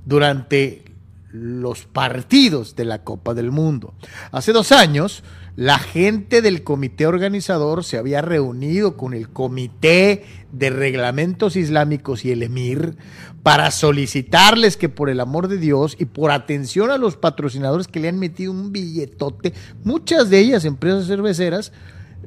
durante 0.07 0.85
los 1.33 1.87
partidos 1.87 2.77
de 2.77 2.85
la 2.85 3.03
Copa 3.03 3.35
del 3.35 3.51
Mundo. 3.51 3.95
Hace 4.31 4.53
dos 4.53 4.71
años, 4.71 5.25
la 5.59 5.81
gente 5.81 6.41
del 6.41 6.63
comité 6.63 7.09
organizador 7.09 7.83
se 7.83 7.99
había 7.99 8.23
reunido 8.23 8.97
con 8.97 9.13
el 9.13 9.29
Comité 9.29 10.25
de 10.53 10.71
Reglamentos 10.71 11.57
Islámicos 11.57 12.25
y 12.25 12.31
el 12.31 12.45
Emir 12.45 12.95
para 13.43 13.73
solicitarles 13.73 14.77
que 14.77 14.89
por 14.89 15.11
el 15.11 15.19
amor 15.19 15.49
de 15.49 15.57
Dios 15.57 15.97
y 15.99 16.05
por 16.05 16.31
atención 16.31 16.93
a 16.93 16.97
los 16.97 17.17
patrocinadores 17.17 17.89
que 17.89 17.99
le 17.99 18.09
han 18.09 18.21
metido 18.21 18.53
un 18.53 18.71
billetote, 18.71 19.53
muchas 19.83 20.31
de 20.31 20.39
ellas 20.39 20.65
empresas 20.65 21.09
cerveceras, 21.09 21.73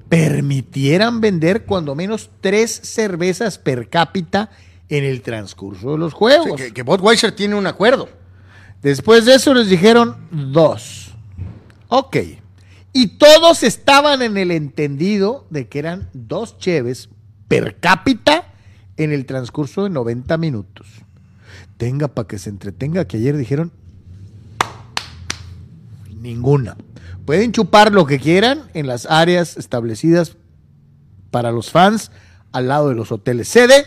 permitieran 0.10 1.22
vender 1.22 1.64
cuando 1.64 1.96
menos 1.96 2.32
tres 2.42 2.82
cervezas 2.84 3.58
per 3.58 3.88
cápita 3.88 4.50
en 4.90 5.06
el 5.06 5.22
transcurso 5.22 5.94
de 5.94 6.00
los 6.00 6.12
Sí, 6.12 6.18
juegos. 6.18 6.58
que, 6.60 6.74
que 6.74 6.84
Budweiser 6.84 7.32
tiene 7.32 7.56
un 7.56 7.66
acuerdo. 7.66 8.10
Después 8.82 9.24
de 9.24 9.36
eso 9.36 9.54
les 9.54 9.70
dijeron 9.70 10.18
dos. 10.32 11.14
Ok. 11.88 12.18
Y 12.94 13.18
todos 13.18 13.64
estaban 13.64 14.22
en 14.22 14.38
el 14.38 14.52
entendido 14.52 15.48
de 15.50 15.68
que 15.68 15.80
eran 15.80 16.10
dos 16.14 16.58
cheves 16.58 17.10
per 17.48 17.80
cápita 17.80 18.54
en 18.98 19.12
el 19.12 19.26
transcurso 19.26 19.84
de 19.84 19.90
90 19.90 20.38
minutos. 20.38 20.88
Tenga 21.78 22.10
para 22.10 22.28
que 22.28 22.38
se 22.38 22.50
entretenga, 22.50 23.06
que 23.06 23.18
ayer 23.18 23.38
dijeron 23.38 23.72
ninguna. 26.22 26.78
Pueden 27.26 27.52
chupar 27.52 27.92
lo 27.92 28.06
que 28.06 28.20
quieran 28.20 28.70
en 28.74 28.88
las 28.88 29.06
áreas 29.06 29.58
establecidas 29.58 30.38
para 31.32 31.52
los 31.52 31.72
fans 31.72 32.12
al 32.52 32.68
lado 32.68 32.90
de 32.90 32.96
los 32.96 33.12
hoteles 33.12 33.48
sede, 33.48 33.86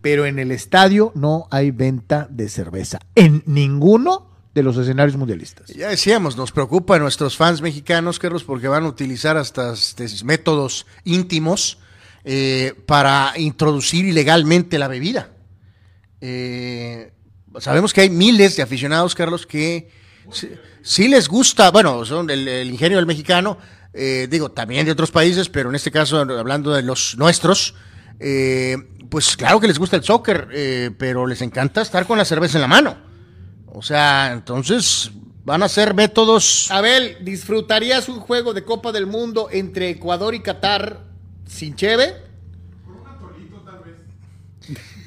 pero 0.00 0.26
en 0.26 0.38
el 0.38 0.50
estadio 0.50 1.12
no 1.14 1.46
hay 1.50 1.70
venta 1.70 2.26
de 2.30 2.48
cerveza. 2.48 3.00
En 3.14 3.42
ninguno 3.46 4.30
de 4.58 4.64
los 4.64 4.76
escenarios 4.76 5.16
mundialistas. 5.16 5.68
Ya 5.68 5.88
decíamos, 5.88 6.36
nos 6.36 6.50
preocupa 6.50 6.96
a 6.96 6.98
nuestros 6.98 7.36
fans 7.36 7.62
mexicanos, 7.62 8.18
Carlos, 8.18 8.42
porque 8.42 8.66
van 8.66 8.84
a 8.84 8.88
utilizar 8.88 9.36
hasta 9.36 9.72
este, 9.72 10.06
métodos 10.24 10.84
íntimos 11.04 11.78
eh, 12.24 12.74
para 12.86 13.32
introducir 13.36 14.04
ilegalmente 14.04 14.78
la 14.78 14.88
bebida. 14.88 15.30
Eh, 16.20 17.12
sabemos 17.60 17.92
que 17.92 18.00
hay 18.02 18.10
miles 18.10 18.56
de 18.56 18.62
aficionados, 18.62 19.14
Carlos, 19.14 19.46
que 19.46 19.90
sí, 20.82 21.06
les 21.06 21.28
gusta, 21.28 21.70
bueno, 21.70 22.04
son 22.04 22.28
el, 22.30 22.68
ingenio 22.68 22.98
del 22.98 23.06
mexicano, 23.06 23.58
eh, 23.94 24.26
digo, 24.28 24.50
también 24.50 24.84
de 24.84 24.92
otros 24.92 25.12
países, 25.12 25.48
pero 25.48 25.68
en 25.68 25.76
este 25.76 25.92
caso, 25.92 26.18
hablando 26.18 26.72
de 26.72 26.82
los 26.82 27.16
nuestros, 27.16 27.74
pues 29.08 29.36
claro 29.36 29.60
que 29.60 29.68
les 29.68 29.78
gusta 29.78 29.94
el 29.94 30.02
soccer, 30.02 30.96
pero 30.98 31.26
les 31.28 31.40
encanta 31.42 31.80
estar 31.80 32.06
con 32.06 32.18
la 32.18 32.24
cerveza 32.24 32.58
en 32.58 32.62
la 32.62 32.68
mano. 32.68 33.07
O 33.72 33.82
sea, 33.82 34.32
entonces 34.32 35.10
van 35.44 35.62
a 35.62 35.68
ser 35.68 35.94
métodos. 35.94 36.70
Abel, 36.70 37.18
¿disfrutarías 37.22 38.08
un 38.08 38.20
juego 38.20 38.54
de 38.54 38.64
Copa 38.64 38.92
del 38.92 39.06
Mundo 39.06 39.48
entre 39.50 39.90
Ecuador 39.90 40.34
y 40.34 40.40
Qatar 40.40 41.00
sin 41.46 41.74
cheve? 41.76 42.14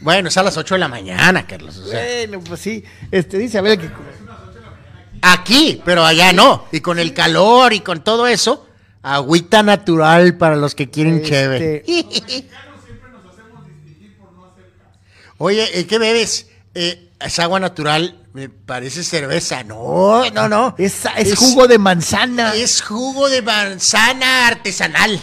Bueno, 0.02 0.30
es 0.30 0.38
a 0.38 0.44
las 0.44 0.58
8 0.58 0.76
de 0.76 0.80
la 0.80 0.88
mañana, 0.88 1.46
Carlos. 1.46 1.78
o 1.78 1.86
sea. 1.88 2.04
Bueno, 2.26 2.44
pues 2.44 2.60
sí. 2.60 2.84
Este, 3.12 3.38
dice 3.38 3.60
Abel 3.60 3.78
que. 3.80 3.90
Aquí, 5.22 5.80
pero 5.86 6.04
allá 6.04 6.34
no. 6.34 6.66
Y 6.72 6.80
con 6.82 6.98
el 6.98 7.14
calor 7.14 7.74
y 7.74 7.82
con 7.82 8.04
todo 8.04 8.26
eso, 8.26 8.66
agüita 9.04 9.62
natural 9.62 10.38
para 10.38 10.56
los 10.56 10.74
que 10.74 10.90
quieren 10.90 11.18
Este- 11.18 11.30
chévere. 11.30 11.84
Oye, 15.38 15.80
¿eh, 15.80 15.86
¿qué 15.88 15.98
bebes? 16.00 16.48
Eh, 16.74 17.11
es 17.26 17.40
agua 17.40 17.60
natural, 17.60 18.28
me 18.34 18.50
parece 18.50 19.04
cerveza. 19.04 19.64
No, 19.64 20.30
no, 20.32 20.48
no. 20.50 20.76
Es, 20.78 21.04
es 21.18 21.36
jugo 21.38 21.68
de 21.68 21.78
manzana. 21.78 22.54
Es 22.56 22.82
jugo 22.82 23.30
de 23.30 23.42
manzana 23.42 24.48
artesanal. 24.48 25.20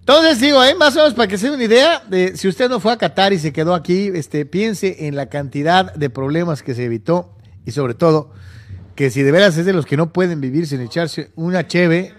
Entonces 0.00 0.40
digo, 0.40 0.62
¿eh? 0.62 0.74
más 0.76 0.94
o 0.94 0.98
menos 0.98 1.14
para 1.14 1.26
que 1.26 1.36
se 1.36 1.48
dé 1.48 1.54
una 1.56 1.64
idea, 1.64 2.02
de, 2.08 2.36
si 2.36 2.46
usted 2.46 2.68
no 2.68 2.78
fue 2.78 2.92
a 2.92 2.96
Qatar 2.96 3.32
y 3.32 3.38
se 3.40 3.52
quedó 3.52 3.74
aquí, 3.74 4.10
este, 4.14 4.46
piense 4.46 5.06
en 5.08 5.16
la 5.16 5.26
cantidad 5.26 5.92
de 5.94 6.10
problemas 6.10 6.62
que 6.62 6.74
se 6.76 6.84
evitó 6.84 7.32
y 7.64 7.72
sobre 7.72 7.94
todo 7.94 8.30
que 8.94 9.10
si 9.10 9.22
de 9.22 9.32
veras 9.32 9.56
es 9.58 9.66
de 9.66 9.72
los 9.72 9.84
que 9.84 9.96
no 9.96 10.12
pueden 10.12 10.40
vivir 10.40 10.66
sin 10.68 10.80
echarse 10.80 11.32
una 11.34 11.66
cheve. 11.66 12.14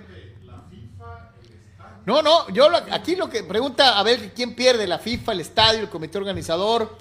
No, 2.05 2.21
no, 2.21 2.49
yo 2.49 2.69
lo- 2.69 2.77
aquí 2.91 3.15
lo 3.15 3.29
que 3.29 3.43
pregunta, 3.43 3.97
a 3.99 4.03
ver 4.03 4.31
quién 4.33 4.55
pierde, 4.55 4.87
la 4.87 4.99
FIFA, 4.99 5.33
el 5.33 5.39
estadio, 5.41 5.79
el 5.81 5.89
comité 5.89 6.17
organizador, 6.17 6.97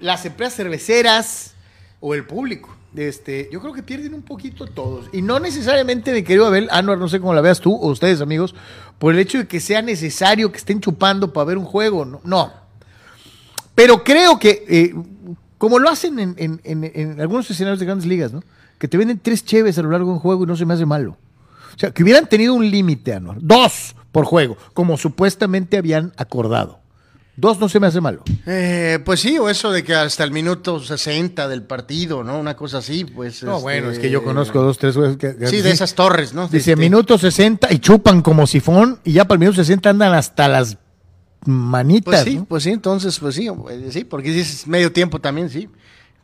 las 0.00 0.24
empresas 0.24 0.54
cerveceras 0.56 1.54
o 2.00 2.14
el 2.14 2.24
público. 2.26 2.76
Este, 2.96 3.48
yo 3.52 3.60
creo 3.60 3.72
que 3.72 3.82
pierden 3.84 4.14
un 4.14 4.22
poquito 4.22 4.66
todos. 4.66 5.06
Y 5.12 5.22
no 5.22 5.38
necesariamente, 5.38 6.12
mi 6.12 6.22
querido 6.24 6.46
Abel, 6.46 6.68
Anuar, 6.72 6.98
no 6.98 7.08
sé 7.08 7.20
cómo 7.20 7.34
la 7.34 7.40
veas 7.40 7.60
tú 7.60 7.72
o 7.72 7.88
ustedes, 7.88 8.20
amigos, 8.20 8.54
por 8.98 9.12
el 9.14 9.20
hecho 9.20 9.38
de 9.38 9.46
que 9.46 9.60
sea 9.60 9.80
necesario 9.80 10.50
que 10.50 10.58
estén 10.58 10.80
chupando 10.80 11.32
para 11.32 11.44
ver 11.44 11.58
un 11.58 11.64
juego. 11.64 12.04
No. 12.04 12.20
no. 12.24 12.52
Pero 13.74 14.02
creo 14.02 14.38
que, 14.38 14.64
eh, 14.68 14.94
como 15.56 15.78
lo 15.78 15.88
hacen 15.88 16.18
en, 16.18 16.34
en- 16.36 16.60
en- 16.64 17.20
algunos 17.20 17.48
escenarios 17.50 17.78
de 17.78 17.86
grandes 17.86 18.06
ligas, 18.06 18.32
¿no? 18.32 18.42
Que 18.78 18.88
te 18.88 18.96
venden 18.96 19.18
tres 19.22 19.44
cheves 19.44 19.78
a 19.78 19.82
lo 19.82 19.90
largo 19.90 20.08
de 20.08 20.14
un 20.14 20.18
juego 20.18 20.44
y 20.44 20.46
no 20.46 20.56
se 20.56 20.66
me 20.66 20.74
hace 20.74 20.86
malo. 20.86 21.16
O 21.76 21.78
sea, 21.78 21.92
que 21.92 22.02
hubieran 22.02 22.28
tenido 22.28 22.54
un 22.54 22.68
límite, 22.68 23.14
Anuar. 23.14 23.38
Dos 23.40 23.94
por 24.10 24.24
juego, 24.24 24.56
como 24.74 24.96
supuestamente 24.98 25.76
habían 25.78 26.12
acordado. 26.16 26.79
Dos 27.40 27.58
no 27.58 27.70
se 27.70 27.80
me 27.80 27.86
hace 27.86 28.02
malo. 28.02 28.22
Eh, 28.46 28.98
pues 29.02 29.20
sí, 29.20 29.38
o 29.38 29.48
eso 29.48 29.72
de 29.72 29.82
que 29.82 29.94
hasta 29.94 30.24
el 30.24 30.30
minuto 30.30 30.78
60 30.78 31.48
del 31.48 31.62
partido, 31.62 32.22
¿no? 32.22 32.38
Una 32.38 32.54
cosa 32.54 32.78
así, 32.78 33.06
pues. 33.06 33.42
No, 33.42 33.52
este, 33.52 33.62
bueno, 33.62 33.90
es 33.90 33.98
que 33.98 34.10
yo 34.10 34.22
conozco 34.22 34.60
dos, 34.60 34.76
tres 34.76 34.94
güeyes 34.94 35.16
que, 35.16 35.46
Sí, 35.46 35.62
de 35.62 35.70
esas 35.70 35.94
torres, 35.94 36.34
¿no? 36.34 36.48
Dice 36.48 36.72
Este, 36.72 36.76
minuto 36.76 37.16
60 37.16 37.72
y 37.72 37.78
chupan 37.78 38.20
como 38.20 38.46
sifón 38.46 39.00
y 39.04 39.12
ya 39.14 39.24
para 39.24 39.36
el 39.36 39.40
minuto 39.40 39.56
60 39.56 39.88
andan 39.88 40.12
hasta 40.12 40.48
las 40.48 40.76
manitas. 41.46 42.04
Pues 42.04 42.24
sí, 42.24 42.36
¿no? 42.36 42.44
pues 42.44 42.62
sí, 42.62 42.70
entonces, 42.70 43.18
pues 43.18 43.34
sí, 43.34 43.48
eh, 43.48 43.88
sí, 43.90 44.04
porque 44.04 44.30
dices 44.30 44.66
medio 44.66 44.92
tiempo 44.92 45.18
también, 45.18 45.48
sí. 45.48 45.66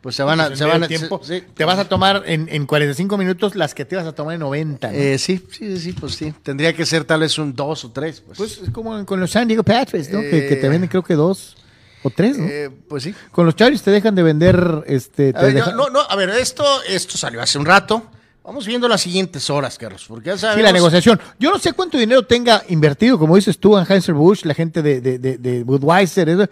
Pues 0.01 0.15
se 0.15 0.23
van 0.23 0.39
a, 0.39 0.47
Pues 0.47 0.59
se 0.59 0.63
en 0.65 0.69
van 0.69 0.83
a, 0.83 0.87
tiempo, 0.87 1.19
se- 1.23 1.39
sí. 1.41 1.45
Te 1.55 1.65
vas 1.65 1.79
a 1.79 1.89
tomar 1.89 2.23
en, 2.27 2.47
en 2.49 2.65
45 2.65 3.17
minutos 3.17 3.55
las 3.55 3.73
que 3.73 3.83
te 3.83 3.95
vas 3.95 4.05
a 4.05 4.13
tomar 4.13 4.35
en 4.35 4.39
90. 4.41 4.87
¿no? 4.91 4.93
Eh, 4.97 5.17
sí, 5.17 5.43
sí, 5.51 5.77
sí, 5.79 5.93
pues 5.93 6.13
sí. 6.15 6.33
Tendría 6.43 6.73
que 6.73 6.85
ser 6.85 7.03
tal 7.03 7.21
vez 7.21 7.37
un 7.37 7.55
dos 7.55 7.83
o 7.85 7.91
tres, 7.91 8.21
pues. 8.21 8.37
pues 8.37 8.59
es 8.63 8.69
como 8.69 9.05
con 9.05 9.19
los 9.19 9.31
San 9.31 9.47
Diego 9.47 9.63
Padres, 9.63 10.09
¿no? 10.11 10.21
que, 10.21 10.29
que 10.47 10.55
te 10.55 10.65
eh, 10.67 10.69
venden 10.69 10.87
creo 10.89 11.03
que 11.03 11.15
dos 11.15 11.57
o 12.03 12.09
tres, 12.11 12.37
¿no? 12.37 12.45
Eh, 12.47 12.69
pues 12.87 13.03
sí. 13.03 13.15
con 13.31 13.45
los 13.45 13.55
Chargers 13.55 13.81
te 13.81 13.91
dejan 13.91 14.13
de 14.15 14.23
vender, 14.23 14.83
este, 14.85 15.29
A 15.35 15.39
te 15.39 15.45
ver, 15.47 15.53
yo- 15.55 15.59
dejan- 15.65 15.75
no, 15.75 15.89
no, 15.89 16.01
a 16.01 16.15
ver, 16.15 16.29
esto, 16.29 16.63
esto 16.87 17.17
salió 17.17 17.41
hace 17.41 17.57
un 17.57 17.65
rato. 17.65 18.03
Vamos 18.43 18.65
viendo 18.65 18.87
las 18.87 19.01
siguientes 19.01 19.49
horas, 19.49 19.77
Carlos, 19.77 20.05
porque 20.07 20.27
ya 20.29 20.37
sabemos. 20.37 20.59
Sí, 20.59 20.63
la 20.63 20.71
negociación. 20.71 21.19
Yo 21.37 21.51
no 21.51 21.59
sé 21.59 21.73
cuánto 21.73 21.97
dinero 21.97 22.23
tenga 22.25 22.63
invertido, 22.69 23.19
como 23.19 23.35
dices 23.35 23.57
tú, 23.59 23.75
Anheuser-Busch, 23.75 24.45
la 24.45 24.53
gente 24.53 24.81
de, 24.81 25.01
de, 25.01 25.19
de, 25.19 25.37
de 25.37 25.63
Budweiser, 25.63 26.29
eso, 26.29 26.47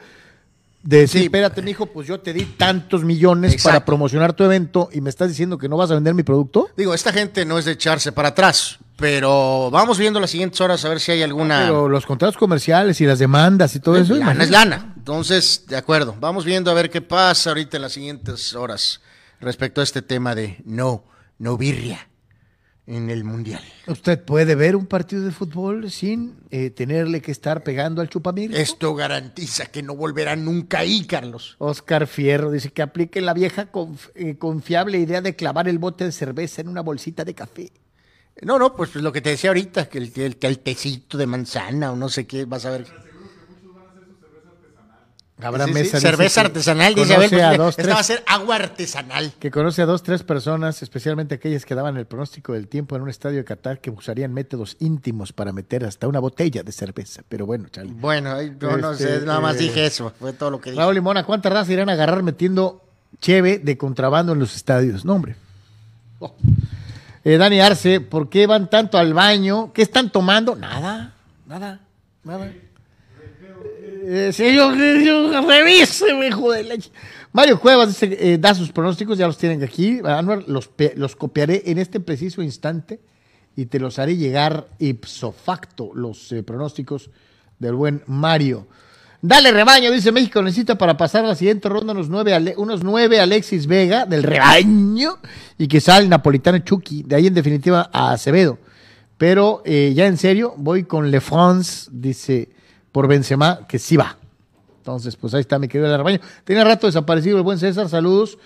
de 0.86 0.98
decir, 1.00 1.22
Sí. 1.22 1.26
espérate, 1.26 1.62
mijo, 1.64 1.88
pues 1.88 2.08
yo 2.08 2.20
te 2.20 2.32
di 2.32 2.46
tantos 2.46 3.04
millones 3.04 3.54
Exacto. 3.54 3.70
para 3.70 3.86
promocionar 3.86 4.34
tu 4.34 4.44
evento 4.44 4.88
y 4.94 5.02
me 5.02 5.10
estás 5.10 5.28
diciendo 5.30 5.58
que 5.58 5.68
no 5.68 5.78
vas 5.78 5.90
a 5.90 5.96
vender 5.96 6.14
mi 6.14 6.22
producto. 6.22 6.70
Digo, 6.78 6.94
esta 6.94 7.12
gente 7.12 7.44
no 7.44 7.58
es 7.58 7.66
de 7.66 7.72
echarse 7.72 8.12
para 8.12 8.30
atrás, 8.30 8.78
pero 8.96 9.72
vamos 9.72 9.98
viendo 9.98 10.20
las 10.20 10.30
siguientes 10.30 10.62
horas 10.62 10.86
a 10.86 10.90
ver 10.90 11.00
si 11.00 11.12
hay 11.12 11.24
alguna. 11.24 11.62
Pero 11.64 11.90
los 11.90 12.06
contratos 12.06 12.38
comerciales 12.38 13.02
y 13.02 13.06
las 13.08 13.18
demandas 13.18 13.76
y 13.76 13.80
todo 13.80 13.98
eso. 13.98 14.14
lana 14.14 14.44
es 14.44 14.52
lana. 14.52 14.94
Entonces, 14.96 15.66
de 15.68 15.76
acuerdo. 15.76 16.16
Vamos 16.20 16.46
viendo 16.46 16.70
a 16.70 16.76
ver 16.76 16.92
qué 16.92 17.02
pasa 17.02 17.50
ahorita 17.50 17.78
en 17.78 17.82
las 17.82 17.94
siguientes 17.94 18.54
horas 18.54 19.02
respecto 19.40 19.82
a 19.82 19.84
este 19.84 20.04
tema 20.04 20.36
de 20.36 20.62
no, 20.66 21.04
no 21.40 21.58
birria 21.58 22.08
en 22.88 23.10
el 23.10 23.24
mundial. 23.24 23.62
Usted 23.88 24.24
puede 24.24 24.54
ver 24.56 24.76
un 24.76 24.86
partido 24.86 25.24
de 25.24 25.32
fútbol 25.32 25.90
sin 25.90 26.36
eh, 26.52 26.70
tenerle 26.70 27.22
que 27.22 27.32
estar 27.32 27.64
pegando 27.64 28.02
al 28.02 28.10
chupamir. 28.10 28.56
Esto 28.56 28.94
garantiza 28.94 29.66
que 29.66 29.82
no 29.82 29.96
volverá 29.96 30.36
nunca 30.36 30.80
ahí, 30.80 31.06
Carlos. 31.06 31.56
Oscar 31.58 32.06
Fierro 32.08 32.52
dice 32.52 32.70
que 32.72 32.82
aplique 32.82 33.22
la 33.22 33.34
vieja 33.34 33.72
conf- 33.72 34.12
eh, 34.16 34.38
confiable 34.38 35.00
idea 35.00 35.22
de 35.22 35.36
clavar 35.36 35.68
el 35.68 35.80
bote 35.80 36.04
de 36.04 36.12
cerveza 36.12 36.62
en 36.62 36.68
una 36.68 36.82
bolsita 36.82 37.24
de 37.26 37.34
café. 37.34 37.72
No, 38.42 38.60
no, 38.60 38.76
pues, 38.76 38.94
lo 38.96 39.12
que 39.14 39.22
te 39.22 39.30
decía 39.30 39.50
ahorita, 39.50 39.88
que 39.88 39.98
el, 39.98 40.12
que 40.12 40.26
el, 40.26 40.36
que 40.38 40.48
el 40.48 40.60
tecito 40.60 41.18
de 41.18 41.26
manzana 41.26 41.92
o 41.92 41.96
no 41.96 42.10
sé 42.10 42.28
qué, 42.28 42.46
vas 42.46 42.66
a 42.66 42.72
ver. 42.72 42.86
Habrá 45.42 45.66
Sí, 45.66 45.72
sí, 45.72 45.74
mesa. 45.74 45.98
dice, 45.98 46.00
cerveza 46.00 46.42
que 46.42 46.48
artesanal, 46.48 46.96
dice 46.96 47.14
a 47.14 47.20
ver, 47.20 47.30
conoce 47.30 47.44
a 47.44 47.48
pues, 47.50 47.58
dos, 47.58 47.70
esta 47.72 47.84
tres- 47.84 47.96
va 47.96 48.00
a 48.00 48.04
ser 48.04 48.24
agua 48.26 48.56
artesanal. 48.56 49.34
que 49.38 49.52
conoce 49.52 49.82
a 49.82 49.86
dos, 49.86 50.02
tres 50.02 50.24
personas, 50.24 50.82
especialmente 50.82 51.36
aquellas 51.36 51.66
que 51.66 51.76
daban 51.76 51.98
el 51.98 52.06
pronóstico 52.06 52.54
del 52.54 52.70
tiempo 52.70 52.96
en 52.96 53.02
un 53.02 53.10
estadio 53.10 53.38
de 53.40 53.44
Qatar, 53.44 53.82
que 53.82 53.90
usarían 53.90 54.34
métodos 54.34 54.78
íntimos 54.80 55.34
para 55.34 55.52
meter 55.52 55.84
hasta 55.84 56.08
una 56.08 56.20
botella 56.20 56.64
de 56.64 56.72
cerveza. 56.72 57.22
Pero 57.28 57.46
bueno, 57.46 57.68
Charlie. 57.70 57.92
Bueno, 57.94 58.32
ahí 58.32 58.56
no, 58.62 58.78
no 58.78 58.92
Este, 58.94 59.20
sé, 59.20 59.26
nada 59.26 59.42
más 59.42 59.58
eh, 59.58 59.60
dije 59.60 59.86
eso, 59.86 60.14
fue 60.18 60.32
todo 60.32 60.52
lo 60.52 60.62
que 60.62 60.72
dije. 60.72 60.82
Raúl 60.82 60.96
Limona, 60.96 61.26
¿cuántas 61.26 61.52
razas 61.52 61.70
irán 61.70 61.90
a 61.90 61.94
agarrar 61.94 62.24
metiendo 62.24 62.82
cheve 63.20 63.60
de 63.60 63.78
contrabando 63.78 64.32
en 64.32 64.40
los 64.40 64.56
estadios? 64.56 65.04
No, 65.04 65.16
hombre. 65.16 65.36
Oh. 66.20 66.34
Eh, 67.26 67.36
Dani 67.38 67.60
Arce, 67.60 68.00
¿por 68.00 68.30
qué 68.30 68.48
van 68.48 68.70
tanto 68.70 68.98
al 68.98 69.14
baño? 69.14 69.74
¿Qué 69.74 69.82
están 69.82 70.12
tomando? 70.12 70.56
Nada, 70.56 71.14
nada, 71.46 71.82
nada. 72.24 72.54
Eh, 74.08 74.32
señor, 74.32 74.78
revíseme, 74.78 76.28
hijo 76.28 76.51
de 76.51 76.64
la 76.64 76.76
ch- 76.76 76.91
Mario 77.32 77.60
Cuevas 77.60 77.88
dice, 77.88 78.16
eh, 78.20 78.38
da 78.38 78.53
sus 78.53 78.72
pronósticos, 78.72 79.18
ya 79.18 79.26
los 79.26 79.38
tienen 79.38 79.64
aquí. 79.64 79.99
Anuar, 80.06 80.43
los, 80.47 80.70
los 80.95 81.16
copiaré 81.16 81.64
en 81.66 81.80
este 81.80 81.99
preciso 81.99 82.43
instante 82.43 82.99
y 83.56 83.66
te 83.66 83.80
los 83.80 83.97
haré 83.97 84.16
llegar 84.16 84.68
ipso 84.78 85.32
facto, 85.32 85.89
los 85.95 86.32
eh, 86.32 86.43
pronósticos 86.43 87.10
del 87.58 87.74
buen 87.74 88.03
Mario. 88.06 88.68
Dale 89.22 89.51
rebaño, 89.51 89.91
dice 89.91 90.12
México, 90.12 90.39
necesita 90.43 90.78
para 90.78 90.95
pasar 90.97 91.26
la 91.26 91.34
siguiente 91.34 91.68
ronda 91.68 91.93
unos 91.93 92.10
nueve, 92.10 92.53
unos 92.58 92.84
nueve 92.84 93.20
Alexis 93.20 93.66
Vega 93.66 94.06
del 94.06 94.22
rebaño 94.22 95.18
y 95.58 95.68
que 95.68 95.82
sale 95.82 96.03
el 96.03 96.10
napolitano 96.10 96.60
Chucky, 96.60 97.01
de 97.01 97.16
ahí 97.16 97.26
en 97.28 97.34
definitiva 97.34 97.89
a 97.91 98.12
Acevedo. 98.12 98.60
Pero 99.18 99.64
eh, 99.66 99.93
ya 99.95 100.06
en 100.06 100.18
serio, 100.18 100.53
voy 100.58 100.84
con 100.84 101.10
Le 101.10 101.22
France, 101.22 101.89
dice 101.91 102.49
por 102.96 103.10
Benzema, 103.10 103.68
que 103.68 103.78
sí 103.78 103.98
va. 103.98 104.16
Entonces, 104.78 105.18
pues 105.18 105.34
ahí 105.34 105.41
está 105.41 105.60
mi 105.60 105.68
querido 105.68 105.98
rebaño. 105.98 106.22
Tenía 106.46 106.64
rato 106.64 106.88
desaparecido 106.88 107.36
el 107.36 107.43
buen 107.43 107.60
César, 107.60 107.89
saludos. 107.89 108.38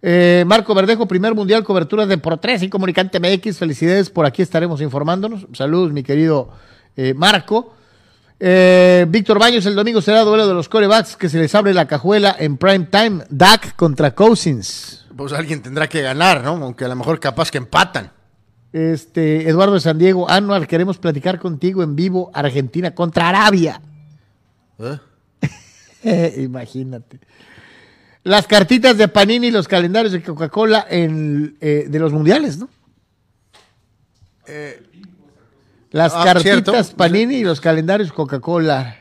Eh, 0.00 0.44
Marco 0.46 0.72
Verdejo, 0.72 1.08
primer 1.08 1.34
mundial, 1.34 1.64
cobertura 1.64 2.06
de 2.06 2.16
por 2.16 2.38
tres 2.38 2.62
y 2.62 2.68
Comunicante 2.68 3.18
MX. 3.18 3.58
Felicidades, 3.58 4.08
por 4.08 4.24
aquí 4.24 4.40
estaremos 4.40 4.80
informándonos. 4.82 5.48
Saludos, 5.52 5.90
mi 5.90 6.04
querido 6.04 6.48
eh, 6.96 7.12
Marco. 7.12 7.74
Eh, 8.38 9.04
Víctor 9.08 9.40
Baños, 9.40 9.66
el 9.66 9.74
domingo 9.74 10.00
será 10.00 10.22
duelo 10.22 10.46
de 10.46 10.54
los 10.54 10.68
corebacks 10.68 11.16
que 11.16 11.28
se 11.28 11.40
les 11.40 11.52
abre 11.56 11.74
la 11.74 11.88
cajuela 11.88 12.36
en 12.38 12.56
prime 12.56 12.86
time. 12.92 13.24
Dak 13.30 13.74
contra 13.74 14.14
Cousins. 14.14 15.06
Pues 15.16 15.32
alguien 15.32 15.60
tendrá 15.60 15.88
que 15.88 16.02
ganar, 16.02 16.44
¿no? 16.44 16.50
Aunque 16.50 16.84
a 16.84 16.88
lo 16.88 16.94
mejor 16.94 17.18
capaz 17.18 17.50
que 17.50 17.58
empatan. 17.58 18.12
Este, 18.72 19.48
Eduardo 19.48 19.74
de 19.74 19.80
San 19.80 19.98
Diego, 19.98 20.30
Anuar, 20.30 20.66
queremos 20.66 20.98
platicar 20.98 21.38
contigo 21.38 21.82
en 21.82 21.96
vivo, 21.96 22.30
Argentina 22.34 22.94
contra 22.94 23.28
Arabia. 23.28 23.80
¿Eh? 26.04 26.34
Imagínate. 26.38 27.18
Las 28.24 28.46
cartitas 28.46 28.96
de 28.96 29.08
Panini 29.08 29.48
y 29.48 29.50
los 29.50 29.68
calendarios 29.68 30.12
de 30.12 30.22
Coca-Cola 30.22 30.86
eh, 30.90 31.86
de 31.88 31.98
los 31.98 32.12
mundiales, 32.12 32.58
¿no? 32.58 32.68
Las 35.90 36.12
ah, 36.14 36.24
cartitas 36.24 36.86
cierto. 36.86 36.96
Panini 36.96 37.36
y 37.36 37.44
los 37.44 37.60
calendarios 37.60 38.12
Coca-Cola. 38.12 38.96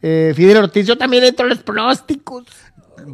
Eh, 0.00 0.32
Fidel 0.34 0.58
Ortiz, 0.58 0.86
yo 0.86 0.96
también 0.98 1.24
entro 1.24 1.44
en 1.46 1.50
los 1.50 1.62
pronósticos. 1.62 2.44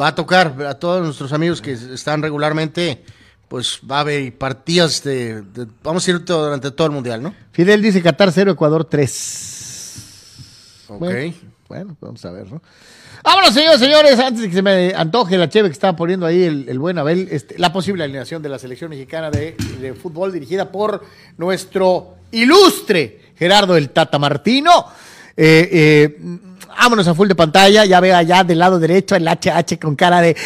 Va 0.01 0.09
a 0.09 0.15
tocar 0.15 0.55
a 0.67 0.75
todos 0.75 1.05
nuestros 1.05 1.33
amigos 1.33 1.61
que 1.61 1.73
están 1.73 2.23
regularmente 2.23 3.03
pues 3.49 3.81
va 3.91 3.99
a 3.99 4.01
haber 4.01 4.37
partidas 4.37 5.03
de, 5.03 5.41
de- 5.41 5.67
vamos 5.83 6.07
a 6.07 6.11
ir 6.11 6.25
todo- 6.25 6.45
durante 6.45 6.71
todo 6.71 6.87
el 6.89 6.93
mundial, 6.93 7.23
¿no? 7.23 7.35
Fidel 7.53 7.81
dice 7.81 8.03
Qatar 8.03 8.31
0, 8.31 8.53
Ecuador 8.53 8.85
3. 8.85 10.85
Ok. 10.89 10.99
Bueno, 10.99 11.35
bueno, 11.69 11.97
vamos 12.01 12.25
a 12.25 12.31
ver, 12.31 12.51
¿no? 12.51 12.63
Vámonos, 13.23 13.53
señores, 13.53 13.79
señores, 13.79 14.19
antes 14.19 14.43
de 14.43 14.49
que 14.49 14.55
se 14.55 14.63
me 14.63 14.95
antoje 14.95 15.37
la 15.37 15.49
cheve 15.49 15.69
que 15.69 15.75
estaba 15.75 15.95
poniendo 15.95 16.25
ahí 16.25 16.45
el, 16.45 16.69
el 16.69 16.79
buen 16.79 16.99
Abel, 16.99 17.29
este, 17.31 17.59
la 17.59 17.73
posible 17.73 18.05
alineación 18.05 18.43
de 18.43 18.49
la 18.49 18.59
selección 18.59 18.91
mexicana 18.91 19.31
de, 19.31 19.55
de 19.81 19.93
fútbol 19.95 20.33
dirigida 20.33 20.73
por 20.73 21.05
nuestro 21.37 22.17
ilustre 22.31 23.33
Gerardo 23.37 23.77
el 23.77 23.91
Tata 23.91 24.19
Martino. 24.19 24.87
Eh, 25.37 25.69
eh, 25.71 26.19
vámonos 26.79 27.07
a 27.07 27.15
full 27.15 27.29
de 27.29 27.35
pantalla, 27.35 27.85
ya 27.85 28.01
veo 28.01 28.17
allá 28.17 28.45
del 28.45 28.59
lado 28.59 28.79
derecho 28.79 29.15
el 29.15 29.27
HH 29.27 29.79
con 29.81 29.95
cara 29.95 30.21
de 30.21 30.37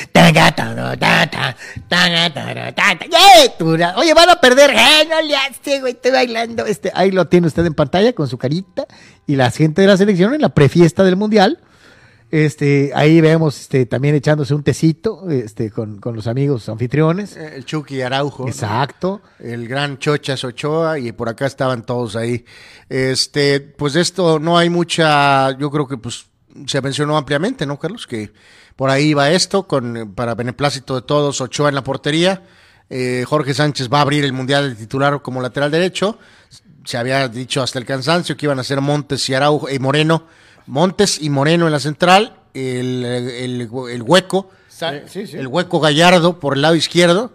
Oye, 3.96 4.14
van 4.14 4.30
a 4.30 4.40
perder, 4.40 4.70
¡eh! 4.70 5.06
No 5.08 5.20
le 5.22 5.36
hace, 5.36 5.80
güey, 5.80 5.92
estoy 5.92 6.10
bailando. 6.10 6.66
Este, 6.66 6.90
ahí 6.94 7.10
lo 7.10 7.26
tiene 7.26 7.46
usted 7.46 7.64
en 7.64 7.74
pantalla 7.74 8.12
con 8.12 8.28
su 8.28 8.38
carita 8.38 8.86
y 9.26 9.36
la 9.36 9.50
gente 9.50 9.82
de 9.82 9.88
la 9.88 9.96
selección 9.96 10.34
en 10.34 10.40
la 10.40 10.50
prefiesta 10.50 11.04
del 11.04 11.16
mundial. 11.16 11.58
Este, 12.32 12.92
ahí 12.94 13.20
vemos 13.20 13.60
este, 13.60 13.84
también 13.84 14.14
echándose 14.14 14.54
un 14.54 14.62
tecito 14.62 15.28
este, 15.28 15.70
con, 15.70 16.00
con 16.00 16.16
los 16.16 16.26
amigos 16.26 16.66
anfitriones. 16.70 17.36
Eh, 17.36 17.56
El 17.56 17.66
Chucky 17.66 18.00
Araujo. 18.00 18.44
¿no? 18.44 18.48
Exacto. 18.48 19.20
el 19.38 19.68
gran 19.68 19.98
Chochas 19.98 20.42
Ochoa 20.42 20.98
y 20.98 21.12
por 21.12 21.28
acá 21.28 21.44
estaban 21.44 21.84
todos 21.84 22.16
ahí. 22.16 22.46
Este, 22.88 23.60
pues 23.60 23.92
de 23.92 24.00
esto 24.00 24.38
no 24.38 24.56
hay 24.56 24.70
mucha, 24.70 25.56
yo 25.58 25.70
creo 25.70 25.86
que 25.86 25.98
pues 25.98 26.24
se 26.66 26.80
mencionó 26.80 27.18
ampliamente, 27.18 27.66
¿no, 27.66 27.78
Carlos? 27.78 28.06
Que 28.06 28.32
por 28.76 28.88
ahí 28.88 29.12
va 29.12 29.30
esto, 29.30 29.64
con 29.64 30.14
para 30.14 30.34
beneplácito 30.34 30.94
de 30.94 31.02
todos, 31.02 31.40
Ochoa 31.42 31.68
en 31.68 31.74
la 31.74 31.84
portería. 31.84 32.42
Eh, 32.88 33.24
Jorge 33.26 33.54
Sánchez 33.54 33.88
va 33.92 33.98
a 33.98 34.02
abrir 34.02 34.24
el 34.24 34.32
Mundial 34.32 34.70
de 34.70 34.76
titular 34.76 35.20
como 35.22 35.40
lateral 35.40 35.70
derecho. 35.70 36.18
Se 36.84 36.96
había 36.96 37.28
dicho 37.28 37.62
hasta 37.62 37.78
el 37.78 37.84
cansancio 37.84 38.36
que 38.36 38.46
iban 38.46 38.58
a 38.58 38.64
ser 38.64 38.80
Montes 38.80 39.28
y 39.28 39.34
Araujo 39.34 39.70
y 39.70 39.78
Moreno. 39.78 40.26
Montes 40.66 41.20
y 41.20 41.30
Moreno 41.30 41.66
en 41.66 41.72
la 41.72 41.80
central, 41.80 42.36
el, 42.54 43.04
el- 43.04 43.68
el 43.90 44.02
hueco, 44.02 44.50
sí, 45.06 45.26
sí. 45.26 45.36
el 45.36 45.46
hueco 45.48 45.80
Gallardo 45.80 46.38
por 46.40 46.54
el 46.54 46.62
lado 46.62 46.74
izquierdo. 46.74 47.32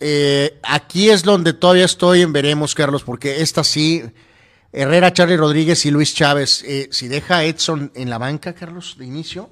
Eh, 0.00 0.58
aquí 0.62 1.10
es 1.10 1.22
donde 1.22 1.52
todavía 1.52 1.84
estoy 1.84 2.22
en 2.22 2.32
veremos, 2.32 2.74
Carlos, 2.74 3.04
porque 3.04 3.40
esta 3.40 3.62
sí, 3.62 4.02
Herrera, 4.72 5.12
Charlie 5.12 5.36
Rodríguez 5.36 5.86
y 5.86 5.90
Luis 5.90 6.14
Chávez, 6.14 6.64
eh, 6.66 6.88
si 6.90 7.08
deja 7.08 7.38
a 7.38 7.44
Edson 7.44 7.92
en 7.94 8.10
la 8.10 8.18
banca, 8.18 8.52
Carlos, 8.54 8.96
de 8.98 9.04
inicio, 9.06 9.50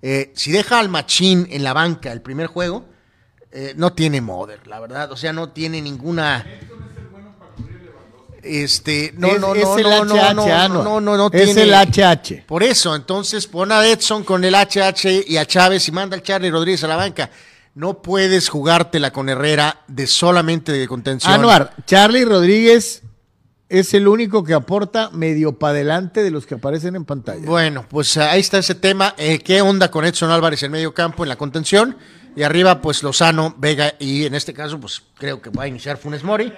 eh, 0.00 0.32
si 0.34 0.50
deja 0.50 0.78
al 0.80 0.88
Machín 0.88 1.46
en 1.50 1.62
la 1.62 1.72
banca 1.74 2.10
el 2.10 2.22
primer 2.22 2.46
juego, 2.46 2.86
eh, 3.52 3.74
no 3.76 3.92
tiene 3.92 4.20
Moder, 4.20 4.66
la 4.66 4.80
verdad, 4.80 5.12
o 5.12 5.16
sea, 5.16 5.32
no 5.32 5.50
tiene 5.50 5.80
ninguna... 5.82 6.46
Este, 8.42 9.14
no, 9.16 9.28
Es- 9.28 9.40
no, 9.40 9.54
es 9.54 9.62
no, 9.64 9.78
el 9.78 9.82
no, 9.84 10.04
no, 10.04 10.14
HH, 10.14 10.34
no, 10.34 10.42
Anuar. 10.42 10.70
no, 10.70 11.00
no, 11.00 11.16
no 11.16 11.30
Es 11.32 11.54
tiene- 11.54 11.62
el 11.62 11.74
HH. 11.74 12.44
por 12.46 12.62
eso, 12.62 12.94
entonces 12.96 13.46
pon 13.46 13.70
a 13.72 13.86
Edson 13.86 14.24
con 14.24 14.44
el 14.44 14.54
HH 14.54 15.24
y 15.28 15.36
a 15.36 15.46
Chávez 15.46 15.86
y 15.88 15.92
manda 15.92 16.16
al 16.16 16.22
Charlie 16.22 16.50
Rodríguez 16.50 16.82
a 16.84 16.88
la 16.88 16.96
banca. 16.96 17.30
No 17.74 18.02
puedes 18.02 18.48
jugártela 18.48 19.12
con 19.12 19.28
Herrera 19.28 19.80
de 19.86 20.06
solamente 20.06 20.72
de 20.72 20.86
contención. 20.88 21.32
Anuar, 21.32 21.72
Charlie 21.86 22.24
Rodríguez 22.24 23.02
es 23.68 23.94
el 23.94 24.06
único 24.08 24.44
que 24.44 24.52
aporta 24.52 25.08
medio 25.12 25.58
para 25.58 25.70
adelante 25.74 26.22
de 26.22 26.30
los 26.30 26.44
que 26.44 26.56
aparecen 26.56 26.96
en 26.96 27.06
pantalla. 27.06 27.46
Bueno, 27.46 27.86
pues 27.88 28.16
ahí 28.18 28.40
está 28.40 28.58
ese 28.58 28.74
tema. 28.74 29.14
Eh, 29.16 29.38
¿Qué 29.38 29.62
onda 29.62 29.90
con 29.90 30.04
Edson 30.04 30.30
Álvarez 30.30 30.62
en 30.64 30.72
medio 30.72 30.92
campo 30.92 31.22
en 31.24 31.30
la 31.30 31.36
contención? 31.36 31.96
Y 32.36 32.42
arriba, 32.42 32.80
pues 32.82 33.02
Lozano, 33.02 33.54
Vega 33.58 33.94
y 33.98 34.24
en 34.26 34.34
este 34.34 34.52
caso, 34.52 34.78
pues 34.80 35.02
creo 35.18 35.40
que 35.40 35.48
va 35.50 35.62
a 35.64 35.68
iniciar 35.68 35.96
Funes 35.96 36.24
Mori. 36.24 36.52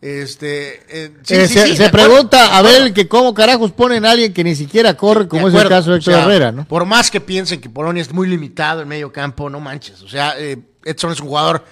Este, 0.00 0.82
eh, 0.88 1.10
sí, 1.22 1.34
Eh, 1.34 1.48
sí, 1.48 1.54
se 1.76 1.84
sí, 1.86 1.90
pregunta 1.90 2.56
a 2.56 2.62
ver 2.62 2.92
que 2.92 3.08
cómo 3.08 3.32
carajos 3.32 3.72
ponen 3.72 4.04
a 4.04 4.10
alguien 4.10 4.32
que 4.32 4.44
ni 4.44 4.54
siquiera 4.54 4.94
corre, 4.94 5.26
como 5.26 5.48
es 5.48 5.54
el 5.54 5.68
caso 5.68 5.90
de 5.92 5.96
Héctor 5.98 6.14
o 6.14 6.16
sea, 6.18 6.24
Herrera, 6.26 6.52
¿no? 6.52 6.64
Por 6.66 6.84
más 6.84 7.10
que 7.10 7.20
piensen 7.20 7.60
que 7.60 7.70
Polonia 7.70 8.02
es 8.02 8.12
muy 8.12 8.28
limitado 8.28 8.82
en 8.82 8.88
medio 8.88 9.10
campo, 9.12 9.48
no 9.48 9.58
manches. 9.58 10.02
O 10.02 10.08
sea, 10.08 10.34
eh, 10.38 10.58
Edson 10.84 11.12
es 11.12 11.20
un 11.20 11.28
jugador, 11.28 11.64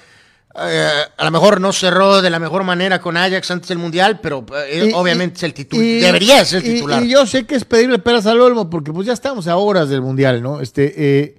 eh, 0.58 0.88
a 1.16 1.24
lo 1.24 1.30
mejor 1.30 1.60
no 1.60 1.72
cerró 1.72 2.22
de 2.22 2.30
la 2.30 2.38
mejor 2.38 2.64
manera 2.64 2.98
con 3.00 3.16
Ajax 3.18 3.50
antes 3.50 3.68
del 3.68 3.78
Mundial, 3.78 4.20
pero 4.20 4.44
Y- 4.72 4.92
obviamente 4.94 5.34
y- 5.34 5.38
es 5.38 5.42
el 5.42 5.54
titular. 5.54 5.84
y- 5.84 6.00
Debería 6.00 6.44
ser 6.46 6.64
el 6.64 6.70
y- 6.70 6.74
titular. 6.76 7.02
Y, 7.04 7.08
yo 7.10 7.26
sé 7.26 7.44
que 7.44 7.56
es 7.56 7.64
pedirle 7.66 7.98
peras 7.98 8.24
al 8.26 8.40
olmo, 8.40 8.70
porque 8.70 8.90
pues 8.90 9.06
ya 9.06 9.12
estamos 9.12 9.46
a 9.48 9.56
horas 9.58 9.90
del 9.90 10.00
Mundial, 10.00 10.42
¿no? 10.42 10.60
Este, 10.62 10.94
eh, 10.96 11.38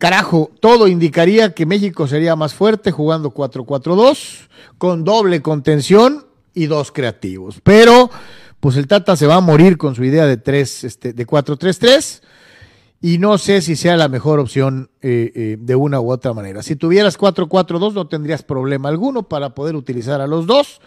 carajo, 0.00 0.50
todo 0.60 0.88
indicaría 0.88 1.54
que 1.54 1.66
México 1.66 2.08
sería 2.08 2.34
más 2.34 2.54
fuerte 2.54 2.90
jugando 2.90 3.32
4-4-2, 3.32 4.48
con 4.78 5.04
doble 5.04 5.42
contención 5.42 6.24
y 6.54 6.66
dos 6.66 6.90
creativos. 6.90 7.60
Pero, 7.62 8.10
pues 8.60 8.76
el 8.76 8.88
Tata 8.88 9.14
se 9.14 9.26
va 9.26 9.36
a 9.36 9.40
morir 9.40 9.76
con 9.76 9.94
su 9.94 10.02
idea 10.02 10.24
de 10.24 10.38
tres, 10.38 10.84
este, 10.84 11.12
de 11.12 11.26
4-3-3. 11.26 12.22
Y 13.02 13.18
no 13.18 13.36
sé 13.36 13.60
si 13.60 13.76
sea 13.76 13.96
la 13.98 14.08
mejor 14.08 14.40
opción 14.40 14.90
eh, 15.02 15.32
eh, 15.34 15.56
de 15.60 15.76
una 15.76 16.00
u 16.00 16.10
otra 16.10 16.32
manera. 16.32 16.62
Si 16.62 16.76
tuvieras 16.76 17.18
4-4-2 17.18 17.92
no 17.92 18.08
tendrías 18.08 18.42
problema 18.42 18.88
alguno 18.88 19.24
para 19.28 19.54
poder 19.54 19.76
utilizar 19.76 20.22
a 20.22 20.26
los 20.26 20.46
dos, 20.46 20.80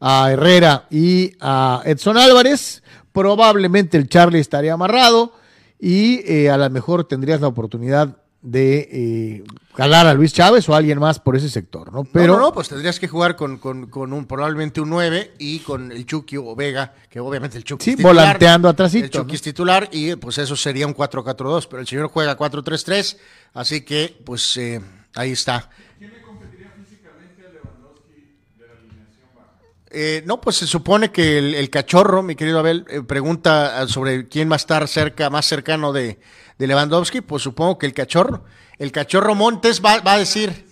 a 0.00 0.30
Herrera 0.32 0.86
y 0.90 1.32
a 1.40 1.82
Edson 1.84 2.16
Álvarez. 2.16 2.82
Probablemente 3.12 3.98
el 3.98 4.08
Charlie 4.08 4.40
estaría 4.40 4.72
amarrado 4.72 5.34
y 5.78 6.20
eh, 6.30 6.48
a 6.48 6.56
lo 6.56 6.68
mejor 6.70 7.04
tendrías 7.04 7.42
la 7.42 7.48
oportunidad 7.48 8.23
de 8.44 8.88
eh, 8.92 9.44
jalar 9.72 10.06
a 10.06 10.12
Luis 10.12 10.34
Chávez 10.34 10.68
o 10.68 10.74
a 10.74 10.76
alguien 10.76 10.98
más 10.98 11.18
por 11.18 11.34
ese 11.34 11.48
sector, 11.48 11.90
¿no? 11.90 12.04
Pero 12.04 12.34
no, 12.34 12.40
no, 12.40 12.52
pues 12.52 12.68
tendrías 12.68 13.00
que 13.00 13.08
jugar 13.08 13.36
con, 13.36 13.56
con, 13.56 13.86
con 13.86 14.12
un 14.12 14.26
probablemente 14.26 14.82
un 14.82 14.90
9 14.90 15.32
y 15.38 15.60
con 15.60 15.90
el 15.90 16.04
Chucky 16.04 16.36
o 16.36 16.54
Vega, 16.54 16.92
que 17.08 17.20
obviamente 17.20 17.56
el 17.56 17.64
Chucky 17.64 17.82
Sí, 17.82 17.90
es 17.92 17.96
titular, 17.96 18.14
volanteando 18.14 18.68
atrásito, 18.68 19.06
El 19.06 19.10
Chucky 19.10 19.28
¿no? 19.28 19.34
es 19.34 19.42
titular 19.42 19.88
y 19.90 20.14
pues 20.16 20.36
eso 20.36 20.56
sería 20.56 20.86
un 20.86 20.94
4-4-2, 20.94 21.66
pero 21.70 21.80
el 21.80 21.88
señor 21.88 22.08
juega 22.08 22.36
4-3-3, 22.36 23.16
así 23.54 23.80
que 23.80 24.14
pues 24.24 24.58
eh, 24.58 24.78
ahí 25.14 25.32
está. 25.32 25.70
Eh, 29.96 30.24
no, 30.26 30.40
pues 30.40 30.56
se 30.56 30.66
supone 30.66 31.12
que 31.12 31.38
el, 31.38 31.54
el 31.54 31.70
cachorro, 31.70 32.22
mi 32.22 32.34
querido 32.34 32.58
Abel, 32.58 32.84
eh, 32.90 33.00
pregunta 33.02 33.86
sobre 33.86 34.26
quién 34.28 34.50
va 34.50 34.54
a 34.54 34.56
estar 34.56 34.86
cerca, 34.88 35.30
más 35.30 35.46
cercano 35.46 35.92
de, 35.92 36.18
de 36.58 36.66
Lewandowski. 36.66 37.20
Pues 37.20 37.42
supongo 37.42 37.78
que 37.78 37.86
el 37.86 37.94
cachorro. 37.94 38.44
El 38.78 38.90
cachorro 38.92 39.34
Montes 39.34 39.80
va, 39.84 40.00
va 40.00 40.14
a 40.14 40.18
decir. 40.18 40.64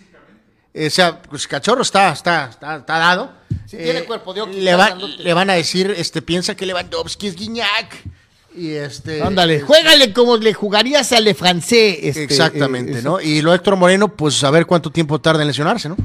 eh, 0.74 0.86
o 0.86 0.90
sea, 0.90 1.20
pues 1.22 1.46
cachorro 1.46 1.82
está, 1.82 2.12
está, 2.12 2.48
está, 2.50 2.76
está 2.76 2.98
dado. 2.98 3.24
Eh, 3.50 3.54
Sí, 3.66 3.76
tiene 3.78 4.04
cuerpo 4.04 4.34
de 4.34 4.46
le, 4.46 4.74
va- 4.74 4.94
le 4.94 5.32
van 5.34 5.48
a 5.48 5.54
decir, 5.54 5.94
este, 5.96 6.20
piensa 6.20 6.54
que 6.54 6.66
Lewandowski 6.66 7.28
es 7.28 7.36
Guiñac. 7.36 7.94
Y 8.54 8.72
este. 8.72 9.22
Ándale, 9.22 9.56
eh, 9.56 9.60
juégale 9.60 10.12
como 10.12 10.36
le 10.36 10.52
jugarías 10.52 11.10
a 11.12 11.20
Le 11.20 11.32
Francés. 11.34 11.98
este, 12.02 12.24
Exactamente, 12.24 12.98
eh, 12.98 13.02
¿no? 13.02 13.18
Y 13.20 13.40
lo 13.40 13.50
de 13.50 13.56
Héctor 13.56 13.76
Moreno, 13.76 14.08
pues 14.14 14.42
a 14.44 14.50
ver 14.50 14.66
cuánto 14.66 14.90
tiempo 14.90 15.18
tarda 15.20 15.40
en 15.40 15.48
lesionarse, 15.48 15.88
¿no? 15.88 15.96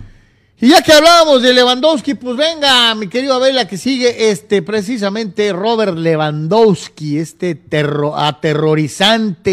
Y 0.60 0.70
ya 0.70 0.82
que 0.82 0.92
hablábamos 0.92 1.44
de 1.44 1.54
Lewandowski, 1.54 2.16
pues 2.16 2.36
venga, 2.36 2.96
mi 2.96 3.08
querido 3.08 3.36
Abel, 3.36 3.54
la 3.56 3.68
que 3.68 3.78
sigue, 3.78 4.32
este, 4.32 4.64
precisamente 4.64 5.54
Robert 5.54 5.96
Lewandowski, 5.96 7.20
este 7.20 7.54
terro- 7.54 8.18
aterrorizante 8.18 9.52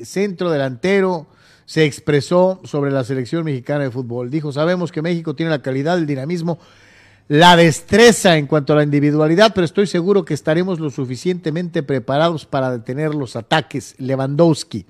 eh, 0.00 0.04
centro 0.04 0.50
delantero, 0.50 1.26
se 1.64 1.84
expresó 1.84 2.60
sobre 2.62 2.92
la 2.92 3.02
selección 3.02 3.42
mexicana 3.44 3.82
de 3.82 3.90
fútbol. 3.90 4.30
Dijo, 4.30 4.52
sabemos 4.52 4.92
que 4.92 5.02
México 5.02 5.34
tiene 5.34 5.50
la 5.50 5.62
calidad, 5.62 5.98
el 5.98 6.06
dinamismo, 6.06 6.60
la 7.26 7.56
destreza 7.56 8.36
en 8.36 8.46
cuanto 8.46 8.72
a 8.72 8.76
la 8.76 8.84
individualidad, 8.84 9.50
pero 9.52 9.64
estoy 9.64 9.88
seguro 9.88 10.24
que 10.24 10.34
estaremos 10.34 10.78
lo 10.78 10.90
suficientemente 10.90 11.82
preparados 11.82 12.46
para 12.46 12.70
detener 12.70 13.16
los 13.16 13.34
ataques. 13.34 13.96
Lewandowski. 13.98 14.86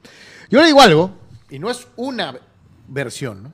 Yo 0.50 0.60
le 0.60 0.66
digo 0.66 0.82
algo, 0.82 1.12
y 1.48 1.58
no 1.58 1.70
es 1.70 1.88
una 1.96 2.38
versión, 2.88 3.42
¿no? 3.44 3.52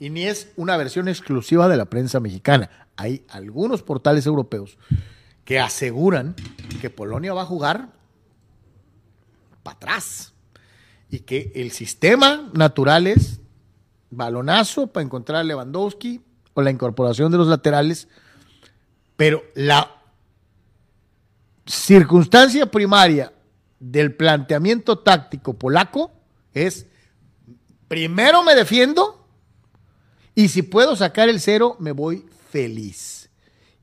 Y 0.00 0.08
ni 0.10 0.24
es 0.24 0.50
una 0.56 0.76
versión 0.78 1.08
exclusiva 1.08 1.68
de 1.68 1.76
la 1.76 1.84
prensa 1.84 2.18
mexicana. 2.18 2.88
Hay 2.96 3.24
algunos 3.28 3.82
portales 3.82 4.26
europeos 4.26 4.78
que 5.44 5.60
aseguran 5.60 6.34
que 6.80 6.90
Polonia 6.90 7.34
va 7.34 7.42
a 7.42 7.46
jugar 7.46 7.90
para 9.62 9.76
atrás 9.76 10.32
y 11.10 11.20
que 11.20 11.52
el 11.54 11.70
sistema 11.70 12.50
natural 12.54 13.06
es 13.06 13.40
balonazo 14.10 14.86
para 14.86 15.04
encontrar 15.04 15.40
a 15.40 15.44
Lewandowski 15.44 16.22
o 16.54 16.62
la 16.62 16.70
incorporación 16.70 17.30
de 17.30 17.38
los 17.38 17.48
laterales, 17.48 18.08
pero 19.16 19.42
la 19.54 19.96
circunstancia 21.66 22.70
primaria 22.70 23.32
del 23.78 24.14
planteamiento 24.14 24.98
táctico 24.98 25.54
polaco 25.54 26.10
es 26.54 26.86
primero 27.86 28.42
me 28.42 28.54
defiendo 28.54 29.19
y 30.34 30.48
si 30.48 30.62
puedo 30.62 30.96
sacar 30.96 31.28
el 31.28 31.40
cero, 31.40 31.76
me 31.78 31.92
voy 31.92 32.24
feliz. 32.50 33.30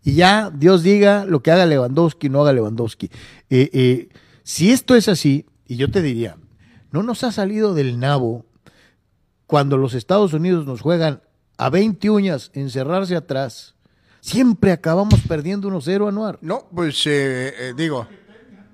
Y 0.04 0.14
ya 0.14 0.50
Dios 0.54 0.84
diga 0.84 1.26
lo 1.26 1.42
que 1.42 1.52
haga 1.52 1.66
Lewandowski, 1.66 2.30
no 2.30 2.42
haga 2.42 2.54
Lewandowski. 2.54 3.10
Eh, 3.50 3.70
eh, 3.74 4.10
si 4.44 4.72
esto 4.72 4.96
es 4.96 5.10
así, 5.10 5.46
y 5.68 5.76
yo 5.76 5.92
te 5.92 6.02
diría, 6.02 6.38
no 6.92 7.04
nos 7.04 7.24
ha 7.24 7.32
salido 7.32 7.74
del 7.74 8.00
nabo 8.00 8.46
cuando 9.46 9.78
los 9.78 9.94
Estados 9.94 10.34
Unidos 10.34 10.66
nos 10.66 10.82
juegan 10.82 11.22
a 11.58 11.70
20 11.70 12.10
uñas, 12.10 12.52
encerrarse 12.54 13.16
atrás, 13.16 13.76
siempre 14.22 14.72
acabamos 14.72 15.22
perdiendo 15.28 15.70
1-0 15.70 16.08
Anuar. 16.08 16.38
No, 16.42 16.68
pues 16.74 17.06
eh, 17.08 17.54
eh, 17.58 17.74
digo, 17.76 18.08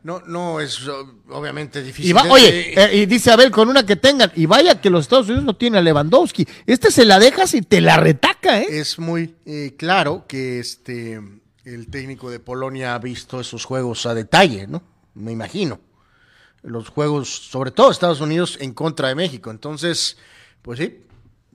no, 0.03 0.21
no 0.27 0.59
es 0.59 0.87
o- 0.87 1.15
obviamente 1.29 1.81
difícil. 1.81 2.09
Y 2.09 2.13
va- 2.13 2.23
oye, 2.29 2.73
eh, 2.79 2.95
y 2.97 3.05
dice 3.05 3.31
Abel, 3.31 3.51
con 3.51 3.69
una 3.69 3.85
que 3.85 3.95
tengan, 3.95 4.31
y 4.35 4.45
vaya 4.45 4.79
que 4.81 4.89
los 4.89 5.01
Estados 5.05 5.27
Unidos 5.27 5.45
no 5.45 5.55
tienen 5.55 5.79
a 5.79 5.81
Lewandowski. 5.81 6.47
Este 6.65 6.91
se 6.91 7.05
la 7.05 7.19
dejas 7.19 7.53
y 7.53 7.61
te 7.61 7.81
la 7.81 7.97
retaca, 7.97 8.61
¿eh? 8.61 8.67
es 8.69 8.99
muy 8.99 9.35
eh, 9.45 9.75
claro 9.77 10.25
que 10.27 10.59
este 10.59 11.21
el 11.65 11.87
técnico 11.87 12.29
de 12.29 12.39
Polonia 12.41 12.93
ha 12.95 12.99
visto 12.99 13.39
esos 13.39 13.63
juegos 13.63 14.05
a 14.05 14.13
detalle, 14.13 14.67
¿no? 14.67 14.83
Me 15.15 15.31
imagino. 15.31 15.79
Los 16.61 16.89
juegos, 16.89 17.29
sobre 17.29 17.71
todo 17.71 17.89
Estados 17.91 18.19
Unidos, 18.21 18.57
en 18.61 18.73
contra 18.73 19.07
de 19.09 19.15
México. 19.15 19.51
Entonces, 19.51 20.17
pues 20.61 20.79
sí, 20.79 20.97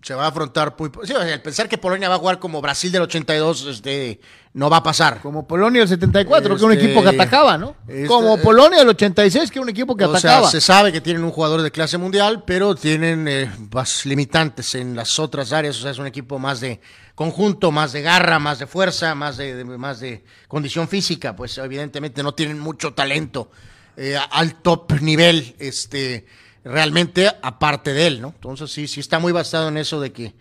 se 0.03 0.15
va 0.15 0.25
a 0.25 0.29
afrontar. 0.29 0.75
Sí, 1.05 1.13
sea, 1.13 1.33
el 1.35 1.43
pensar 1.43 1.69
que 1.69 1.79
Polonia 1.79 2.09
va 2.09 2.17
a 2.17 2.19
jugar 2.19 2.39
como 2.39 2.61
Brasil 2.61 2.91
del 2.93 3.03
82, 3.03 3.67
este, 3.67 4.21
no 4.55 4.71
va 4.71 4.79
a 4.79 4.83
pasar. 4.83 5.21
Como 5.21 5.47
Polonia 5.47 5.81
del 5.81 5.89
74, 5.89 6.49
que 6.49 6.55
era 6.57 6.67
un 6.67 6.73
Este, 6.73 6.85
equipo 6.85 7.03
que 7.03 7.09
atacaba, 7.09 7.59
¿no? 7.59 7.77
este, 7.87 8.07
Como 8.07 8.37
eh, 8.37 8.41
Polonia 8.43 8.79
del 8.81 8.89
86, 8.89 9.51
que 9.51 9.59
era 9.59 9.63
un 9.65 9.69
equipo 9.69 9.97
que 9.97 10.05
O 10.05 10.17
sea, 10.17 10.31
atacaba. 10.31 10.51
se 10.51 10.61
sabe 10.61 10.93
que 10.93 11.01
tienen 11.01 11.25
un 11.25 11.31
jugador 11.31 11.63
de 11.63 11.71
clase 11.71 11.99
mundial, 11.99 12.45
pero 12.47 12.75
tienen 12.75 13.27
eh, 13.29 13.51
más 13.73 14.07
limitantes 14.07 14.75
en 14.75 14.95
las 14.97 15.19
otras 15.19 15.53
áreas. 15.53 15.77
O 15.79 15.83
sea, 15.83 15.91
es 15.91 15.99
un 15.99 16.07
equipo 16.07 16.39
más 16.39 16.61
de 16.61 16.81
conjunto, 17.15 17.73
más 17.73 17.93
de 17.93 18.03
garra, 18.03 18.39
más 18.39 18.59
de 18.61 18.67
fuerza, 18.67 19.15
más 19.15 19.37
de, 19.37 19.55
de- 19.57 19.65
más 19.65 20.01
de 20.01 20.25
condición 20.47 20.89
física. 20.89 21.35
Pues 21.35 21.59
evidentemente 21.59 22.23
no 22.23 22.33
tienen 22.35 22.59
mucho 22.59 22.95
talento 22.95 23.51
eh, 23.97 24.17
al 24.31 24.55
top 24.63 25.01
nivel, 25.01 25.57
este, 25.59 26.25
realmente 26.65 27.31
aparte 27.43 27.93
de 27.93 28.07
él, 28.07 28.21
¿no? 28.21 28.29
Entonces 28.29 28.71
sí, 28.71 28.87
sí 28.89 29.01
está 29.01 29.19
muy 29.19 29.33
basado 29.33 29.69
en 29.69 29.77
eso 29.77 30.01
de 30.01 30.13
que 30.13 30.35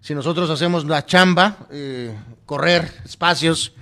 si 0.00 0.14
nosotros 0.14 0.48
hacemos 0.50 0.84
la 0.84 1.04
chamba, 1.04 1.56
eh, 1.70 2.16
correr 2.46 2.90
espacios, 3.04 3.72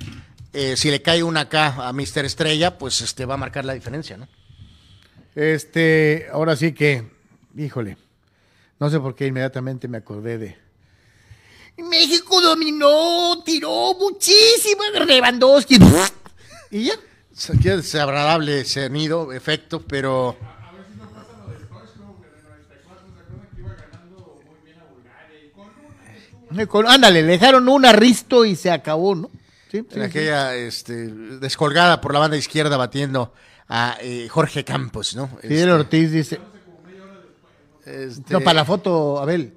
eh, 0.53 0.77
si 0.77 0.90
le 0.90 1.03
cae 1.03 1.23
una 1.23 1.40
acá 1.43 1.86
a 1.86 1.93
Mister 1.93 2.24
Estrella, 2.24 2.78
pues 2.78 3.01
este 3.03 3.27
va 3.27 3.35
a 3.35 3.39
marcar 3.39 3.65
la 3.65 3.74
diferencia, 3.74 4.16
¿no? 4.16 4.27
Este, 5.35 6.27
ahora 6.32 6.57
sí 6.57 6.73
que, 6.73 7.11
híjole, 7.57 7.98
no 8.81 8.89
sé 8.89 8.98
por 8.98 9.15
qué 9.15 9.27
inmediatamente 9.27 9.86
me 9.86 9.98
acordé 9.98 10.39
de. 10.39 10.57
México 11.77 12.40
dominó, 12.40 13.43
tiró 13.44 13.93
muchísimo 13.94 14.82
Lewandowski. 15.07 15.77
Y 16.70 16.85
ya. 16.85 16.94
Es 17.36 17.94
agradable 17.94 18.65
sonido, 18.65 19.31
efecto, 19.31 19.82
pero 19.86 20.39
Eh, 25.28 25.53
con- 25.55 25.70
ándale, 26.88 27.22
le 27.22 27.28
dejaron 27.28 27.68
un 27.68 27.84
arristo 27.86 28.44
y 28.44 28.56
se 28.56 28.70
acabó, 28.70 29.14
¿no? 29.14 29.30
Sí, 29.70 29.78
en 29.78 29.86
sí. 29.90 30.00
aquella 30.00 30.54
este, 30.54 31.08
descolgada 31.08 32.00
por 32.00 32.12
la 32.12 32.20
banda 32.20 32.36
izquierda 32.36 32.76
batiendo 32.76 33.32
a 33.68 33.96
eh, 34.00 34.28
Jorge 34.28 34.64
Campos, 34.64 35.16
¿no? 35.16 35.28
Fidel 35.42 35.58
Este, 35.68 35.72
Ortiz 35.72 36.12
dice. 36.12 36.40
este, 37.84 38.32
No, 38.32 38.40
para 38.40 38.54
la 38.60 38.64
foto, 38.64 39.18
Abel. 39.20 39.52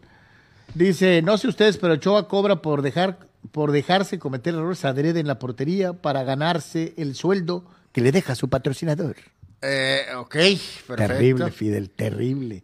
Dice, 0.73 1.21
no 1.21 1.37
sé 1.37 1.47
ustedes, 1.47 1.77
pero 1.77 1.93
Ochoa 1.93 2.27
cobra 2.27 2.61
por 2.61 2.81
dejar, 2.81 3.19
por 3.51 3.71
dejarse 3.71 4.19
cometer 4.19 4.53
errores 4.53 4.85
adrede 4.85 5.19
en 5.19 5.27
la 5.27 5.39
portería 5.39 5.93
para 5.93 6.23
ganarse 6.23 6.93
el 6.97 7.15
sueldo 7.15 7.65
que 7.91 8.01
le 8.01 8.11
deja 8.11 8.35
su 8.35 8.49
patrocinador. 8.49 9.15
eh, 9.61 10.05
ok, 10.17 10.31
perfecto. 10.31 10.95
Terrible, 10.95 11.51
Fidel, 11.51 11.89
terrible. 11.89 12.63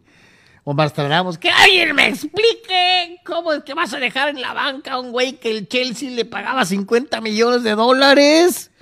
Omar 0.68 0.92
Ramos, 0.96 1.38
que 1.38 1.48
alguien 1.48 1.94
me 1.94 2.08
explique 2.08 3.20
cómo 3.24 3.52
es 3.52 3.62
que 3.62 3.72
vas 3.72 3.94
a 3.94 4.00
dejar 4.00 4.30
en 4.30 4.40
la 4.40 4.52
banca 4.52 4.94
a 4.94 4.98
un 4.98 5.12
güey 5.12 5.38
que 5.38 5.56
el 5.56 5.68
Chelsea 5.68 6.10
le 6.10 6.24
pagaba 6.24 6.64
50 6.64 7.20
millones 7.20 7.62
de 7.62 7.76
dólares. 7.76 8.72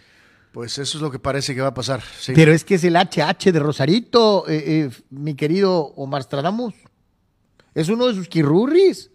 Pues 0.50 0.78
eso 0.78 0.96
es 0.96 1.02
lo 1.02 1.10
que 1.10 1.18
parece 1.18 1.54
que 1.54 1.60
va 1.60 1.68
a 1.68 1.74
pasar. 1.74 2.02
sí. 2.18 2.32
Pero 2.34 2.54
es 2.54 2.64
que 2.64 2.76
es 2.76 2.84
el 2.84 2.96
HH 2.96 3.52
de 3.52 3.58
Rosarito, 3.58 4.48
eh, 4.48 4.64
eh, 4.66 4.90
mi 5.10 5.34
querido 5.34 5.92
Omar 5.96 6.22
Stradamus. 6.22 6.72
Es 7.74 7.90
uno 7.90 8.06
de 8.06 8.14
sus 8.14 8.28
quirurris. 8.28 9.10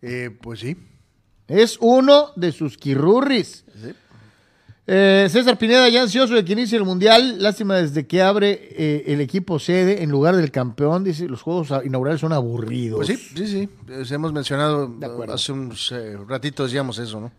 Eh, 0.00 0.30
pues 0.30 0.60
sí. 0.60 0.76
Es 1.48 1.76
uno 1.80 2.30
de 2.36 2.52
sus 2.52 2.78
quirurris. 2.78 3.64
Eh, 4.86 5.26
César 5.30 5.56
Pineda, 5.56 5.88
ya 5.88 6.02
ansioso 6.02 6.34
de 6.34 6.44
que 6.44 6.52
inicie 6.52 6.76
el 6.76 6.84
Mundial. 6.84 7.42
Lástima 7.42 7.76
desde 7.76 8.06
que 8.06 8.20
abre 8.20 8.68
eh, 8.72 9.04
el 9.06 9.20
equipo 9.20 9.58
sede 9.58 10.02
en 10.02 10.10
lugar 10.10 10.36
del 10.36 10.50
campeón. 10.50 11.04
Dice, 11.04 11.26
los 11.26 11.42
juegos 11.42 11.72
inaugurales 11.84 12.20
son 12.20 12.32
aburridos. 12.32 12.98
Pues 12.98 13.08
sí, 13.08 13.16
sí, 13.34 13.46
sí. 13.46 13.68
Eh, 13.88 14.04
hemos 14.10 14.32
mencionado 14.32 14.94
hace 15.32 15.52
unos 15.52 15.90
eh, 15.92 16.16
ratitos, 16.28 16.70
digamos 16.70 16.98
eso, 16.98 17.20
¿no? 17.20 17.32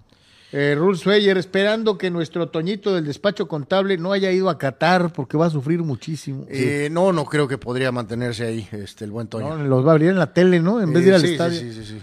Eh, 0.52 0.74
Rul 0.74 0.98
Sweyer, 0.98 1.38
esperando 1.38 1.98
que 1.98 2.10
nuestro 2.10 2.48
Toñito 2.48 2.94
del 2.94 3.06
despacho 3.06 3.48
contable 3.48 3.98
no 3.98 4.14
haya 4.14 4.32
ido 4.32 4.50
a 4.50 4.58
Qatar 4.58 5.12
porque 5.12 5.38
va 5.38 5.48
a 5.48 5.50
sufrir 5.50 5.82
muchísimo. 5.84 6.46
Eh, 6.50 6.88
no, 6.92 7.12
no 7.12 7.26
creo 7.26 7.48
que 7.48 7.58
podría 7.58 7.92
mantenerse 7.92 8.46
ahí 8.46 8.68
este, 8.72 9.04
el 9.06 9.12
buen. 9.12 9.28
Toño. 9.28 9.58
No, 9.58 9.64
los 9.66 9.86
va 9.86 9.90
a 9.90 9.92
abrir 9.94 10.12
en 10.12 10.20
la 10.20 10.32
tele, 10.34 10.62
¿no? 10.62 10.82
En 10.82 10.94
vez 10.94 11.04
de 11.04 11.10
ir 11.10 11.16
al 11.16 11.22
sí, 11.22 11.28
sí, 11.28 11.34
estadio. 11.34 11.60
Sí, 11.60 11.74
sí, 11.74 11.86
sí. 11.86 11.98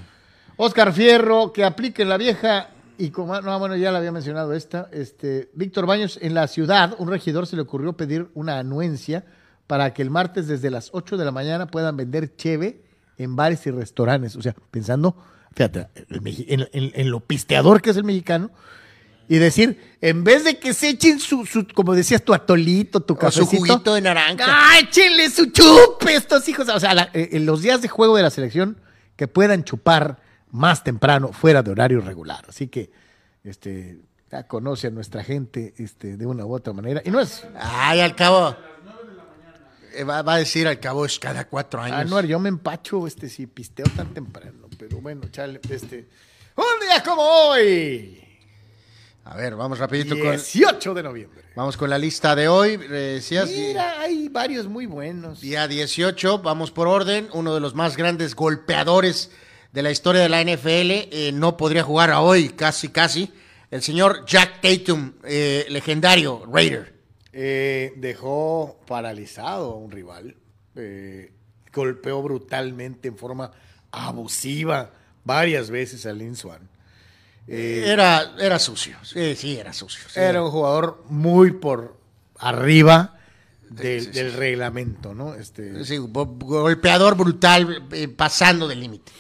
Oscar 0.56 0.93
Fierro, 0.93 1.52
que 1.52 1.64
aplique 1.64 2.05
la 2.05 2.19
vieja 2.19 2.69
y 3.06 3.10
como 3.10 3.40
no, 3.40 3.58
bueno, 3.58 3.76
ya 3.76 3.90
la 3.92 3.98
había 3.98 4.12
mencionado 4.12 4.52
esta, 4.54 4.88
este, 4.92 5.50
Víctor 5.54 5.86
Baños, 5.86 6.18
en 6.22 6.34
la 6.34 6.46
ciudad, 6.48 6.94
un 6.98 7.08
regidor 7.08 7.46
se 7.46 7.56
le 7.56 7.62
ocurrió 7.62 7.94
pedir 7.94 8.28
una 8.34 8.58
anuencia 8.58 9.24
para 9.66 9.92
que 9.94 10.02
el 10.02 10.10
martes 10.10 10.46
desde 10.48 10.70
las 10.70 10.90
8 10.92 11.16
de 11.16 11.24
la 11.24 11.30
mañana 11.32 11.66
puedan 11.66 11.96
vender 11.96 12.36
cheve 12.36 12.82
en 13.18 13.36
bares 13.36 13.66
y 13.66 13.70
restaurantes. 13.70 14.36
O 14.36 14.42
sea, 14.42 14.54
pensando, 14.70 15.16
fíjate, 15.54 15.88
en, 16.48 16.68
en- 16.72 16.92
en 16.94 17.10
lo 17.10 17.20
pisteador 17.20 17.80
que 17.82 17.90
es 17.90 17.96
el 17.96 18.04
mexicano, 18.04 18.50
y 19.28 19.38
decir, 19.38 19.78
en 20.00 20.24
vez 20.24 20.44
de 20.44 20.58
que 20.58 20.74
se 20.74 20.90
echen 20.90 21.18
su, 21.18 21.46
su 21.46 21.66
como 21.68 21.94
decías, 21.94 22.22
tu 22.22 22.34
atolito, 22.34 23.00
tu 23.00 23.14
O 23.14 23.16
su 23.16 23.20
cafecito, 23.20 23.56
juguito 23.56 23.94
de 23.94 24.00
naranja. 24.02 24.44
¡Ah, 24.46 24.78
échenle 24.80 25.30
su 25.30 25.46
chupe 25.46 26.14
estos 26.14 26.46
hijos! 26.48 26.68
O 26.68 26.78
sea, 26.80 26.92
la- 26.94 27.08
eh, 27.14 27.30
en 27.32 27.46
los 27.46 27.62
días 27.62 27.80
de 27.80 27.88
juego 27.88 28.16
de 28.16 28.22
la 28.24 28.30
selección 28.30 28.78
que 29.16 29.28
puedan 29.28 29.64
chupar 29.64 30.18
más 30.52 30.84
temprano, 30.84 31.32
fuera 31.32 31.62
de 31.62 31.70
horario 31.70 32.00
regular. 32.00 32.44
Así 32.48 32.68
que, 32.68 32.90
este, 33.42 33.98
ya 34.30 34.46
conoce 34.46 34.86
a 34.86 34.90
nuestra 34.90 35.24
gente 35.24 35.74
este, 35.78 36.16
de 36.16 36.26
una 36.26 36.44
u 36.46 36.54
otra 36.54 36.72
manera. 36.72 37.02
Y 37.04 37.10
no 37.10 37.20
es, 37.20 37.44
Ay, 37.58 38.00
al 38.00 38.14
cabo. 38.14 38.56
Eh, 39.94 40.04
Va, 40.04 40.22
va 40.22 40.34
a 40.34 40.38
decir 40.38 40.66
al 40.68 40.80
cabo 40.80 41.04
es 41.04 41.18
cada 41.18 41.46
cuatro 41.46 41.82
años. 41.82 41.98
Anuar, 41.98 42.24
yo 42.26 42.38
me 42.38 42.48
empacho 42.48 43.06
este, 43.06 43.28
si 43.28 43.46
pisteo 43.46 43.86
tan 43.96 44.14
temprano. 44.14 44.68
Pero 44.78 45.00
bueno, 45.00 45.22
chale, 45.30 45.60
este. 45.68 46.08
¡Un 46.54 46.86
día 46.86 47.02
como 47.02 47.22
hoy! 47.22 48.18
A 49.24 49.36
ver, 49.36 49.54
vamos 49.54 49.78
rapidito 49.78 50.18
con, 50.18 50.30
18 50.30 50.94
de 50.94 51.02
noviembre. 51.02 51.44
vamos 51.54 51.76
con 51.76 51.88
la 51.88 51.96
lista 51.96 52.34
de 52.34 52.48
hoy. 52.48 52.78
Eh, 52.90 53.20
Mira, 53.46 54.00
hay 54.00 54.28
varios 54.28 54.66
muy 54.66 54.86
buenos. 54.86 55.40
Día 55.40 55.68
18, 55.68 56.40
vamos 56.40 56.72
por 56.72 56.88
orden. 56.88 57.28
Uno 57.32 57.54
de 57.54 57.60
los 57.60 57.74
más 57.74 57.96
grandes 57.96 58.34
golpeadores 58.34 59.30
de 59.73 59.82
la 59.82 59.90
historia 59.90 60.23
de 60.23 60.28
la 60.28 60.40
NFL. 60.43 60.90
eh, 61.11 61.31
no 61.35 61.57
podría 61.57 61.82
jugar 61.82 62.11
a 62.11 62.20
hoy, 62.20 62.51
casi, 62.51 62.89
casi. 62.89 63.32
El 63.70 63.82
señor 63.82 64.24
Jack 64.27 64.61
Tatum, 64.61 65.12
eh, 65.24 65.66
legendario 65.70 66.44
Raider. 66.51 66.93
Eh, 67.32 67.94
dejó 67.97 68.78
paralizado 68.86 69.73
a 69.73 69.77
un 69.77 69.90
rival. 69.90 70.36
Eh, 70.77 71.32
golpeó 71.73 72.23
brutalmente 72.23 73.09
en 73.09 73.16
forma 73.16 73.51
abusiva 73.90 74.90
varias 75.24 75.70
veces 75.70 76.05
a 76.07 76.12
Lin 76.12 76.36
Swan. 76.36 76.69
Eh, 77.49 77.85
Era, 77.86 78.35
era 78.39 78.59
sucio. 78.59 78.97
Sí, 79.03 79.35
sí, 79.36 79.57
era 79.57 79.73
sucio. 79.73 80.05
sí. 80.09 80.20
era 80.20 80.43
un 80.43 80.51
jugador 80.51 81.03
muy 81.09 81.53
por 81.53 81.99
arriba 82.39 83.19
del, 83.69 84.03
Sí, 84.03 84.07
sí, 84.12 84.19
del 84.19 84.32
reglamento, 84.35 85.15
¿no? 85.15 85.35
Este, 85.35 85.73
golpeador 85.99 87.16
brutal, 87.16 87.89
eh, 87.93 88.09
pasando 88.09 88.69
del 88.69 88.81
límite. 88.81 89.11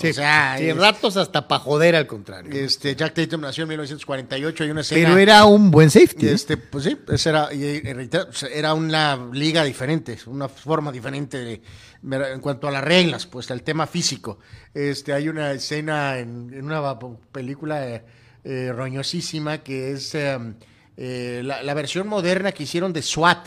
Sí, 0.00 0.08
o 0.10 0.14
sea, 0.14 0.54
sí, 0.58 0.64
en 0.64 0.70
es- 0.70 0.76
ratos 0.76 1.16
hasta 1.16 1.46
para 1.46 1.60
joder 1.60 1.96
al 1.96 2.06
contrario. 2.06 2.52
este, 2.52 2.94
Jack 2.96 3.14
Tatum 3.14 3.40
nació 3.40 3.62
en 3.62 3.68
1948. 3.70 4.64
Hay 4.64 4.70
una 4.70 4.80
escena. 4.82 5.08
Pero 5.08 5.18
era 5.18 5.44
un 5.44 5.70
buen 5.70 5.90
safety. 5.90 6.26
Y 6.26 6.28
¿eh? 6.28 6.32
este, 6.32 6.56
pues 6.56 6.84
sí, 6.84 6.96
era, 7.26 7.52
y, 7.52 7.64
y 7.64 8.08
sea, 8.32 8.48
era 8.52 8.74
una 8.74 9.18
liga 9.32 9.64
diferente, 9.64 10.18
una 10.26 10.48
forma 10.48 10.90
diferente 10.92 11.38
de- 11.38 11.62
en 12.02 12.40
cuanto 12.40 12.66
a 12.66 12.70
las 12.70 12.82
reglas, 12.82 13.26
pues 13.26 13.50
el 13.50 13.62
tema 13.62 13.86
físico. 13.86 14.38
Este, 14.72 15.12
hay 15.12 15.28
una 15.28 15.52
escena 15.52 16.18
en, 16.18 16.50
en 16.54 16.64
una 16.64 16.80
película 17.32 17.86
eh, 17.86 18.04
eh, 18.44 18.72
roñosísima 18.74 19.58
que 19.58 19.92
es 19.92 20.14
eh, 20.96 21.40
la, 21.44 21.62
la 21.62 21.74
versión 21.74 22.08
moderna 22.08 22.52
que 22.52 22.62
hicieron 22.62 22.92
de 22.92 23.02
SWAT. 23.02 23.46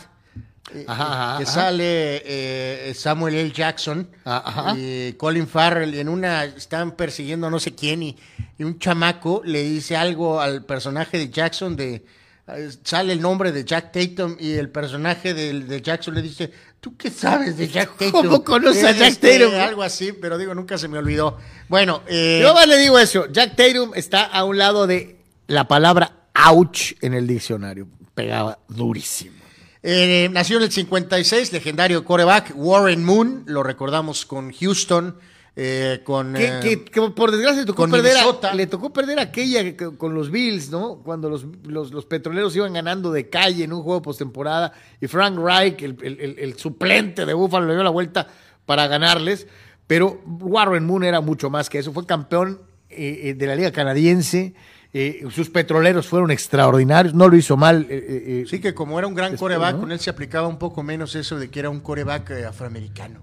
Eh, 0.73 0.85
Ajá, 0.87 1.31
ajá, 1.33 1.37
que 1.37 1.43
ajá. 1.43 1.51
sale 1.53 2.21
eh, 2.25 2.93
Samuel 2.95 3.35
L. 3.35 3.51
Jackson 3.51 4.07
Ah, 4.25 4.73
y 4.77 5.13
Colin 5.13 5.47
Farrell 5.47 5.93
y 5.93 5.99
en 5.99 6.09
una 6.09 6.45
están 6.45 6.91
persiguiendo 6.91 7.47
a 7.47 7.49
no 7.49 7.59
sé 7.59 7.75
quién 7.75 8.01
y, 8.03 8.17
y 8.57 8.63
un 8.63 8.79
chamaco 8.79 9.41
le 9.43 9.61
dice 9.63 9.95
algo 9.97 10.39
al 10.39 10.63
personaje 10.65 11.17
de 11.17 11.29
Jackson 11.29 11.75
de 11.75 12.05
eh, 12.47 12.69
sale 12.83 13.13
el 13.13 13.21
nombre 13.21 13.51
de 13.51 13.63
Jack 13.65 13.91
Tatum 13.91 14.35
y 14.39 14.53
el 14.53 14.69
personaje 14.69 15.33
de, 15.33 15.61
de 15.61 15.81
Jackson 15.81 16.13
le 16.13 16.21
dice, 16.21 16.51
¿tú 16.81 16.95
qué 16.97 17.09
sabes 17.09 17.55
de 17.57 17.69
Jack 17.69 17.97
Tatum? 17.97 18.11
¿Cómo 18.11 18.43
conoces 18.43 18.83
a 18.83 18.89
Eh, 18.91 18.95
Jack 18.99 19.09
este, 19.11 19.39
Tatum? 19.39 19.55
Algo 19.59 19.81
así, 19.83 20.11
pero 20.11 20.37
digo, 20.37 20.53
nunca 20.53 20.77
se 20.77 20.89
me 20.89 20.97
olvidó. 20.97 21.37
Bueno, 21.69 22.01
eh, 22.07 22.39
Yo 22.41 22.53
más 22.53 22.67
le 22.67 22.77
digo 22.79 22.99
eso. 22.99 23.27
Jack 23.31 23.55
Tatum 23.55 23.91
está 23.95 24.23
a 24.25 24.43
un 24.43 24.57
lado 24.57 24.87
de 24.87 25.19
la 25.47 25.67
palabra 25.69 26.27
ouch 26.33 26.93
en 27.01 27.13
el 27.13 27.27
diccionario. 27.27 27.87
Pegaba 28.13 28.59
durísimo. 28.67 29.37
Eh, 29.83 30.29
nació 30.31 30.57
en 30.57 30.63
el 30.63 30.71
56, 30.71 31.51
legendario 31.51 32.05
coreback 32.05 32.53
Warren 32.55 33.03
Moon, 33.03 33.43
lo 33.47 33.63
recordamos 33.63 34.25
con 34.25 34.53
Houston, 34.53 35.17
eh, 35.57 35.99
con... 36.05 36.33
Que, 36.33 36.45
eh, 36.47 36.59
que- 36.61 36.85
que 36.85 37.01
por 37.11 37.31
desgracia 37.31 37.59
le 37.61 37.65
tocó, 37.67 37.83
con 37.83 37.91
perder 37.91 38.17
a- 38.17 38.23
le 38.55 38.65
tocó 38.67 38.93
perder 38.93 39.19
aquella 39.19 39.63
que- 39.75 39.97
con 39.97 40.13
los 40.13 40.31
Bills, 40.31 40.69
¿no? 40.71 41.01
Cuando 41.03 41.29
los, 41.29 41.45
los- 41.65 41.91
los 41.91 42.05
petroleros 42.05 42.55
iban 42.55 42.71
ganando 42.73 43.11
de 43.11 43.29
calle 43.29 43.65
en 43.65 43.73
un 43.73 43.83
juego 43.83 44.01
postemporada 44.01 44.71
y 45.01 45.07
Frank 45.07 45.37
Reich, 45.37 45.81
el, 45.83 45.97
el- 46.01 46.19
el- 46.21 46.39
el 46.39 46.57
suplente 46.57 47.25
de 47.25 47.33
Buffalo, 47.33 47.67
le 47.67 47.73
dio 47.73 47.83
la 47.83 47.89
vuelta 47.89 48.27
para 48.65 48.87
ganarles. 48.87 49.47
Pero 49.85 50.21
Warren 50.25 50.85
Moon 50.85 51.03
era 51.03 51.19
mucho 51.19 51.49
más 51.49 51.69
que 51.69 51.79
eso. 51.79 51.91
Fue 51.91 52.05
campeón 52.05 52.61
eh, 52.89 53.19
eh, 53.23 53.33
de 53.33 53.47
la 53.47 53.55
Liga 53.55 53.71
Canadiense. 53.71 54.53
Eh, 54.93 55.25
sus 55.31 55.49
petroleros 55.49 56.07
fueron 56.07 56.29
extraordinarios. 56.31 57.13
No 57.13 57.27
lo 57.27 57.35
hizo 57.35 57.57
mal. 57.57 57.87
eh, 57.89 57.97
eh, 58.07 58.23
eh, 58.27 58.45
Sí, 58.47 58.59
que 58.59 58.73
como 58.73 58.99
era 58.99 59.07
un 59.07 59.15
gran 59.15 59.31
Después, 59.31 59.49
coreback, 59.53 59.73
¿no? 59.75 59.81
con 59.81 59.91
él 59.91 59.99
se 59.99 60.09
aplicaba 60.09 60.47
un 60.47 60.57
poco 60.59 60.83
menos 60.83 61.15
eso 61.15 61.37
de 61.39 61.49
que 61.49 61.59
era 61.59 61.69
un 61.69 61.79
coreback 61.79 62.29
eh, 62.31 62.45
afroamericano. 62.45 63.21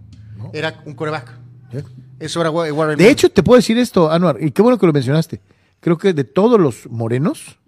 Era 0.52 0.82
un 0.86 0.94
coreback. 0.94 1.32
Eso 2.18 2.40
era 2.40 2.51
Wa- 2.51 2.72
Warren 2.72 2.98
De 2.98 3.09
hecho, 3.10 3.30
te 3.30 3.42
puedo 3.42 3.56
decir 3.59 3.78
esto, 3.78 4.10
Anuar, 4.10 4.38
y 4.40 4.51
qué 4.51 4.62
bueno 4.62 4.78
que 4.78 4.86
lo 4.86 4.92
mencionaste. 4.92 5.40
Creo 5.80 5.97
que 5.97 6.12
de 6.12 6.24
todos 6.24 6.59
los 6.60 6.88
morenos, 6.90 7.59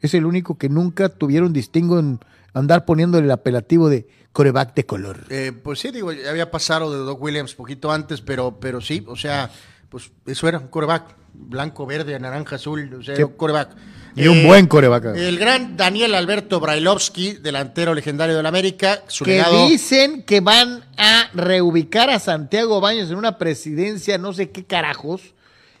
es 0.00 0.14
el 0.14 0.26
único 0.26 0.58
que 0.58 0.68
nunca 0.68 1.08
tuvieron 1.08 1.52
distingo 1.52 1.98
en 1.98 2.18
andar 2.54 2.84
poniéndole 2.84 3.24
el 3.26 3.30
apelativo 3.30 3.88
de 3.88 4.06
coreback 4.32 4.74
de 4.74 4.84
color. 4.84 5.20
Eh, 5.30 5.52
pues 5.62 5.78
sí, 5.78 5.90
digo, 5.90 6.12
ya 6.12 6.30
había 6.30 6.50
pasado 6.50 6.90
de 6.92 6.98
Doc 6.98 7.22
Williams 7.22 7.54
poquito 7.54 7.92
antes, 7.92 8.20
pero, 8.20 8.58
pero 8.58 8.80
sí, 8.80 9.04
o 9.06 9.16
sea, 9.16 9.50
pues 9.88 10.10
eso 10.26 10.48
era 10.48 10.58
un 10.58 10.68
coreback. 10.68 11.14
Blanco, 11.34 11.86
verde, 11.86 12.18
naranja, 12.18 12.56
azul, 12.56 12.92
o 12.94 13.02
sea, 13.02 13.16
Sí. 13.16 13.22
coreback. 13.36 13.70
Y 14.14 14.26
un 14.28 14.46
buen 14.46 14.66
coreback. 14.66 15.16
El 15.16 15.38
gran 15.38 15.76
Daniel 15.76 16.14
Alberto 16.14 16.60
Brailovsky, 16.60 17.32
delantero 17.34 17.94
legendario 17.94 18.36
del 18.36 18.44
América, 18.44 19.02
su 19.06 19.24
que 19.24 19.32
legado... 19.36 19.66
dicen 19.68 20.22
que 20.24 20.40
van 20.40 20.84
a 20.98 21.30
reubicar 21.32 22.10
a 22.10 22.18
Santiago 22.18 22.80
Baños 22.82 23.10
en 23.10 23.16
una 23.16 23.38
presidencia, 23.38 24.18
no 24.18 24.34
sé 24.34 24.50
qué 24.50 24.64
carajos, 24.64 25.34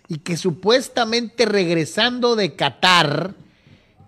y 0.08 0.18
que 0.18 0.38
supuestamente 0.38 1.44
regresando 1.44 2.34
de 2.34 2.56
Qatar, 2.56 3.34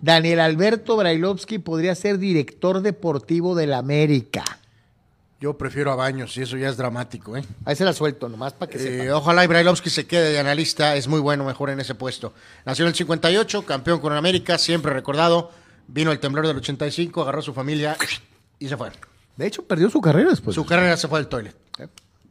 Daniel 0.00 0.40
Alberto 0.40 0.96
Brailovsky 0.96 1.58
podría 1.58 1.94
ser 1.94 2.18
director 2.18 2.80
deportivo 2.80 3.54
del 3.54 3.74
América. 3.74 4.44
Yo 5.40 5.58
prefiero 5.58 5.90
a 5.92 5.96
Baños 5.96 6.36
y 6.36 6.42
eso 6.42 6.56
ya 6.56 6.68
es 6.68 6.76
dramático, 6.76 7.36
¿eh? 7.36 7.44
Ahí 7.64 7.76
se 7.76 7.84
la 7.84 7.92
suelto, 7.92 8.28
nomás 8.28 8.52
para 8.54 8.70
que 8.70 8.78
Eh, 8.78 8.80
sepan. 9.00 9.10
ojalá 9.10 9.44
y 9.44 9.46
Brailovsky 9.46 9.90
se 9.90 10.06
quede 10.06 10.30
de 10.32 10.38
analista, 10.38 10.96
es 10.96 11.06
muy 11.08 11.20
bueno, 11.20 11.44
mejor 11.44 11.70
en 11.70 11.80
ese 11.80 11.94
puesto. 11.94 12.32
Nació 12.64 12.84
en 12.84 12.90
el 12.90 12.94
58, 12.94 13.66
campeón 13.66 14.00
con 14.00 14.12
América, 14.14 14.56
siempre 14.58 14.92
recordado. 14.92 15.50
Vino 15.86 16.12
el 16.12 16.18
temblor 16.20 16.46
del 16.46 16.56
85, 16.56 17.22
agarró 17.22 17.40
a 17.40 17.42
su 17.42 17.52
familia 17.52 17.96
y 18.58 18.68
se 18.68 18.76
fue. 18.76 18.90
De 19.36 19.46
hecho, 19.46 19.64
perdió 19.64 19.90
su 19.90 20.00
carrera 20.00 20.30
después. 20.30 20.54
Su 20.54 20.64
carrera 20.64 20.96
se 20.96 21.08
fue 21.08 21.18
al 21.18 21.28
toilet. 21.28 21.54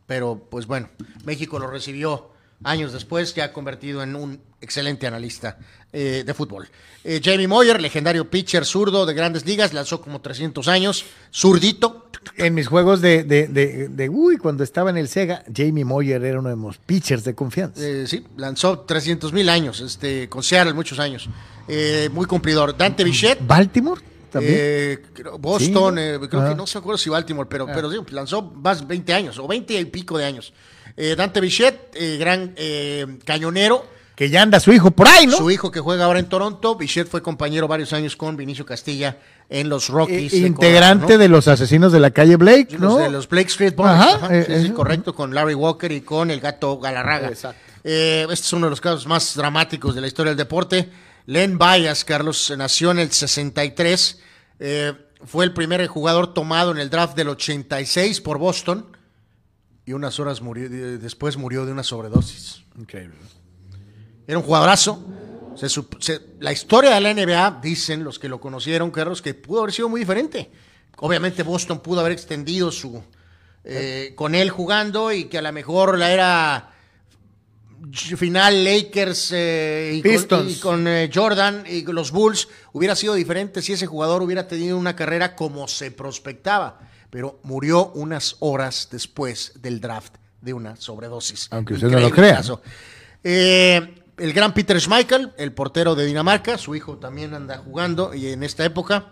Pero, 0.08 0.48
pues 0.50 0.66
bueno, 0.66 0.90
México 1.24 1.60
lo 1.60 1.68
recibió 1.68 2.32
años 2.64 2.94
después, 2.94 3.34
ya 3.35 3.52
convertido 3.53 4.02
en 4.03 4.15
un 4.15 4.40
excelente 4.61 5.06
analista 5.07 5.57
eh, 5.91 6.23
de 6.26 6.34
fútbol. 6.34 6.68
Eh, 7.03 7.19
Jamie 7.23 7.48
Moyer, 7.48 7.81
legendario 7.81 8.30
pitcher 8.30 8.65
zurdo 8.65 9.06
de 9.06 9.14
grandes 9.14 9.45
ligas, 9.45 9.73
lanzó 9.73 10.02
como 10.02 10.22
300 10.22 10.68
años, 10.68 11.06
zurdito. 11.34 12.10
En 12.38 12.53
mis 12.53 12.68
juegos 12.68 13.02
de, 13.02 13.23
de, 13.26 13.48
de, 13.49 13.90
de- 13.90 14.10
uy, 14.10 14.38
cuando 14.38 14.64
estaba 14.64 14.90
en 14.90 14.98
el 14.98 15.10
Sega, 15.10 15.44
Jamie 15.53 15.84
Moyer 15.84 16.23
era 16.23 16.40
uno 16.40 16.48
de 16.49 16.56
los 16.56 16.77
pitchers 16.77 17.26
de 17.26 17.35
confianza. 17.35 17.81
Eh, 17.85 18.06
sí, 18.07 18.26
lanzó 18.38 18.80
300 18.80 19.34
mil 19.34 19.49
años, 19.49 19.81
este, 19.81 20.30
con 20.30 20.41
Seattle 20.41 20.73
muchos 20.73 20.99
años. 20.99 21.27
Eh, 21.68 22.10
muy 22.14 22.26
cumplidor. 22.26 22.77
Dante 22.77 23.03
Bichette. 23.03 23.45
Baltimore 23.45 24.02
también. 24.31 24.53
eh, 24.57 24.99
Boston, 25.38 25.95
Sí. 25.95 26.02
eh, 26.02 26.19
creo 26.30 26.41
Ah. 26.41 26.49
que 26.49 26.56
no 26.56 26.65
se 26.65 26.77
acuerdo 26.77 26.98
si 26.98 27.10
Baltimore, 27.10 27.48
pero, 27.49 27.65
pero 27.68 27.91
sí, 27.91 27.98
lanzó 28.11 28.41
más 28.41 28.88
20 28.88 29.14
años, 29.14 29.38
o 29.38 29.45
20 29.48 29.77
y 29.77 29.85
pico 29.85 30.18
de 30.18 30.23
años. 30.26 30.53
Eh, 30.95 31.15
Dante 31.15 31.41
Bichette, 31.41 31.91
eh, 31.95 32.18
gran 32.18 32.53
eh, 32.55 33.18
cañonero, 33.26 33.85
que 34.15 34.30
ya 34.30 34.43
anda 34.43 34.60
su 34.60 34.72
hijo 34.72 34.91
por 34.91 35.07
ahí, 35.07 35.26
¿no? 35.26 35.38
Su 35.38 35.49
hijo 35.49 35.72
que 35.72 35.80
juega 35.80 36.05
ahora 36.05 36.19
en 36.19 36.30
Toronto, 36.30 36.76
Bichette 36.76 37.10
fue 37.10 37.23
compañero 37.23 37.68
varios 37.68 37.93
años 37.93 38.15
con 38.15 38.38
Vinicio 38.38 38.65
Castilla 38.65 39.18
en 39.49 39.69
los 39.69 39.89
Rockies. 39.89 40.34
integrante 40.34 41.05
Colorado, 41.05 41.18
¿no? 41.18 41.18
de 41.18 41.30
los 41.30 41.47
asesinos 41.47 41.91
de 41.91 41.99
la 41.99 42.11
calle 42.11 42.35
Blake, 42.35 42.77
¿no? 42.77 42.97
de 42.97 43.10
los 43.10 43.27
Blake 43.27 43.47
Street 43.49 43.76
Boys. 43.76 43.89
Ajá, 43.89 44.15
Ajá, 44.15 44.35
eh, 44.35 44.45
sí, 44.47 44.68
sí, 44.68 44.69
correcto, 44.72 45.15
con 45.15 45.34
Larry 45.34 45.55
Walker 45.55 45.91
y 45.91 46.01
con 46.01 46.30
el 46.30 46.39
gato 46.39 46.77
Galarraga. 46.80 47.30
Exacto. 47.30 47.60
Eh, 47.84 48.26
este 48.30 48.45
es 48.45 48.53
uno 48.53 48.68
de 48.68 48.69
los 48.69 48.81
casos 48.81 49.07
más 49.07 49.35
dramáticos 49.35 49.95
de 49.95 50.01
la 50.01 50.07
historia 50.07 50.30
del 50.30 50.38
deporte. 50.38 50.89
Len 51.26 51.57
Bayas, 51.57 52.05
Carlos, 52.05 52.53
nació 52.57 52.91
en 52.91 52.99
el 52.99 53.11
63. 53.11 54.19
eh, 54.60 54.93
fue 55.26 55.45
el 55.45 55.53
primer 55.53 55.85
jugador 55.88 56.34
tomado 56.34 56.72
en 56.72 56.77
el 56.77 56.89
draft 56.89 57.15
del 57.15 57.30
86 57.30 58.22
por 58.22 58.38
Boston. 58.38 58.85
Y 59.85 59.93
unas 59.93 60.19
horas 60.19 60.41
murió, 60.41 60.69
de- 60.69 60.97
después 60.97 61.35
murió 61.38 61.65
de 61.65 61.72
una 61.72 61.84
sobredosis. 61.84 62.64
Increíble. 62.77 63.15
Era 64.27 64.38
un 64.38 64.43
jugadorazo. 64.43 65.03
Se 65.55 65.68
sup- 65.68 65.97
se- 66.01 66.22
la 66.39 66.51
historia 66.53 66.91
de 66.91 67.01
la 67.01 67.11
NBA, 67.14 67.60
dicen 67.61 68.03
los 68.03 68.18
que 68.18 68.27
lo 68.30 68.39
conocieron, 68.39 68.89
Carlos, 68.91 69.22
que 69.22 69.34
pudo 69.34 69.60
haber 69.61 69.73
sido 69.73 69.89
muy 69.89 69.99
diferente. 69.99 70.49
Obviamente 70.97 71.43
Boston 71.43 71.80
pudo 71.81 71.99
haber 71.99 72.14
extendido 72.14 72.72
su 72.72 73.03
eh, 73.65 74.14
con 74.15 74.35
él 74.35 74.49
jugando 74.49 75.11
y 75.11 75.26
que 75.26 75.38
a 75.38 75.41
lo 75.41 75.51
mejor 75.53 75.97
la 75.97 76.11
era 76.11 76.69
final 77.93 78.64
Lakers 78.64 79.31
eh, 79.34 79.91
y 79.95 80.01
con, 80.01 80.11
Pistons. 80.11 80.51
y 80.51 80.60
con, 80.60 80.88
eh, 80.88 81.10
Jordan 81.14 81.64
y 81.68 81.84
con 81.84 81.95
los 81.95 82.11
Bulls 82.11 82.47
hubiera 82.72 82.95
sido 82.95 83.14
diferente 83.14 83.61
si 83.61 83.73
ese 83.73 83.85
jugador 83.85 84.22
hubiera 84.22 84.47
tenido 84.47 84.77
una 84.77 84.95
carrera 84.95 85.35
como 85.35 85.68
se 85.68 85.91
prospectaba, 85.91 86.80
pero 87.14 87.40
murió 87.44 87.91
unas 87.94 88.38
horas 88.40 88.88
después 88.91 89.53
del 89.61 89.80
draft 89.80 90.15
de 90.41 90.52
una 90.52 90.76
sobredosis. 90.76 91.48
Aunque 91.52 91.76
usted 91.76 91.91
no 91.91 91.99
lo 91.99 92.10
crea. 92.10 92.38
caso. 92.38 92.60
Eh, 93.23 94.02
el 94.18 94.34
gran 94.34 94.52
Peter 94.52 94.81
Schmeichel, 94.81 95.31
el 95.38 95.52
portero 95.52 95.94
de 95.94 96.07
Dinamarca, 96.07 96.57
su 96.57 96.73
hijo 96.73 96.98
también 96.98 97.35
anda 97.35 97.60
jugando 97.60 98.15
y 98.15 98.30
en 98.30 98.41
esta 98.41 98.65
época. 98.65 99.11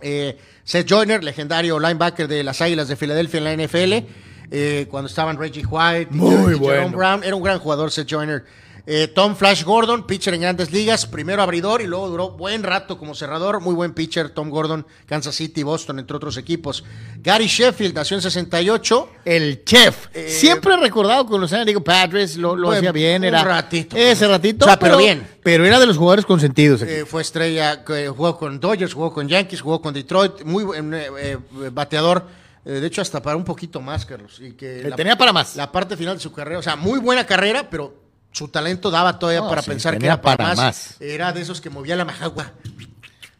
Eh, 0.00 0.38
Seth 0.62 0.88
Joyner, 0.88 1.24
legendario 1.24 1.80
linebacker 1.80 2.28
de 2.28 2.44
las 2.44 2.60
Águilas 2.60 2.86
de 2.86 2.94
Filadelfia 2.94 3.38
en 3.38 3.44
la 3.44 3.52
NFL, 3.66 4.06
eh, 4.52 4.86
cuando 4.88 5.08
estaban 5.08 5.36
Reggie 5.36 5.66
White 5.66 6.10
y 6.12 6.16
Muy 6.16 6.56
Jerome. 6.56 6.94
Brown, 6.94 7.24
era 7.24 7.34
un 7.34 7.42
gran 7.42 7.58
jugador 7.58 7.90
Seth 7.90 8.08
Joyner. 8.08 8.44
Eh, 8.90 9.06
Tom 9.08 9.36
Flash 9.36 9.64
Gordon, 9.64 10.06
pitcher 10.06 10.32
en 10.32 10.40
grandes 10.40 10.72
ligas, 10.72 11.04
primero 11.04 11.42
abridor 11.42 11.82
y 11.82 11.86
luego 11.86 12.08
duró 12.08 12.30
buen 12.30 12.62
rato 12.62 12.96
como 12.96 13.14
cerrador, 13.14 13.60
muy 13.60 13.74
buen 13.74 13.92
pitcher 13.92 14.30
Tom 14.30 14.48
Gordon, 14.48 14.86
Kansas 15.04 15.34
City, 15.34 15.62
Boston, 15.62 15.98
entre 15.98 16.16
otros 16.16 16.38
equipos. 16.38 16.82
Gary 17.18 17.48
Sheffield 17.48 17.94
nació 17.94 18.16
en 18.16 18.22
68, 18.22 19.10
El 19.26 19.62
chef. 19.64 20.06
Eh, 20.14 20.30
Siempre 20.30 20.74
recordado 20.78 21.26
con 21.26 21.38
los 21.38 21.50
San 21.50 21.66
Diego 21.66 21.84
Padres, 21.84 22.38
lo, 22.38 22.56
lo 22.56 22.68
Buen- 22.68 22.78
hacía 22.78 22.92
bien. 22.92 23.20
un 23.20 23.26
Era 23.28 23.44
ratito. 23.44 23.94
Ese 23.94 24.26
ratito. 24.26 24.64
O 24.64 24.68
sea, 24.68 24.78
pero 24.78 24.96
bien. 24.96 25.26
Pero 25.42 25.66
era 25.66 25.78
de 25.78 25.84
los 25.84 25.98
jugadores 25.98 26.24
consentidos 26.24 26.80
aquí. 26.80 26.90
Eh, 26.92 27.04
fue 27.04 27.20
estrella, 27.20 27.84
jugó 28.16 28.38
con 28.38 28.58
Dodgers, 28.58 28.94
jugó 28.94 29.12
con 29.12 29.28
Yankees, 29.28 29.60
jugó 29.60 29.82
con 29.82 29.92
Detroit, 29.92 30.44
muy 30.44 30.64
buen 30.64 30.94
eh, 30.94 31.36
bateador, 31.70 32.24
de 32.64 32.86
hecho 32.86 33.02
hasta 33.02 33.20
para 33.20 33.36
un 33.36 33.44
poquito 33.44 33.82
más, 33.82 34.06
Carlos. 34.06 34.40
Y 34.40 34.52
que 34.52 34.80
Que 34.82 34.92
tenía 34.92 35.18
para 35.18 35.34
más. 35.34 35.56
La 35.56 35.70
parte 35.70 35.94
final 35.94 36.16
de 36.16 36.22
su 36.22 36.32
carrera, 36.32 36.58
o 36.58 36.62
sea, 36.62 36.74
muy 36.74 36.98
buena 37.00 37.26
carrera, 37.26 37.68
pero 37.70 38.07
su 38.38 38.48
talento 38.48 38.90
daba 38.90 39.18
todavía 39.18 39.40
No, 39.42 39.48
para 39.48 39.62
sí, 39.62 39.70
pensar 39.70 39.98
que 39.98 40.06
era 40.06 40.20
para, 40.20 40.36
para 40.36 40.48
más. 40.50 40.56
más. 40.56 40.96
Era 41.00 41.32
de 41.32 41.40
esos 41.42 41.60
que 41.60 41.70
movía 41.70 41.96
la 41.96 42.04
majagua. 42.04 42.52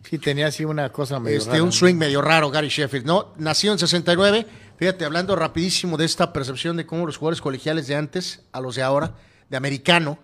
Sí, 0.08 0.18
tenía 0.18 0.46
así 0.46 0.64
una 0.64 0.90
cosa 0.90 1.20
medio 1.20 1.38
Este, 1.38 1.50
rara, 1.50 1.62
un 1.62 1.68
¿no? 1.68 1.72
swing 1.72 1.94
medio 1.96 2.22
raro, 2.22 2.50
Gary 2.50 2.68
Sheffield, 2.68 3.04
¿no? 3.06 3.32
Nació 3.36 3.72
en 3.72 3.78
69. 3.78 4.46
Fíjate, 4.78 5.04
hablando 5.04 5.36
rapidísimo 5.36 5.96
de 5.96 6.04
esta 6.06 6.32
percepción 6.32 6.76
de 6.76 6.86
cómo 6.86 7.04
los 7.06 7.16
jugadores 7.18 7.40
colegiales 7.40 7.86
de 7.88 7.94
antes 7.96 8.40
a 8.52 8.60
los 8.60 8.74
de 8.76 8.82
ahora, 8.82 9.14
de 9.50 9.56
americano. 9.56 10.18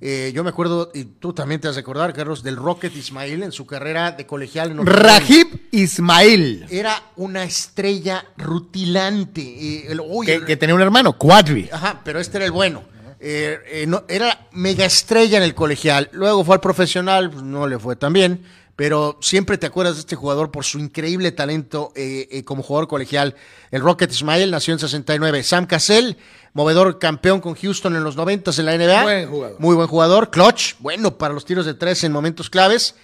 eh, 0.00 0.30
yo 0.34 0.44
me 0.44 0.50
acuerdo, 0.50 0.90
y 0.94 1.04
tú 1.04 1.32
también 1.32 1.60
te 1.60 1.68
has 1.68 1.74
de 1.74 1.80
acordar, 1.80 2.12
Carlos, 2.12 2.42
del 2.42 2.56
Rocket 2.56 2.94
Ismail 2.94 3.42
en 3.42 3.50
su 3.52 3.66
carrera 3.66 4.12
de 4.12 4.26
colegial. 4.26 4.70
En. 4.72 4.86
Rajib 4.86 5.68
Ismail. 5.72 6.66
Era 6.70 7.02
una 7.16 7.42
estrella 7.44 8.24
rutilante. 8.36 9.40
eh, 9.42 9.86
el- 9.88 10.00
uy, 10.00 10.26
Que, 10.26 10.44
que 10.44 10.56
tenía 10.56 10.74
un 10.74 10.82
hermano, 10.82 11.14
Quadri. 11.16 11.68
Ajá, 11.72 12.00
pero 12.04 12.20
este 12.20 12.36
era 12.38 12.44
el 12.46 12.52
bueno. 12.52 12.82
Eh, 13.20 13.58
eh, 13.66 13.86
no- 13.86 14.04
era 14.08 14.48
mega 14.52 14.84
estrella 14.86 15.36
en 15.36 15.42
el 15.44 15.54
colegial. 15.54 16.08
Luego 16.12 16.42
fue 16.44 16.54
al 16.54 16.60
profesional, 16.60 17.30
pues, 17.30 17.42
no 17.42 17.66
le 17.66 17.78
fue 17.78 17.94
tan 17.96 18.12
bien. 18.12 18.44
Pero 18.76 19.18
siempre 19.20 19.58
te 19.58 19.66
acuerdas 19.66 19.96
de 19.96 20.00
este 20.00 20.16
jugador 20.16 20.50
por 20.50 20.64
su 20.64 20.78
increíble 20.78 21.32
talento 21.32 21.92
eh, 21.94 22.42
como 22.46 22.62
jugador 22.62 22.88
colegial. 22.88 23.34
El 23.70 23.82
Rocket 23.82 24.10
Ismail 24.10 24.50
nació 24.50 24.72
en 24.72 24.78
69. 24.80 25.42
Sam 25.42 25.66
Cassell, 25.66 26.16
movedor 26.54 26.98
campeón 26.98 27.42
con 27.42 27.54
Houston 27.56 27.94
en 27.94 28.04
los 28.04 28.16
90 28.16 28.52
en 28.56 28.64
la 28.64 28.74
NBA. 28.78 29.02
Buen 29.02 29.28
jugador. 29.28 29.60
Muy 29.60 29.74
buen 29.76 29.86
jugador. 29.86 30.30
Clutch, 30.30 30.76
bueno 30.78 31.18
para 31.18 31.34
los 31.34 31.44
tiros 31.44 31.66
de 31.66 31.74
tres 31.74 32.02
en 32.04 32.12
momentos 32.12 32.48
claves. 32.48 32.94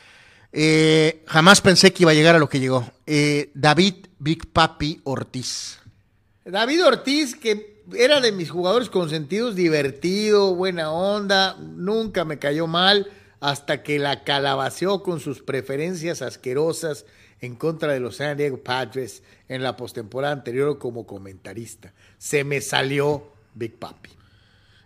Jamás 1.27 1.61
pensé 1.61 1.93
que 1.93 2.05
iba 2.05 2.13
a 2.13 2.15
llegar 2.15 2.35
a 2.35 2.39
lo 2.39 2.49
que 2.49 2.59
llegó. 2.59 2.91
David 3.53 3.95
Big 4.19 4.51
Papi 4.51 5.03
Ortiz. 5.05 5.79
David 6.47 6.87
Ortiz, 6.87 7.35
que 7.35 7.76
era 7.95 8.21
de 8.21 8.33
mis 8.33 8.51
jugadores 8.51 8.91
consentidos, 8.91 9.55
divertido, 9.55 10.55
buena 10.55 10.91
onda, 10.91 11.57
nunca 11.59 12.25
me 12.25 12.39
cayó 12.39 12.67
mal, 12.67 13.09
hasta 13.41 13.83
que 13.83 13.99
la 13.99 14.25
calabaceó 14.25 15.03
con 15.03 15.21
sus 15.21 15.43
preferencias 15.43 16.23
asquerosas 16.23 17.05
en 17.41 17.55
contra 17.55 17.93
de 17.93 18.01
los 18.01 18.17
San 18.17 18.37
Diego 18.37 18.59
Padres 18.59 19.23
en 19.49 19.63
la 19.63 19.77
postemporada 19.77 20.33
anterior 20.33 20.79
como 20.79 21.07
comentarista. 21.07 21.93
Se 22.19 22.45
me 22.45 22.61
salió 22.61 23.33
Big 23.55 23.79
Papi. 23.79 24.11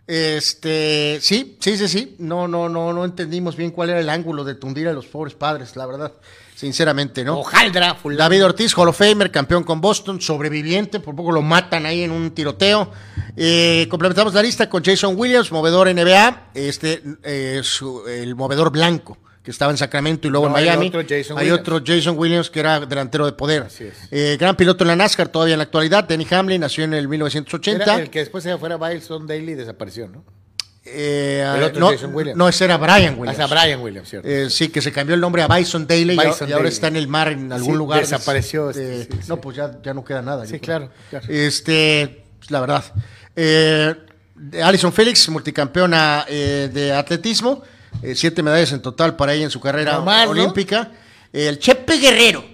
Este, 0.07 1.19
sí, 1.21 1.57
sí, 1.61 1.77
sí, 1.77 1.89
sí. 1.89 2.17
No, 2.19 2.49
no, 2.49 2.69
no, 2.69 2.93
no 2.93 3.05
entendimos 3.05 3.57
bien 3.57 3.71
cuál 3.71 3.91
era 3.91 4.01
el 4.01 4.11
ángulo 4.11 4.43
de 4.43 4.57
tundir 4.57 4.89
a 4.89 4.93
los 4.93 5.07
pobres 5.07 5.35
padres, 5.35 5.77
la 5.77 5.87
verdad. 5.87 6.13
Sinceramente, 6.61 7.25
¿no? 7.25 7.39
Ojaldra, 7.41 7.95
fulano. 7.95 8.19
David 8.19 8.45
Ortiz, 8.45 8.77
Hall 8.77 8.89
of 8.89 8.99
Famer, 8.99 9.31
campeón 9.31 9.65
con 9.65 9.81
Boston, 9.81 10.21
sobreviviente, 10.21 11.01
por 11.01 11.17
poco 11.17 11.33
lo 11.33 11.41
matan 11.41 11.87
ahí 11.87 12.03
en 12.03 12.11
un 12.11 12.33
tiroteo. 12.33 12.91
Eh, 13.35 13.87
complementamos 13.91 14.35
la 14.35 14.43
lista 14.43 14.69
con 14.69 14.85
Jason 14.85 15.15
Williams, 15.17 15.51
movedor 15.53 15.89
NBA, 15.89 16.51
este, 16.53 17.03
eh, 17.23 17.61
su- 17.65 18.07
el 18.07 18.35
movedor 18.37 18.71
blanco, 18.71 19.17
que 19.43 19.51
estaba 19.51 19.73
en 19.73 19.79
Sacramento 19.79 20.29
y 20.29 20.31
luego 20.31 20.51
No, 20.51 20.59
en 20.59 20.65
Miami. 20.65 20.89
otro 20.89 21.01
hay 21.01 21.07
Williams. 21.35 21.61
otro 21.61 21.81
Jason 21.83 22.19
Williams 22.19 22.51
que 22.51 22.61
era 22.61 22.79
delantero 22.81 23.25
de 23.25 23.33
poder. 23.33 23.63
Así 23.63 23.85
es. 23.85 23.95
Eh, 24.11 24.37
gran 24.39 24.55
piloto 24.55 24.85
en 24.85 24.89
la 24.89 24.97
NASCAR 24.97 25.29
todavía 25.29 25.55
en 25.55 25.59
la 25.61 25.65
actualidad. 25.65 26.05
Denny 26.05 26.27
Hamlin 26.31 26.61
nació 26.61 26.85
en 26.85 26.93
el 26.93 27.09
1980. 27.09 27.85
Era 27.85 28.03
el 28.03 28.11
que 28.11 28.19
después 28.19 28.45
se 28.45 28.59
fuera 28.59 28.77
Bison 28.77 29.27
Daily 29.27 29.53
y 29.53 29.55
desapareció, 29.55 30.09
¿no? 30.09 30.25
Eh, 30.93 31.71
no, 31.79 31.93
no, 32.35 32.49
ese 32.49 32.65
era 32.65 32.77
Brian 32.77 33.19
Williams. 33.19 33.37
sea, 33.37 33.47
Brian 33.47 33.81
Williams, 33.81 34.09
¿cierto? 34.09 34.29
Eh, 34.29 34.51
sí, 34.51 34.69
que 34.69 34.81
se 34.81 34.93
cambió 34.93 35.15
el 35.15 35.21
nombre 35.21 35.43
a 35.43 35.49
Bison 35.49 35.87
Daily 35.87 36.15
y- 36.15 36.27
Bison 36.27 36.49
y, 36.49 36.53
ahora 36.53 36.69
está 36.69 36.89
en 36.89 36.97
el 36.97 37.09
mar 37.09 37.29
en 37.29 37.53
algún 37.53 37.73
Sí, 37.73 37.79
lugar. 37.79 38.01
desapareció 38.01 38.71
Eh, 38.71 39.03
este, 39.03 39.17
sí, 39.17 39.23
no, 39.29 39.41
pues 39.41 39.57
ya, 39.57 39.79
ya 39.83 39.95
no 39.95 40.05
queda 40.05 40.23
nada. 40.23 40.47
Sí, 40.47 40.59
claro, 40.59 40.91
claro. 41.11 41.27
Este, 41.29 42.25
la 42.49 42.61
verdad. 42.61 42.85
Eh, 43.37 43.95
Alison 44.63 44.93
Félix, 44.93 45.29
multicampeona 45.29 46.25
eh, 46.29 46.71
de 46.73 46.93
atletismo, 46.93 47.63
eh, 48.03 48.15
siete 48.15 48.43
medallas 48.43 48.73
en 48.73 48.81
total 48.83 49.17
para 49.17 49.35
ella 49.35 49.45
en 49.45 49.51
su 49.51 49.61
carrera 49.61 49.99
olímpica. 50.29 50.91
El 51.33 51.59
Chepe 51.59 51.99
Guerrero, 51.99 52.45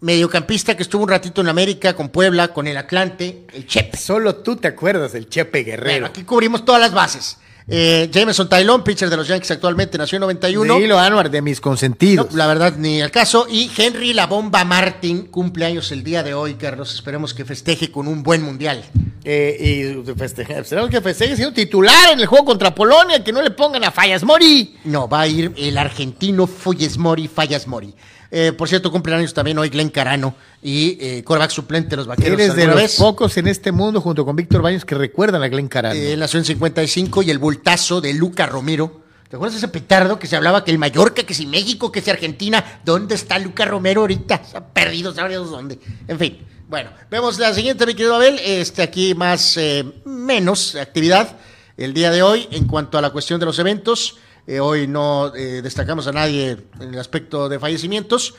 mediocampista 0.00 0.76
que 0.76 0.82
estuvo 0.82 1.02
un 1.02 1.08
ratito 1.08 1.40
en 1.40 1.48
América 1.48 1.94
con 1.94 2.08
Puebla, 2.08 2.48
con 2.48 2.66
el 2.66 2.76
Atlante, 2.76 3.44
el 3.52 3.66
Chepe. 3.66 3.98
Solo 3.98 4.36
tú 4.36 4.56
te 4.56 4.68
acuerdas 4.68 5.12
del 5.12 5.28
Chepe 5.28 5.64
Guerrero. 5.64 5.90
Bueno, 5.90 6.06
aquí 6.06 6.22
cubrimos 6.24 6.64
todas 6.64 6.80
las 6.80 6.92
bases. 6.92 7.36
Eh, 7.72 8.08
Jameson 8.12 8.48
Tylon, 8.48 8.82
pitcher 8.82 9.08
de 9.08 9.16
los 9.16 9.28
Yankees 9.28 9.52
actualmente, 9.52 9.96
nació 9.96 10.16
en 10.16 10.22
91. 10.22 10.74
De 10.74 10.80
Hilo 10.84 10.98
Anwar, 10.98 11.30
de 11.30 11.40
mis 11.40 11.58
No, 11.58 11.62
consentidos. 11.62 12.34
la 12.34 12.48
verdad, 12.48 12.74
ni 12.76 13.00
al 13.00 13.12
caso. 13.12 13.46
Y 13.48 13.70
Henry 13.76 14.12
La 14.12 14.26
Bomba 14.26 14.64
Martin 14.64 15.26
cumple 15.26 15.66
años 15.66 15.92
el 15.92 16.02
día 16.02 16.24
de 16.24 16.34
hoy, 16.34 16.54
Carlos. 16.54 16.92
Esperemos 16.92 17.32
que 17.32 17.44
festeje 17.44 17.92
con 17.92 18.08
un 18.08 18.24
buen 18.24 18.42
mundial. 18.42 18.82
Eh, 19.22 20.02
y 20.08 20.18
festeje, 20.18 20.58
esperamos 20.58 20.90
que 20.90 21.00
festeje 21.00 21.36
siendo 21.36 21.54
titular 21.54 22.12
en 22.12 22.20
el 22.20 22.26
juego 22.26 22.44
contra 22.44 22.74
Polonia, 22.74 23.22
que 23.22 23.32
no 23.32 23.40
le 23.40 23.50
pongan 23.52 23.84
a 23.84 23.90
Fallas 23.92 24.24
Mori. 24.24 24.76
No, 24.84 25.08
va 25.08 25.20
a 25.20 25.26
ir 25.28 25.52
el 25.56 25.78
argentino 25.78 26.46
Fulles 26.48 26.98
Mori, 26.98 27.28
Fallas 27.28 27.68
Mori. 27.68 27.94
Eh, 28.30 28.52
por 28.52 28.68
cierto, 28.68 28.92
cumple 28.92 29.14
años 29.14 29.34
también 29.34 29.58
hoy 29.58 29.68
Glenn 29.68 29.90
Carano 29.90 30.34
y 30.62 30.96
eh, 31.00 31.24
coreback 31.24 31.50
suplente 31.50 31.90
de 31.90 31.96
los 31.96 32.06
vaqueros. 32.06 32.38
Eres 32.38 32.54
de 32.54 32.66
los 32.66 32.76
vez. 32.76 32.96
pocos 32.96 33.36
en 33.36 33.48
este 33.48 33.72
mundo, 33.72 34.00
junto 34.00 34.24
con 34.24 34.36
Víctor 34.36 34.62
Baños, 34.62 34.84
que 34.84 34.94
recuerdan 34.94 35.42
a 35.42 35.48
Glenn 35.48 35.68
Carano. 35.68 35.98
Eh, 35.98 36.16
nació 36.16 36.38
en 36.38 36.44
55 36.44 37.22
y 37.22 37.30
el 37.30 37.38
bultazo 37.38 38.00
de 38.00 38.14
Luca 38.14 38.46
Romero. 38.46 39.00
¿Te 39.28 39.36
acuerdas 39.36 39.54
de 39.54 39.58
ese 39.58 39.68
petardo 39.68 40.18
que 40.18 40.26
se 40.26 40.36
hablaba 40.36 40.64
que 40.64 40.70
el 40.70 40.78
Mallorca, 40.78 41.22
que 41.22 41.34
si 41.34 41.46
México, 41.46 41.90
que 41.90 42.00
si 42.00 42.10
Argentina? 42.10 42.80
¿Dónde 42.84 43.14
está 43.14 43.38
Luca 43.38 43.64
Romero 43.64 44.02
ahorita? 44.02 44.42
Se 44.44 44.56
ha 44.56 44.66
perdido, 44.66 45.14
sabe 45.14 45.30
Dios 45.30 45.50
dónde. 45.50 45.78
En 46.08 46.18
fin, 46.18 46.38
bueno, 46.68 46.90
vemos 47.10 47.38
la 47.38 47.52
siguiente, 47.52 47.86
mi 47.86 47.94
querido 47.94 48.14
Abel. 48.14 48.40
Este 48.44 48.82
aquí 48.82 49.14
más, 49.14 49.56
eh, 49.56 49.84
menos 50.04 50.76
actividad 50.76 51.36
el 51.76 51.94
día 51.94 52.10
de 52.10 52.22
hoy 52.22 52.46
en 52.50 52.66
cuanto 52.66 52.98
a 52.98 53.00
la 53.02 53.10
cuestión 53.10 53.40
de 53.40 53.46
los 53.46 53.58
eventos. 53.58 54.18
Eh, 54.50 54.58
hoy 54.58 54.88
no 54.88 55.32
eh, 55.36 55.62
destacamos 55.62 56.08
a 56.08 56.12
nadie 56.12 56.56
en 56.80 56.92
el 56.92 56.98
aspecto 56.98 57.48
de 57.48 57.60
fallecimientos. 57.60 58.34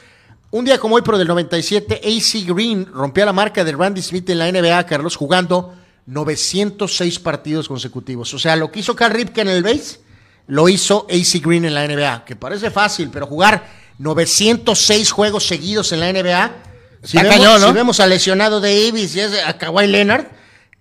Un 0.50 0.66
día 0.66 0.78
como 0.78 0.96
hoy, 0.96 1.04
pero 1.06 1.18
del 1.18 1.30
97, 1.30 2.02
AC 2.04 2.46
Green 2.54 2.86
rompía 2.86 3.24
la 3.24 3.32
marca 3.32 3.64
de 3.64 3.72
Randy 3.72 4.02
Smith 4.02 4.30
en 4.30 4.40
la 4.40 4.52
NBA, 4.52 4.86
Carlos, 4.88 5.16
jugando 5.16 5.74
906 6.08 7.18
partidos 7.20 7.70
consecutivos. 7.70 8.34
O 8.34 8.40
sea, 8.40 8.58
lo 8.58 8.70
que 8.70 8.82
hizo 8.82 8.94
Carl 8.94 9.14
Ripken 9.14 9.48
en 9.48 9.56
el 9.56 9.64
base, 9.64 10.02
lo 10.48 10.68
hizo 10.68 11.08
AC 11.10 11.42
Green 11.42 11.64
en 11.64 11.76
la 11.76 11.88
NBA, 11.88 12.26
que 12.26 12.36
parece 12.36 12.72
fácil, 12.72 13.10
pero 13.10 13.26
jugar 13.26 13.66
906 13.98 15.12
juegos 15.12 15.48
seguidos 15.48 15.94
en 15.94 16.02
la 16.02 16.12
NBA, 16.12 16.52
si, 17.04 17.16
Está 17.16 17.30
vemos, 17.30 17.38
cañón, 17.38 17.62
¿no? 17.62 17.68
si 17.68 17.74
vemos 17.74 18.00
al 18.02 18.10
lesionado 18.10 18.60
de 18.60 18.86
Davis 18.86 19.16
y 19.16 19.22
es 19.22 19.32
a 19.46 19.58
Kawhi 19.58 19.88
Leonard, 19.88 20.26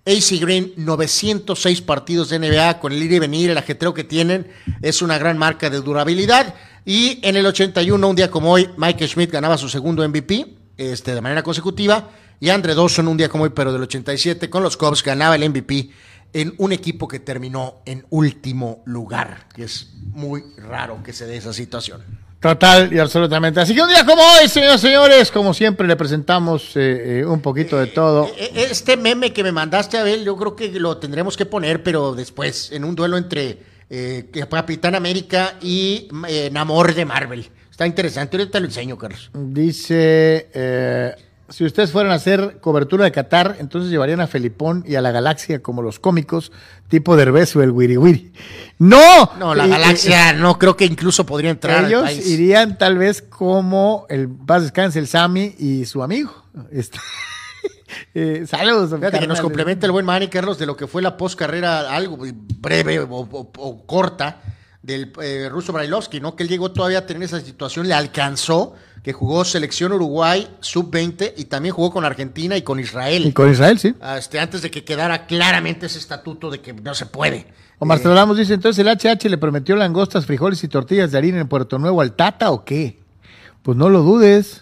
AC 0.05 0.39
Green, 0.39 0.73
906 0.77 1.81
partidos 1.81 2.29
de 2.29 2.39
NBA 2.39 2.79
con 2.79 2.91
el 2.91 3.03
ir 3.03 3.11
y 3.11 3.19
venir, 3.19 3.51
el 3.51 3.57
ajetreo 3.57 3.93
que 3.93 4.03
tienen, 4.03 4.47
es 4.81 5.01
una 5.01 5.17
gran 5.17 5.37
marca 5.37 5.69
de 5.69 5.79
durabilidad. 5.81 6.55
Y 6.85 7.19
en 7.21 7.35
el 7.35 7.45
81, 7.45 8.07
un 8.07 8.15
día 8.15 8.31
como 8.31 8.51
hoy, 8.51 8.69
Michael 8.77 9.09
Schmidt 9.09 9.31
ganaba 9.31 9.57
su 9.57 9.69
segundo 9.69 10.07
MVP 10.07 10.55
este, 10.77 11.13
de 11.13 11.21
manera 11.21 11.43
consecutiva. 11.43 12.09
Y 12.39 12.49
Andre 12.49 12.73
Dawson, 12.73 13.07
un 13.07 13.17
día 13.17 13.29
como 13.29 13.43
hoy, 13.43 13.51
pero 13.51 13.71
del 13.71 13.83
87, 13.83 14.49
con 14.49 14.63
los 14.63 14.75
Cubs, 14.75 15.03
ganaba 15.03 15.35
el 15.35 15.47
MVP 15.47 15.91
en 16.33 16.55
un 16.57 16.71
equipo 16.71 17.07
que 17.07 17.19
terminó 17.19 17.81
en 17.85 18.05
último 18.09 18.81
lugar, 18.85 19.47
que 19.53 19.65
es 19.65 19.93
muy 20.13 20.43
raro 20.57 21.03
que 21.03 21.13
se 21.13 21.27
dé 21.27 21.37
esa 21.37 21.53
situación. 21.53 22.01
Total 22.41 22.91
y 22.91 22.97
absolutamente. 22.97 23.59
Así 23.59 23.75
que 23.75 23.81
un 23.83 23.87
día 23.89 24.03
como 24.03 24.21
hoy, 24.23 24.47
señores 24.49 24.81
señores, 24.81 25.29
como 25.29 25.53
siempre, 25.53 25.87
le 25.87 25.95
presentamos 25.95 26.75
eh, 26.75 27.19
eh, 27.19 27.25
un 27.25 27.39
poquito 27.39 27.77
de 27.77 27.85
todo. 27.87 28.25
E- 28.35 28.51
e- 28.55 28.63
Este 28.71 28.97
meme 28.97 29.31
que 29.31 29.43
me 29.43 29.51
mandaste, 29.51 29.99
Abel, 29.99 30.25
yo 30.25 30.35
creo 30.35 30.55
que 30.55 30.69
lo 30.79 30.97
tendremos 30.97 31.37
que 31.37 31.45
poner, 31.45 31.83
pero 31.83 32.15
después, 32.15 32.71
en 32.71 32.83
un 32.83 32.95
duelo 32.95 33.17
entre 33.17 33.59
eh, 33.91 34.25
Capitán 34.49 34.95
América 34.95 35.53
y 35.61 36.07
eh, 36.27 36.49
Namor 36.51 36.95
de 36.95 37.05
Marvel. 37.05 37.47
Está 37.69 37.85
interesante, 37.85 38.37
ahorita 38.37 38.53
te 38.53 38.59
lo 38.59 38.65
enseño, 38.65 38.97
Carlos. 38.97 39.29
Dice, 39.35 40.49
eh, 40.51 41.15
si 41.51 41.65
ustedes 41.65 41.91
fueran 41.91 42.11
a 42.11 42.15
hacer 42.15 42.57
cobertura 42.61 43.03
de 43.05 43.11
Qatar, 43.11 43.57
entonces 43.59 43.91
llevarían 43.91 44.21
a 44.21 44.27
Felipón 44.27 44.83
y 44.87 44.95
a 44.95 45.01
la 45.01 45.11
galaxia 45.11 45.61
como 45.61 45.81
los 45.81 45.99
cómicos, 45.99 46.51
tipo 46.87 47.15
Derbez 47.15 47.55
o 47.55 47.61
el 47.63 47.71
Wiri 47.71 47.97
Wiri. 47.97 48.31
¡No! 48.79 49.31
No, 49.37 49.53
la 49.53 49.67
galaxia 49.67 50.33
no 50.33 50.57
creo 50.57 50.75
que 50.77 50.85
incluso 50.85 51.25
podría 51.25 51.51
entrar 51.51 51.79
al 51.79 51.85
ellos 51.87 52.03
país. 52.03 52.27
irían 52.29 52.77
tal 52.77 52.97
vez 52.97 53.21
como 53.21 54.05
el 54.09 54.27
Paz 54.29 54.63
Descanse, 54.63 54.97
el 54.99 55.07
Sami 55.07 55.55
y 55.59 55.85
su 55.85 56.01
amigo. 56.01 56.33
Este, 56.71 56.97
eh, 58.13 58.45
saludos. 58.47 58.91
Fíjate 58.97 59.19
que 59.19 59.27
nos 59.27 59.41
complementa 59.41 59.85
el 59.85 59.91
buen 59.91 60.05
Manny, 60.05 60.27
Carlos, 60.29 60.57
de 60.57 60.65
lo 60.65 60.75
que 60.75 60.87
fue 60.87 61.01
la 61.01 61.17
postcarrera, 61.17 61.93
algo 61.95 62.17
breve 62.59 62.99
o, 62.99 63.05
o- 63.09 63.51
o 63.57 63.85
corta, 63.85 64.41
del 64.81 65.13
eh, 65.21 65.47
ruso 65.49 65.73
Brailovsky, 65.73 66.19
¿no? 66.19 66.35
Que 66.35 66.43
él 66.43 66.49
llegó 66.49 66.71
todavía 66.71 66.99
a 66.99 67.05
tener 67.05 67.23
esa 67.23 67.39
situación, 67.39 67.87
le 67.87 67.93
alcanzó, 67.93 68.75
que 69.03 69.13
jugó 69.13 69.45
selección 69.45 69.93
Uruguay 69.93 70.47
sub-20 70.59 71.33
y 71.37 71.45
también 71.45 71.73
jugó 71.73 71.91
con 71.91 72.05
Argentina 72.05 72.55
y 72.57 72.61
con 72.61 72.79
Israel. 72.79 73.25
Y 73.25 73.31
con 73.31 73.51
Israel, 73.51 73.79
sí. 73.79 73.95
este, 74.17 74.39
antes 74.39 74.61
de 74.61 74.71
que 74.71 74.83
quedara 74.83 75.25
claramente 75.25 75.87
ese 75.87 75.99
estatuto 75.99 76.49
de 76.49 76.61
que 76.61 76.73
no 76.73 76.93
se 76.93 77.05
puede. 77.05 77.47
O 77.79 77.85
Marcelo 77.85 78.13
Ramos 78.13 78.37
dice, 78.37 78.53
entonces 78.53 78.85
el 78.85 78.87
HH 78.87 79.27
le 79.27 79.37
prometió 79.39 79.75
langostas, 79.75 80.27
frijoles 80.27 80.63
y 80.63 80.67
tortillas 80.67 81.11
de 81.11 81.17
harina 81.17 81.39
en 81.39 81.47
Puerto 81.47 81.79
Nuevo 81.79 82.01
al 82.01 82.13
Tata 82.13 82.51
o 82.51 82.63
qué? 82.63 82.99
Pues 83.63 83.75
no 83.77 83.89
lo 83.89 84.01
dudes. 84.01 84.61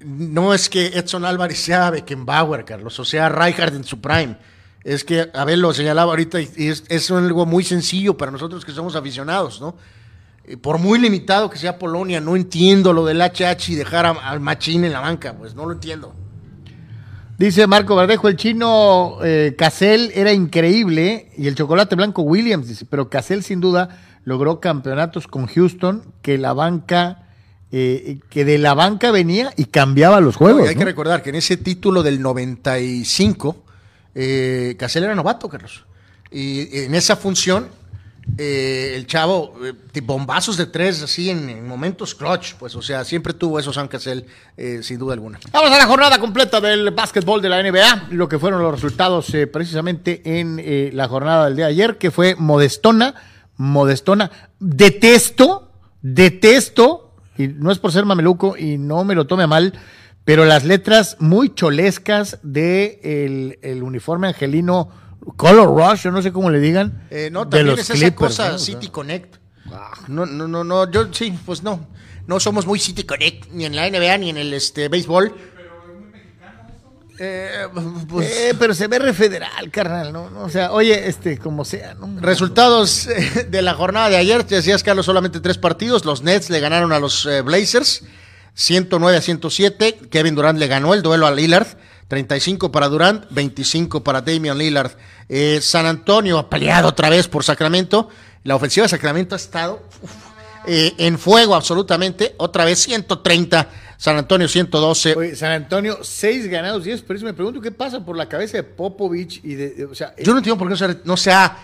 No 0.00 0.54
es 0.54 0.68
que 0.70 0.86
Edson 0.86 1.24
Álvarez 1.24 1.58
sea 1.58 1.90
Beckenbauer, 1.90 2.64
Carlos, 2.64 2.98
o 3.00 3.04
sea 3.04 3.28
Rijkaard 3.28 3.74
en 3.74 3.84
su 3.84 4.00
prime. 4.00 4.36
Es 4.84 5.04
que, 5.04 5.28
a 5.34 5.44
ver, 5.44 5.58
lo 5.58 5.72
señalaba 5.74 6.12
ahorita, 6.12 6.40
y 6.40 6.68
es, 6.68 6.84
es 6.88 7.10
algo 7.10 7.44
muy 7.46 7.64
sencillo 7.64 8.16
para 8.16 8.30
nosotros 8.30 8.64
que 8.64 8.72
somos 8.72 8.94
aficionados, 8.96 9.60
¿no? 9.60 9.76
Eh, 10.44 10.56
Por 10.56 10.78
muy 10.78 10.98
limitado 10.98 11.50
que 11.50 11.58
sea 11.58 11.78
Polonia, 11.78 12.20
no 12.20 12.36
entiendo 12.36 12.92
lo 12.92 13.04
del 13.04 13.20
HH 13.20 13.70
y 13.72 13.74
dejar 13.74 14.06
a- 14.06 14.10
al 14.12 14.40
machín 14.40 14.84
en 14.84 14.92
la 14.92 15.00
banca, 15.00 15.34
pues 15.36 15.54
no 15.54 15.66
lo 15.66 15.72
entiendo. 15.72 16.14
Dice 17.38 17.66
Marco 17.68 17.94
Verdejo, 17.94 18.28
el 18.28 18.36
chino 18.36 19.18
eh, 19.22 19.54
Cassell 19.56 20.10
era 20.14 20.32
increíble 20.32 21.30
y 21.36 21.46
el 21.46 21.54
chocolate 21.54 21.94
blanco 21.94 22.22
Williams, 22.22 22.66
dice, 22.66 22.84
pero 22.88 23.08
Cassell 23.10 23.42
sin 23.42 23.60
duda 23.60 24.00
logró 24.24 24.58
campeonatos 24.60 25.28
con 25.28 25.46
Houston 25.46 26.02
que 26.22 26.36
la 26.36 26.52
banca, 26.52 27.28
eh, 27.70 28.18
que 28.28 28.44
de 28.44 28.58
la 28.58 28.74
banca 28.74 29.12
venía 29.12 29.52
y 29.56 29.66
cambiaba 29.66 30.20
los 30.20 30.34
juegos. 30.36 30.68
hay 30.68 30.74
¿no? 30.74 30.78
que 30.80 30.84
recordar 30.84 31.22
que 31.22 31.30
en 31.30 31.36
ese 31.36 31.56
título 31.56 32.02
del 32.02 32.20
95, 32.22 33.64
eh, 34.14 34.76
Casel 34.78 35.04
era 35.04 35.14
novato, 35.14 35.48
Carlos. 35.48 35.84
Y 36.30 36.84
en 36.84 36.94
esa 36.94 37.16
función, 37.16 37.68
eh, 38.36 38.92
el 38.94 39.06
chavo, 39.06 39.54
eh, 39.64 40.00
bombazos 40.02 40.56
de 40.56 40.66
tres, 40.66 41.02
así 41.02 41.30
en, 41.30 41.48
en 41.48 41.66
momentos 41.66 42.14
clutch, 42.14 42.54
pues, 42.54 42.74
o 42.76 42.82
sea, 42.82 43.04
siempre 43.04 43.32
tuvo 43.32 43.58
eso 43.58 43.72
San 43.72 43.88
Casel, 43.88 44.26
eh, 44.56 44.80
sin 44.82 44.98
duda 44.98 45.14
alguna. 45.14 45.40
Vamos 45.50 45.70
a 45.70 45.78
la 45.78 45.86
jornada 45.86 46.18
completa 46.18 46.60
del 46.60 46.90
básquetbol 46.90 47.40
de 47.40 47.48
la 47.48 47.62
NBA, 47.62 48.08
lo 48.10 48.28
que 48.28 48.38
fueron 48.38 48.62
los 48.62 48.72
resultados 48.72 49.32
eh, 49.34 49.46
precisamente 49.46 50.22
en 50.24 50.60
la 50.94 51.08
jornada 51.08 51.46
del 51.46 51.56
día 51.56 51.66
de 51.66 51.72
ayer, 51.72 51.98
que 51.98 52.10
fue 52.10 52.34
modestona, 52.34 53.14
modestona. 53.56 54.30
Detesto, 54.60 55.72
detesto 56.02 57.08
y 57.38 57.48
no 57.48 57.70
es 57.70 57.78
por 57.78 57.92
ser 57.92 58.04
mameluco 58.04 58.56
y 58.56 58.76
no 58.76 59.04
me 59.04 59.14
lo 59.14 59.26
tome 59.26 59.46
mal, 59.46 59.72
pero 60.28 60.44
las 60.44 60.62
letras 60.62 61.16
muy 61.20 61.54
cholescas 61.54 62.38
de 62.42 63.00
el, 63.02 63.58
el 63.62 63.82
uniforme 63.82 64.28
angelino 64.28 64.90
Color 65.38 65.68
Rush, 65.68 66.02
yo 66.02 66.10
no 66.10 66.20
sé 66.20 66.32
cómo 66.32 66.50
le 66.50 66.60
digan. 66.60 67.06
Eh, 67.08 67.30
no, 67.32 67.46
de 67.46 67.50
también 67.52 67.68
los 67.68 67.80
es 67.80 67.88
esa 67.88 67.94
Clippers, 67.94 68.36
cosa 68.36 68.58
City 68.58 68.88
Connect. 68.88 69.36
No, 70.06 70.26
no, 70.26 70.46
no, 70.46 70.64
no, 70.64 70.90
yo 70.90 71.08
sí, 71.14 71.32
pues 71.46 71.62
no. 71.62 71.88
No 72.26 72.40
somos 72.40 72.66
muy 72.66 72.78
City 72.78 73.04
Connect, 73.04 73.50
ni 73.52 73.64
en 73.64 73.74
la 73.74 73.88
NBA, 73.88 74.18
ni 74.18 74.28
en 74.28 74.36
el 74.36 74.52
este 74.52 74.90
béisbol. 74.90 75.34
Eh, 77.18 77.66
pues, 78.06 78.30
eh, 78.30 78.54
pero 78.58 78.74
se 78.74 78.86
ve 78.86 78.98
re 78.98 79.14
federal, 79.14 79.70
carnal, 79.70 80.12
¿no? 80.12 80.28
No, 80.28 80.42
O 80.42 80.50
sea, 80.50 80.72
oye, 80.72 81.08
este, 81.08 81.38
como 81.38 81.64
sea, 81.64 81.94
¿no? 81.94 82.20
Resultados 82.20 83.06
eh, 83.06 83.46
de 83.48 83.62
la 83.62 83.72
jornada 83.72 84.10
de 84.10 84.18
ayer, 84.18 84.44
te 84.44 84.56
decías 84.56 84.82
Carlos, 84.82 85.06
solamente 85.06 85.40
tres 85.40 85.56
partidos. 85.56 86.04
Los 86.04 86.20
Nets 86.20 86.50
le 86.50 86.60
ganaron 86.60 86.92
a 86.92 87.00
los 87.00 87.24
eh, 87.24 87.40
Blazers, 87.40 88.04
109 88.62 89.16
a 89.16 89.20
107. 89.20 90.00
Kevin 90.10 90.34
Durant 90.34 90.58
le 90.58 90.66
ganó 90.66 90.92
el 90.92 91.00
duelo 91.02 91.28
a 91.28 91.30
Lillard, 91.30 91.68
35 92.08 92.72
para 92.72 92.88
Durant, 92.88 93.24
25 93.30 94.02
para 94.02 94.20
Damian 94.20 94.58
Lillard. 94.58 94.90
Eh, 95.28 95.60
San 95.62 95.86
Antonio 95.86 96.38
ha 96.38 96.50
peleado 96.50 96.88
otra 96.88 97.08
vez 97.08 97.28
por 97.28 97.44
Sacramento. 97.44 98.08
La 98.42 98.56
ofensiva 98.56 98.84
de 98.84 98.88
Sacramento 98.88 99.36
ha 99.36 99.38
estado 99.38 99.86
uf, 100.02 100.10
eh, 100.66 100.92
en 100.98 101.20
fuego 101.20 101.54
absolutamente. 101.54 102.34
Otra 102.38 102.64
vez 102.64 102.80
130, 102.80 103.68
San 103.96 104.16
Antonio 104.16 104.48
112. 104.48 105.14
Oye, 105.16 105.36
San 105.36 105.52
Antonio, 105.52 105.98
seis 106.02 106.48
ganados, 106.48 106.82
10, 106.82 107.02
pero 107.02 107.16
eso 107.16 107.26
me 107.26 107.34
pregunto 107.34 107.60
qué 107.60 107.70
pasa 107.70 108.04
por 108.04 108.16
la 108.16 108.28
cabeza 108.28 108.56
de 108.56 108.64
Popovich 108.64 109.40
y 109.44 109.54
de, 109.54 109.84
o 109.84 109.94
sea, 109.94 110.14
Yo 110.18 110.32
no 110.32 110.38
entiendo 110.38 110.58
por 110.58 110.66
qué 110.66 110.70
no 110.72 110.76
se 110.76 110.84
ha, 110.84 110.96
no 111.04 111.16
se 111.16 111.30
ha 111.30 111.56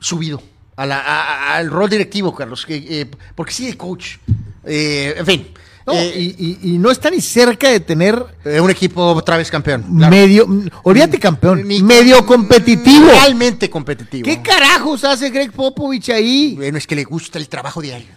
subido 0.00 0.42
a 0.76 0.84
la- 0.84 1.00
a- 1.00 1.22
a- 1.52 1.56
al 1.56 1.70
rol 1.70 1.88
directivo, 1.88 2.34
Carlos. 2.34 2.66
que, 2.66 2.76
eh, 3.00 3.06
porque 3.34 3.54
de 3.64 3.76
coach. 3.78 4.16
Eh, 4.64 5.14
en 5.16 5.24
fin. 5.26 5.48
No, 5.86 5.92
eh, 5.94 6.12
y, 6.16 6.58
y- 6.62 6.74
y 6.74 6.78
no 6.78 6.90
está 6.90 7.10
ni 7.10 7.20
cerca 7.20 7.68
de 7.68 7.80
tener 7.80 8.24
eh, 8.44 8.60
un 8.60 8.70
equipo 8.70 9.02
otra 9.12 9.36
vez 9.36 9.50
campeón. 9.50 9.82
claro. 9.96 10.10
medio, 10.10 10.46
olvídate 10.84 11.18
campeón, 11.18 11.66
Ni- 11.66 11.82
medio 11.82 12.24
competitivo. 12.24 13.06
Realmente 13.06 13.68
competitivo. 13.70 14.24
¿Qué 14.24 14.40
carajos 14.42 15.04
hace 15.04 15.30
Greg 15.30 15.52
Popovich 15.52 16.10
ahí? 16.10 16.54
Bueno, 16.56 16.78
es 16.78 16.86
que 16.86 16.94
le 16.96 17.04
gusta 17.04 17.38
el 17.38 17.48
trabajo 17.48 17.80
diario. 17.80 18.08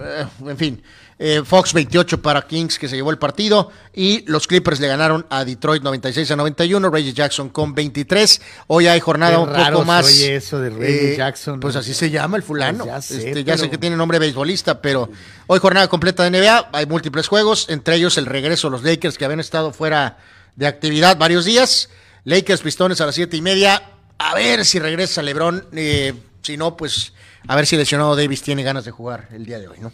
Eh, 0.00 0.26
en 0.46 0.56
fin, 0.56 0.82
eh, 1.18 1.42
Fox 1.44 1.72
28 1.74 2.22
para 2.22 2.46
Kings 2.46 2.78
que 2.78 2.88
se 2.88 2.94
llevó 2.96 3.10
el 3.10 3.18
partido 3.18 3.70
y 3.92 4.24
los 4.30 4.46
Clippers 4.46 4.78
le 4.78 4.86
ganaron 4.86 5.26
a 5.30 5.44
Detroit 5.44 5.82
96 5.82 6.30
a 6.30 6.36
91, 6.36 6.90
Reggie 6.90 7.12
Jackson 7.12 7.48
con 7.48 7.74
23. 7.74 8.40
Hoy 8.68 8.86
hay 8.86 9.00
jornada 9.00 9.36
Qué 9.36 9.42
un 9.42 9.48
raro 9.48 9.72
poco 9.78 9.86
más. 9.86 10.06
oye 10.06 10.36
eso 10.36 10.60
de 10.60 10.70
Reggie 10.70 11.16
Jackson. 11.16 11.58
Pues 11.60 11.74
así 11.76 11.92
se 11.94 12.10
llama 12.10 12.36
el 12.36 12.42
fulano. 12.42 12.84
Pues 12.84 12.94
ya 12.94 13.02
sé, 13.02 13.28
Este, 13.28 13.44
ya 13.44 13.58
sé 13.58 13.68
que 13.68 13.78
tiene 13.78 13.96
nombre 13.96 14.18
beisbolista, 14.18 14.80
pero 14.80 15.10
hoy 15.48 15.58
jornada 15.58 15.88
completa 15.88 16.22
de 16.22 16.30
NBA, 16.30 16.70
hay 16.72 16.86
múltiples 16.86 17.26
juegos, 17.26 17.66
entre 17.68 17.96
ellos 17.96 18.16
el 18.18 18.26
regreso 18.26 18.68
de 18.68 18.72
los 18.72 18.82
Lakers 18.84 19.18
que 19.18 19.24
habían 19.24 19.40
estado 19.40 19.72
fuera 19.72 20.18
de 20.56 20.66
actividad 20.66 21.16
varios 21.18 21.44
días. 21.44 21.88
Lakers 22.24 22.60
Pistones 22.60 23.00
a 23.00 23.06
las 23.06 23.14
siete 23.14 23.36
y 23.36 23.42
media. 23.42 23.82
A 24.18 24.34
ver 24.34 24.64
si 24.64 24.78
regresa 24.78 25.22
LeBron. 25.22 25.66
eh, 25.72 26.14
si 26.42 26.56
no, 26.56 26.76
pues 26.76 27.12
a 27.46 27.56
ver 27.56 27.66
si 27.66 27.76
lesionado 27.76 28.14
Davis 28.16 28.42
tiene 28.42 28.62
ganas 28.62 28.84
de 28.84 28.90
jugar 28.90 29.28
el 29.32 29.44
día 29.44 29.58
de 29.58 29.68
hoy, 29.68 29.78
¿no? 29.80 29.92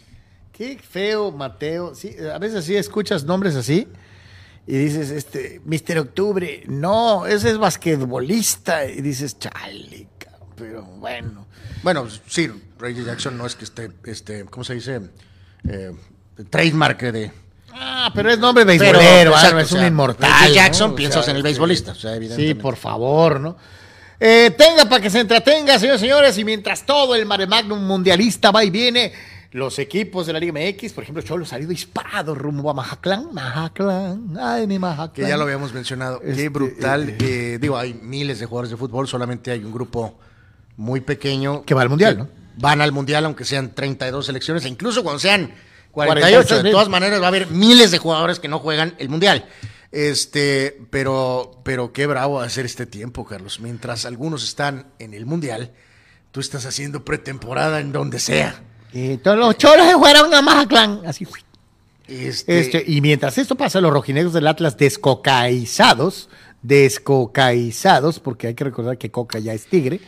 Qué 0.55 0.79
feo, 0.79 1.31
Mateo. 1.31 1.93
Sí, 1.95 2.15
a 2.33 2.37
veces 2.37 2.63
sí 2.63 2.77
escuchas 2.77 3.25
nombres 3.25 3.55
así 3.55 3.89
y 4.65 4.77
dices, 4.77 5.11
este, 5.11 5.59
Mister 5.65 5.99
Octubre, 5.99 6.63
no, 6.67 7.25
ese 7.25 7.51
es 7.51 7.57
basquetbolista. 7.57 8.85
Y 8.85 9.01
dices, 9.01 9.37
chale, 9.37 10.07
pero 10.55 10.83
bueno. 10.83 11.45
Bueno, 11.83 12.07
sí, 12.27 12.49
Reggie 12.79 13.03
Jackson 13.03 13.37
no 13.37 13.45
es 13.45 13.55
que 13.55 13.65
esté, 13.65 13.91
este, 14.05 14.45
¿cómo 14.45 14.63
se 14.63 14.75
dice? 14.75 15.01
Eh, 15.67 15.91
trademark 16.49 17.01
de. 17.01 17.31
Ah, 17.73 18.09
pero 18.15 18.31
es 18.31 18.39
nombre 18.39 18.63
beisbolero, 18.63 19.35
ah, 19.35 19.51
no 19.51 19.59
es 19.59 19.71
o 19.71 19.75
un 19.75 19.81
sea, 19.81 19.87
inmortal. 19.89 20.31
Reggie 20.31 20.49
¿no? 20.49 20.55
Jackson, 20.55 20.91
O 20.91 20.95
piensas 20.95 21.25
sea, 21.25 21.31
en 21.31 21.37
el 21.37 21.45
este, 21.45 21.49
beisbolista, 21.49 21.91
o 21.91 21.95
sea, 21.95 22.17
Sí, 22.33 22.53
por 22.53 22.77
favor, 22.77 23.41
¿no? 23.41 23.57
Eh, 24.17 24.55
tenga 24.57 24.85
para 24.85 25.01
que 25.01 25.09
se 25.09 25.19
entretenga, 25.19 25.77
señores 25.77 26.01
y 26.01 26.05
señores, 26.05 26.37
y 26.37 26.45
mientras 26.45 26.85
todo 26.85 27.13
el 27.13 27.25
mare 27.25 27.45
magnum 27.45 27.85
mundialista 27.85 28.51
va 28.51 28.63
y 28.63 28.69
viene, 28.69 29.11
los 29.55 29.79
equipos 29.79 30.27
de 30.27 30.33
la 30.33 30.39
Liga 30.39 30.51
MX, 30.51 30.91
por 30.91 31.05
ejemplo, 31.05 31.23
Cholo 31.23 31.45
salido 31.45 31.69
disparado 31.69 32.35
rumbo 32.35 32.69
a 32.69 32.73
Majatlán, 32.73 33.33
Majatlán, 33.33 34.37
ay, 34.37 34.67
mi 34.67 34.77
Majatlán. 34.77 35.13
Que 35.13 35.29
ya 35.29 35.37
lo 35.37 35.43
habíamos 35.43 35.73
mencionado. 35.73 36.19
Este, 36.21 36.43
Qué 36.43 36.49
brutal. 36.49 37.15
eh, 37.21 37.57
digo, 37.61 37.77
hay 37.77 37.93
miles 37.93 38.39
de 38.39 38.47
jugadores 38.47 38.71
de 38.71 38.75
fútbol, 38.75 39.07
solamente 39.07 39.51
hay 39.51 39.63
un 39.63 39.71
grupo 39.71 40.19
muy 40.75 40.99
pequeño. 40.99 41.63
Que 41.63 41.73
va 41.73 41.83
al 41.83 41.89
Mundial, 41.89 42.17
¿no? 42.17 42.27
Van 42.57 42.81
al 42.81 42.91
mundial, 42.91 43.23
aunque 43.23 43.45
sean 43.45 43.73
32 43.73 44.25
selecciones, 44.25 44.65
e 44.65 44.67
incluso 44.67 45.03
cuando 45.03 45.19
sean 45.19 45.53
48, 45.91 46.47
48. 46.47 46.63
de 46.63 46.71
todas 46.71 46.89
maneras, 46.89 47.21
va 47.21 47.25
a 47.25 47.29
haber 47.29 47.47
miles 47.47 47.91
de 47.91 47.97
jugadores 47.97 48.41
que 48.41 48.49
no 48.49 48.59
juegan 48.59 48.93
el 48.97 49.07
mundial. 49.07 49.45
Este, 49.89 50.81
pero, 50.89 51.61
pero 51.63 51.93
qué 51.93 52.07
bravo 52.07 52.41
hacer 52.41 52.65
este 52.65 52.85
tiempo, 52.85 53.23
Carlos. 53.25 53.61
Mientras 53.61 54.03
algunos 54.03 54.43
están 54.43 54.87
en 54.99 55.13
el 55.13 55.25
mundial, 55.25 55.71
tú 56.33 56.41
estás 56.41 56.65
haciendo 56.65 57.05
pretemporada 57.05 57.79
en 57.79 57.93
donde 57.93 58.19
sea. 58.19 58.61
Y 58.95 59.17
todos 59.17 59.37
los 59.37 59.57
cholos 59.57 59.87
se 59.87 59.97
fueron 59.97 60.33
a 60.33 60.41
Mazatlán. 60.41 61.01
Así 61.05 61.25
fue. 61.25 61.41
Este, 62.07 62.59
Este, 62.59 62.83
y 62.87 63.01
mientras 63.01 63.37
esto 63.37 63.55
pasa, 63.55 63.81
los 63.81 63.91
rojinegros 63.91 64.31
del 64.31 64.47
Atlas 64.47 64.77
descocaizados, 64.77 66.29
descocaizados, 66.61 68.21
porque 68.21 68.47
hay 68.47 68.53
que 68.53 68.63
recordar 68.63 68.97
que 68.97 69.11
Coca 69.11 69.39
ya 69.39 69.53
es 69.53 69.65
tigre, 69.65 69.99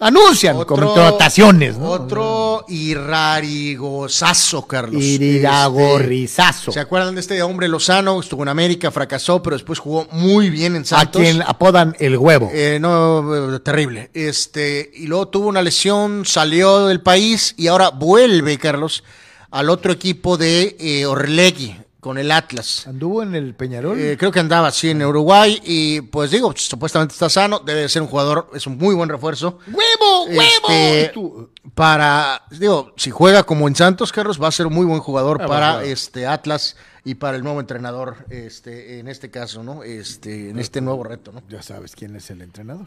anuncian 0.00 0.56
con 0.64 0.78
connotaciones, 0.78 1.78
¿no? 1.78 1.90
Otro 1.90 2.64
irrarigosazo, 2.68 4.66
Carlos. 4.66 5.02
Iragorrizazo. 5.02 6.70
Este, 6.70 6.72
¿Se 6.72 6.80
acuerdan 6.80 7.14
de 7.14 7.20
este 7.20 7.42
hombre 7.42 7.68
Lozano? 7.68 8.18
Estuvo 8.18 8.42
en 8.42 8.48
América, 8.48 8.90
fracasó, 8.90 9.42
pero 9.42 9.54
después 9.54 9.78
jugó 9.78 10.08
muy 10.10 10.50
bien 10.50 10.74
en 10.74 10.82
a 10.82 10.86
Santos. 10.86 11.22
quien 11.22 11.42
apodan 11.42 11.94
el 12.00 12.16
huevo. 12.16 12.50
Eh, 12.52 12.78
no, 12.80 13.60
terrible. 13.60 14.10
Este, 14.14 14.90
y 14.94 15.06
luego 15.06 15.28
tuvo 15.28 15.48
una 15.48 15.62
lesión, 15.62 16.24
salió 16.24 16.86
del 16.86 17.00
país 17.00 17.54
y 17.56 17.68
ahora 17.68 17.90
vuelve, 17.90 18.58
Carlos, 18.58 19.04
al 19.50 19.68
otro 19.68 19.92
equipo 19.92 20.36
de 20.36 20.76
eh, 20.80 21.06
Orlegui 21.06 21.76
con 22.00 22.16
el 22.18 22.30
Atlas. 22.32 22.86
Anduvo 22.86 23.22
en 23.22 23.34
el 23.34 23.54
Peñarol. 23.54 23.98
Eh, 24.00 24.16
creo 24.18 24.32
que 24.32 24.40
andaba 24.40 24.68
así 24.68 24.90
en 24.90 25.02
Uruguay 25.04 25.60
y 25.64 26.00
pues 26.00 26.30
digo, 26.30 26.52
supuestamente 26.56 27.12
está 27.12 27.28
sano, 27.28 27.58
debe 27.60 27.82
de 27.82 27.88
ser 27.88 28.02
un 28.02 28.08
jugador, 28.08 28.50
es 28.54 28.66
un 28.66 28.78
muy 28.78 28.94
buen 28.94 29.08
refuerzo. 29.08 29.58
¡Huevo, 29.66 30.24
huevo! 30.24 30.40
Este, 30.70 31.10
tú- 31.12 31.50
para, 31.74 32.42
digo, 32.50 32.92
si 32.96 33.10
juega 33.10 33.42
como 33.44 33.68
en 33.68 33.76
Santos, 33.76 34.12
Carlos, 34.12 34.40
va 34.42 34.48
a 34.48 34.52
ser 34.52 34.66
un 34.66 34.72
muy 34.74 34.86
buen 34.86 35.00
jugador 35.00 35.40
Ah, 35.42 35.46
para 35.46 35.72
bueno. 35.74 35.88
este 35.92 36.26
Atlas 36.26 36.76
y 37.04 37.14
para 37.16 37.36
el 37.36 37.42
nuevo 37.44 37.60
entrenador, 37.60 38.16
este, 38.30 38.98
en 38.98 39.08
este 39.08 39.30
caso, 39.30 39.62
¿no? 39.62 39.82
Este, 39.82 40.50
en 40.50 40.58
este 40.58 40.80
nuevo 40.80 41.04
reto, 41.04 41.32
¿no? 41.32 41.42
Ya 41.48 41.62
sabes 41.62 41.94
quién 41.96 42.16
es 42.16 42.30
el 42.30 42.42
entrenador. 42.42 42.86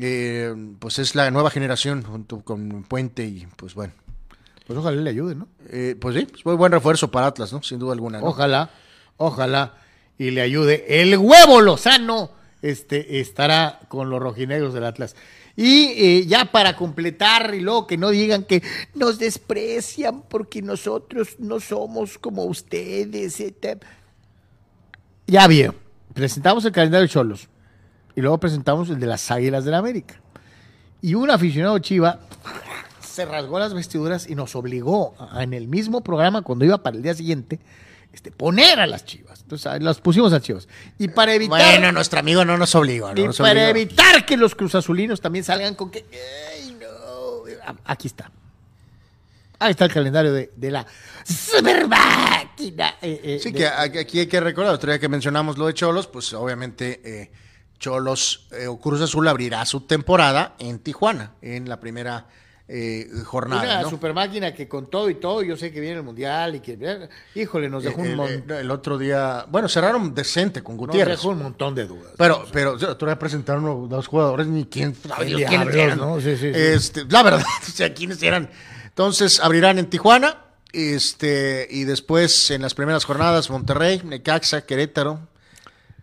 Eh, 0.00 0.54
pues 0.78 0.98
es 1.00 1.14
la 1.16 1.30
nueva 1.32 1.50
generación 1.50 2.02
junto 2.04 2.42
con 2.42 2.84
Puente 2.84 3.24
y 3.24 3.48
pues 3.56 3.74
bueno. 3.74 3.92
Pues 4.70 4.78
ojalá 4.78 5.00
le 5.02 5.10
ayude, 5.10 5.34
¿no? 5.34 5.48
Eh, 5.68 5.96
pues 6.00 6.14
sí, 6.14 6.28
pues 6.44 6.56
buen 6.56 6.70
refuerzo 6.70 7.10
para 7.10 7.26
Atlas, 7.26 7.52
¿no? 7.52 7.60
Sin 7.60 7.80
duda 7.80 7.92
alguna. 7.92 8.20
¿no? 8.20 8.26
Ojalá, 8.26 8.70
ojalá 9.16 9.74
y 10.16 10.30
le 10.30 10.42
ayude. 10.42 11.02
El 11.02 11.18
huevo 11.18 11.60
Lozano 11.60 12.30
este, 12.62 13.18
estará 13.18 13.80
con 13.88 14.10
los 14.10 14.20
rojinegros 14.22 14.72
del 14.72 14.84
Atlas. 14.84 15.16
Y 15.56 15.86
eh, 15.96 16.26
ya 16.28 16.44
para 16.44 16.76
completar, 16.76 17.52
y 17.56 17.58
luego 17.62 17.88
que 17.88 17.96
no 17.96 18.10
digan 18.10 18.44
que 18.44 18.62
nos 18.94 19.18
desprecian 19.18 20.22
porque 20.22 20.62
nosotros 20.62 21.30
no 21.40 21.58
somos 21.58 22.16
como 22.18 22.44
ustedes. 22.44 23.42
te- 23.60 23.76
Ya 25.26 25.48
bien, 25.48 25.72
presentamos 26.14 26.64
el 26.64 26.70
calendario 26.70 27.08
de 27.08 27.12
Cholos 27.12 27.48
y 28.14 28.20
luego 28.20 28.38
presentamos 28.38 28.88
el 28.88 29.00
de 29.00 29.06
las 29.08 29.28
Águilas 29.32 29.64
del 29.64 29.72
la 29.72 29.78
América. 29.78 30.20
Y 31.02 31.14
un 31.14 31.28
aficionado 31.28 31.76
chiva 31.80 32.20
se 33.10 33.24
rasgó 33.24 33.58
las 33.58 33.74
vestiduras 33.74 34.28
y 34.28 34.34
nos 34.34 34.54
obligó 34.56 35.14
a- 35.18 35.42
en 35.42 35.52
el 35.54 35.68
mismo 35.68 36.02
programa, 36.02 36.42
cuando 36.42 36.64
iba 36.64 36.82
para 36.82 36.96
el 36.96 37.02
día 37.02 37.14
siguiente, 37.14 37.58
este, 38.12 38.30
poner 38.32 38.80
a 38.80 38.86
las 38.86 39.04
chivas. 39.04 39.40
Entonces, 39.42 39.82
las 39.82 40.00
pusimos 40.00 40.32
a 40.32 40.40
chivas. 40.40 40.66
Y 40.98 41.08
para 41.08 41.34
evitar, 41.34 41.58
Bueno, 41.60 41.92
nuestro 41.92 42.18
amigo 42.20 42.44
no 42.44 42.56
nos 42.58 42.74
obligó. 42.74 43.12
no 43.14 43.20
y 43.20 43.24
nos 43.26 43.38
para 43.38 43.52
obligó. 43.70 43.70
evitar 43.70 44.26
que 44.26 44.36
los 44.36 44.54
cruzazulinos 44.54 45.20
también 45.20 45.44
salgan 45.44 45.74
con 45.74 45.90
que, 45.90 46.04
"Ay, 46.54 46.76
no", 46.80 47.76
aquí 47.84 48.08
está. 48.08 48.30
Ahí 49.62 49.72
está 49.72 49.84
el 49.84 49.92
calendario 49.92 50.32
de, 50.32 50.50
de 50.56 50.70
la 50.70 50.86
super 51.24 51.86
máquina. 51.86 52.94
eh, 53.02 53.20
eh, 53.22 53.40
Sí, 53.42 53.50
de- 53.52 53.58
que 53.58 53.66
aquí 53.98 54.18
hay 54.20 54.26
que 54.26 54.40
recordar, 54.40 54.74
otro 54.74 54.90
día 54.90 54.98
que 54.98 55.08
mencionamos 55.08 55.58
lo 55.58 55.66
de 55.66 55.74
Cholos, 55.74 56.06
pues 56.06 56.32
obviamente 56.32 57.00
eh, 57.04 57.30
Cholos 57.78 58.48
eh, 58.52 58.66
o 58.66 58.78
Cruz 58.80 59.00
Azul 59.02 59.26
abrirá 59.28 59.64
su 59.66 59.82
temporada 59.82 60.54
en 60.58 60.78
Tijuana, 60.78 61.32
en 61.42 61.68
la 61.68 61.78
primera 61.80 62.26
eh, 62.72 63.08
jornada. 63.24 63.62
una 63.64 63.82
¿no? 63.82 63.90
super 63.90 64.14
máquina 64.14 64.54
que 64.54 64.68
con 64.68 64.88
todo 64.88 65.10
y 65.10 65.16
todo, 65.16 65.42
yo 65.42 65.56
sé 65.56 65.72
que 65.72 65.80
viene 65.80 65.96
el 65.96 66.02
mundial 66.04 66.54
y 66.54 66.60
que, 66.60 66.78
eh, 66.80 67.08
híjole, 67.34 67.68
nos 67.68 67.82
dejó 67.82 68.00
un, 68.00 68.06
el, 68.06 68.16
mon- 68.16 68.28
el- 68.30 68.50
el 68.50 68.70
otro 68.70 68.96
día, 68.96 69.44
bueno, 69.48 69.68
cerraron 69.68 70.14
decente 70.14 70.62
con 70.62 70.76
nos 70.76 70.86
Gutiérrez. 70.86 71.18
dejó 71.18 71.30
un 71.30 71.42
montón 71.42 71.74
de 71.74 71.86
dudas. 71.86 72.12
Pero, 72.16 72.44
pero, 72.52 72.76
día 72.96 73.18
presentaron 73.18 73.64
a 73.64 73.88
dos 73.88 74.06
jugadores, 74.06 74.46
ni 74.46 74.66
quién 74.66 74.94
quiénes 74.94 75.74
eran. 75.74 75.98
¿no? 75.98 76.20
Sí, 76.20 76.36
sí, 76.36 76.52
sí. 76.52 76.52
Este, 76.54 77.04
la 77.08 77.22
verdad, 77.24 77.42
o 77.68 77.70
sea, 77.72 77.92
quiénes 77.92 78.22
eran. 78.22 78.48
Entonces, 78.86 79.40
abrirán 79.40 79.78
en 79.78 79.86
Tijuana 79.90 80.36
Este, 80.72 81.66
y 81.70 81.82
después 81.84 82.50
en 82.52 82.62
las 82.62 82.74
primeras 82.74 83.04
jornadas, 83.04 83.50
Monterrey, 83.50 84.00
Necaxa, 84.04 84.62
Querétaro, 84.64 85.18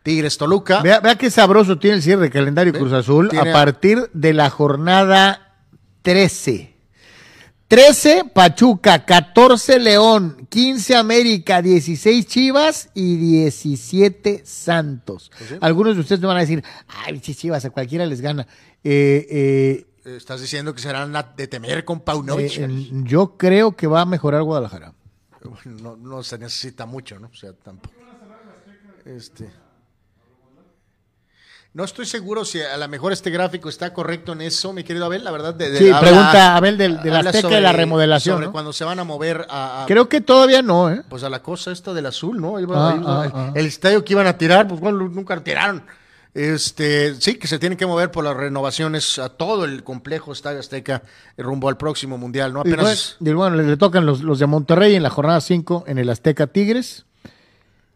Tigres, 0.04 0.38
Toluca. 0.38 0.82
Vea, 0.82 1.00
vea 1.00 1.16
qué 1.18 1.30
sabroso 1.32 1.78
tiene 1.80 1.98
el 1.98 2.04
cierre 2.04 2.24
de 2.24 2.30
calendario 2.30 2.74
Ve, 2.74 2.80
Cruz 2.80 2.92
Azul 2.94 3.30
tiene- 3.30 3.50
a 3.50 3.54
partir 3.54 4.10
de 4.14 4.34
la 4.34 4.50
jornada 4.50 5.47
13. 6.08 6.74
13 7.68 8.32
Pachuca, 8.34 9.04
14 9.04 9.78
León, 9.78 10.48
15 10.50 10.96
América, 10.96 11.62
16 11.62 12.26
Chivas 12.26 12.90
y 12.94 13.18
17 13.18 14.44
Santos. 14.46 15.30
Algunos 15.60 15.96
de 15.96 16.00
ustedes 16.00 16.22
me 16.22 16.28
van 16.28 16.38
a 16.38 16.40
decir, 16.40 16.64
ay, 16.88 17.20
sí, 17.22 17.36
Chivas, 17.36 17.66
a 17.66 17.72
cualquiera 17.72 18.06
les 18.06 18.22
gana. 18.22 18.48
Eh, 18.86 19.28
eh, 20.06 20.16
Estás 20.16 20.40
diciendo 20.40 20.74
que 20.74 20.80
serán 20.80 21.14
de 21.36 21.48
temer 21.50 21.84
con 21.84 22.00
Paunovic. 22.00 22.58
eh, 22.58 22.90
yo 23.04 23.36
creo 23.36 23.76
que 23.76 23.88
va 23.88 24.00
a 24.00 24.06
mejorar 24.06 24.44
Guadalajara. 24.44 24.94
no, 25.66 25.98
no 25.98 26.24
se 26.24 26.38
necesita 26.38 26.86
mucho, 26.86 27.20
¿no? 27.20 27.28
O 27.28 27.36
sea, 27.36 27.52
tampoco. 27.52 27.94
Este. 29.04 29.50
No 31.78 31.84
estoy 31.84 32.08
seguro 32.08 32.44
si 32.44 32.60
a 32.60 32.76
lo 32.76 32.88
mejor 32.88 33.14
este 33.14 33.30
gráfico 33.30 33.70
está 33.70 33.94
correcto 33.94 34.32
en 34.34 34.42
eso, 34.42 34.74
mi 34.74 34.84
querido 34.84 35.06
Abel, 35.06 35.24
la 35.24 35.30
verdad. 35.30 35.54
De, 35.54 35.70
de- 35.70 35.78
Sí, 35.78 35.92
pregunta 36.02 36.56
Abel 36.56 36.76
del- 36.76 36.98
habla 36.98 37.30
Azteca 37.30 37.50
de 37.50 37.62
la 37.62 37.72
remodelación, 37.72 38.38
Sobre 38.38 38.48
¿no? 38.48 38.52
cuando 38.52 38.74
se 38.74 38.84
van 38.84 38.98
a 38.98 39.04
mover 39.04 39.46
a, 39.48 39.84
a- 39.84 39.86
Creo 39.86 40.10
que 40.10 40.20
todavía 40.20 40.64
no, 40.64 40.90
¿eh? 40.90 41.04
pues 41.08 41.22
a 41.24 41.30
la 41.30 41.44
cosa 41.44 41.72
esta 41.72 41.94
del 41.94 42.08
azul, 42.08 42.42
¿no? 42.42 42.58
Ah, 42.58 42.62
ah, 42.74 42.94
el, 42.96 43.32
ah. 43.36 43.52
el 43.54 43.68
estadio 43.68 44.04
que 44.04 44.14
iban 44.14 44.26
a 44.26 44.40
tirar, 44.40 44.68
pues 44.68 44.80
bueno, 44.82 45.08
nunca 45.08 45.36
lo 45.36 45.44
tiraron. 45.44 45.84
Este, 46.34 47.14
sí, 47.22 47.36
que 47.36 47.46
se 47.48 47.60
tienen 47.60 47.78
que 47.78 47.86
mover 47.86 48.10
por 48.10 48.24
las 48.24 48.36
renovaciones 48.36 49.20
a 49.20 49.30
todo 49.30 49.64
el 49.64 49.84
complejo 49.84 50.32
Estadio 50.32 50.60
Azteca 50.60 51.04
rumbo 51.38 51.70
al 51.70 51.78
próximo 51.78 52.18
mundial, 52.18 52.54
¿no? 52.54 52.62
Y 52.66 52.70
bueno, 52.70 52.82
Apenas. 52.84 53.18
y 53.20 53.32
bueno, 53.34 53.56
le, 53.56 53.64
le 53.64 53.78
tocan 53.78 54.08
los, 54.08 54.22
los 54.22 54.40
de 54.40 54.48
Monterrey 54.48 54.96
en 54.96 55.04
la 55.04 55.12
jornada 55.12 55.42
5 55.42 55.84
en 55.86 56.00
el 56.00 56.10
Azteca 56.10 56.48
Tigres 56.48 57.06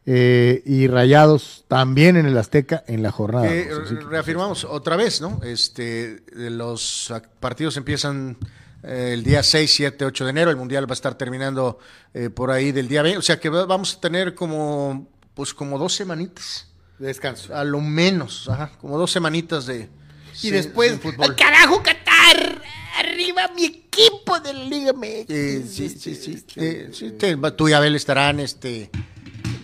eh, 0.06 0.64
y 0.66 0.88
Rayados 0.88 1.66
también 1.68 2.18
en 2.18 2.26
el 2.26 2.38
Azteca 2.38 2.84
en 2.88 3.04
la 3.04 3.12
jornada. 3.12 3.54
Eh, 3.54 3.70
reafirmamos 4.10 4.64
otra 4.64 4.96
vez, 4.96 5.22
¿no? 5.22 5.40
Este, 5.44 6.24
los 6.34 7.14
partidos 7.40 7.78
empiezan 7.78 8.38
eh, 8.84 9.12
el 9.14 9.24
día 9.24 9.44
6, 9.44 9.72
7, 9.74 10.06
8 10.06 10.24
de 10.26 10.30
enero. 10.32 10.50
El 10.52 10.58
mundial 10.58 10.90
va 10.90 10.94
a 10.94 10.96
estar 10.96 11.16
terminando 11.16 11.78
eh, 12.14 12.30
por 12.30 12.50
ahí 12.52 12.72
del 12.72 12.88
día 12.88 13.04
20. 13.04 13.20
O 13.20 13.22
sea 13.22 13.40
que 13.40 13.50
va- 13.50 13.66
vamos 13.66 13.96
a 13.96 14.02
tener 14.02 14.34
como, 14.34 15.08
pues 15.36 15.54
como 15.54 15.78
dos 15.78 15.94
semanitas, 15.94 16.68
de 16.98 17.08
descanso. 17.08 17.56
a 17.56 17.64
lo 17.64 17.80
menos, 17.82 18.50
ajá, 18.50 18.72
como 18.80 18.98
dos 18.98 19.12
semanitas 19.12 19.66
de. 19.68 19.90
Y 20.34 20.38
sin- 20.38 20.54
después, 20.54 20.92
sin 20.94 21.00
fútbol. 21.02 21.26
¡al 21.26 21.36
carajo 21.36 21.84
Qatar! 21.84 22.62
¡Arriba 22.98 23.50
mi 23.56 23.66
equipo 23.66 24.40
de 24.40 24.54
la 24.54 24.64
Liga 24.66 24.94
MX! 24.94 25.30
Eh, 25.30 25.64
sí, 25.68 25.90
sí, 25.90 26.16
sí. 26.16 26.44
Eh, 26.56 26.90
sí, 26.92 27.12
te- 27.12 27.36
tú 27.56 27.70
y 27.70 27.74
Abel 27.74 27.96
estarán, 27.96 28.40
este. 28.40 28.90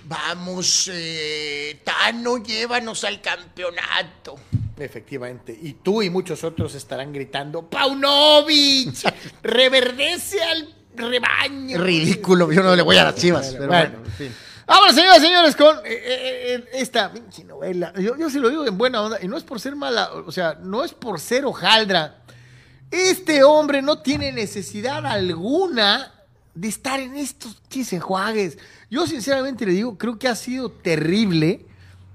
Vamos, 0.08 0.90
eh, 0.94 1.82
Tano, 1.84 2.38
llévanos 2.38 3.04
al 3.04 3.22
campeonato. 3.22 4.36
Efectivamente. 4.78 5.58
Y 5.60 5.74
tú 5.74 6.02
y 6.02 6.10
muchos 6.10 6.44
otros 6.44 6.76
estarán 6.76 7.12
gritando: 7.12 7.70
¡Paunovic! 7.70 8.96
¡Reverdece 9.44 10.42
al 10.42 10.74
rebaño! 10.96 11.78
Ridículo, 11.80 12.52
yo 12.52 12.64
no 12.64 12.76
le 12.76 12.82
voy 12.84 12.98
a 12.98 13.04
las 13.04 13.16
chivas. 13.16 13.50
Pero 13.54 13.68
Bueno. 13.68 13.90
bueno, 13.92 14.06
en 14.06 14.14
fin. 14.14 14.36
Vámonos, 14.66 14.96
señoras 14.96 15.20
y 15.20 15.22
señores, 15.22 15.56
con 15.56 15.78
eh, 15.78 15.82
eh, 15.86 16.56
eh, 16.56 16.66
esta 16.74 17.12
pinche 17.12 17.44
novela. 17.46 17.94
Yo, 18.00 18.18
yo 18.18 18.30
se 18.30 18.40
lo 18.40 18.50
digo 18.50 18.66
en 18.66 18.78
buena 18.78 19.02
onda, 19.02 19.18
y 19.22 19.28
no 19.28 19.38
es 19.38 19.44
por 19.44 19.60
ser 19.62 19.76
mala, 19.78 20.12
o 20.14 20.32
sea, 20.32 20.58
no 20.62 20.84
es 20.84 20.94
por 20.94 21.20
ser 21.22 21.46
hojaldra. 21.46 22.18
Este 22.92 23.44
hombre 23.44 23.82
no 23.82 24.00
tiene 24.00 24.32
necesidad 24.34 25.06
alguna 25.06 26.14
de 26.60 26.68
estar 26.68 27.00
en 27.00 27.16
estos 27.16 27.62
chisenjuagues. 27.70 28.58
Yo 28.90 29.06
sinceramente 29.06 29.66
le 29.66 29.74
digo, 29.74 29.98
creo 29.98 30.18
que 30.18 30.28
ha 30.28 30.36
sido 30.36 30.72
terrible 30.72 31.66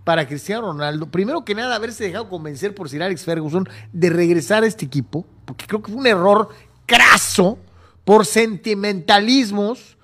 para 0.05 0.27
Cristiano 0.27 0.73
Ronaldo. 0.73 1.07
Primero 1.07 1.45
que 1.45 1.55
nada, 1.55 1.77
haberse 1.77 2.05
dejado 2.05 2.29
convencer 2.29 2.75
por 2.75 2.89
Sir 2.89 3.03
Alex 3.03 3.25
Ferguson 3.25 3.69
de 3.93 4.11
regresar 4.11 4.65
a 4.65 4.67
este 4.67 4.85
equipo, 4.85 5.25
porque 5.45 5.67
creo 5.67 5.81
que 5.81 5.93
fue 5.93 6.01
un 6.01 6.07
error 6.09 6.49
craso 6.87 7.59
por 8.05 8.27
sentimentalismos. 8.27 9.97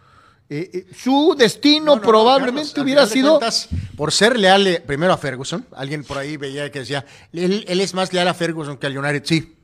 Eh, 0.50 0.70
eh, 0.72 0.86
su 0.96 1.34
destino 1.36 1.84
No, 1.84 1.96
no, 1.96 2.00
no, 2.00 2.08
probablemente 2.08 2.70
Carlos, 2.70 2.84
hubiera 2.84 3.06
sido... 3.06 3.38
cuentas, 3.38 3.68
por 3.96 4.12
ser 4.12 4.38
leal 4.38 4.66
eh, 4.66 4.80
primero 4.80 5.12
a 5.12 5.18
Ferguson, 5.18 5.66
alguien 5.76 6.04
por 6.04 6.16
ahí 6.16 6.38
veía 6.38 6.70
que 6.70 6.78
decía, 6.78 7.04
él, 7.34 7.66
él 7.68 7.80
es 7.82 7.92
más 7.92 8.14
leal 8.14 8.28
a 8.28 8.34
Ferguson 8.34 8.78
que 8.78 8.86
al 8.86 8.96
United. 8.96 9.24
Sí, 9.26 9.57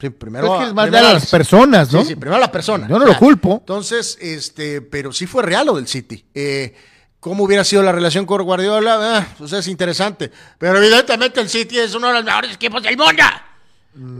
sí 0.00 0.10
primero. 0.10 0.54
Es 0.54 0.60
que 0.60 0.68
es 0.68 0.74
más 0.74 0.84
primero 0.84 1.02
leal 1.02 1.16
a 1.16 1.20
las 1.20 1.30
personas, 1.30 1.92
¿no? 1.92 2.02
Sí, 2.02 2.08
sí, 2.08 2.16
primero 2.16 2.36
a 2.36 2.40
la 2.40 2.52
persona. 2.52 2.88
Yo 2.88 2.98
no 2.98 3.06
lo 3.06 3.16
culpo. 3.16 3.58
Entonces, 3.60 4.18
este, 4.20 4.80
pero 4.80 5.12
sí 5.12 5.26
fue 5.26 5.42
real 5.42 5.66
lo 5.66 5.76
del 5.76 5.86
City. 5.86 6.24
Eh, 6.34 6.74
¿Cómo 7.20 7.44
hubiera 7.44 7.64
sido 7.64 7.82
la 7.82 7.92
relación 7.92 8.26
con 8.26 8.42
Guardiola? 8.42 9.18
Ah, 9.18 9.26
pues 9.38 9.52
es 9.54 9.66
interesante. 9.68 10.30
Pero 10.58 10.76
evidentemente 10.76 11.40
el 11.40 11.48
City 11.48 11.78
es 11.78 11.94
uno 11.94 12.08
de 12.08 12.14
los 12.14 12.24
mejores 12.24 12.54
equipos 12.54 12.82
del 12.82 12.98
mundo. 12.98 13.22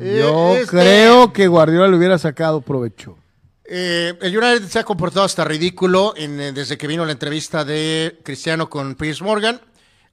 Eh, 0.00 0.20
Yo 0.20 0.54
este, 0.54 0.68
creo 0.68 1.32
que 1.32 1.46
Guardiola 1.46 1.88
le 1.88 1.96
hubiera 1.96 2.16
sacado 2.16 2.60
provecho. 2.60 3.18
Eh, 3.66 4.16
el 4.20 4.36
United 4.36 4.68
se 4.68 4.78
ha 4.78 4.84
comportado 4.84 5.24
hasta 5.24 5.44
ridículo 5.44 6.14
en, 6.16 6.40
eh, 6.40 6.52
desde 6.52 6.78
que 6.78 6.86
vino 6.86 7.04
la 7.04 7.12
entrevista 7.12 7.64
de 7.64 8.20
Cristiano 8.22 8.68
con 8.68 8.94
Piers 8.94 9.22
Morgan, 9.22 9.60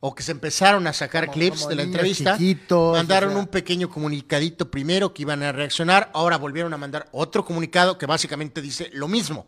o 0.03 0.13
que 0.15 0.23
se 0.23 0.31
empezaron 0.31 0.85
a 0.87 0.93
sacar 0.93 1.27
Como- 1.27 1.33
clips 1.35 1.57
como 1.59 1.69
de 1.69 1.75
la 1.75 1.83
entrevista. 1.83 2.33
chiquitos, 2.37 2.97
mandaron 2.97 3.29
o 3.29 3.33
sea. 3.33 3.39
un 3.41 3.47
pequeño 3.47 3.89
comunicadito 3.89 4.69
primero 4.69 5.13
que 5.13 5.21
iban 5.21 5.41
a 5.43 5.51
reaccionar, 5.51 6.09
ahora 6.13 6.37
volvieron 6.37 6.73
a 6.73 6.77
mandar 6.77 7.07
otro 7.11 7.45
comunicado 7.45 7.97
que 7.97 8.05
básicamente 8.07 8.61
dice 8.61 8.89
lo 8.93 9.07
mismo. 9.07 9.47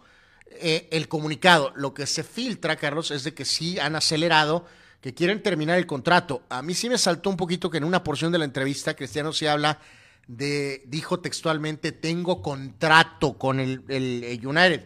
Eh, 0.62 0.88
el 0.92 1.08
comunicado, 1.08 1.74
lo 1.76 1.94
que 1.96 2.06
se 2.06 2.24
filtra, 2.24 2.76
Carlos, 2.76 3.10
es 3.10 3.24
de 3.24 3.34
que 3.34 3.44
sí 3.46 3.80
han 3.80 3.96
acelerado, 3.96 4.66
que 5.02 5.14
quieren 5.16 5.42
terminar 5.42 5.78
el 5.80 5.88
contrato. 5.88 6.44
A 6.50 6.62
mí 6.62 6.76
sí 6.76 6.88
me 6.88 6.98
saltó 7.00 7.30
un 7.32 7.36
poquito 7.38 7.70
que 7.72 7.80
en 7.80 7.84
una 7.84 8.04
porción 8.04 8.32
de 8.32 8.38
la 8.38 8.46
entrevista 8.46 8.96
Cristiano 8.96 9.34
sí 9.34 9.48
habla 9.48 9.80
de, 10.28 10.84
dijo 10.86 11.20
textualmente, 11.20 11.92
tengo 11.92 12.42
contrato 12.44 13.38
con 13.40 13.60
el, 13.60 13.84
el- 13.90 14.24
el 14.24 14.46
United. 14.48 14.86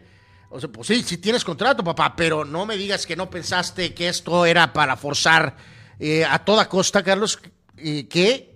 O 0.50 0.60
sea, 0.60 0.70
pues 0.70 0.88
sí, 0.88 1.04
sí 1.04 1.18
tienes 1.18 1.44
contrato, 1.44 1.84
papá, 1.84 2.16
pero 2.16 2.46
no 2.46 2.66
me 2.66 2.78
digas 2.78 3.06
que 3.06 3.16
no 3.16 3.30
pensaste 3.30 3.94
que 3.94 4.08
esto 4.08 4.46
era 4.46 4.72
para 4.74 4.96
forzar 4.96 5.56
eh, 6.00 6.24
a 6.24 6.40
toda 6.46 6.70
costa, 6.70 7.04
Carlos, 7.04 7.40
eh, 7.78 8.08
que, 8.08 8.56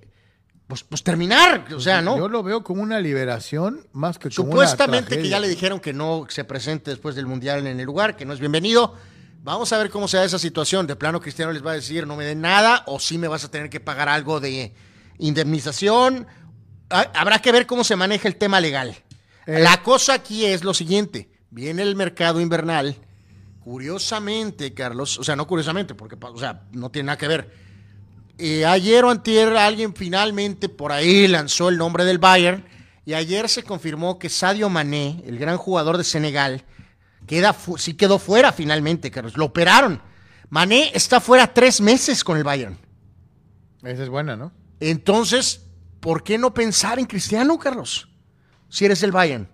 pues, 0.67 0.83
pues 0.83 1.03
terminar, 1.03 1.65
o 1.75 1.79
sea, 1.81 2.01
¿no? 2.01 2.17
Yo 2.17 2.29
lo 2.29 2.43
veo 2.43 2.63
como 2.63 2.81
una 2.81 2.99
liberación 3.01 3.87
más 3.91 4.17
que 4.17 4.29
como 4.29 4.51
una 4.51 4.67
Supuestamente 4.67 5.21
que 5.21 5.27
ya 5.27 5.39
le 5.41 5.49
dijeron 5.49 5.79
que 5.81 5.91
no 5.91 6.25
se 6.29 6.45
presente 6.45 6.91
después 6.91 7.13
del 7.15 7.25
Mundial 7.25 7.67
en 7.67 7.79
el 7.79 7.85
lugar, 7.85 8.15
que 8.15 8.25
no 8.25 8.31
es 8.33 8.39
bienvenido. 8.39 8.95
Vamos 9.43 9.73
a 9.73 9.77
ver 9.79 9.89
cómo 9.89 10.07
se 10.07 10.17
da 10.17 10.23
esa 10.23 10.37
situación. 10.39 10.85
De 10.87 10.95
plano, 10.95 11.19
Cristiano 11.19 11.51
les 11.51 11.65
va 11.65 11.71
a 11.71 11.75
decir, 11.75 12.05
no 12.07 12.15
me 12.15 12.23
den 12.25 12.41
nada, 12.41 12.83
o 12.85 12.99
sí 12.99 13.17
me 13.17 13.27
vas 13.27 13.43
a 13.43 13.49
tener 13.51 13.69
que 13.71 13.79
pagar 13.79 14.07
algo 14.07 14.39
de 14.39 14.73
indemnización. 15.17 16.27
Ha- 16.89 17.11
Habrá 17.15 17.39
que 17.39 17.51
ver 17.51 17.65
cómo 17.65 17.83
se 17.83 17.95
maneja 17.95 18.27
el 18.27 18.35
tema 18.35 18.59
legal. 18.61 18.95
Eh. 19.47 19.59
La 19.59 19.81
cosa 19.81 20.13
aquí 20.13 20.45
es 20.45 20.63
lo 20.63 20.73
siguiente. 20.73 21.30
Viene 21.51 21.83
el 21.83 21.95
mercado 21.95 22.41
invernal. 22.41 22.95
Curiosamente, 23.63 24.73
Carlos, 24.73 25.19
o 25.19 25.23
sea, 25.23 25.35
no 25.35 25.45
curiosamente, 25.45 25.93
porque 25.93 26.17
o 26.19 26.37
sea, 26.37 26.63
no 26.71 26.89
tiene 26.89 27.07
nada 27.07 27.17
que 27.17 27.27
ver. 27.27 27.53
Eh, 28.37 28.65
ayer 28.65 29.03
o 29.03 29.11
antier 29.11 29.55
alguien 29.55 29.93
finalmente 29.93 30.67
por 30.67 30.91
ahí 30.91 31.27
lanzó 31.27 31.69
el 31.69 31.77
nombre 31.77 32.05
del 32.05 32.17
Bayern 32.17 32.65
y 33.05 33.13
ayer 33.13 33.47
se 33.49 33.63
confirmó 33.63 34.17
que 34.17 34.29
Sadio 34.29 34.69
Mané, 34.69 35.21
el 35.27 35.37
gran 35.37 35.57
jugador 35.57 35.97
de 35.97 36.03
Senegal, 36.03 36.63
queda 37.27 37.55
sí 37.77 37.93
quedó 37.93 38.17
fuera 38.17 38.51
finalmente, 38.51 39.11
Carlos. 39.11 39.37
Lo 39.37 39.45
operaron. 39.45 40.01
Mané 40.49 40.91
está 40.93 41.19
fuera 41.19 41.53
tres 41.53 41.81
meses 41.81 42.23
con 42.23 42.37
el 42.37 42.43
Bayern. 42.43 42.77
Esa 43.83 44.03
es 44.03 44.09
buena, 44.09 44.35
¿no? 44.35 44.51
Entonces, 44.79 45.65
¿por 45.99 46.23
qué 46.23 46.37
no 46.37 46.53
pensar 46.53 46.97
en 46.97 47.05
Cristiano, 47.05 47.59
Carlos? 47.59 48.09
Si 48.69 48.85
eres 48.85 49.03
el 49.03 49.11
Bayern. 49.11 49.47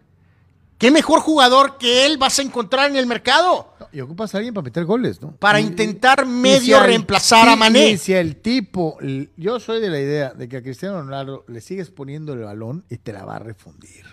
¿Qué 0.77 0.91
mejor 0.91 1.21
jugador 1.21 1.77
que 1.77 2.05
él 2.05 2.17
vas 2.17 2.37
a 2.37 2.43
encontrar 2.43 2.89
en 2.89 2.97
el 2.97 3.07
mercado? 3.07 3.73
Y 3.91 3.99
ocupas 4.01 4.35
a 4.35 4.37
alguien 4.37 4.53
para 4.53 4.63
meter 4.65 4.85
goles, 4.85 5.21
¿no? 5.21 5.31
Para 5.31 5.59
Y- 5.59 5.63
intentar 5.63 6.25
medio 6.25 6.79
reemplazar 6.81 7.49
a 7.49 7.55
Mané. 7.55 7.89
Y 7.91 7.97
si 7.97 8.13
el 8.13 8.35
tipo, 8.35 8.97
yo 9.37 9.59
soy 9.59 9.81
de 9.81 9.89
la 9.89 9.99
idea 9.99 10.33
de 10.33 10.47
que 10.47 10.57
a 10.57 10.61
Cristiano 10.61 11.01
Ronaldo 11.01 11.45
le 11.47 11.61
sigues 11.61 11.89
poniendo 11.89 12.33
el 12.33 12.39
balón 12.41 12.85
y 12.89 12.97
te 12.97 13.11
la 13.13 13.25
va 13.25 13.37
a 13.37 13.39
refundir. 13.39 14.05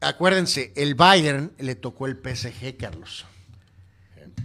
Acuérdense, 0.00 0.72
el 0.76 0.94
Bayern 0.94 1.52
le 1.58 1.74
tocó 1.74 2.06
el 2.06 2.16
PSG, 2.16 2.76
Carlos. 2.76 3.24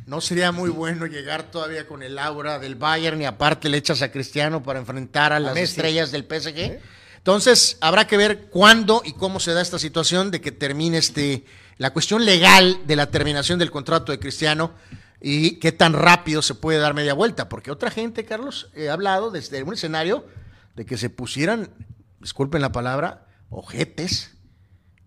No 0.08 0.22
sería 0.22 0.52
muy 0.52 0.70
bueno 0.72 1.06
llegar 1.06 1.52
todavía 1.52 1.88
con 1.88 2.02
el 2.02 2.18
aura 2.18 2.58
del 2.58 2.76
Bayern 2.76 3.22
y 3.22 3.26
aparte 3.26 3.70
le 3.70 3.78
echas 3.78 4.02
a 4.02 4.12
Cristiano 4.12 4.64
para 4.64 4.80
enfrentar 4.80 5.34
a 5.34 5.40
las 5.40 5.56
estrellas 5.58 6.12
del 6.12 6.24
PSG. 6.24 6.80
Entonces, 7.20 7.78
habrá 7.82 8.08
que 8.08 8.18
ver 8.18 8.50
cuándo 8.50 9.04
y 9.06 9.14
cómo 9.14 9.40
se 9.40 9.54
da 9.54 9.62
esta 9.62 9.78
situación 9.78 10.32
de 10.32 10.41
que 10.41 10.52
termine 10.52 10.98
este 10.98 11.46
la 11.78 11.94
cuestión 11.94 12.26
legal 12.26 12.82
de 12.88 12.96
la 12.96 13.10
terminación 13.10 13.58
del 13.58 13.72
contrato 13.72 14.12
de 14.12 14.20
Cristiano 14.20 14.74
y 15.22 15.60
qué 15.60 15.72
tan 15.72 15.94
rápido 15.94 16.41
se 16.41 16.56
puede 16.56 16.78
dar 16.78 16.94
media 16.94 17.14
vuelta, 17.14 17.50
porque 17.50 17.72
otra 17.72 17.90
gente, 17.90 18.26
Carlos, 18.26 18.70
he 18.76 18.90
hablado 18.90 19.32
desde 19.32 19.64
un 19.64 19.74
escenario 19.74 20.26
de 20.76 20.86
que 20.86 20.98
se 20.98 21.10
pusieran, 21.10 21.70
disculpen 22.20 22.62
la 22.62 22.72
palabra, 22.72 23.28
ojetes 23.50 24.36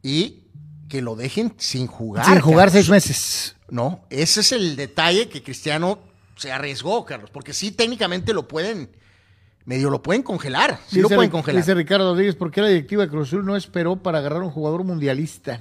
y 0.03 0.49
que 0.89 1.03
lo 1.03 1.15
dejen 1.15 1.55
sin 1.59 1.87
jugar. 1.87 2.25
Sin 2.25 2.41
jugar 2.41 2.69
Carlos. 2.69 2.73
seis 2.73 2.89
meses. 2.91 3.57
No, 3.69 4.05
ese 4.11 4.41
es 4.41 4.53
el 4.53 4.77
detalle 4.77 5.29
que 5.29 5.43
Cristiano 5.43 5.99
se 6.37 6.53
arriesgó, 6.53 7.05
Carlos, 7.05 7.31
porque 7.31 7.53
sí 7.53 7.71
técnicamente 7.71 8.33
lo 8.33 8.49
pueden, 8.49 8.91
medio 9.65 9.91
lo 9.91 10.03
pueden 10.03 10.23
congelar, 10.23 10.79
sí 10.87 11.01
lo 11.01 11.09
pueden 11.09 11.31
congelar. 11.31 11.63
Dice 11.63 11.75
Ricardo 11.75 12.11
Rodríguez, 12.11 12.35
¿por 12.37 12.51
qué 12.51 12.61
la 12.63 12.69
directiva 12.69 13.03
de 13.05 13.09
Cruz 13.11 13.29
Azul 13.29 13.45
no 13.45 13.57
esperó 13.57 13.97
para 13.97 14.19
agarrar 14.19 14.43
un 14.43 14.51
jugador 14.51 14.85
mundialista? 14.85 15.61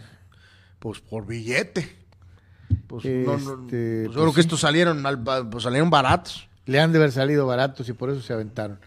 Pues 0.80 1.00
por 1.00 1.26
billete. 1.26 1.98
Pues, 2.88 3.04
no, 3.06 3.38
no, 3.38 3.64
Este, 3.64 4.04
pues 4.06 4.06
yo 4.06 4.06
pues 4.06 4.16
creo 4.16 4.30
sí. 4.30 4.36
que 4.36 4.42
estos 4.42 4.60
salieron, 4.62 5.06
al- 5.06 5.22
pues 5.50 5.64
salieron 5.64 5.90
baratos. 5.90 6.48
Le 6.66 6.80
han 6.80 6.92
de 6.92 7.00
haber 7.00 7.12
salido 7.12 7.46
baratos 7.46 7.88
y 7.90 7.94
por 7.94 8.10
eso 8.10 8.22
se 8.22 8.34
aventaron. 8.34 8.80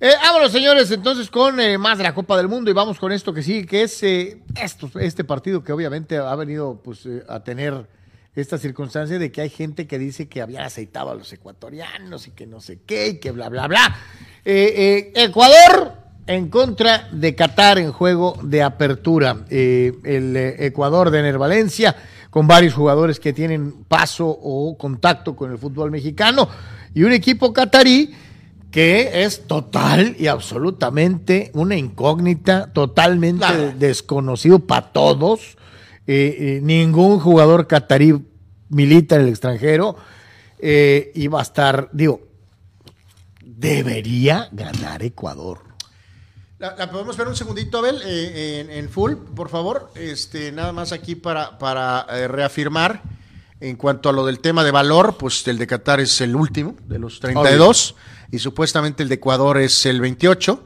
Eh, 0.00 0.12
vámonos, 0.22 0.50
señores, 0.52 0.90
entonces 0.90 1.28
con 1.30 1.60
eh, 1.60 1.76
más 1.76 1.98
de 1.98 2.04
la 2.04 2.14
Copa 2.14 2.36
del 2.38 2.48
Mundo 2.48 2.70
y 2.70 2.74
vamos 2.74 2.98
con 2.98 3.12
esto 3.12 3.34
que 3.34 3.42
sí, 3.42 3.66
que 3.66 3.82
es 3.82 4.02
eh, 4.02 4.40
esto, 4.56 4.90
este 4.98 5.24
partido 5.24 5.62
que 5.62 5.72
obviamente 5.72 6.16
ha 6.16 6.34
venido 6.36 6.80
pues, 6.82 7.04
eh, 7.04 7.22
a 7.28 7.40
tener 7.44 7.86
esta 8.34 8.58
circunstancia 8.58 9.18
de 9.18 9.32
que 9.32 9.40
hay 9.40 9.50
gente 9.50 9.86
que 9.86 9.98
dice 9.98 10.28
que 10.28 10.40
habían 10.40 10.62
aceitado 10.62 11.10
a 11.10 11.14
los 11.14 11.32
ecuatorianos 11.32 12.28
y 12.28 12.30
que 12.30 12.46
no 12.46 12.60
sé 12.60 12.80
qué 12.86 13.08
y 13.08 13.18
que 13.18 13.32
bla, 13.32 13.48
bla, 13.48 13.66
bla. 13.66 13.96
Eh, 14.44 15.12
eh, 15.14 15.24
Ecuador 15.24 15.94
en 16.26 16.48
contra 16.48 17.08
de 17.10 17.34
Qatar 17.34 17.78
en 17.78 17.92
juego 17.92 18.38
de 18.42 18.62
apertura. 18.62 19.44
Eh, 19.50 19.92
el 20.04 20.36
Ecuador 20.36 21.10
de 21.10 21.20
Ener 21.20 21.38
Valencia, 21.38 21.96
con 22.30 22.46
varios 22.46 22.74
jugadores 22.74 23.18
que 23.18 23.32
tienen 23.32 23.84
paso 23.84 24.28
o 24.28 24.78
contacto 24.78 25.34
con 25.34 25.50
el 25.50 25.58
fútbol 25.58 25.90
mexicano, 25.90 26.48
y 26.94 27.02
un 27.02 27.12
equipo 27.12 27.52
catarí 27.52 28.14
que 28.70 29.24
es 29.24 29.48
total 29.48 30.14
y 30.18 30.28
absolutamente 30.28 31.50
una 31.54 31.74
incógnita, 31.76 32.72
totalmente 32.72 33.44
Claro. 33.44 33.72
desconocido 33.76 34.60
para 34.60 34.92
todos. 34.92 35.56
Eh, 36.12 36.56
eh, 36.56 36.60
ningún 36.60 37.20
jugador 37.20 37.68
catarí 37.68 38.20
milita 38.68 39.14
en 39.14 39.22
el 39.22 39.28
extranjero 39.28 39.94
eh, 40.58 41.12
y 41.14 41.28
va 41.28 41.38
a 41.38 41.42
estar, 41.42 41.88
digo, 41.92 42.20
debería 43.40 44.48
ganar 44.50 45.04
Ecuador. 45.04 45.60
La, 46.58 46.74
la 46.74 46.90
podemos 46.90 47.16
ver 47.16 47.28
un 47.28 47.36
segundito, 47.36 47.78
Abel, 47.78 48.02
eh, 48.04 48.58
en, 48.58 48.70
en 48.72 48.88
full, 48.88 49.12
por 49.36 49.50
favor. 49.50 49.92
Este, 49.94 50.50
nada 50.50 50.72
más 50.72 50.90
aquí 50.90 51.14
para, 51.14 51.58
para 51.58 52.04
eh, 52.10 52.26
reafirmar 52.26 53.02
en 53.60 53.76
cuanto 53.76 54.08
a 54.08 54.12
lo 54.12 54.26
del 54.26 54.40
tema 54.40 54.64
de 54.64 54.72
valor, 54.72 55.16
pues 55.16 55.46
el 55.46 55.58
de 55.58 55.68
Qatar 55.68 56.00
es 56.00 56.20
el 56.20 56.34
último 56.34 56.74
de 56.88 56.98
los 56.98 57.20
32 57.20 57.94
y 58.32 58.40
supuestamente 58.40 59.04
el 59.04 59.08
de 59.08 59.14
Ecuador 59.14 59.58
es 59.58 59.86
el 59.86 60.00
28. 60.00 60.64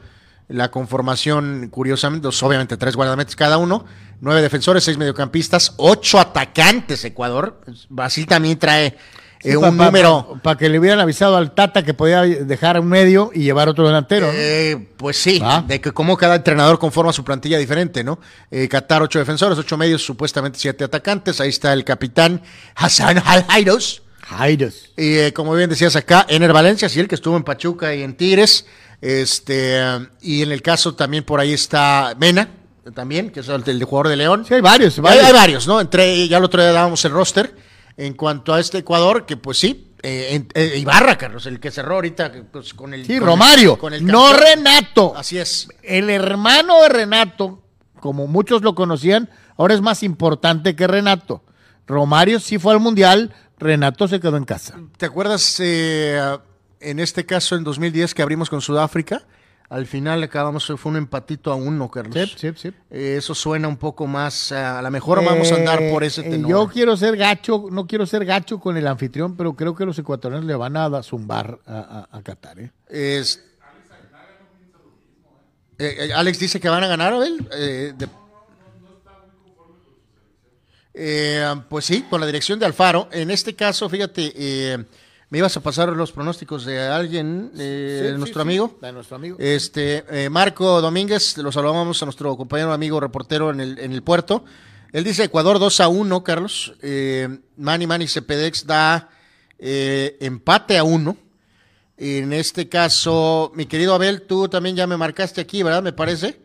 La 0.48 0.70
conformación, 0.70 1.68
curiosamente, 1.70 2.28
obviamente 2.28 2.76
tres 2.76 2.96
guardametes 2.96 3.34
cada 3.34 3.56
uno, 3.58 3.84
nueve 4.20 4.42
defensores, 4.42 4.84
seis 4.84 4.98
mediocampistas, 4.98 5.74
ocho 5.78 6.20
atacantes 6.20 7.04
Ecuador. 7.04 7.60
Brasil 7.88 8.26
también 8.26 8.58
trae 8.58 8.96
eh, 9.42 9.56
un 9.56 9.76
número. 9.76 10.38
Para 10.42 10.56
que 10.58 10.68
le 10.68 10.78
hubieran 10.78 11.00
avisado 11.00 11.36
al 11.36 11.54
Tata 11.54 11.82
que 11.82 11.92
podía 11.94 12.22
dejar 12.22 12.78
un 12.80 12.86
medio 12.88 13.30
y 13.34 13.40
llevar 13.42 13.68
otro 13.68 13.86
delantero. 13.86 14.26
¿no? 14.26 14.32
Eh, 14.34 14.88
pues 14.96 15.16
sí, 15.18 15.40
Ah. 15.42 15.62
de 15.66 15.80
que 15.80 15.92
como 15.92 16.16
cada 16.16 16.36
entrenador 16.36 16.78
conforma 16.78 17.12
su 17.12 17.24
plantilla 17.24 17.58
diferente, 17.58 18.04
¿no? 18.04 18.18
Eh, 18.50 18.68
Qatar, 18.68 19.02
ocho 19.02 19.18
defensores, 19.18 19.58
ocho 19.58 19.76
medios, 19.76 20.04
supuestamente 20.04 20.58
siete 20.58 20.84
atacantes. 20.84 21.40
Ahí 21.40 21.50
está 21.50 21.72
el 21.72 21.84
capitán 21.84 22.42
Hassan 22.74 23.22
Al-Jairos. 23.24 24.02
Jairos. 24.24 24.90
Y 24.96 25.16
eh, 25.18 25.32
como 25.32 25.54
bien 25.54 25.70
decías 25.70 25.96
acá, 25.96 26.26
Ener 26.28 26.52
Valencia, 26.52 26.88
sí, 26.88 27.00
el 27.00 27.08
que 27.08 27.14
estuvo 27.14 27.36
en 27.36 27.44
Pachuca 27.44 27.94
y 27.94 28.02
en 28.02 28.16
Tigres. 28.16 28.66
Este, 29.00 29.80
y 30.22 30.42
en 30.42 30.50
el 30.52 30.62
caso 30.62 30.94
también 30.94 31.24
por 31.24 31.38
ahí 31.40 31.52
está 31.52 32.14
Mena, 32.18 32.48
también, 32.94 33.30
que 33.30 33.40
es 33.40 33.48
el, 33.48 33.62
el 33.66 33.84
jugador 33.84 34.08
de 34.08 34.16
León. 34.16 34.44
Sí, 34.46 34.54
hay 34.54 34.60
varios. 34.60 34.96
Hay, 34.98 35.02
varios. 35.02 35.24
hay 35.26 35.32
varios, 35.32 35.66
¿no? 35.66 35.80
Entre, 35.80 36.26
ya 36.26 36.38
el 36.38 36.44
otro 36.44 36.62
día 36.62 36.72
dábamos 36.72 37.04
el 37.04 37.12
roster. 37.12 37.54
En 37.96 38.14
cuanto 38.14 38.52
a 38.52 38.58
este 38.58 38.78
Ecuador, 38.78 39.24
que 39.24 39.36
pues 39.36 39.58
sí, 39.58 39.92
eh, 40.02 40.44
eh, 40.54 40.74
Ibarra, 40.78 41.16
Carlos, 41.16 41.46
el 41.46 41.60
que 41.60 41.70
cerró 41.70 41.94
ahorita 41.96 42.32
pues, 42.50 42.74
con 42.74 42.92
el. 42.92 43.02
Sí, 43.06 43.12
con 43.14 43.22
el- 43.22 43.24
Romario. 43.24 43.78
con 43.78 43.94
el 43.94 44.04
no. 44.04 44.32
Renato. 44.32 45.14
Así 45.16 45.38
es. 45.38 45.68
El 45.82 46.10
hermano 46.10 46.82
de 46.82 46.88
Renato, 46.88 47.62
como 48.00 48.26
muchos 48.26 48.62
lo 48.62 48.74
conocían, 48.74 49.30
ahora 49.56 49.74
es 49.74 49.80
más 49.80 50.02
importante 50.02 50.74
que 50.74 50.86
Renato. 50.86 51.44
Romario 51.86 52.40
sí 52.40 52.58
fue 52.58 52.72
al 52.72 52.80
Mundial, 52.80 53.32
Renato 53.58 54.08
se 54.08 54.20
quedó 54.20 54.36
en 54.36 54.44
casa. 54.44 54.78
¿Te 54.96 55.06
acuerdas 55.06 55.58
eh, 55.60 56.20
en 56.80 56.98
este 57.00 57.24
caso 57.26 57.56
en 57.56 57.64
2010 57.64 58.14
que 58.14 58.22
abrimos 58.22 58.50
con 58.50 58.60
Sudáfrica? 58.60 59.22
Al 59.70 59.86
final 59.86 60.22
acabamos, 60.22 60.66
fue 60.76 60.90
un 60.92 60.96
empatito 60.98 61.50
a 61.50 61.54
uno, 61.54 61.90
Carlos. 61.90 62.14
Sí, 62.14 62.50
sí, 62.52 62.52
sí. 62.54 62.68
Eh, 62.90 63.16
eso 63.18 63.34
suena 63.34 63.66
un 63.66 63.78
poco 63.78 64.06
más, 64.06 64.52
eh, 64.52 64.56
a 64.56 64.82
lo 64.82 64.90
mejor 64.90 65.24
vamos 65.24 65.50
a 65.50 65.54
andar 65.56 65.80
por 65.90 66.04
ese 66.04 66.20
Eh, 66.20 66.30
tenor. 66.30 66.50
Yo 66.50 66.68
quiero 66.68 66.96
ser 66.96 67.16
gacho, 67.16 67.66
no 67.70 67.86
quiero 67.86 68.04
ser 68.06 68.24
gacho 68.26 68.60
con 68.60 68.76
el 68.76 68.86
anfitrión, 68.86 69.36
pero 69.36 69.54
creo 69.54 69.74
que 69.74 69.86
los 69.86 69.98
ecuatorianos 69.98 70.44
le 70.46 70.54
van 70.54 70.76
a 70.76 71.02
zumbar 71.02 71.58
a, 71.66 72.06
a- 72.12 72.18
a 72.18 72.22
Qatar. 72.22 72.60
¿eh? 72.60 72.70
Es- 72.88 73.42
Alex 76.14 76.38
dice 76.38 76.60
que 76.60 76.68
van 76.68 76.84
a 76.84 76.86
ganar, 76.86 77.12
Abel. 77.14 77.48
Eh, 77.52 77.94
de- 77.96 78.08
Eh, 80.94 81.44
pues 81.68 81.84
sí, 81.84 82.02
con 82.08 82.20
la 82.20 82.26
dirección 82.26 82.58
de 82.58 82.66
Alfaro. 82.66 83.08
En 83.10 83.30
este 83.30 83.54
caso, 83.56 83.88
fíjate, 83.88 84.32
eh, 84.36 84.84
me 85.28 85.38
ibas 85.38 85.56
a 85.56 85.60
pasar 85.60 85.88
los 85.88 86.12
pronósticos 86.12 86.64
de 86.64 86.80
alguien, 86.80 87.50
eh, 87.58 87.98
Sí, 88.00 88.06
de 88.12 88.18
nuestro 88.18 88.40
sí, 88.42 88.46
amigo. 88.48 88.78
de 88.80 88.92
nuestro 88.92 89.16
amigo. 89.16 89.36
Este, 89.40 90.04
Marco 90.30 90.80
Domínguez, 90.80 91.36
lo 91.38 91.50
saludamos 91.50 92.00
a 92.00 92.06
nuestro 92.06 92.36
compañero 92.36 92.72
amigo 92.72 93.00
reportero 93.00 93.50
en 93.50 93.60
el, 93.60 93.78
en 93.80 93.92
el 93.92 94.02
puerto. 94.02 94.44
Él 94.92 95.02
dice 95.02 95.24
Ecuador 95.24 95.58
2 95.58 95.80
a 95.80 95.88
1, 95.88 96.22
Carlos. 96.22 96.74
Manny 97.56 97.86
Manny 97.88 98.06
Cepedex 98.06 98.64
da 98.64 99.08
empate 99.58 100.78
a 100.78 100.84
1. 100.84 101.16
En 101.96 102.32
este 102.32 102.68
caso, 102.68 103.50
mi 103.56 103.66
querido 103.66 103.94
Abel, 103.94 104.22
tú 104.22 104.48
también 104.48 104.76
ya 104.76 104.86
me 104.86 104.96
marcaste 104.96 105.40
aquí, 105.40 105.64
¿verdad? 105.64 105.82
Me 105.82 105.92
parece. 105.92 106.40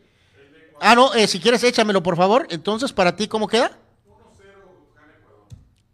Ah, 0.80 0.96
no, 0.96 1.10
si 1.28 1.38
quieres 1.38 1.62
échamelo, 1.62 2.02
por 2.02 2.16
favor. 2.16 2.48
Entonces, 2.50 2.92
¿para 2.92 3.14
ti 3.14 3.28
cómo 3.28 3.46
queda? 3.46 3.78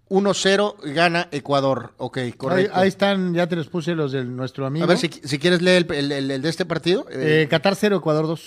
1-0 0.08 0.76
gana 0.94 1.28
Ecuador. 1.32 1.92
Ok, 1.96 2.18
Ahí, 2.18 2.32
correcto. 2.32 2.72
ahí 2.76 2.88
están, 2.88 3.34
ya 3.34 3.46
te 3.48 3.56
los 3.56 3.68
puse 3.68 3.94
los 3.94 4.12
de 4.12 4.24
nuestro 4.24 4.66
amigo. 4.66 4.84
A 4.84 4.88
ver 4.88 4.98
si, 4.98 5.08
si 5.08 5.38
quieres 5.38 5.62
leer 5.62 5.86
el, 5.90 5.94
el- 5.96 6.12
el- 6.12 6.30
el 6.30 6.42
de 6.42 6.48
este 6.48 6.64
partido. 6.64 7.06
Eh, 7.10 7.46
Qatar 7.50 7.74
0, 7.76 7.96
Ecuador 7.96 8.26
2. 8.26 8.42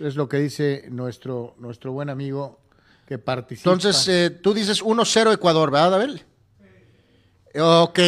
Es 0.00 0.16
lo 0.16 0.28
que 0.28 0.38
dice 0.38 0.84
nuestro, 0.90 1.54
nuestro 1.58 1.92
buen 1.92 2.10
amigo 2.10 2.60
que 3.06 3.18
participa. 3.18 3.70
Entonces, 3.70 4.06
eh, 4.08 4.30
tú 4.30 4.52
dices 4.54 4.82
1-0 4.82 5.32
Ecuador, 5.32 5.70
¿verdad, 5.70 5.94
Abel? 5.94 6.22
Ok, 7.58 7.98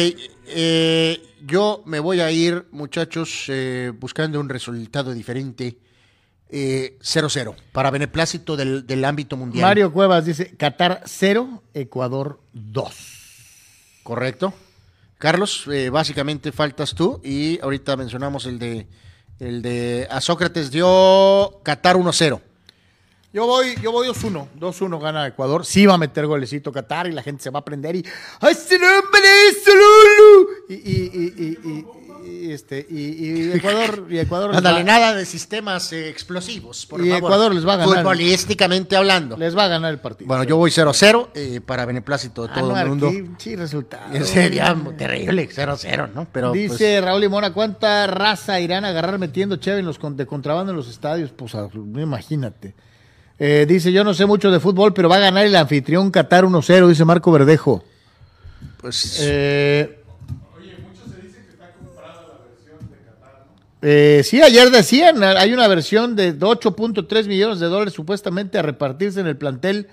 eh, 0.47 1.21
yo 1.45 1.83
me 1.85 1.99
voy 1.99 2.21
a 2.21 2.31
ir, 2.31 2.65
muchachos, 2.71 3.45
eh, 3.49 3.91
buscando 3.99 4.39
un 4.39 4.47
resultado 4.49 5.13
diferente. 5.13 5.77
Eh, 6.55 6.97
0-0, 7.01 7.55
para 7.71 7.89
beneplácito 7.89 8.55
del, 8.55 8.85
del 8.85 9.03
ámbito 9.05 9.35
mundial. 9.35 9.63
Mario 9.63 9.91
Cuevas 9.91 10.23
dice 10.23 10.55
Qatar 10.55 11.01
0, 11.03 11.63
Ecuador 11.73 12.39
2. 12.53 14.01
Correcto. 14.03 14.53
Carlos, 15.17 15.65
eh, 15.71 15.89
básicamente 15.89 16.51
faltas 16.51 16.93
tú 16.93 17.19
y 17.23 17.59
ahorita 17.59 17.97
mencionamos 17.97 18.45
el 18.45 18.59
de, 18.59 18.87
el 19.39 19.63
de 19.63 20.07
a 20.11 20.21
Sócrates 20.21 20.69
dio 20.69 21.59
Qatar 21.63 21.95
1-0. 21.95 22.39
Yo 23.33 23.47
voy, 23.47 23.75
yo 23.81 23.91
voy 23.91 24.07
2-1. 24.07 24.49
2-1 24.59 25.01
gana 25.01 25.25
Ecuador. 25.25 25.65
Sí 25.65 25.87
va 25.87 25.95
a 25.95 25.97
meter 25.97 26.27
golecito 26.27 26.71
Qatar 26.71 27.07
y 27.07 27.13
la 27.13 27.23
gente 27.23 27.41
se 27.41 27.49
va 27.49 27.59
a 27.59 27.65
prender 27.65 27.95
y. 27.95 28.05
¡Ay, 28.39 28.53
es 28.53 28.69
Lulu! 29.65 30.49
Y, 30.69 30.73
y, 30.75 31.33
y, 31.35 31.57
y, 31.67 31.85
y- 32.25 32.51
este, 32.51 32.85
y, 32.89 32.99
y 32.99 33.51
Ecuador, 33.53 34.05
y 34.09 34.17
Ecuador 34.19 34.55
Ándale, 34.55 34.79
va- 34.79 34.83
nada 34.83 35.13
de 35.13 35.25
sistemas 35.25 35.91
eh, 35.93 36.09
explosivos, 36.09 36.85
por 36.85 37.01
Y 37.01 37.09
favor. 37.09 37.17
Ecuador 37.17 37.55
les 37.55 37.67
va 37.67 37.73
a 37.73 37.77
ganar. 37.77 37.97
Futbolísticamente 37.97 38.95
hablando. 38.95 39.37
les 39.37 39.57
va 39.57 39.65
a 39.65 39.67
ganar 39.67 39.91
el 39.93 39.99
partido. 39.99 40.27
Bueno, 40.27 40.43
yo 40.43 40.57
voy 40.57 40.71
0-0 40.71 41.29
eh, 41.35 41.61
para 41.65 41.85
beneplácito 41.85 42.43
de 42.43 42.49
todo 42.49 42.65
Anuar, 42.65 42.83
el 42.83 42.89
mundo. 42.89 43.11
Sí, 43.37 43.55
resultado. 43.55 44.25
Sería 44.25 44.75
terrible, 44.97 45.49
0-0, 45.49 46.09
¿no? 46.13 46.27
Pero 46.31 46.49
pues, 46.51 46.71
Dice 46.71 47.01
Raúl 47.01 47.21
Limona, 47.21 47.53
¿cuánta 47.53 48.07
raza 48.07 48.59
irán 48.59 48.85
a 48.85 48.89
agarrar 48.89 49.17
metiendo 49.19 49.55
cheve 49.57 49.79
en 49.79 49.85
los 49.85 49.99
de 50.17 50.25
contrabando 50.25 50.71
en 50.71 50.77
los 50.77 50.89
estadios? 50.89 51.31
Pues 51.31 51.55
ah, 51.55 51.67
imagínate. 51.73 52.73
Eh, 53.39 53.65
dice, 53.67 53.91
yo 53.91 54.03
no 54.03 54.13
sé 54.13 54.25
mucho 54.25 54.51
de 54.51 54.59
fútbol, 54.59 54.93
pero 54.93 55.09
va 55.09 55.15
a 55.15 55.19
ganar 55.19 55.45
el 55.45 55.55
anfitrión 55.55 56.11
Qatar 56.11 56.45
1-0, 56.45 56.87
dice 56.87 57.03
Marco 57.03 57.31
Verdejo. 57.31 57.83
pues 58.77 59.19
Eh, 59.21 60.02
Eh, 63.83 64.21
sí, 64.23 64.41
ayer 64.41 64.71
decían, 64.71 65.21
hay 65.23 65.53
una 65.53 65.67
versión 65.67 66.15
de 66.15 66.37
8.3 66.39 67.27
millones 67.27 67.59
de 67.59 67.67
dólares 67.67 67.93
supuestamente 67.93 68.57
a 68.57 68.61
repartirse 68.61 69.19
en 69.19 69.27
el 69.27 69.37
plantel. 69.37 69.89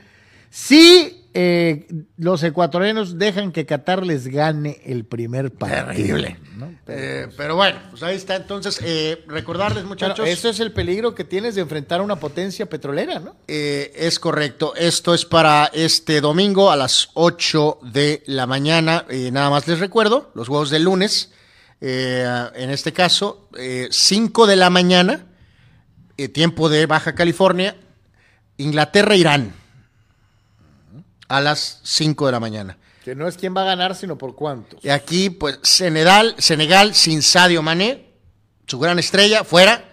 Sí, 0.48 1.20
eh, 1.32 1.86
los 2.16 2.42
ecuatorianos 2.42 3.18
dejan 3.18 3.52
que 3.52 3.64
Qatar 3.64 4.04
les 4.04 4.26
gane 4.26 4.80
el 4.84 5.04
primer 5.04 5.52
partido. 5.52 5.86
Terrible. 5.86 6.38
Eh, 6.88 7.28
pero 7.36 7.54
bueno, 7.54 7.78
pues 7.90 8.02
ahí 8.02 8.16
está. 8.16 8.36
Entonces, 8.36 8.80
eh, 8.82 9.24
recordarles, 9.28 9.84
muchachos. 9.84 10.18
Bueno, 10.18 10.32
eso 10.32 10.48
es 10.48 10.58
el 10.58 10.72
peligro 10.72 11.14
que 11.14 11.22
tienes 11.22 11.54
de 11.54 11.60
enfrentar 11.60 12.00
a 12.00 12.02
una 12.02 12.16
potencia 12.16 12.66
petrolera, 12.66 13.20
¿no? 13.20 13.36
Eh, 13.46 13.92
es 13.94 14.18
correcto. 14.18 14.74
Esto 14.74 15.14
es 15.14 15.24
para 15.24 15.70
este 15.72 16.20
domingo 16.20 16.70
a 16.70 16.76
las 16.76 17.10
8 17.14 17.78
de 17.82 18.22
la 18.26 18.46
mañana. 18.46 19.04
Eh, 19.08 19.30
nada 19.30 19.50
más 19.50 19.68
les 19.68 19.78
recuerdo, 19.78 20.32
los 20.34 20.48
juegos 20.48 20.70
del 20.70 20.82
lunes. 20.84 21.32
Eh, 21.80 22.50
en 22.54 22.70
este 22.70 22.92
caso, 22.92 23.48
eh, 23.56 23.88
5 23.90 24.46
de 24.46 24.56
la 24.56 24.70
mañana, 24.70 25.26
eh, 26.16 26.28
tiempo 26.28 26.68
de 26.68 26.86
Baja 26.86 27.14
California, 27.14 27.76
Inglaterra-Irán. 28.58 29.54
A 31.28 31.40
las 31.40 31.80
5 31.84 32.26
de 32.26 32.32
la 32.32 32.40
mañana. 32.40 32.76
Que 33.04 33.14
no 33.14 33.28
es 33.28 33.36
quién 33.36 33.56
va 33.56 33.62
a 33.62 33.64
ganar, 33.64 33.94
sino 33.94 34.18
por 34.18 34.34
cuántos. 34.34 34.84
Y 34.84 34.90
aquí, 34.90 35.30
pues, 35.30 35.60
Senegal, 35.62 36.34
Senegal 36.38 36.94
sin 36.94 37.22
Sadio 37.22 37.62
Mané, 37.62 38.10
su 38.66 38.78
gran 38.78 38.98
estrella, 38.98 39.44
fuera, 39.44 39.84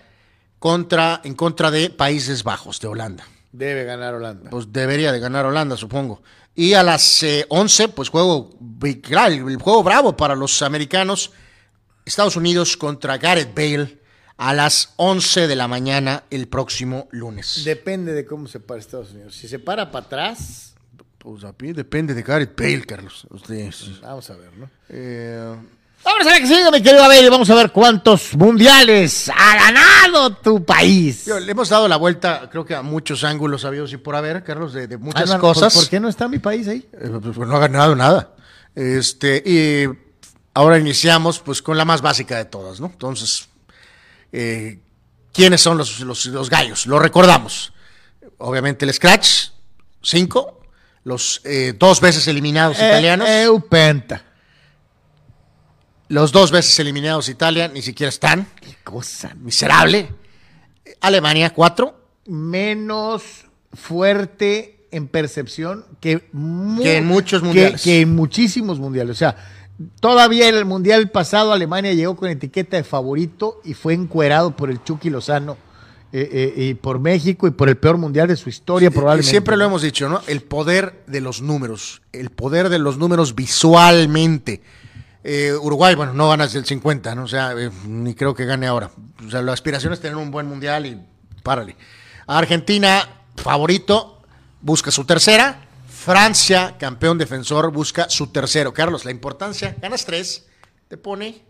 contra, 0.59 1.21
en 1.23 1.35
contra 1.35 1.71
de 1.71 1.89
Países 1.89 2.43
Bajos, 2.43 2.79
de 2.79 2.87
Holanda. 2.87 3.23
Debe 3.51 3.85
ganar 3.85 4.15
Holanda. 4.15 4.49
Pues 4.49 4.73
debería 4.73 5.11
de 5.11 5.19
ganar 5.19 5.45
Holanda, 5.45 5.77
supongo. 5.77 6.21
Y 6.53 6.73
a 6.73 6.83
las 6.83 7.23
eh, 7.23 7.45
11, 7.49 7.89
pues 7.89 8.09
juego, 8.09 8.49
el 8.81 9.57
juego 9.61 9.83
bravo 9.83 10.17
para 10.17 10.35
los 10.35 10.61
americanos. 10.61 11.31
Estados 12.07 12.35
Unidos 12.35 12.77
contra 12.77 13.17
Gareth 13.17 13.53
Bale 13.55 13.97
a 14.37 14.53
las 14.53 14.93
11 14.97 15.47
de 15.47 15.55
la 15.55 15.67
mañana 15.67 16.23
el 16.29 16.47
próximo 16.47 17.07
lunes. 17.11 17.63
Depende 17.65 18.13
de 18.13 18.25
cómo 18.25 18.47
se 18.47 18.59
para 18.59 18.79
Estados 18.79 19.11
Unidos. 19.11 19.35
Si 19.35 19.47
se 19.47 19.59
para 19.59 19.91
para 19.91 20.05
atrás, 20.05 20.73
pues 21.17 21.43
a 21.43 21.53
mí 21.59 21.73
depende 21.73 22.13
de 22.13 22.21
Gareth 22.23 22.55
Bale, 22.57 22.85
Carlos. 22.85 23.27
Ustedes, 23.29 23.99
vamos 24.01 24.29
a 24.29 24.35
ver, 24.35 24.53
¿no? 24.57 24.69
eh, 24.89 25.55
Vamos 26.05 26.25
a 26.27 26.29
ver 26.29 26.41
que 26.41 26.47
sigue, 26.47 26.71
mi 26.71 26.81
querido 26.81 27.03
Abel, 27.03 27.25
y 27.25 27.29
vamos 27.29 27.49
a 27.49 27.55
ver 27.55 27.71
cuántos 27.71 28.33
mundiales 28.35 29.29
ha 29.35 29.55
ganado 29.55 30.35
tu 30.37 30.63
país. 30.63 31.25
Yo, 31.25 31.39
le 31.39 31.51
hemos 31.51 31.67
dado 31.67 31.87
la 31.87 31.97
vuelta, 31.97 32.47
creo 32.49 32.63
que 32.63 32.75
a 32.75 32.81
muchos 32.83 33.23
ángulos 33.25 33.65
habidos 33.65 33.91
y 33.91 33.97
por 33.97 34.15
haber, 34.15 34.43
Carlos, 34.43 34.71
de, 34.73 34.87
de 34.87 34.95
Ah, 34.95 34.99
muchas 35.01 35.29
no, 35.29 35.39
cosas. 35.39 35.73
¿por, 35.73 35.83
por 35.83 35.89
qué 35.89 35.99
no 35.99 36.07
está 36.07 36.29
mi 36.29 36.39
país 36.39 36.67
ahí? 36.67 36.87
Eh, 36.93 37.09
pues, 37.21 37.35
pues, 37.35 37.49
no 37.49 37.57
ha 37.57 37.59
ganado 37.59 37.95
nada. 37.95 38.35
Este, 38.75 39.41
y 39.43 39.87
ahora 40.57 40.77
iniciamos 40.79 41.39
pues 41.39 41.61
con 41.61 41.77
la 41.77 41.85
más 41.85 42.01
básica 42.01 42.37
de 42.37 42.45
todas, 42.45 42.79
¿no? 42.79 42.87
Entonces, 42.87 43.47
eh, 44.31 44.79
¿quiénes 45.33 45.61
son 45.61 45.77
los, 45.77 45.99
los, 46.01 46.25
los 46.27 46.49
gallos? 46.49 46.87
Lo 46.87 46.99
recordamos. 46.99 47.73
Obviamente 48.39 48.85
el 48.85 48.93
Scratch, 48.93 49.49
cinco. 50.01 50.59
Los 51.03 51.41
eh, 51.45 51.73
dos 51.77 52.01
veces 52.01 52.27
eliminados 52.27 52.77
italianos. 52.77 53.27
Eh, 53.29 53.43
Eupenta. 53.43 54.23
Los 56.09 56.31
dos 56.31 56.51
veces 56.51 56.77
eliminados 56.79 57.29
Italia 57.29 57.67
ni 57.67 57.81
siquiera 57.81 58.09
están. 58.09 58.47
Qué 58.61 58.75
cosa. 58.83 59.33
Miserable. 59.35 60.09
Alemania, 61.01 61.53
cuatro. 61.53 61.99
Menos 62.25 63.23
fuerte 63.73 64.87
en 64.91 65.07
percepción 65.07 65.85
que, 65.99 66.27
mu- 66.31 66.81
Que 66.81 66.97
en 66.97 67.05
muchos 67.05 67.41
que- 67.41 67.45
mundiales. 67.45 67.81
Que, 67.81 68.01
en 68.01 68.15
muchísimos 68.15 68.79
mundiales. 68.79 69.15
O 69.15 69.19
sea, 69.19 69.35
todavía 69.99 70.49
en 70.49 70.55
el 70.55 70.65
mundial 70.65 71.09
pasado 71.09 71.53
Alemania 71.53 71.93
llegó 71.93 72.15
con 72.15 72.29
etiqueta 72.29 72.77
de 72.77 72.83
favorito 72.83 73.61
y 73.63 73.73
fue 73.73 73.93
encuerado 73.93 74.55
por 74.55 74.69
el 74.69 74.83
Chucky 74.83 75.09
Lozano 75.09 75.57
eh, 76.11 76.29
eh, 76.31 76.63
y 76.63 76.73
por 76.73 76.99
México 76.99 77.47
y 77.47 77.51
por 77.51 77.69
el 77.69 77.77
peor 77.77 77.97
mundial 77.97 78.27
de 78.27 78.35
su 78.35 78.49
historia 78.49 78.89
probablemente. 78.89 79.29
siempre 79.29 79.57
lo 79.57 79.65
hemos 79.65 79.81
dicho, 79.81 80.09
¿no? 80.09 80.21
El 80.27 80.41
poder 80.41 81.03
de 81.07 81.21
los 81.21 81.41
números, 81.41 82.01
el 82.13 82.29
poder 82.29 82.69
de 82.69 82.79
los 82.79 82.97
números 82.97 83.35
visualmente. 83.35 84.61
Eh, 85.29 85.51
Uruguay, 85.53 85.93
bueno, 85.93 86.13
no 86.13 86.29
ganas 86.29 86.53
del 86.53 86.63
50, 86.63 87.13
¿no? 87.13 87.23
O 87.23 87.27
sea, 87.27 87.51
eh, 87.51 87.69
ni 87.85 88.15
creo 88.15 88.33
que 88.33 88.45
gane 88.45 88.65
ahora. 88.65 88.91
O 89.25 89.29
sea, 89.29 89.41
la 89.41 89.51
aspiración 89.51 89.91
es 89.91 89.99
tener 89.99 90.15
un 90.15 90.31
buen 90.31 90.47
mundial 90.47 90.85
y 90.85 90.97
párale. 91.43 91.75
Argentina, 92.27 93.03
favorito, 93.35 94.21
busca 94.61 94.89
su 94.89 95.03
tercera. 95.03 95.66
Francia, 96.07 96.75
campeón 96.79 97.17
defensor, 97.17 97.69
busca 97.69 98.09
su 98.09 98.27
tercero. 98.27 98.73
Carlos, 98.73 99.03
la 99.03 99.11
importancia, 99.11 99.75
ganas 99.81 100.05
tres, 100.05 100.47
te 100.87 100.95
pone 100.95 101.41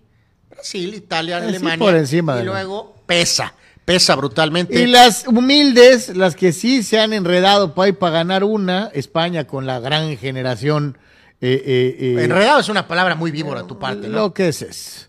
Brasil, 0.50 0.96
Italia, 0.96 1.38
Alemania. 1.38 1.78
por 1.78 1.94
encima 1.96 2.42
y 2.42 2.44
luego 2.44 2.96
pesa, 3.06 3.54
pesa 3.86 4.16
brutalmente. 4.16 4.82
Y 4.82 4.88
las 4.88 5.28
humildes, 5.28 6.18
las 6.18 6.36
que 6.36 6.52
sí 6.54 6.82
se 6.82 7.00
han 7.00 7.14
enredado 7.14 7.76
para 7.76 7.94
para 7.94 8.14
ganar 8.14 8.44
una, 8.44 8.90
España 8.96 9.46
con 9.46 9.68
la 9.68 9.80
gran 9.80 10.18
generación. 10.18 10.98
eh, 11.40 11.62
eh, 11.64 12.16
eh, 12.18 12.24
Enredado 12.24 12.60
es 12.60 12.70
una 12.70 12.88
palabra 12.88 13.14
muy 13.14 13.30
víbora 13.30 13.62
de 13.62 13.68
tu 13.68 13.78
parte, 13.78 14.08
¿no? 14.08 14.18
Lo 14.22 14.34
que 14.34 14.48
es 14.48 14.64
es. 14.64 15.08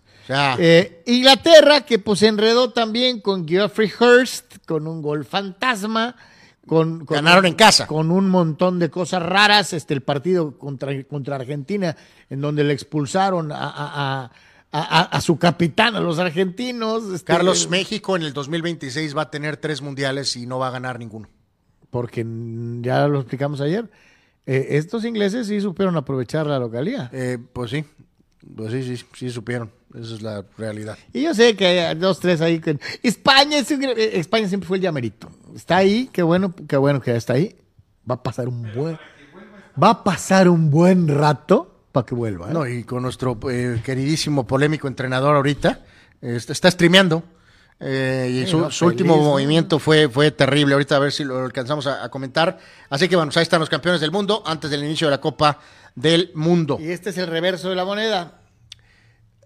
Eh, 0.59 1.01
Inglaterra, 1.07 1.81
que 1.81 1.97
pues 1.97 2.19
se 2.19 2.27
enredó 2.27 2.69
también 2.69 3.19
con 3.19 3.47
Geoffrey 3.47 3.91
Hurst, 3.99 4.57
con 4.67 4.85
un 4.85 5.01
gol 5.01 5.25
fantasma. 5.25 6.15
Con, 6.69 7.05
con- 7.05 7.15
Ganaron 7.15 7.45
en 7.47 7.55
casa. 7.55 7.87
Con 7.87 8.11
un 8.11 8.29
montón 8.29 8.77
de 8.79 8.89
cosas 8.89 9.23
raras. 9.23 9.73
Este, 9.73 9.93
el 9.95 10.01
partido 10.01 10.57
contra, 10.57 11.03
contra 11.05 11.35
Argentina, 11.35 11.95
en 12.29 12.41
donde 12.41 12.63
le 12.63 12.73
expulsaron 12.73 13.51
a, 13.51 13.57
a- 13.57 14.31
a- 14.71 15.21
su 15.21 15.37
capitán, 15.39 15.95
a 15.95 15.99
los 15.99 16.19
argentinos. 16.19 17.03
este, 17.13 17.25
Carlos, 17.33 17.67
México 17.69 18.15
en 18.15 18.21
el 18.21 18.33
2026 18.33 19.17
va 19.17 19.23
a 19.23 19.31
tener 19.31 19.57
tres 19.57 19.81
mundiales 19.81 20.35
y 20.35 20.45
no 20.45 20.59
va 20.59 20.67
a 20.67 20.71
ganar 20.71 20.99
ninguno. 20.99 21.27
porque 21.89 22.23
ya 22.81 23.07
lo 23.07 23.19
explicamos 23.19 23.61
ayer, 23.61 23.89
eh, 24.45 24.67
estos 24.77 25.05
ingleses 25.05 25.47
sí 25.47 25.59
supieron 25.59 25.97
aprovechar 25.97 26.45
la 26.45 26.59
localidad. 26.59 27.09
Eh, 27.13 27.39
pues 27.51 27.71
sí, 27.71 27.83
pues 28.55 28.71
sí, 28.71 28.83
sí, 28.95 29.03
sí 29.15 29.29
supieron. 29.31 29.71
Esa 29.95 30.15
es 30.15 30.21
la 30.21 30.43
realidad. 30.57 30.97
Y 31.13 31.23
yo 31.23 31.33
sé 31.33 31.55
que 31.55 31.65
hay 31.65 31.95
dos, 31.95 32.19
tres 32.19 32.41
ahí. 32.41 32.59
que- 32.59 32.77
España, 33.01 33.57
es 33.57 33.71
eh, 33.71 34.19
España 34.19 34.47
siempre 34.47 34.67
fue 34.67 34.77
el 34.77 34.83
llamerito. 34.83 35.29
Está 35.55 35.77
ahí, 35.77 36.09
qué 36.13 36.21
bueno, 36.21 36.53
qué 36.67 36.77
bueno 36.77 37.01
que 37.01 37.15
está 37.15 37.33
ahí. 37.33 37.55
Va 38.09 38.15
a 38.15 38.23
pasar 38.23 38.47
un 38.47 38.71
buen, 38.73 38.97
va 39.81 39.89
a 39.89 40.03
pasar 40.03 40.47
un 40.49 40.69
buen 40.69 41.07
rato 41.07 41.85
para 41.91 42.05
que 42.05 42.13
vuelva. 42.15 42.49
¿eh? 42.49 42.53
No, 42.53 42.67
y 42.67 42.83
con 42.83 43.01
nuestro 43.01 43.39
eh, 43.49 43.81
queridísimo 43.83 44.45
polémico 44.45 44.87
entrenador 44.87 45.35
ahorita, 45.35 45.81
eh, 46.21 46.35
está, 46.35 46.53
está 46.53 46.69
streameando. 46.71 47.23
eh, 47.79 48.43
y 48.45 48.47
su, 48.47 48.59
no, 48.59 48.69
su 48.71 48.85
último 48.85 49.15
¿no? 49.17 49.23
movimiento 49.23 49.79
fue, 49.79 50.07
fue 50.09 50.29
terrible. 50.31 50.73
Ahorita 50.73 50.97
a 50.97 50.99
ver 50.99 51.11
si 51.11 51.23
lo 51.23 51.39
alcanzamos 51.43 51.87
a, 51.87 52.03
a 52.03 52.09
comentar. 52.09 52.59
Así 52.89 53.07
que 53.09 53.15
bueno, 53.15 53.29
pues 53.29 53.37
ahí 53.37 53.43
están 53.43 53.59
los 53.59 53.69
campeones 53.69 54.01
del 54.01 54.11
mundo 54.11 54.43
antes 54.45 54.69
del 54.69 54.83
inicio 54.83 55.07
de 55.07 55.11
la 55.11 55.21
Copa 55.21 55.59
del 55.95 56.31
Mundo. 56.35 56.77
Y 56.79 56.89
este 56.91 57.09
es 57.09 57.17
el 57.17 57.27
reverso 57.27 57.69
de 57.69 57.75
la 57.75 57.85
moneda. 57.85 58.38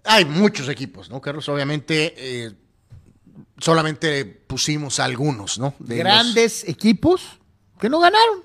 Hay 0.04 0.24
muchos 0.24 0.68
equipos, 0.68 1.08
¿no, 1.10 1.20
Carlos? 1.20 1.48
Obviamente, 1.48 2.14
eh, 2.16 2.52
solamente 3.58 4.24
pusimos 4.24 5.00
algunos, 5.00 5.58
¿no? 5.58 5.74
De 5.78 5.96
los- 5.96 6.04
Grandes 6.04 6.64
equipos 6.68 7.22
que 7.80 7.88
no 7.88 8.00
ganaron, 8.00 8.40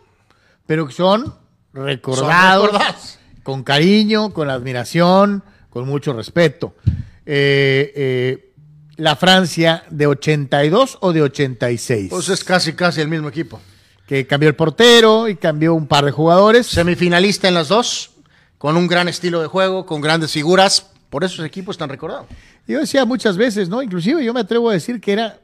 pero 0.65 0.87
que 0.87 0.93
son 0.93 1.33
recordados. 1.73 2.71
con 3.43 3.63
cariño, 3.63 4.31
con 4.33 4.49
admiración, 4.49 5.43
con 5.69 5.87
mucho 5.87 6.13
respeto. 6.13 6.75
Eh, 7.25 7.91
eh, 7.95 8.53
la 8.97 9.15
Francia 9.15 9.83
de 9.89 10.07
82 10.07 10.97
o 11.01 11.13
de 11.13 11.21
86, 11.23 12.09
Pues 12.09 12.29
es 12.29 12.43
casi, 12.43 12.73
casi 12.73 13.01
el 13.01 13.07
mismo 13.07 13.29
equipo. 13.29 13.59
que 14.07 14.25
cambió 14.27 14.49
el 14.49 14.55
portero 14.55 15.27
y 15.27 15.35
cambió 15.35 15.73
un 15.75 15.87
par 15.87 16.03
de 16.05 16.11
jugadores. 16.11 16.67
Semifinalista 16.67 17.47
en 17.47 17.53
las 17.53 17.67
dos, 17.69 18.11
con 18.57 18.75
un 18.75 18.87
gran 18.87 19.07
estilo 19.07 19.39
de 19.41 19.47
juego, 19.47 19.85
con 19.85 20.01
grandes 20.01 20.31
figuras. 20.31 20.88
Por 21.09 21.23
eso 21.23 21.35
ese 21.35 21.45
equipo 21.45 21.71
es 21.71 21.77
tan 21.77 21.89
recordado. 21.89 22.27
Yo 22.67 22.79
decía 22.79 23.05
muchas 23.05 23.37
veces, 23.37 23.69
¿no? 23.69 23.81
Inclusive 23.81 24.23
yo 24.23 24.33
me 24.33 24.41
atrevo 24.41 24.69
a 24.69 24.73
decir 24.73 25.01
que 25.01 25.13
era 25.13 25.39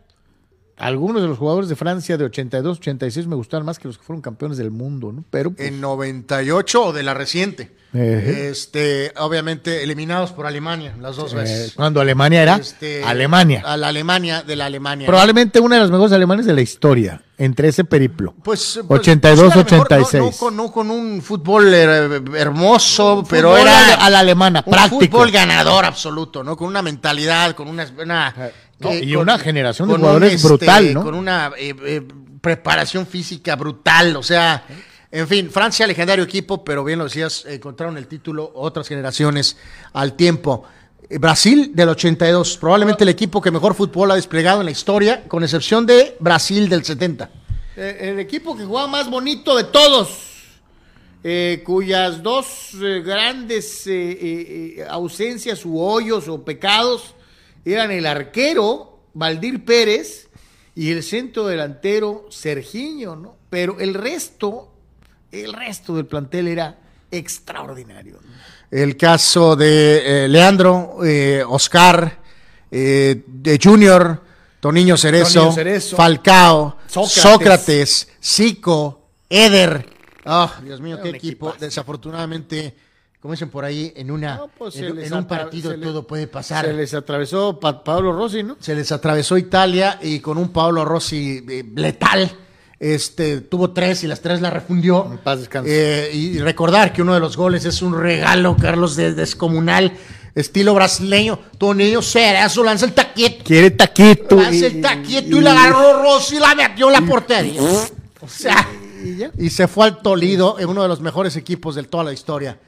algunos 0.78 1.22
de 1.22 1.28
los 1.28 1.38
jugadores 1.38 1.70
de 1.70 1.76
Francia 1.76 2.18
de 2.18 2.26
82, 2.26 2.78
86 2.80 3.28
me 3.28 3.36
gustaban 3.36 3.66
más 3.66 3.80
que 3.80 3.88
los 3.88 3.98
que 3.98 4.04
fueron 4.04 4.22
campeones 4.22 4.58
del 4.58 4.72
mundo, 4.72 5.12
¿no? 5.14 5.24
Pero 5.30 5.52
pues, 5.52 5.68
En 5.68 5.80
98 5.82 6.86
o 6.86 6.94
de 6.94 7.04
la 7.04 7.14
reciente. 7.14 7.72
Este, 7.94 9.14
obviamente 9.18 9.82
eliminados 9.84 10.34
por 10.34 10.46
Alemania 10.46 10.94
las 11.00 11.16
dos 11.16 11.32
eh, 11.34 11.38
veces. 11.38 11.74
cuando 11.76 12.02
Alemania 12.02 12.42
era 12.44 12.56
Este, 12.58 13.04
Alemania. 13.06 13.62
A 13.66 13.78
la 13.78 13.88
Alemania 13.88 14.44
de 14.44 14.56
la 14.58 14.66
Alemania. 14.66 15.08
Probablemente 15.08 15.60
una 15.62 15.76
de 15.76 15.82
las 15.82 15.92
mejores 15.92 16.12
alemanes 16.12 16.46
de 16.46 16.54
la 16.54 16.62
historia, 16.62 17.22
entre 17.38 17.70
ese 17.70 17.86
periplo. 17.86 18.34
Pues, 18.44 18.82
pues, 18.86 19.00
82, 19.00 19.40
pues, 19.40 19.54
a 19.54 19.56
lo 19.56 19.64
mejor 19.64 19.86
86. 19.94 20.22
No, 20.22 20.26
no 20.32 20.38
con, 20.38 20.56
no 20.58 20.72
con 20.72 20.92
un 20.92 21.22
fútbol 21.22 21.74
eh, 21.74 22.22
hermoso, 22.36 23.24
pero 23.30 23.50
Fútbol 23.52 23.62
era 23.62 23.78
a 23.78 23.88
la- 23.98 24.06
a 24.06 24.10
la 24.10 24.20
alemana, 24.20 24.64
un 24.66 24.72
práctico. 24.74 25.00
fútbol 25.18 25.32
ganador 25.32 25.86
absoluto, 25.86 26.44
¿no? 26.44 26.58
Con 26.58 26.68
una 26.68 26.82
mentalidad, 26.82 27.56
con 27.56 27.68
una, 27.70 27.88
una- 28.02 28.34
No, 28.80 28.94
y 28.94 29.14
con- 29.14 29.24
una 29.24 29.40
generación 29.40 29.88
de 29.88 29.94
con 29.94 30.02
jugadores 30.02 30.44
brutal, 30.44 30.94
¿no? 30.94 31.04
Con 31.04 31.16
una 31.16 31.52
eh, 31.58 31.74
eh, 31.86 32.02
preparación 32.42 33.08
física 33.08 33.56
brutal, 33.56 34.16
o 34.18 34.24
sea, 34.24 34.66
en 35.12 35.28
fin, 35.28 35.50
Francia 35.50 35.88
legendario 35.88 36.24
equipo, 36.26 36.64
pero 36.64 36.84
bien 36.84 37.00
lo 37.00 37.06
decías, 37.06 37.46
encontraron 37.48 37.98
el 37.98 38.08
título 38.08 38.52
otras 38.56 38.88
generaciones 38.88 39.58
al 39.94 40.14
tiempo. 40.14 40.64
Eh, 41.10 41.18
Brasil 41.18 41.72
del 41.74 41.90
82, 41.90 42.58
probablemente 42.58 43.04
el 43.04 43.10
equipo 43.10 43.42
que 43.42 43.50
mejor 43.50 43.76
fútbol 43.76 44.12
ha 44.12 44.16
desplegado 44.16 44.60
en 44.60 44.66
la 44.66 44.72
historia, 44.72 45.24
con 45.28 45.44
excepción 45.44 45.86
de 45.86 46.18
Brasil 46.20 46.68
del 46.68 46.84
70. 46.84 47.30
Eh, 47.78 47.98
el 48.12 48.20
equipo 48.20 48.56
que 48.58 48.66
jugaba 48.66 48.88
más 48.88 49.10
bonito 49.10 49.56
de 49.56 49.64
todos. 49.66 50.34
eh, 51.28 51.64
cuyas 51.66 52.22
dos 52.22 52.46
eh, 52.80 53.02
grandes 53.04 53.88
eh, 53.88 54.12
eh, 54.12 54.76
eh, 54.80 54.86
ausencias 54.88 55.66
u 55.66 55.80
hoyos 55.80 56.28
o 56.28 56.44
pecados 56.46 57.15
eran 57.66 57.92
el 57.92 58.06
arquero 58.06 59.00
Valdir 59.14 59.66
Pérez 59.66 60.30
y 60.76 60.92
el 60.92 61.04
centro 61.04 61.48
delantero 61.48 62.28
Sergiño, 62.30 63.16
¿no? 63.16 63.36
Pero 63.50 63.80
el 63.80 63.94
resto, 63.94 64.72
el 65.32 65.54
resto 65.54 65.96
del 65.96 66.06
plantel 66.06 66.48
era 66.50 66.78
extraordinario. 67.10 68.20
¿no? 68.22 68.32
El 68.70 68.98
caso 68.98 69.56
de 69.56 70.26
eh, 70.26 70.28
Leandro, 70.28 70.98
eh, 71.06 71.44
Oscar, 71.48 72.20
eh, 72.70 73.24
de 73.26 73.60
Junior, 73.62 74.22
Toniño 74.60 74.98
Cerezo, 74.98 75.40
Toniño 75.40 75.54
Cerezo, 75.54 75.96
Falcao, 75.96 76.78
Sócrates. 76.88 77.22
Sócrates, 77.22 78.08
Zico, 78.22 79.08
Eder. 79.30 79.90
Ah, 80.26 80.60
Dios 80.64 80.82
mío, 80.82 81.00
qué 81.02 81.10
equipo. 81.10 81.48
equipazo. 81.48 81.66
Desafortunadamente, 81.66 82.76
como 83.26 83.34
dicen 83.34 83.50
por 83.50 83.66
ahí, 83.66 83.92
en 83.96 84.12
una 84.12 84.36
No, 84.36 84.50
pues 84.56 84.76
en, 84.76 85.12
un 85.12 85.26
partido 85.26 85.76
le- 85.76 85.84
todo 85.84 86.06
puede 86.06 86.28
pasar. 86.28 86.64
Se 86.64 86.74
les 86.74 86.94
atravesó 86.94 87.60
Pa- 87.60 87.84
Pablo 87.84 88.14
Rossi, 88.14 88.44
¿no? 88.44 88.56
Se 88.60 88.76
les 88.76 88.92
atravesó 88.92 89.36
Italia 89.36 89.98
y 90.00 90.20
con 90.20 90.38
un 90.38 90.50
Pablo 90.50 90.86
Rossi 90.86 91.44
eh, 91.50 91.66
letal. 91.76 92.32
Este, 92.80 93.42
tuvo 93.42 93.72
tres 93.72 94.04
y 94.04 94.08
las 94.08 94.22
tres 94.22 94.42
la 94.42 94.52
refundió. 94.52 95.08
En 95.10 95.18
paz 95.18 95.40
descanse. 95.40 95.72
Eh, 95.72 96.14
y 96.16 96.38
recordar 96.38 96.94
que 96.94 97.02
uno 97.02 97.16
de 97.16 97.20
los 97.20 97.36
goles 97.36 97.66
es 97.66 97.82
un 97.82 98.00
regalo, 98.00 98.56
Carlos, 98.62 98.96
de 98.96 99.16
descomunal, 99.16 99.94
estilo 100.36 100.76
brasileño. 100.76 101.40
Tonillo 101.58 102.04
Cerezo 102.04 102.64
lanza 102.64 102.86
el 102.86 102.94
taquito. 102.94 103.44
Quiere 103.44 103.72
taquito. 103.72 104.36
Lanza 104.36 104.68
el 104.68 104.82
taquito 104.82 105.38
y, 105.38 105.42
la 105.42 105.52
agarró 105.54 106.04
Rossi 106.04 106.36
y 106.36 106.40
la 106.40 106.54
metió 106.54 106.90
en 106.90 106.94
la 106.94 107.02
portería. 107.02 107.60
O 108.22 108.28
sea, 108.28 108.68
y 109.04 109.16
ya. 109.16 109.32
y 109.36 109.50
se 109.50 109.68
fue 109.68 109.86
al 109.86 110.04
Tolido, 110.04 110.60
en 110.60 110.70
uno 110.70 110.84
de 110.84 110.88
los 110.90 111.02
mejores 111.02 111.36
equipos 111.36 111.74
de 111.74 111.82
toda 111.86 112.04
la 112.04 112.14
historia. 112.14 112.60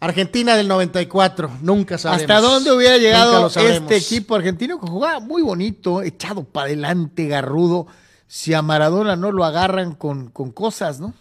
Argentina 0.00 0.56
del 0.56 0.66
94, 0.66 1.58
nunca 1.60 1.98
sabremos. 1.98 2.30
¿Hasta 2.30 2.40
dónde 2.40 2.72
hubiera 2.72 2.96
llegado 2.96 3.46
este 3.48 3.96
equipo 3.96 4.34
argentino 4.34 4.80
que 4.80 4.86
jugaba 4.86 5.20
muy 5.20 5.42
bonito, 5.42 6.02
echado 6.02 6.44
para 6.44 6.66
adelante, 6.66 7.28
garrudo? 7.28 7.86
Si 8.26 8.54
a 8.54 8.62
Maradona 8.62 9.16
no 9.16 9.30
lo 9.30 9.44
agarran 9.44 9.94
con, 9.94 10.30
con 10.30 10.52
cosas, 10.52 11.00
¿no? 11.00 11.12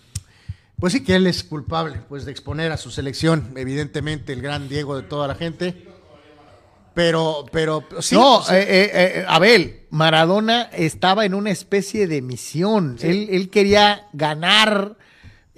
Pues 0.80 0.94
sí 0.94 1.04
que 1.04 1.16
él 1.16 1.28
es 1.28 1.44
culpable, 1.44 1.98
pues 2.08 2.24
de 2.24 2.32
exponer 2.32 2.72
a 2.72 2.78
su 2.78 2.90
selección, 2.90 3.52
evidentemente 3.58 4.32
el 4.32 4.42
gran 4.42 4.70
Diego 4.70 4.96
de 4.96 5.04
toda 5.04 5.28
la 5.28 5.36
gente. 5.36 5.86
Pero, 6.94 7.46
pero 7.52 7.84
sí, 8.00 8.16
no, 8.16 8.42
sí. 8.44 8.54
eh, 8.54 8.62
eh, 8.62 8.92
eh, 8.94 9.26
Abel, 9.28 9.88
Maradona 9.90 10.64
estaba 10.72 11.26
en 11.26 11.34
una 11.34 11.52
especie 11.52 12.08
de 12.08 12.22
misión. 12.22 12.98
Él, 13.02 13.28
él 13.32 13.50
quería 13.50 14.08
ganar 14.14 14.96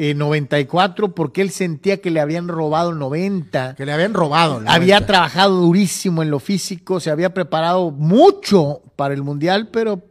eh, 0.03 0.15
94 0.15 1.13
porque 1.13 1.41
él 1.41 1.51
sentía 1.51 2.01
que 2.01 2.09
le 2.09 2.19
habían 2.19 2.47
robado 2.47 2.89
el 2.89 2.97
90. 2.97 3.75
que 3.75 3.85
le 3.85 3.93
habían 3.93 4.13
robado. 4.15 4.57
el 4.59 4.67
Había 4.67 4.95
90. 4.95 5.05
trabajado 5.05 5.55
durísimo 5.57 6.23
en 6.23 6.31
lo 6.31 6.39
físico, 6.39 6.99
se 6.99 7.11
había 7.11 7.33
preparado 7.35 7.91
mucho 7.91 8.81
para 8.95 9.13
el 9.13 9.21
Mundial, 9.21 9.69
pero... 9.71 10.01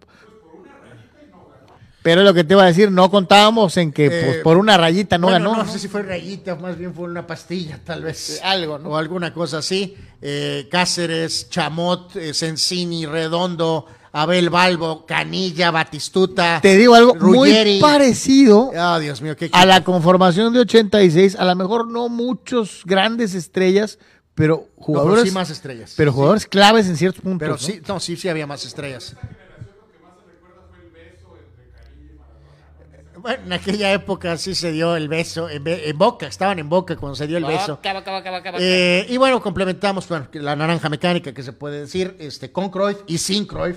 Pero 2.02 2.22
lo 2.22 2.32
que 2.32 2.44
te 2.44 2.54
iba 2.54 2.62
a 2.62 2.66
decir, 2.66 2.90
no 2.90 3.10
contábamos 3.10 3.76
en 3.76 3.92
que 3.92 4.08
pues, 4.08 4.36
Eh, 4.36 4.40
por 4.42 4.56
una 4.56 4.78
rayita 4.78 5.18
no 5.18 5.26
Bueno, 5.26 5.50
ganó. 5.50 5.58
No 5.58 5.64
¿no? 5.64 5.70
sé 5.72 5.78
si 5.78 5.88
fue 5.88 6.02
rayita, 6.02 6.54
más 6.56 6.78
bien 6.78 6.94
fue 6.94 7.04
una 7.04 7.26
pastilla, 7.26 7.78
tal 7.84 8.02
vez. 8.04 8.38
Eh, 8.38 8.40
algo, 8.42 8.78
¿no? 8.78 8.90
O 8.90 8.96
alguna 8.96 9.34
cosa 9.34 9.58
así. 9.58 9.94
Eh, 10.22 10.66
Cáceres, 10.70 11.50
Chamot, 11.50 12.16
eh, 12.16 12.32
Sensini, 12.32 13.04
Redondo, 13.04 13.84
Abel 14.12 14.50
Balbo, 14.50 15.06
Canilla, 15.06 15.70
Batistuta. 15.70 16.58
Te 16.60 16.76
digo 16.76 16.94
algo 16.94 17.14
Ruggeri. 17.14 17.72
muy 17.74 17.80
parecido 17.80 18.70
Ah, 18.76 18.98
Dios 18.98 19.22
mío, 19.22 19.36
qué 19.36 19.48
a 19.52 19.64
la 19.66 19.84
conformación 19.84 20.52
de 20.52 20.60
86, 20.60 21.36
a 21.36 21.44
lo 21.44 21.54
mejor 21.54 21.86
no 21.88 22.08
muchos 22.08 22.82
grandes 22.84 23.34
estrellas, 23.34 23.98
pero 24.34 24.56
No, 24.56 24.62
pero 24.74 24.84
jugadores, 24.84 25.24
sí 25.24 25.30
más 25.30 25.50
estrellas. 25.50 25.94
pero 25.96 26.12
jugadores 26.12 26.46
claves 26.46 26.86
en 26.88 26.96
ciertos 26.96 27.22
puntos. 27.22 27.38
Pero 27.40 27.52
¿no? 27.52 27.58
sí, 27.58 27.80
no, 27.86 28.00
sí, 28.00 28.16
sí 28.16 28.28
había 28.28 28.46
más 28.46 28.64
estrellas. 28.64 29.14
Bueno, 33.16 33.42
en 33.44 33.52
aquella 33.52 33.92
época 33.92 34.38
sí 34.38 34.54
se 34.54 34.72
dio 34.72 34.96
el 34.96 35.06
beso, 35.06 35.50
en, 35.50 35.62
Be- 35.62 35.90
en 35.90 35.98
Boca, 35.98 36.26
estaban 36.26 36.58
en 36.58 36.70
Boca 36.70 36.96
cuando 36.96 37.14
se 37.16 37.26
dio 37.26 37.36
el 37.36 37.44
beso. 37.44 37.78
Eh, 38.58 39.04
y 39.10 39.16
bueno, 39.18 39.42
complementamos 39.42 40.08
bueno, 40.08 40.26
la 40.32 40.56
naranja 40.56 40.88
mecánica 40.88 41.34
que 41.34 41.42
se 41.42 41.52
puede 41.52 41.80
decir, 41.80 42.16
este, 42.18 42.50
con 42.50 42.70
Cruyff 42.70 42.98
y 43.06 43.18
sin 43.18 43.44
Cruyff. 43.46 43.76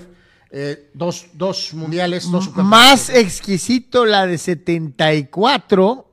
Eh, 0.56 0.90
dos, 0.94 1.26
dos 1.32 1.74
mundiales, 1.74 2.30
dos 2.30 2.54
Más 2.56 3.10
exquisito 3.10 4.04
la 4.04 4.24
de 4.24 4.38
74, 4.38 6.08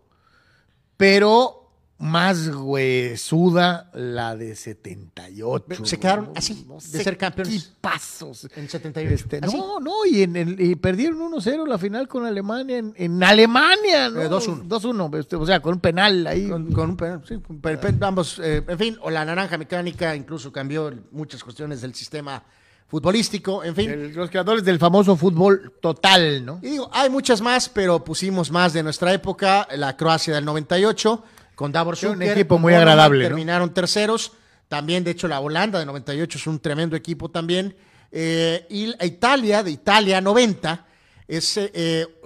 pero 0.98 1.58
más 2.00 2.48
huesuda 2.56 3.92
la 3.94 4.36
de 4.36 4.56
78. 4.56 5.86
Se 5.86 6.00
quedaron 6.00 6.32
así, 6.36 6.66
No 6.68 6.76
de 6.76 6.82
sé 6.82 7.04
ser 7.04 7.16
campeones. 7.20 7.66
qué 7.66 7.70
pasos. 7.80 8.48
En 8.56 8.68
78. 8.68 9.14
Este, 9.14 9.40
Así. 9.44 9.56
no, 9.56 9.80
no, 9.80 10.06
y, 10.08 10.24
en 10.24 10.36
el, 10.36 10.60
y 10.60 10.76
perdieron 10.76 11.20
1-0 11.20 11.68
la 11.68 11.78
final 11.78 12.08
con 12.08 12.26
Alemania 12.26 12.80
en, 12.80 12.96
en 12.98 13.22
Alemania, 13.24 14.10
¿no? 14.10 14.22
Eh, 14.24 14.28
2-1. 14.30 14.68
2-1, 14.68 15.20
este, 15.20 15.36
o 15.36 15.46
sea, 15.46 15.60
con 15.60 15.76
un 15.76 15.80
penal 15.80 16.26
ahí. 16.26 16.50
Con, 16.50 16.72
con 16.72 16.90
un 16.90 16.98
penal, 16.98 17.22
sí, 17.28 17.36
con 17.46 17.60
pe- 17.62 17.78
ambos, 18.02 18.40
eh, 18.44 18.64
en 18.68 18.78
fin, 18.80 18.98
o 19.02 19.12
la 19.12 19.24
naranja 19.24 19.60
mecánica 19.60 20.16
incluso 20.16 20.52
cambió 20.52 20.92
muchas 21.12 21.44
cuestiones 21.44 21.82
del 21.82 21.94
sistema 21.94 22.44
futbolístico, 22.92 23.64
en 23.64 23.74
fin. 23.74 23.90
El- 23.90 24.14
los 24.14 24.30
creadores 24.30 24.64
del 24.66 24.78
famoso 24.78 25.16
fútbol 25.16 25.74
total, 25.82 26.46
¿no? 26.46 26.60
Y 26.62 26.72
digo, 26.72 26.90
hay 26.94 27.10
muchas 27.10 27.40
más, 27.42 27.70
pero 27.70 28.04
pusimos 28.04 28.52
más 28.52 28.74
de 28.74 28.84
nuestra 28.84 29.14
época, 29.14 29.66
la 29.78 29.96
Croacia 29.96 30.36
del 30.36 30.44
98, 30.44 31.24
con 31.56 31.72
Davor 31.72 31.96
Sí, 31.96 32.06
un 32.08 32.22
equipo 32.22 32.60
muy 32.60 32.74
agradable, 32.74 33.24
¿no? 33.24 33.30
Terminaron 33.30 33.74
terceros. 33.74 34.34
También, 34.68 35.04
de 35.06 35.12
hecho, 35.12 35.28
la 35.30 35.40
Holanda 35.40 35.80
de 35.80 35.86
98 35.86 36.38
es 36.38 36.48
un 36.48 36.60
tremendo 36.60 36.96
equipo 36.98 37.30
también. 37.32 37.76
Eh, 38.12 38.66
y 38.70 38.94
Italia, 39.06 39.64
de 39.64 39.72
Italia 39.72 40.20
90, 40.20 40.86
es 41.28 41.56
eh, 41.58 41.70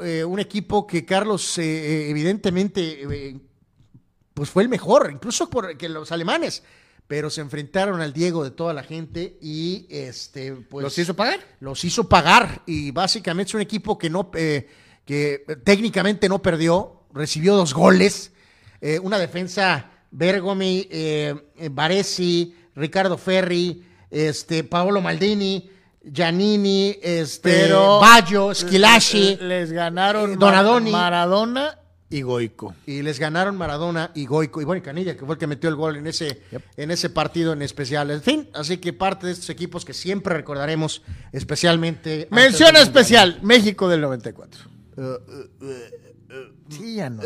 eh, 0.02 0.24
un 0.24 0.40
equipo 0.40 0.88
que 0.88 1.06
Carlos, 1.06 1.58
eh, 1.60 1.64
eh, 1.64 2.10
evidentemente, 2.10 3.38
pues 4.34 4.50
fue 4.50 4.64
el 4.64 4.70
mejor, 4.70 5.12
incluso 5.14 5.48
por 5.50 5.78
que 5.78 5.90
los 5.90 6.12
alemanes. 6.12 6.64
Pero 7.08 7.30
se 7.30 7.42
enfrentaron 7.42 8.02
al 8.02 8.14
Diego 8.14 8.44
de 8.44 8.50
toda 8.52 8.74
la 8.74 8.82
gente 8.84 9.38
y 9.42 9.86
este, 9.90 10.54
pues. 10.54 10.84
¿Los 10.84 10.98
hizo 10.98 11.16
pagar? 11.16 11.40
Los 11.60 11.84
hizo 11.84 12.10
pagar. 12.10 12.64
Y 12.66 12.90
básicamente 12.92 13.50
es 13.52 13.54
un 13.54 13.62
equipo 13.62 13.98
que 13.98 14.10
no, 14.10 14.32
eh, 14.34 14.68
que 15.06 15.46
técnicamente 15.64 16.28
no 16.28 16.42
perdió, 16.42 17.04
recibió 17.14 17.56
dos 17.56 17.74
goles. 17.74 18.32
eh, 18.82 19.00
una 19.00 19.18
defensa 19.20 19.90
Bergomi, 20.12 20.88
eh, 20.92 21.34
Baresi, 21.72 22.56
Ricardo 22.76 23.18
Ferri, 23.18 23.84
este, 24.12 24.64
Paolo 24.64 25.02
Maldini, 25.02 25.70
Giannini, 26.04 26.98
este, 27.02 27.50
Pero- 27.66 28.00
Baggio, 28.00 28.54
Schillaci. 28.54 29.38
Les 29.42 29.72
ganaron 29.72 30.38
Donadoni. 30.38 30.92
Maradona 30.92 31.80
y 32.10 32.22
Goico. 32.22 32.76
y 32.86 33.02
les 33.02 33.20
ganaron 33.20 33.58
Maradona 33.58 34.12
y 34.14 34.26
Goico 34.26 34.62
y 34.62 34.66
bueno, 34.66 34.80
y 34.80 34.82
Canilla, 34.82 35.18
que 35.18 35.26
fue 35.26 35.36
el 35.36 35.40
que 35.40 35.48
metió 35.48 35.70
el 35.70 35.76
gol 35.76 35.98
en 35.98 36.08
ese, 36.08 36.42
en 36.78 36.92
ese 36.92 37.10
partido 37.10 37.54
en 37.54 37.62
especial. 37.62 38.12
En 38.12 38.22
fin, 38.22 38.50
así 38.54 38.78
que 38.78 38.94
parte 38.94 39.26
de 39.28 39.34
estos 39.34 39.50
equipos 39.50 39.84
que 39.86 39.94
siempre 39.94 40.34
recordaremos, 40.36 41.02
especialmente. 41.32 42.28
Mención 42.32 42.76
especial, 42.76 43.40
México 43.42 43.90
del 43.90 44.02
94. 44.02 44.62
sí, 46.70 46.96
ya 46.96 47.10
no. 47.10 47.24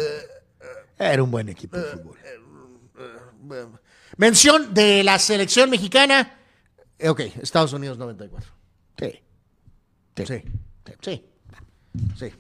Era 0.97 1.23
un 1.23 1.31
buen 1.31 1.49
equipo 1.49 1.77
de 1.77 1.83
fútbol. 1.83 2.17
Mención 4.17 4.73
de 4.73 5.03
la 5.03 5.19
selección 5.19 5.69
mexicana. 5.69 6.37
Eh, 6.97 7.09
ok, 7.09 7.21
Estados 7.41 7.73
Unidos 7.73 7.97
94. 7.97 8.51
Sí. 8.97 9.19
Sí, 10.17 10.25
sí, 10.25 10.43
sí. 12.15 12.33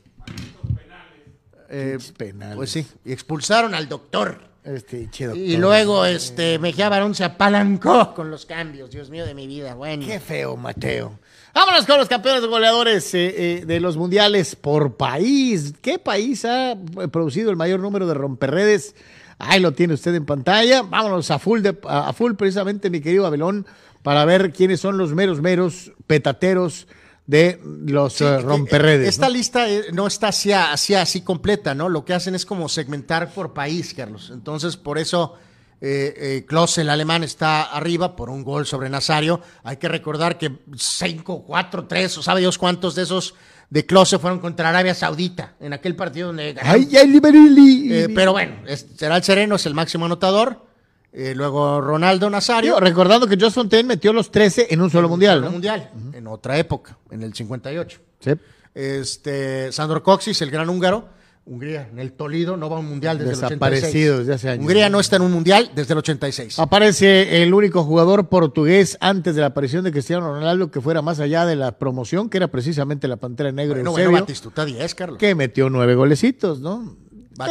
Eh, 1.69 1.97
penales. 2.17 2.55
pues 2.55 2.71
sí, 2.71 2.85
y 3.05 3.11
expulsaron 3.11 3.73
al 3.75 3.87
doctor. 3.87 4.41
Este, 4.63 5.09
chido. 5.09 5.35
Y 5.35 5.55
luego 5.57 6.05
este 6.05 6.59
Mejía 6.59 6.89
Barón 6.89 7.15
se 7.15 7.23
apalancó 7.23 8.13
con 8.13 8.29
los 8.29 8.45
cambios. 8.45 8.91
Dios 8.91 9.09
mío 9.09 9.25
de 9.25 9.33
mi 9.33 9.47
vida. 9.47 9.73
Bueno. 9.73 10.05
Qué 10.05 10.19
feo, 10.19 10.57
Mateo. 10.57 11.17
Vámonos 11.53 11.85
con 11.85 11.97
los 11.97 12.07
campeones 12.07 12.45
goleadores 12.45 13.13
eh, 13.15 13.33
eh, 13.61 13.65
de 13.65 13.79
los 13.79 13.97
mundiales 13.97 14.55
por 14.55 14.95
país. 14.97 15.73
¿Qué 15.81 15.97
país 15.97 16.43
ha 16.45 16.73
eh, 16.73 16.77
producido 17.11 17.49
el 17.49 17.55
mayor 17.55 17.79
número 17.79 18.05
de 18.05 18.13
romperredes? 18.13 18.95
Ahí 19.39 19.59
lo 19.59 19.71
tiene 19.71 19.93
usted 19.93 20.13
en 20.13 20.25
pantalla. 20.25 20.81
Vámonos 20.83 21.31
a 21.31 21.39
full, 21.39 21.61
de- 21.61 21.77
a 21.87 22.11
full 22.13 22.33
precisamente, 22.33 22.89
mi 22.89 22.99
querido 22.99 23.25
Abelón, 23.25 23.65
para 24.03 24.25
ver 24.25 24.51
quiénes 24.51 24.81
son 24.81 24.97
los 24.97 25.13
meros, 25.13 25.41
meros 25.41 25.93
petateros 26.05 26.87
de 27.29 27.61
los 27.85 28.13
Sí, 28.13 28.23
que, 28.23 28.39
romperredes. 28.39 29.07
Esta 29.07 29.27
¿no? 29.27 29.33
lista 29.33 29.69
eh, 29.69 29.83
no 29.93 30.07
está 30.07 30.29
así, 30.29 30.51
así, 30.51 30.95
así 30.95 31.21
completa, 31.21 31.75
¿no? 31.75 31.87
Lo 31.87 32.03
que 32.03 32.15
hacen 32.15 32.33
es 32.33 32.43
como 32.43 32.67
segmentar 32.67 33.31
por 33.31 33.53
país, 33.53 33.93
Carlos. 33.93 34.31
Entonces, 34.33 34.77
por 34.77 34.97
eso 34.97 35.35
eh, 35.79 36.43
eh, 36.49 36.71
el 36.77 36.89
alemán, 36.89 37.23
está 37.23 37.61
arriba 37.61 38.15
por 38.15 38.31
un 38.31 38.43
gol 38.43 38.65
sobre 38.65 38.89
Nazario. 38.89 39.41
Hay 39.63 39.77
que 39.77 39.87
recordar 39.87 40.39
que 40.39 40.57
5, 40.75 41.43
4, 41.45 41.85
3, 41.85 42.17
o 42.17 42.23
sabe 42.23 42.39
Dios 42.41 42.57
cuántos 42.57 42.95
de 42.95 43.03
esos 43.03 43.35
de 43.69 43.85
Klose 43.85 44.17
fueron 44.17 44.39
contra 44.39 44.69
Arabia 44.69 44.95
Saudita, 44.95 45.53
en 45.59 45.73
aquel 45.73 45.95
partido 45.95 46.27
donde. 46.29 46.55
Ay, 46.63 46.89
ay, 46.97 47.07
Liberili. 47.09 47.93
Eh, 47.93 48.09
pero 48.15 48.31
bueno, 48.31 48.55
es- 48.65 48.87
será 48.97 49.17
el 49.17 49.23
Sereno, 49.23 49.55
es 49.57 49.67
el 49.67 49.75
máximo 49.75 50.05
anotador. 50.05 50.65
Eh, 51.11 51.33
luego 51.35 51.81
Ronaldo 51.81 52.29
Nazario. 52.29 52.79
Recordando 52.79 53.27
que 53.27 53.37
Josh 53.39 53.53
Fontaine 53.53 53.87
metió 53.87 54.13
los 54.13 54.31
13 54.31 54.67
en 54.69 54.81
un 54.81 54.89
solo 54.89 55.09
mundial, 55.09 55.41
¿no? 55.41 55.51
mundial, 55.51 55.89
en 56.13 56.27
otra 56.27 56.57
época, 56.57 56.97
en 57.09 57.23
el 57.23 57.33
58. 57.33 57.99
Sí. 58.19 58.31
Este, 58.75 59.71
Sandro 59.71 60.03
Coxis, 60.03 60.41
el 60.41 60.51
gran 60.51 60.69
húngaro. 60.69 61.19
Hungría, 61.45 61.87
en 61.91 61.97
el 61.97 62.11
Tolido, 62.11 62.57
no 62.57 62.69
va 62.69 62.77
a 62.77 62.79
un 62.79 62.85
mundial 62.85 63.17
desde 63.17 63.31
el 63.31 63.45
86. 63.45 64.17
desde 64.19 64.33
hace 64.35 64.49
años. 64.49 64.61
Hungría 64.61 64.87
no 64.87 64.99
está 64.99 65.15
en 65.15 65.23
un 65.23 65.31
mundial 65.31 65.71
desde 65.73 65.93
el 65.93 65.97
86. 65.97 66.59
Aparece 66.59 67.41
el 67.41 67.51
único 67.55 67.83
jugador 67.83 68.29
portugués 68.29 68.99
antes 69.01 69.33
de 69.33 69.41
la 69.41 69.47
aparición 69.47 69.83
de 69.83 69.91
Cristiano 69.91 70.31
Ronaldo 70.31 70.69
que 70.69 70.79
fuera 70.79 71.01
más 71.01 71.19
allá 71.19 71.47
de 71.47 71.55
la 71.55 71.79
promoción, 71.79 72.29
que 72.29 72.37
era 72.37 72.49
precisamente 72.49 73.07
la 73.07 73.17
Pantera 73.17 73.51
Negra 73.51 73.73
bueno, 73.77 73.89
Eusebio, 73.89 74.11
bueno, 74.11 74.25
Batistuta 74.25 74.63
10, 74.63 74.93
Carlos. 74.93 75.17
que 75.17 75.33
metió 75.33 75.71
nueve 75.71 75.95
golecitos, 75.95 76.59
¿no? 76.59 76.95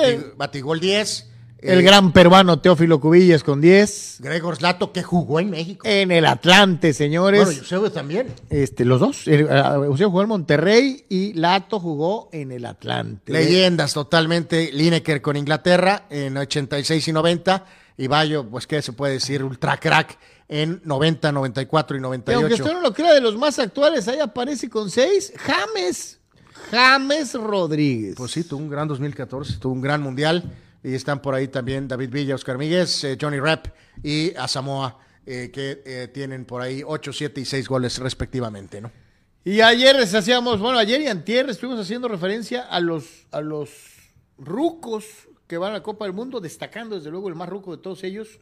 Eh, 0.00 0.32
Batigol 0.36 0.78
10. 0.78 1.30
El 1.60 1.80
eh, 1.80 1.82
gran 1.82 2.12
peruano 2.12 2.60
Teófilo 2.60 3.00
Cubillas 3.00 3.42
con 3.42 3.60
10. 3.60 4.18
Gregor 4.20 4.56
Slato, 4.56 4.92
que 4.92 5.02
jugó 5.02 5.40
en 5.40 5.50
México. 5.50 5.86
En 5.88 6.10
el 6.10 6.26
Atlante, 6.26 6.92
señores. 6.92 7.44
bueno, 7.44 7.60
Eusebio 7.60 7.90
también. 7.90 8.28
este, 8.48 8.84
los 8.84 9.00
dos. 9.00 9.26
Eh, 9.26 9.40
Eusebio 9.40 10.10
jugó 10.10 10.22
en 10.22 10.28
Monterrey 10.28 11.04
y 11.08 11.32
Lato 11.34 11.80
jugó 11.80 12.28
en 12.32 12.52
el 12.52 12.64
Atlante. 12.64 13.32
Leyendas 13.32 13.92
totalmente. 13.92 14.70
Lineker 14.72 15.20
con 15.20 15.36
Inglaterra 15.36 16.04
en 16.10 16.36
86 16.36 17.08
y 17.08 17.12
90. 17.12 17.66
Y 17.96 18.06
Bayo, 18.06 18.48
pues, 18.48 18.66
¿qué 18.66 18.80
se 18.80 18.92
puede 18.92 19.14
decir? 19.14 19.42
Ultra 19.42 19.76
crack 19.76 20.16
en 20.48 20.80
90, 20.84 21.32
94 21.32 21.96
y 21.96 22.00
Y 22.00 22.04
aunque 22.04 22.32
98. 22.32 22.62
usted 22.62 22.74
no 22.74 22.80
lo 22.80 22.94
crea, 22.94 23.12
de 23.12 23.20
los 23.20 23.36
más 23.36 23.58
actuales, 23.58 24.08
ahí 24.08 24.18
aparece 24.20 24.70
con 24.70 24.90
seis, 24.90 25.32
James. 25.36 26.18
James 26.70 27.34
Rodríguez. 27.34 28.14
Pues 28.16 28.32
sí, 28.32 28.44
tuvo 28.44 28.60
un 28.60 28.70
gran 28.70 28.88
2014, 28.88 29.58
tuvo 29.58 29.72
un 29.72 29.80
gran 29.80 30.02
mundial. 30.02 30.44
Y 30.82 30.94
están 30.94 31.20
por 31.20 31.34
ahí 31.34 31.48
también 31.48 31.88
David 31.88 32.10
Villa, 32.10 32.34
Oscar 32.34 32.58
Míguez, 32.58 33.04
eh, 33.04 33.18
Johnny 33.20 33.40
Rep 33.40 33.66
y 34.02 34.34
Asamoah, 34.36 34.96
eh, 35.26 35.50
que 35.52 35.82
eh, 35.84 36.08
tienen 36.08 36.44
por 36.44 36.62
ahí 36.62 36.82
8, 36.86 37.12
7 37.12 37.40
y 37.40 37.44
6 37.44 37.68
goles 37.68 37.98
respectivamente, 37.98 38.80
¿no? 38.80 38.90
Y 39.44 39.60
ayer 39.60 39.96
les 39.96 40.14
hacíamos, 40.14 40.60
bueno, 40.60 40.78
ayer 40.78 41.00
y 41.00 41.06
antier 41.06 41.48
estuvimos 41.48 41.80
haciendo 41.80 42.06
referencia 42.08 42.62
a 42.62 42.80
los, 42.80 43.26
a 43.30 43.40
los 43.40 43.70
rucos 44.36 45.04
que 45.46 45.58
van 45.58 45.70
a 45.70 45.74
la 45.74 45.82
Copa 45.82 46.04
del 46.04 46.14
Mundo, 46.14 46.40
destacando 46.40 46.96
desde 46.96 47.10
luego 47.10 47.28
el 47.28 47.34
más 47.34 47.48
ruco 47.48 47.74
de 47.74 47.82
todos 47.82 48.04
ellos, 48.04 48.40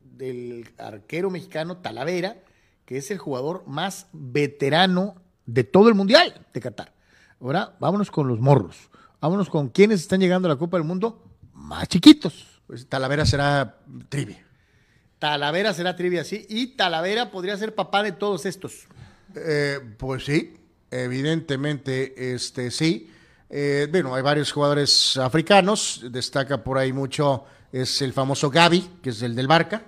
del 0.00 0.68
arquero 0.78 1.30
mexicano 1.30 1.78
Talavera, 1.78 2.42
que 2.84 2.96
es 2.96 3.10
el 3.10 3.18
jugador 3.18 3.62
más 3.66 4.08
veterano 4.12 5.16
de 5.46 5.64
todo 5.64 5.88
el 5.88 5.94
Mundial 5.94 6.46
de 6.52 6.60
Qatar. 6.60 6.92
Ahora, 7.40 7.76
vámonos 7.78 8.10
con 8.10 8.26
los 8.26 8.40
morros. 8.40 8.90
Vámonos 9.20 9.48
con 9.50 9.68
quienes 9.68 10.00
están 10.00 10.20
llegando 10.20 10.48
a 10.48 10.50
la 10.50 10.58
Copa 10.58 10.76
del 10.76 10.86
Mundo 10.86 11.27
más 11.68 11.86
chiquitos. 11.86 12.46
Pues 12.66 12.86
Talavera 12.86 13.24
será 13.24 13.78
trivia. 14.08 14.44
Talavera 15.18 15.74
será 15.74 15.94
trivia, 15.94 16.24
sí, 16.24 16.46
y 16.48 16.68
Talavera 16.68 17.30
podría 17.30 17.56
ser 17.56 17.74
papá 17.74 18.02
de 18.02 18.12
todos 18.12 18.46
estos. 18.46 18.86
Eh, 19.34 19.78
pues 19.98 20.24
sí, 20.24 20.56
evidentemente, 20.90 22.34
este 22.34 22.70
sí. 22.70 23.10
Eh, 23.50 23.88
bueno, 23.90 24.14
hay 24.14 24.22
varios 24.22 24.52
jugadores 24.52 25.16
africanos, 25.16 26.04
destaca 26.10 26.62
por 26.62 26.78
ahí 26.78 26.92
mucho, 26.92 27.44
es 27.72 28.00
el 28.02 28.12
famoso 28.12 28.50
Gaby, 28.50 28.88
que 29.02 29.10
es 29.10 29.22
el 29.22 29.34
del 29.34 29.46
Barca, 29.46 29.82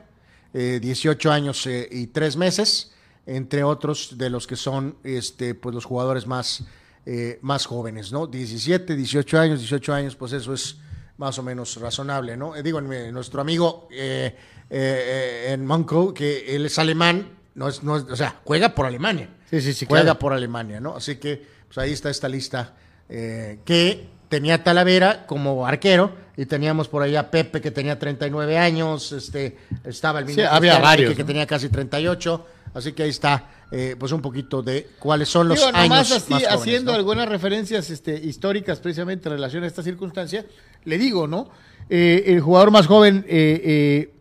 eh, 0.53 0.81
18 0.83 1.31
años 1.31 1.67
eh, 1.67 1.89
y 1.91 2.09
3 2.09 2.37
meses, 2.37 2.93
entre 3.27 3.63
otros 3.63 4.19
de 4.19 4.31
los 4.31 4.47
que 4.47 4.57
son 4.57 4.97
este, 5.05 5.55
pues 5.55 5.75
los 5.75 5.85
jugadores 5.85 6.27
más, 6.27 6.65
eh, 7.07 7.39
más 7.43 7.67
jóvenes, 7.67 8.11
¿no? 8.11 8.27
17, 8.27 8.97
18 8.97 9.39
años, 9.39 9.61
18 9.61 9.95
años, 9.95 10.17
pues 10.17 10.33
eso 10.33 10.53
es 10.53 10.79
más 11.21 11.39
o 11.39 11.43
menos 11.43 11.77
razonable, 11.77 12.35
¿no? 12.35 12.57
Eh, 12.57 12.63
digo, 12.63 12.79
en- 12.79 13.13
nuestro 13.13 13.43
amigo 13.43 13.87
eh, 13.93 14.35
eh, 14.71 15.45
eh, 15.49 15.53
en 15.53 15.67
Monco, 15.67 16.15
que 16.15 16.57
él 16.57 16.65
es 16.65 16.79
alemán, 16.79 17.29
no 17.55 17.69
es, 17.69 17.83
no 17.83 17.99
es- 17.99 18.05
o 18.05 18.17
sea, 18.17 18.37
juega 18.43 18.75
por 18.75 18.87
Alemania. 18.87 19.29
Sí, 19.51 19.61
sí, 19.61 19.75
sí, 19.75 19.85
Juega 19.87 20.05
claro. 20.05 20.19
por 20.19 20.33
Alemania, 20.33 20.81
¿no? 20.81 20.97
Así 20.97 21.17
que, 21.17 21.45
pues 21.67 21.77
ahí 21.77 21.93
está 21.93 22.09
esta 22.09 22.27
lista 22.29 22.75
eh, 23.11 23.59
que 23.67 24.07
tenía 24.31 24.65
Talavera 24.65 25.27
como 25.27 25.67
arquero 25.67 26.13
y 26.39 26.47
teníamos 26.47 26.89
por 26.89 27.03
ahí 27.03 27.17
a 27.17 27.31
Pepe 27.31 27.61
que 27.61 27.71
tenía 27.71 27.99
39 27.99 28.57
años, 28.57 29.13
este, 29.13 29.59
estaba 29.85 30.21
el 30.21 30.27
Sí, 30.27 30.37
mismo 30.37 30.45
había 30.45 30.59
Cristiano, 30.71 30.85
varios, 30.85 31.15
que, 31.17 31.25
tenía 31.25 31.47
casi 31.47 31.69
38, 31.69 32.47
así 32.73 32.93
que 32.93 33.03
ahí 33.03 33.11
está, 33.11 33.51
eh, 33.73 33.95
pues 33.99 34.13
un 34.13 34.23
poquito 34.23 34.63
de 34.63 34.89
cuáles 35.01 35.29
son 35.29 35.49
los 35.49 35.59
Digo, 35.59 35.73
nomás 35.73 35.91
años 36.13 36.23
así, 36.23 36.31
más 36.33 36.43
jóvenes, 36.45 36.61
haciendo 36.63 36.93
¿no? 36.93 36.97
algunas 36.99 37.29
referencias 37.29 37.91
este, 37.91 38.15
históricas 38.15 38.79
precisamente 38.79 39.29
en 39.29 39.35
relación 39.35 39.65
a 39.65 39.67
esta 39.67 39.83
circunstancia, 39.83 40.47
le 40.85 40.99
digo, 40.99 41.27
¿no? 41.27 41.49
Eh, 41.89 42.25
el 42.27 42.41
jugador 42.41 42.71
más 42.71 42.87
joven 42.87 43.25
eh, 43.29 43.61
eh, 43.65 44.15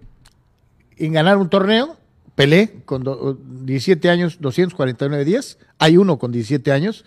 en 0.97 1.13
ganar 1.13 1.37
un 1.37 1.49
torneo, 1.49 1.97
Pelé, 2.35 2.81
con 2.85 3.03
do- 3.03 3.37
17 3.63 4.09
años, 4.09 4.37
249 4.39 5.25
días, 5.25 5.57
hay 5.77 5.97
uno 5.97 6.17
con 6.17 6.31
17 6.31 6.71
años, 6.71 7.03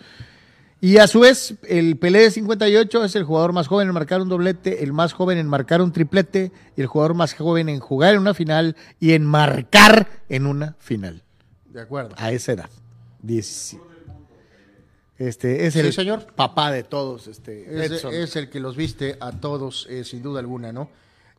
y 0.79 0.97
a 0.97 1.07
su 1.07 1.21
vez, 1.21 1.55
el 1.67 1.97
Pelé 1.97 2.19
de 2.19 2.31
58 2.31 3.03
es 3.05 3.15
el 3.15 3.23
jugador 3.23 3.51
más 3.53 3.67
joven 3.67 3.87
en 3.87 3.93
marcar 3.93 4.21
un 4.21 4.29
doblete, 4.29 4.83
el 4.83 4.93
más 4.93 5.13
joven 5.13 5.37
en 5.37 5.47
marcar 5.47 5.81
un 5.81 5.91
triplete, 5.91 6.51
y 6.75 6.81
el 6.81 6.87
jugador 6.87 7.13
más 7.15 7.33
joven 7.33 7.67
en 7.69 7.79
jugar 7.79 8.13
en 8.13 8.19
una 8.21 8.33
final 8.33 8.75
y 8.99 9.13
en 9.13 9.25
marcar 9.25 10.07
en 10.29 10.45
una 10.45 10.75
final 10.79 11.23
De 11.69 11.81
acuerdo. 11.81 12.15
a 12.17 12.31
esa 12.31 12.51
edad. 12.53 12.69
10. 13.21 13.77
Este 15.17 15.65
es 15.67 15.73
Sí, 15.73 15.79
el 15.79 15.93
señor. 15.93 16.25
papá 16.35 16.71
de 16.71 16.83
todos, 16.83 17.27
este 17.27 17.65
Es, 18.23 18.35
el 18.35 18.49
que 18.49 18.59
los 18.59 18.75
viste 18.75 19.17
a 19.19 19.31
todos, 19.31 19.87
eh, 19.89 20.03
sin 20.03 20.21
duda 20.23 20.39
alguna, 20.39 20.71
¿no? 20.71 20.89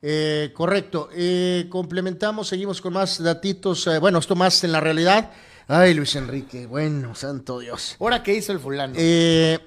Eh, 0.00 0.52
correcto. 0.54 1.08
Eh, 1.14 1.66
complementamos, 1.70 2.48
seguimos 2.48 2.80
con 2.80 2.92
más 2.92 3.22
datitos. 3.22 3.86
eh, 3.86 3.98
bueno, 3.98 4.18
esto 4.18 4.36
más 4.36 4.62
en 4.64 4.72
la 4.72 4.80
realidad. 4.80 5.30
Ay, 5.66 5.94
Luis 5.94 6.14
Enrique, 6.14 6.66
bueno, 6.66 7.14
santo 7.14 7.58
Dios. 7.58 7.96
Ahora 7.98 8.22
qué 8.22 8.34
hizo 8.34 8.52
el 8.52 8.60
fulano. 8.60 8.94
Eh, 8.96 9.58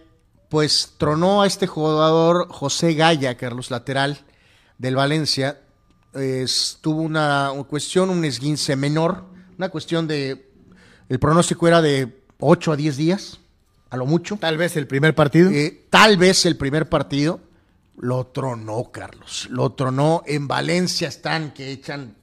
pues 0.47 0.93
tronó 0.97 1.41
a 1.41 1.47
este 1.47 1.65
jugador 1.67 2.47
José 2.49 2.93
Gaya, 2.93 3.35
Carlos 3.35 3.71
Lateral, 3.71 4.19
del 4.77 4.95
Valencia. 4.95 5.59
Tuvo 6.81 7.01
una, 7.01 7.51
una 7.51 7.63
cuestión, 7.65 8.09
un 8.09 8.23
esguince 8.25 8.75
menor, 8.75 9.25
una 9.57 9.69
cuestión 9.69 10.07
de. 10.07 10.49
El 11.09 11.19
pronóstico 11.19 11.67
era 11.67 11.81
de 11.81 12.21
8 12.39 12.71
a 12.71 12.75
10 12.75 12.97
días, 12.97 13.39
a 13.89 13.97
lo 13.97 14.05
mucho. 14.05 14.37
Tal 14.39 14.57
vez 14.57 14.75
el 14.77 14.87
primer 14.87 15.13
partido. 15.15 15.49
Eh, 15.51 15.85
tal 15.89 16.17
vez 16.17 16.45
el 16.45 16.57
primer 16.57 16.87
partido 16.89 17.39
lo 17.97 18.27
tronó, 18.27 18.91
Carlos. 18.91 19.47
Lo 19.49 19.71
tronó. 19.73 20.23
En 20.27 20.47
Valencia 20.47 21.07
están 21.07 21.51
que 21.51 21.71
echan 21.71 22.15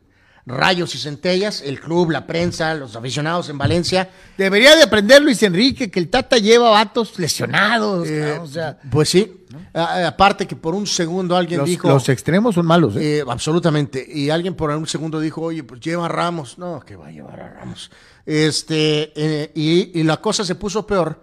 rayos 0.47 0.95
y 0.95 0.99
centellas. 0.99 1.63
El 1.63 1.81
club, 1.81 2.11
la 2.11 2.27
prensa, 2.27 2.75
los 2.75 2.95
aficionados 2.97 3.49
en 3.49 3.57
Valencia. 3.59 4.11
Debería 4.37 4.77
de 4.77 4.83
aprender 4.83 5.23
Luis 5.23 5.43
Enrique 5.43 5.91
que 5.91 5.99
el 5.99 6.11
Tata 6.11 6.37
lleva 6.39 6.71
vatos 6.71 7.19
lesionados. 7.19 8.07
Eh, 8.09 8.39
o 8.39 8.47
sea, 8.47 8.79
pues 8.91 9.09
sí. 9.09 9.41
A- 9.73 10.07
aparte 10.09 10.47
que 10.47 10.55
por 10.57 10.75
un 10.75 10.87
segundo 10.87 11.35
alguien 11.37 11.61
los, 11.61 11.69
dijo. 11.69 11.89
los 11.89 12.09
extremos 12.09 12.55
son 12.57 12.67
malos. 12.67 12.95
¿eh? 12.97 13.19
Eh, 13.21 13.25
absolutamente. 13.27 14.05
Y 14.07 14.29
alguien 14.31 14.55
por 14.55 14.71
un 14.71 14.87
segundo 14.87 15.19
dijo, 15.19 15.41
oye, 15.41 15.65
pues 15.65 15.81
lleva 15.81 16.05
a 16.05 16.09
Ramos. 16.09 16.59
No, 16.59 16.81
que 16.81 16.95
va 16.97 17.09
a 17.09 17.11
llevar 17.11 17.41
a 17.41 17.49
Ramos. 17.49 17.91
Este, 18.27 19.51
y, 19.55 19.99
y 19.99 20.03
la 20.03 20.19
cosa 20.19 20.45
se 20.45 20.55
puso 20.55 20.87
peor 20.87 21.23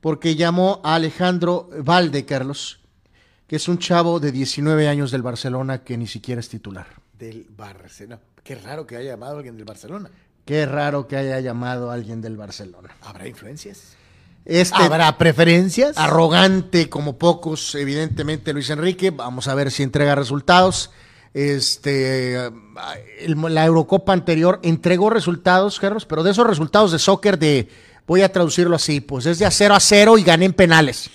porque 0.00 0.36
llamó 0.36 0.80
a 0.84 0.94
Alejandro 0.94 1.68
Valde, 1.82 2.24
Carlos, 2.24 2.80
que 3.46 3.56
es 3.56 3.68
un 3.68 3.78
chavo 3.78 4.20
de 4.20 4.32
19 4.32 4.88
años 4.88 5.10
del 5.10 5.22
Barcelona 5.22 5.82
que 5.82 5.96
ni 5.96 6.06
siquiera 6.06 6.40
es 6.40 6.48
titular. 6.48 6.86
Del 7.18 7.46
Barcelona. 7.56 8.20
Qué 8.42 8.54
raro 8.54 8.86
que 8.86 8.96
haya 8.96 9.10
llamado 9.10 9.34
a 9.34 9.36
alguien 9.38 9.56
del 9.56 9.64
Barcelona. 9.66 10.10
Qué 10.44 10.64
raro 10.66 11.06
que 11.06 11.16
haya 11.16 11.38
llamado 11.40 11.90
a 11.90 11.94
alguien 11.94 12.20
del 12.22 12.36
Barcelona. 12.36 12.88
¿Habrá 13.02 13.28
influencias? 13.28 13.96
Este 14.46 14.82
¿Habrá 14.82 15.18
preferencias? 15.18 15.98
arrogante 15.98 16.88
como 16.88 17.18
pocos, 17.18 17.74
evidentemente 17.74 18.54
Luis 18.54 18.70
Enrique, 18.70 19.10
vamos 19.10 19.48
a 19.48 19.54
ver 19.54 19.70
si 19.70 19.82
entrega 19.82 20.14
resultados. 20.14 20.90
Este, 21.34 22.36
el- 23.20 23.36
la 23.50 23.64
Eurocopa 23.66 24.12
anterior 24.12 24.58
entregó 24.62 25.10
resultados, 25.10 25.78
Carlos, 25.78 26.06
pero 26.06 26.22
de 26.22 26.30
esos 26.32 26.46
resultados 26.46 26.90
de 26.90 26.98
soccer 26.98 27.38
de, 27.38 27.68
voy 28.10 28.22
a 28.22 28.32
traducirlo 28.32 28.74
así, 28.74 29.00
pues 29.00 29.24
es 29.26 29.38
de 29.38 29.46
a 29.46 29.52
0 29.52 29.72
a 29.72 29.78
0 29.78 30.18
y 30.18 30.24
gané 30.24 30.46
en 30.46 30.52
penales. 30.52 31.08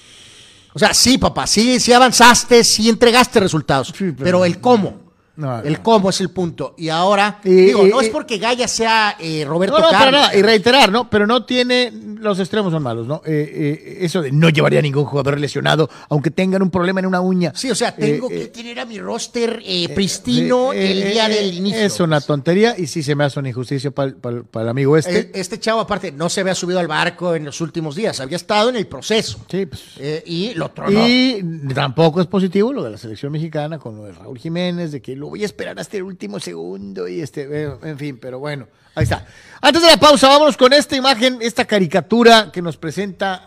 O 0.74 0.80
sea, 0.80 0.94
sí, 0.94 1.18
papá, 1.18 1.46
sí, 1.46 1.78
sí 1.82 1.92
avanzaste, 1.92 2.64
sí 2.64 2.88
entregaste 2.88 3.42
resultados, 3.42 3.90
Sí, 3.90 4.12
pero- 4.12 4.16
pero, 4.24 4.46
el 4.46 4.62
cómo. 4.62 5.05
No, 5.38 5.60
el 5.62 5.82
cómo 5.82 6.10
es 6.10 6.22
el 6.22 6.30
punto. 6.30 6.76
Y 6.78 6.90
ahora, 6.90 7.40
Y- 7.44 7.50
digo, 7.50 7.86
y- 7.86 7.90
no 7.90 8.00
es 8.02 8.10
porque 8.10 8.38
Gaya 8.38 8.68
sea 8.68 9.18
eh, 9.20 9.44
Roberto 9.46 9.78
No, 9.78 9.84
no, 9.86 9.92
para 9.92 10.06
Carlos. 10.06 10.22
nada. 10.22 10.36
Y 10.36 10.42
reiterar, 10.42 10.92
¿no? 10.92 11.10
Pero 11.10 11.28
no 11.28 11.44
tiene 11.46 11.92
los 12.20 12.40
extremos 12.40 12.72
son 12.72 12.82
malos, 12.82 13.06
¿no? 13.06 13.22
Eh, 13.26 13.52
eh, 13.54 13.98
eso 14.02 14.22
de 14.22 14.32
no 14.32 14.50
llevaría 14.50 14.80
a 14.80 14.82
ningún 14.82 15.06
jugador 15.06 15.40
lesionado, 15.40 15.90
aunque 16.10 16.32
tengan 16.32 16.62
un 16.64 16.72
problema 16.72 17.00
en 17.00 17.06
una 17.06 17.22
uña. 17.22 17.52
Sí, 17.54 17.70
o 17.70 17.76
sea, 17.76 17.94
tengo 17.96 18.30
Eh, 18.32 18.40
que 18.40 18.46
tener 18.48 18.80
a 18.80 18.86
mi 18.86 18.98
roster 19.00 19.62
pristino 19.94 20.74
el 20.74 21.12
día 21.12 21.28
del 21.28 21.54
inicio. 21.54 21.80
Es 21.82 22.00
una 22.00 22.22
tontería 22.22 22.76
y 22.78 22.88
sí 22.88 23.04
se 23.04 23.16
me 23.16 23.24
hace 23.24 23.40
una 23.40 23.50
injusticia 23.50 23.92
para 23.92 24.12
el 24.12 24.70
amigo 24.70 24.98
este. 24.98 25.32
Este 25.34 25.60
chavo, 25.60 25.82
aparte, 25.82 26.12
no 26.12 26.30
se 26.30 26.42
había 26.42 26.56
subido 26.56 26.80
al 26.80 26.88
barco 26.88 27.36
en 27.36 27.46
los 27.46 27.60
últimos 27.62 27.96
días, 27.96 28.20
había 28.20 28.38
estado 28.38 28.70
en 28.70 28.76
el 28.78 28.88
proceso. 28.88 29.40
sí, 29.50 29.66
pues. 29.66 29.82
Y 30.26 30.54
lo 30.56 30.70
tronó. 30.72 31.08
Y 31.08 31.44
tampoco 31.74 32.22
es 32.22 32.28
positivo 32.28 32.72
lo 32.74 32.84
de 32.84 32.92
la 32.92 32.98
selección 32.98 33.32
mexicana 33.32 33.78
con 33.80 33.96
lo 33.98 34.04
de 34.06 34.14
Raúl 34.14 34.38
Jiménez, 34.40 34.92
de 34.92 35.02
que 35.02 35.16
lo 35.16 35.25
voy 35.28 35.44
a 35.44 35.46
esperar 35.46 35.80
hasta 35.80 35.98
el 35.98 36.04
último 36.04 36.40
segundo 36.40 37.08
y 37.08 37.22
este, 37.22 37.64
en 37.64 37.98
fin, 37.98 38.18
pero 38.22 38.40
bueno, 38.40 38.68
ahí 38.96 39.04
está. 39.04 39.26
Antes 39.62 39.82
de 39.82 39.90
la 39.90 39.98
pausa, 39.98 40.28
vámonos 40.30 40.58
con 40.58 40.74
esta 40.74 40.96
imagen, 40.96 41.40
esta 41.42 41.66
caricatura 41.66 42.52
que 42.52 42.62
nos 42.62 42.78
presenta 42.78 43.44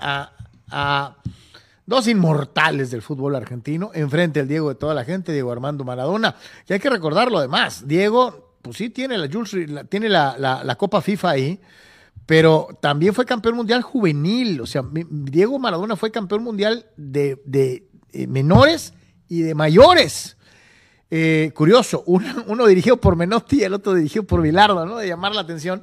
a, 0.70 1.16
dos 1.86 2.06
inmortales 2.08 2.90
del 2.90 3.00
fútbol 3.02 3.34
argentino, 3.34 3.90
enfrente 3.94 4.40
al 4.40 4.48
Diego 4.48 4.68
de 4.68 4.74
toda 4.74 4.92
la 4.94 5.04
gente, 5.04 5.32
Diego 5.32 5.50
Armando 5.50 5.84
Maradona, 5.84 6.34
que 6.66 6.74
hay 6.74 6.80
que 6.80 6.90
recordarlo 6.90 7.38
además, 7.38 7.88
Diego, 7.88 8.56
pues 8.60 8.76
sí 8.76 8.90
tiene 8.90 9.16
la, 9.16 9.26
la- 9.68 9.84
tiene 9.84 10.08
la, 10.10 10.36
la- 10.38 10.74
Copa 10.76 11.00
FIFA 11.00 11.30
ahí, 11.30 11.60
pero 12.26 12.68
también 12.82 13.14
fue 13.14 13.24
campeón 13.24 13.56
mundial 13.56 13.80
juvenil. 13.80 14.60
O 14.60 14.66
sea, 14.66 14.82
Diego 14.92 15.58
Maradona 15.58 15.96
fue 15.96 16.10
campeón 16.10 16.42
mundial 16.44 16.84
de, 16.98 17.40
de, 17.46 17.88
eh, 18.12 18.26
menores 18.26 18.92
y 19.28 19.40
de 19.40 19.54
mayores. 19.54 20.36
Eh, 21.10 21.52
curioso, 21.54 22.02
uno, 22.06 22.44
uno 22.46 22.66
dirigido 22.66 22.98
por 22.98 23.16
Menotti 23.16 23.60
y 23.60 23.64
el 23.64 23.74
otro 23.74 23.94
dirigido 23.94 24.24
por 24.24 24.42
Vilardo, 24.42 24.84
¿no? 24.84 24.96
De 24.98 25.08
llamar 25.08 25.34
la 25.34 25.40
atención. 25.40 25.82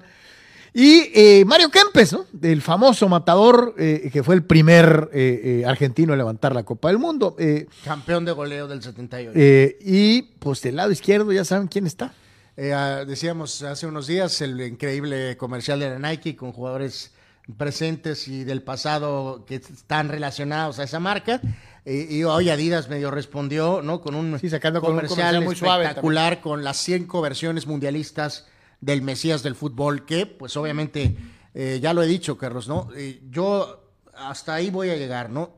Y 0.77 1.09
eh, 1.15 1.45
Mario 1.45 1.71
Kempes, 1.71 2.11
¿no? 2.11 2.25
El 2.41 2.61
famoso 2.61 3.07
matador, 3.07 3.73
eh, 3.77 4.09
que 4.11 4.23
fue 4.23 4.35
el 4.35 4.43
primer 4.43 5.09
eh, 5.13 5.63
argentino 5.65 6.11
en 6.11 6.17
levantar 6.17 6.53
la 6.53 6.63
Copa 6.63 6.89
del 6.89 6.97
Mundo. 6.97 7.37
Campeón 7.85 8.25
de 8.25 8.33
goleo 8.33 8.67
del 8.67 8.83
78. 8.83 9.31
eh, 9.33 9.77
y 9.79 10.21
pues 10.21 10.61
del 10.61 10.75
lado 10.75 10.91
izquierdo 10.91 11.31
ya 11.31 11.45
saben 11.45 11.69
quién 11.69 11.87
está. 11.87 12.13
Ah, 12.57 13.03
decíamos 13.07 13.61
hace 13.63 13.87
unos 13.87 14.07
días 14.07 14.41
el 14.41 14.59
increíble 14.59 15.37
comercial 15.37 15.79
de 15.79 15.91
la 15.91 16.09
Nike 16.09 16.35
con 16.35 16.51
jugadores 16.51 17.13
presentes 17.57 18.27
y 18.27 18.43
del 18.43 18.61
pasado 18.61 19.45
que 19.47 19.55
están 19.55 20.09
relacionados 20.09 20.79
a 20.79 20.83
esa 20.83 20.99
marca. 20.99 21.39
Eh, 21.85 22.07
y 22.09 22.23
hoy 22.23 22.49
Adidas 22.49 22.89
medio 22.89 23.11
respondió, 23.11 23.81
¿no? 23.83 24.01
Con 24.01 24.15
un 24.15 24.39
Sí, 24.39 24.49
sacando 24.49 24.81
con 24.81 24.91
un 24.91 24.95
comercial, 24.97 25.43
muy 25.43 25.55
suave 25.55 25.83
espectacular 25.83 26.41
con 26.41 26.63
las 26.63 26.77
100 26.77 27.07
versiones 27.21 27.67
mundialistas 27.67 28.47
del 28.81 29.03
Mesías 29.03 29.43
del 29.43 29.55
fútbol, 29.55 30.05
que 30.05 30.25
pues 30.25 30.57
obviamente, 30.57 31.15
eh, 31.53 31.79
ya 31.81 31.93
lo 31.93 32.01
he 32.01 32.07
dicho, 32.07 32.37
Carlos, 32.37 32.67
¿no? 32.67 32.89
Eh, 32.95 33.21
yo 33.29 33.91
hasta 34.15 34.55
ahí 34.55 34.71
voy 34.71 34.89
a 34.89 34.97
llegar, 34.97 35.29
¿no? 35.29 35.51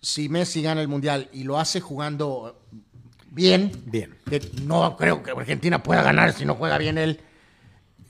Si 0.00 0.30
Messi 0.30 0.62
gana 0.62 0.80
el 0.80 0.88
mundial 0.88 1.28
y 1.32 1.44
lo 1.44 1.58
hace 1.58 1.80
jugando 1.80 2.62
bien, 3.30 3.70
Bien. 3.84 4.16
que 4.28 4.40
no 4.62 4.96
creo 4.96 5.22
que 5.22 5.30
Argentina 5.30 5.82
pueda 5.82 6.02
ganar 6.02 6.32
si 6.32 6.46
no 6.46 6.54
juega 6.54 6.78
bien 6.78 6.96
él, 6.96 7.20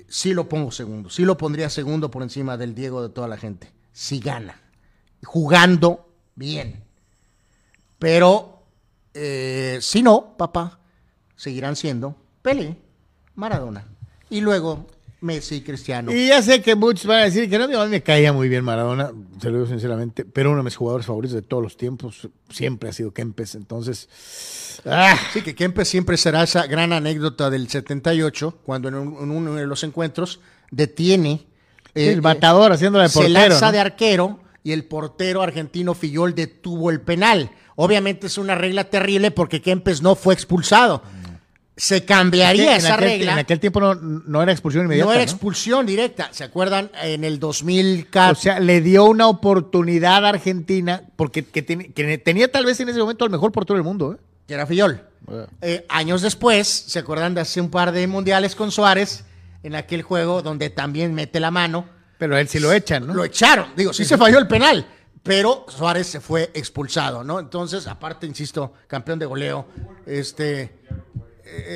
sí 0.08 0.32
lo 0.34 0.48
pongo 0.48 0.70
segundo, 0.70 1.10
sí 1.10 1.24
lo 1.24 1.36
pondría 1.36 1.68
segundo 1.68 2.12
por 2.12 2.22
encima 2.22 2.56
del 2.56 2.76
Diego 2.76 3.02
de 3.02 3.08
toda 3.08 3.26
la 3.26 3.36
gente, 3.36 3.72
si 3.92 4.20
gana, 4.20 4.60
jugando 5.24 6.14
bien. 6.36 6.84
Pero 8.00 8.64
eh, 9.14 9.78
si 9.80 10.02
no, 10.02 10.34
papá, 10.36 10.80
seguirán 11.36 11.76
siendo 11.76 12.16
Pelé, 12.42 12.76
Maradona 13.36 13.84
y 14.28 14.40
luego 14.40 14.86
Messi 15.20 15.56
y 15.56 15.60
Cristiano. 15.60 16.10
Y 16.12 16.28
ya 16.28 16.40
sé 16.40 16.62
que 16.62 16.74
muchos 16.74 17.04
van 17.06 17.18
a 17.18 17.24
decir 17.24 17.48
que 17.50 17.58
no, 17.58 17.64
a 17.78 17.84
mí 17.84 17.90
me 17.90 18.02
caía 18.02 18.32
muy 18.32 18.48
bien 18.48 18.64
Maradona, 18.64 19.12
se 19.40 19.50
lo 19.50 19.58
digo 19.58 19.68
sinceramente, 19.68 20.24
pero 20.24 20.50
uno 20.50 20.58
de 20.60 20.64
mis 20.64 20.76
jugadores 20.76 21.06
favoritos 21.06 21.34
de 21.34 21.42
todos 21.42 21.62
los 21.62 21.76
tiempos 21.76 22.28
siempre 22.48 22.88
ha 22.88 22.92
sido 22.94 23.12
Kempes, 23.12 23.54
entonces... 23.54 24.80
ah, 24.86 25.14
Sí, 25.34 25.42
que 25.42 25.54
Kempes 25.54 25.88
siempre 25.88 26.16
será 26.16 26.42
esa 26.42 26.66
gran 26.66 26.94
anécdota 26.94 27.50
del 27.50 27.68
78, 27.68 28.60
cuando 28.64 28.88
en, 28.88 28.94
un- 28.94 29.18
en 29.22 29.30
uno 29.30 29.54
de 29.56 29.66
los 29.66 29.84
encuentros 29.84 30.40
detiene. 30.70 31.46
eh, 31.94 32.10
el 32.12 32.22
matador 32.22 32.72
haciéndola 32.72 33.04
de 33.04 33.10
se 33.10 33.18
portero. 33.18 33.34
lanza 33.50 33.66
¿no? 33.66 33.72
de 33.72 33.78
arquero 33.80 34.40
y 34.62 34.72
el 34.72 34.84
portero 34.84 35.42
argentino 35.42 35.92
Fillol 35.94 36.34
detuvo 36.34 36.90
el 36.90 37.00
penal. 37.02 37.50
Obviamente 37.82 38.26
es 38.26 38.36
una 38.36 38.54
regla 38.54 38.84
terrible 38.84 39.30
porque 39.30 39.62
Kempes 39.62 40.02
no 40.02 40.14
fue 40.14 40.34
expulsado. 40.34 41.02
Se 41.76 42.04
cambiaría 42.04 42.72
en 42.72 42.76
esa 42.76 42.94
aquel, 42.94 43.04
regla. 43.08 43.32
En 43.32 43.38
aquel 43.38 43.58
tiempo 43.58 43.80
no, 43.80 43.94
no 43.94 44.42
era 44.42 44.52
expulsión 44.52 44.84
inmediata. 44.84 45.06
no 45.06 45.12
era 45.14 45.24
¿no? 45.24 45.30
expulsión 45.30 45.86
directa. 45.86 46.28
¿Se 46.30 46.44
acuerdan? 46.44 46.90
En 47.02 47.24
el 47.24 47.38
2004. 47.40 48.32
O 48.32 48.34
sea, 48.34 48.60
le 48.60 48.82
dio 48.82 49.06
una 49.06 49.28
oportunidad 49.28 50.26
a 50.26 50.28
Argentina 50.28 51.02
porque 51.16 51.42
que, 51.46 51.62
ten- 51.62 51.90
que 51.94 52.18
tenía 52.18 52.52
tal 52.52 52.66
vez 52.66 52.78
en 52.80 52.90
ese 52.90 52.98
momento 52.98 53.24
al 53.24 53.30
mejor 53.30 53.50
portero 53.50 53.76
del 53.76 53.84
mundo. 53.84 54.12
¿eh? 54.12 54.16
que 54.46 54.54
era 54.54 54.66
Fillol. 54.66 55.00
Bueno. 55.22 55.46
Eh, 55.62 55.86
años 55.88 56.20
después, 56.22 56.66
¿se 56.68 56.98
acuerdan 56.98 57.34
de 57.34 57.40
hace 57.40 57.60
un 57.62 57.70
par 57.70 57.92
de 57.92 58.06
mundiales 58.06 58.54
con 58.56 58.70
Suárez? 58.70 59.24
En 59.62 59.74
aquel 59.74 60.02
juego 60.02 60.42
donde 60.42 60.68
también 60.70 61.14
mete 61.14 61.40
la 61.40 61.50
mano. 61.50 61.86
Pero 62.18 62.36
a 62.36 62.40
él 62.40 62.48
sí 62.48 62.58
lo 62.58 62.72
echan, 62.72 63.06
¿no? 63.06 63.14
Lo 63.14 63.24
echaron. 63.24 63.68
Digo, 63.76 63.92
sí 63.94 64.04
se 64.04 64.18
falló 64.18 64.38
el 64.38 64.48
penal, 64.48 64.86
pero 65.22 65.66
Suárez 65.68 66.06
se 66.06 66.20
fue 66.20 66.50
expulsado, 66.54 67.22
¿no? 67.24 67.38
Entonces, 67.40 67.86
aparte, 67.86 68.26
insisto, 68.26 68.72
campeón 68.86 69.18
de 69.18 69.26
goleo. 69.26 69.66
Este, 70.06 70.78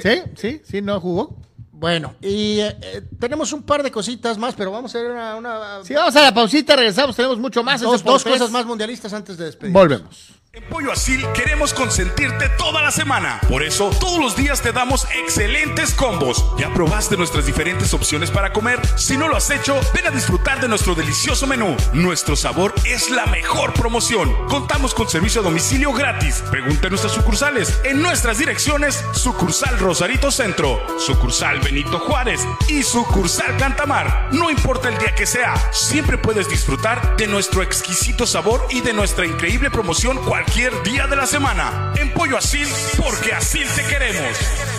Sí, 0.02 0.22
sí, 0.36 0.62
sí, 0.64 0.80
no 0.82 1.00
jugó. 1.00 1.36
bueno, 1.72 2.14
y 2.20 2.60
eh, 2.60 2.76
eh, 2.80 3.02
tenemos 3.18 3.52
un 3.52 3.62
par 3.64 3.82
de 3.82 3.90
cositas 3.90 4.38
más, 4.38 4.54
pero 4.54 4.70
vamos 4.70 4.94
a 4.94 4.98
ver 5.02 5.10
una, 5.10 5.34
una- 5.36 5.84
Sí, 5.84 5.92
vamos 5.94 6.14
a 6.14 6.22
la 6.22 6.32
pausita, 6.32 6.76
regresamos, 6.76 7.16
tenemos 7.16 7.38
mucho 7.38 7.62
más. 7.64 7.80
dos, 7.80 8.02
dos 8.04 8.22
cosas 8.24 8.50
más 8.50 8.64
mundialistas 8.64 9.12
antes 9.12 9.36
de 9.36 9.46
despedir. 9.46 9.72
Volvemos. 9.72 10.32
En 10.56 10.62
Pollo 10.62 10.92
Asil 10.92 11.26
queremos 11.34 11.74
consentirte 11.74 12.48
toda 12.50 12.80
la 12.80 12.92
semana. 12.92 13.40
Por 13.48 13.64
eso, 13.64 13.90
todos 13.98 14.20
los 14.20 14.36
días 14.36 14.62
te 14.62 14.70
damos 14.70 15.04
excelentes 15.12 15.92
combos. 15.94 16.46
¿Ya 16.56 16.72
probaste 16.72 17.16
nuestras 17.16 17.46
diferentes 17.46 17.92
opciones 17.92 18.30
para 18.30 18.52
comer? 18.52 18.80
Si 18.96 19.16
no 19.16 19.26
lo 19.26 19.36
has 19.36 19.50
hecho, 19.50 19.80
ven 19.92 20.06
a 20.06 20.12
disfrutar 20.12 20.60
de 20.60 20.68
nuestro 20.68 20.94
delicioso 20.94 21.48
menú. 21.48 21.76
Nuestro 21.92 22.36
sabor 22.36 22.72
es 22.84 23.10
la 23.10 23.26
mejor 23.26 23.72
promoción. 23.72 24.32
Contamos 24.46 24.94
con 24.94 25.08
servicio 25.08 25.40
a 25.40 25.44
domicilio 25.44 25.92
gratis. 25.92 26.44
Pregunta 26.52 26.86
en 26.86 26.90
nuestras 26.90 27.14
sucursales. 27.14 27.80
En 27.82 28.00
nuestras 28.00 28.38
direcciones, 28.38 29.04
sucursal 29.10 29.76
Rosarito 29.80 30.30
Centro, 30.30 30.80
sucursal 31.00 31.58
Benito 31.62 31.98
Juárez 31.98 32.46
y 32.68 32.84
sucursal 32.84 33.56
Cantamar. 33.56 34.28
No 34.30 34.52
importa 34.52 34.88
el 34.88 34.98
día 34.98 35.16
que 35.16 35.26
sea, 35.26 35.56
siempre 35.72 36.16
puedes 36.16 36.48
disfrutar 36.48 37.16
de 37.16 37.26
nuestro 37.26 37.60
exquisito 37.64 38.24
sabor 38.24 38.64
y 38.70 38.82
de 38.82 38.92
nuestra 38.92 39.26
increíble 39.26 39.68
promoción 39.68 40.16
cualquier 40.44 40.82
día 40.82 41.06
de 41.06 41.16
la 41.16 41.26
semana. 41.26 41.92
En 41.96 42.12
Pollo 42.12 42.36
Asil, 42.36 42.68
porque 42.96 43.32
así 43.32 43.64
te 43.76 43.84
queremos. 43.84 44.73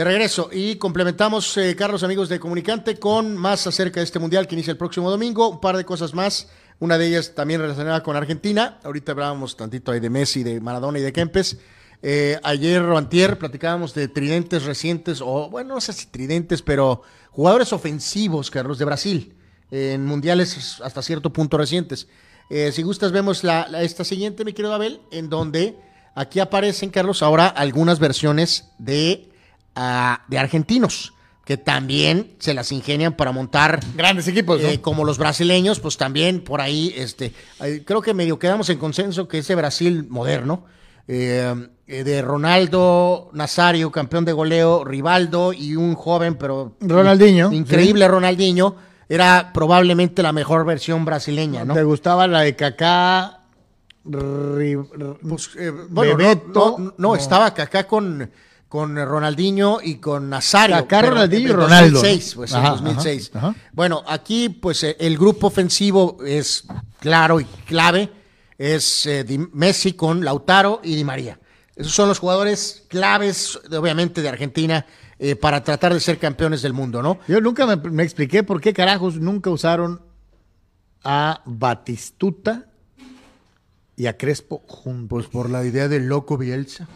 De 0.00 0.04
regreso 0.04 0.48
y 0.50 0.76
complementamos, 0.76 1.54
eh, 1.58 1.76
Carlos, 1.76 2.02
amigos 2.02 2.30
de 2.30 2.40
Comunicante, 2.40 2.96
con 2.98 3.36
más 3.36 3.66
acerca 3.66 4.00
de 4.00 4.04
este 4.04 4.18
Mundial 4.18 4.46
que 4.46 4.54
inicia 4.54 4.70
el 4.70 4.78
próximo 4.78 5.10
domingo. 5.10 5.50
Un 5.50 5.60
par 5.60 5.76
de 5.76 5.84
cosas 5.84 6.14
más. 6.14 6.48
Una 6.78 6.96
de 6.96 7.08
ellas 7.08 7.34
también 7.34 7.60
relacionada 7.60 8.02
con 8.02 8.16
Argentina. 8.16 8.78
Ahorita 8.82 9.12
hablábamos 9.12 9.58
tantito 9.58 9.92
ahí 9.92 10.00
de 10.00 10.08
Messi, 10.08 10.42
de 10.42 10.58
Maradona 10.58 11.00
y 11.00 11.02
de 11.02 11.12
Kempes. 11.12 11.58
Eh, 12.00 12.40
ayer 12.44 12.80
o 12.80 13.38
platicábamos 13.38 13.92
de 13.92 14.08
tridentes 14.08 14.64
recientes, 14.64 15.20
o 15.20 15.50
bueno, 15.50 15.74
no 15.74 15.80
sé 15.82 15.92
si 15.92 16.06
tridentes, 16.06 16.62
pero 16.62 17.02
jugadores 17.30 17.70
ofensivos, 17.74 18.50
Carlos, 18.50 18.78
de 18.78 18.86
Brasil, 18.86 19.34
en 19.70 20.06
mundiales 20.06 20.80
hasta 20.82 21.02
cierto 21.02 21.30
punto 21.30 21.58
recientes. 21.58 22.08
Eh, 22.48 22.72
si 22.72 22.80
gustas, 22.82 23.12
vemos 23.12 23.44
la- 23.44 23.68
esta 23.82 24.04
siguiente, 24.04 24.46
mi 24.46 24.54
querido 24.54 24.72
Abel, 24.72 25.02
en 25.10 25.28
donde 25.28 25.76
aquí 26.14 26.40
aparecen, 26.40 26.88
Carlos, 26.88 27.22
ahora 27.22 27.48
algunas 27.48 27.98
versiones 27.98 28.70
de, 28.78 29.29
de 29.74 30.38
argentinos, 30.38 31.14
que 31.44 31.56
también 31.56 32.34
se 32.38 32.54
las 32.54 32.70
ingenian 32.70 33.14
para 33.14 33.32
montar 33.32 33.80
Grandes 33.96 34.28
equipos, 34.28 34.60
¿no? 34.60 34.68
eh, 34.68 34.80
como 34.80 35.04
los 35.04 35.18
brasileños, 35.18 35.80
pues 35.80 35.96
también 35.96 36.42
por 36.44 36.60
ahí, 36.60 36.94
este, 36.96 37.32
eh, 37.60 37.82
creo 37.84 38.02
que 38.02 38.14
medio 38.14 38.38
quedamos 38.38 38.68
en 38.70 38.78
consenso 38.78 39.26
que 39.26 39.38
ese 39.38 39.54
Brasil 39.54 40.06
moderno, 40.08 40.64
eh, 41.08 41.68
eh, 41.88 42.04
de 42.04 42.22
Ronaldo 42.22 43.30
Nazario, 43.32 43.90
campeón 43.90 44.24
de 44.24 44.32
goleo, 44.32 44.84
Rivaldo 44.84 45.52
y 45.52 45.74
un 45.74 45.96
joven, 45.96 46.36
pero 46.36 46.76
Ronaldinho, 46.80 47.52
increíble 47.52 48.06
Ronaldinho, 48.06 48.76
era 49.08 49.50
probablemente 49.52 50.22
la 50.22 50.32
mejor 50.32 50.64
versión 50.64 51.04
brasileña, 51.04 51.64
¿no? 51.64 51.74
¿Te 51.74 51.82
gustaba 51.82 52.28
la 52.28 52.42
de 52.42 52.54
Kaká? 52.54 53.40
Pues, 54.04 54.78
no, 56.54 56.94
no, 56.96 57.16
estaba 57.16 57.52
Kaká 57.54 57.88
con, 57.88 58.30
con 58.70 58.96
Ronaldinho 58.96 59.80
y 59.82 59.96
con 59.96 60.30
Nazario. 60.30 60.76
Kaká, 60.76 61.00
pero 61.00 61.10
Ronaldinho 61.10 61.48
y 61.48 61.50
en 61.50 61.56
Ronaldo, 61.56 61.98
2006, 61.98 62.30
¿no? 62.30 62.36
pues 62.36 62.54
Ajá, 62.54 62.66
en 62.68 62.72
2006. 62.84 63.30
ajá, 63.34 63.48
ajá. 63.48 63.56
Bueno, 63.72 64.02
aquí 64.06 64.48
pues 64.48 64.82
eh, 64.84 64.96
el 65.00 65.18
grupo 65.18 65.48
ofensivo 65.48 66.16
es 66.24 66.64
claro 67.00 67.40
y 67.40 67.44
clave. 67.66 68.10
Es 68.56 69.04
eh, 69.06 69.24
Di- 69.24 69.38
Messi 69.52 69.94
con 69.94 70.24
Lautaro 70.24 70.80
y 70.84 70.94
Di 70.94 71.02
María. 71.04 71.38
Esos 71.74 71.92
son 71.92 72.08
los 72.08 72.18
jugadores 72.18 72.84
claves, 72.88 73.58
obviamente, 73.76 74.22
de 74.22 74.28
Argentina 74.28 74.86
eh, 75.18 75.34
para 75.34 75.64
tratar 75.64 75.92
de 75.92 75.98
ser 76.00 76.18
campeones 76.18 76.62
del 76.62 76.72
mundo, 76.72 77.02
¿no? 77.02 77.18
Yo 77.26 77.40
nunca 77.40 77.66
me, 77.66 77.76
me 77.76 78.02
expliqué 78.04 78.42
por 78.44 78.60
qué 78.60 78.72
carajos 78.72 79.16
nunca 79.16 79.50
usaron 79.50 80.00
a 81.02 81.42
Batistuta 81.44 82.66
y 83.96 84.06
a 84.06 84.16
Crespo 84.16 84.62
juntos. 84.68 85.08
Pues 85.08 85.26
por 85.26 85.50
la 85.50 85.64
idea 85.64 85.88
del 85.88 86.06
loco 86.06 86.38
Bielsa. 86.38 86.86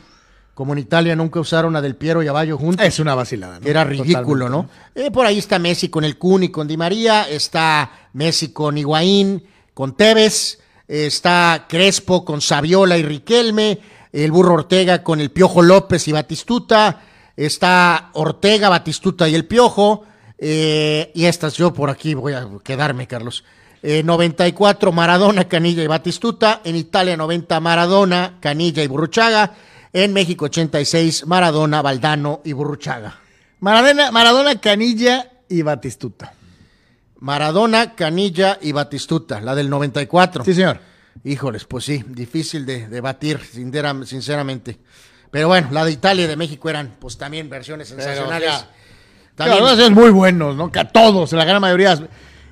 Como 0.55 0.73
en 0.73 0.79
Italia 0.79 1.17
nunca 1.17 1.41
usaron 1.41 1.75
a 1.75 1.83
Del 1.83 1.97
Piero 1.97 2.23
y 2.23 2.29
a 2.29 2.33
Bayo 2.33 2.57
juntos. 2.57 2.87
Es 2.87 3.01
una 3.01 3.15
vacilada, 3.15 3.59
¿no? 3.61 3.67
era 3.67 3.85
ridículo, 3.85 4.47
Totalmente, 4.47 4.73
¿no? 4.95 5.05
Eh, 5.07 5.11
por 5.11 5.27
ahí 5.27 5.39
está 5.39 5.59
Messi 5.59 5.89
con 5.89 6.05
el 6.05 6.17
Kun 6.17 6.45
y 6.45 6.49
con 6.51 6.69
Di 6.69 6.77
María, 6.77 7.29
está 7.29 7.91
Messi 8.13 8.53
con 8.53 8.79
Higuaín, 8.79 9.43
con 9.75 9.97
Tevez, 9.97 10.61
eh, 10.87 11.07
está 11.07 11.67
Crespo 11.69 12.25
con 12.25 12.41
Saviola 12.41 12.97
y 12.97 13.03
Riquelme, 13.03 13.81
el 14.13 14.31
Burro 14.31 14.55
Ortega 14.55 15.03
con 15.03 15.21
el 15.21 15.31
Piojo 15.31 15.61
López 15.61 16.07
y 16.07 16.13
Batistuta, 16.13 17.03
está 17.37 18.11
Ortega, 18.13 18.69
Batistuta 18.69 19.29
y 19.29 19.35
el 19.35 19.47
Piojo, 19.47 20.05
eh, 20.39 21.11
y 21.15 21.25
estas 21.25 21.55
yo 21.55 21.73
por 21.73 21.91
aquí 21.91 22.15
voy 22.15 22.35
a 22.35 22.47
quedarme, 22.63 23.07
Carlos. 23.07 23.45
Eh, 23.83 24.03
94 24.03 24.93
Maradona, 24.93 25.47
Canilla 25.47 25.83
y 25.83 25.87
Batistuta, 25.87 26.61
en 26.65 26.77
Italia 26.77 27.17
90 27.17 27.61
Maradona, 27.61 28.39
Canilla 28.41 28.83
y 28.83 28.87
Burruchaga, 28.87 29.53
en 29.95 30.13
México 30.13 30.45
86 30.45 31.27
Maradona, 31.27 31.81
Valdano 31.81 32.43
y 32.45 32.53
Burruchaga. 32.53 33.21
Maradona, 33.61 34.11
Maradona, 34.11 34.61
Canilla 34.61 35.31
y 35.49 35.63
Batistuta. 35.63 36.35
Maradona, 37.21 37.95
Canilla 37.95 38.59
y 38.61 38.73
Batistuta, 38.73 39.41
la 39.41 39.55
del 39.55 39.71
94. 39.71 40.45
Sí, 40.45 40.53
señor. 40.55 40.81
Híjoles, 41.23 41.65
pues 41.65 41.85
sí, 41.85 42.05
difícil 42.09 42.67
de, 42.67 42.89
de 42.89 43.01
batir, 43.01 43.41
sincera- 43.41 43.95
sinceramente. 44.05 44.79
Pero 45.31 45.49
bueno, 45.49 45.69
la 45.71 45.85
de 45.85 45.93
Italia 45.93 46.25
y 46.25 46.29
de 46.29 46.37
México 46.37 46.69
eran 46.69 46.97
pues 46.99 47.17
también 47.17 47.49
versiones 47.49 47.89
sensacionales. 47.89 48.49
ya. 48.51 48.69
También- 49.37 49.59
Claro, 49.61 49.77
son 49.77 49.95
muy 49.95 50.11
buenos, 50.11 50.55
¿no? 50.57 50.71
Que 50.71 50.81
a 50.81 50.89
todos, 50.89 51.33
la 51.33 51.45
gran 51.45 51.61
mayoría. 51.61 51.99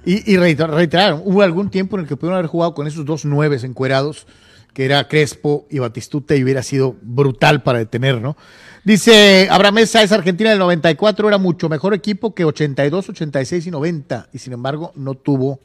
Y, 0.05 0.33
y 0.33 0.37
reiter- 0.37 0.71
reiteraron, 0.71 1.23
hubo 1.25 1.43
algún 1.43 1.71
tiempo 1.71 1.97
en 1.97 2.03
el 2.03 2.09
que 2.09 2.17
pudieron 2.17 2.39
haber 2.39 2.49
jugado 2.49 2.73
con 2.75 2.87
esos 2.87 3.05
dos 3.05 3.25
nueves 3.25 3.63
encuerados, 3.65 4.27
que 4.73 4.85
era 4.85 5.07
Crespo 5.09 5.67
y 5.71 5.79
Batistuta, 5.79 6.35
y 6.37 6.43
hubiera 6.45 6.63
sido 6.63 6.97
brutal 7.03 7.63
para 7.63 7.79
detener, 7.79 8.21
¿no? 8.21 8.37
Dice 8.85 9.47
Abraham 9.51 9.75
Mesa, 9.77 10.03
esa 10.03 10.17
Argentina 10.17 10.51
del 10.51 10.59
94 10.59 11.29
era 11.29 11.39
mucho 11.39 11.69
mejor 11.69 11.95
equipo 11.95 12.35
que 12.35 12.45
82, 12.45 13.11
86 13.11 13.67
y 13.67 13.71
90, 13.71 14.29
y 14.33 14.39
sin 14.39 14.53
embargo 14.55 14.93
no 14.97 15.15
tuvo 15.15 15.61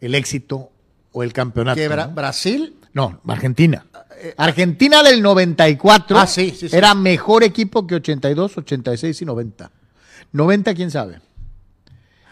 el 0.00 0.14
éxito 0.14 0.70
o 1.12 1.22
el 1.22 1.32
campeonato. 1.32 1.76
que 1.76 1.88
Bra- 1.88 2.08
¿no? 2.08 2.14
Brasil, 2.14 2.74
No, 2.94 3.20
Argentina. 3.26 3.86
Argentina 4.36 5.02
del 5.02 5.20
94 5.22 6.16
Ah, 6.18 6.26
sí, 6.26 6.50
sí, 6.56 6.68
sí. 6.68 6.76
era 6.76 6.94
mejor 6.94 7.42
equipo 7.42 7.86
que 7.86 7.96
82, 7.96 8.56
86 8.58 9.20
y 9.22 9.24
90. 9.24 9.70
90, 10.32 10.74
quién 10.74 10.90
sabe. 10.90 11.20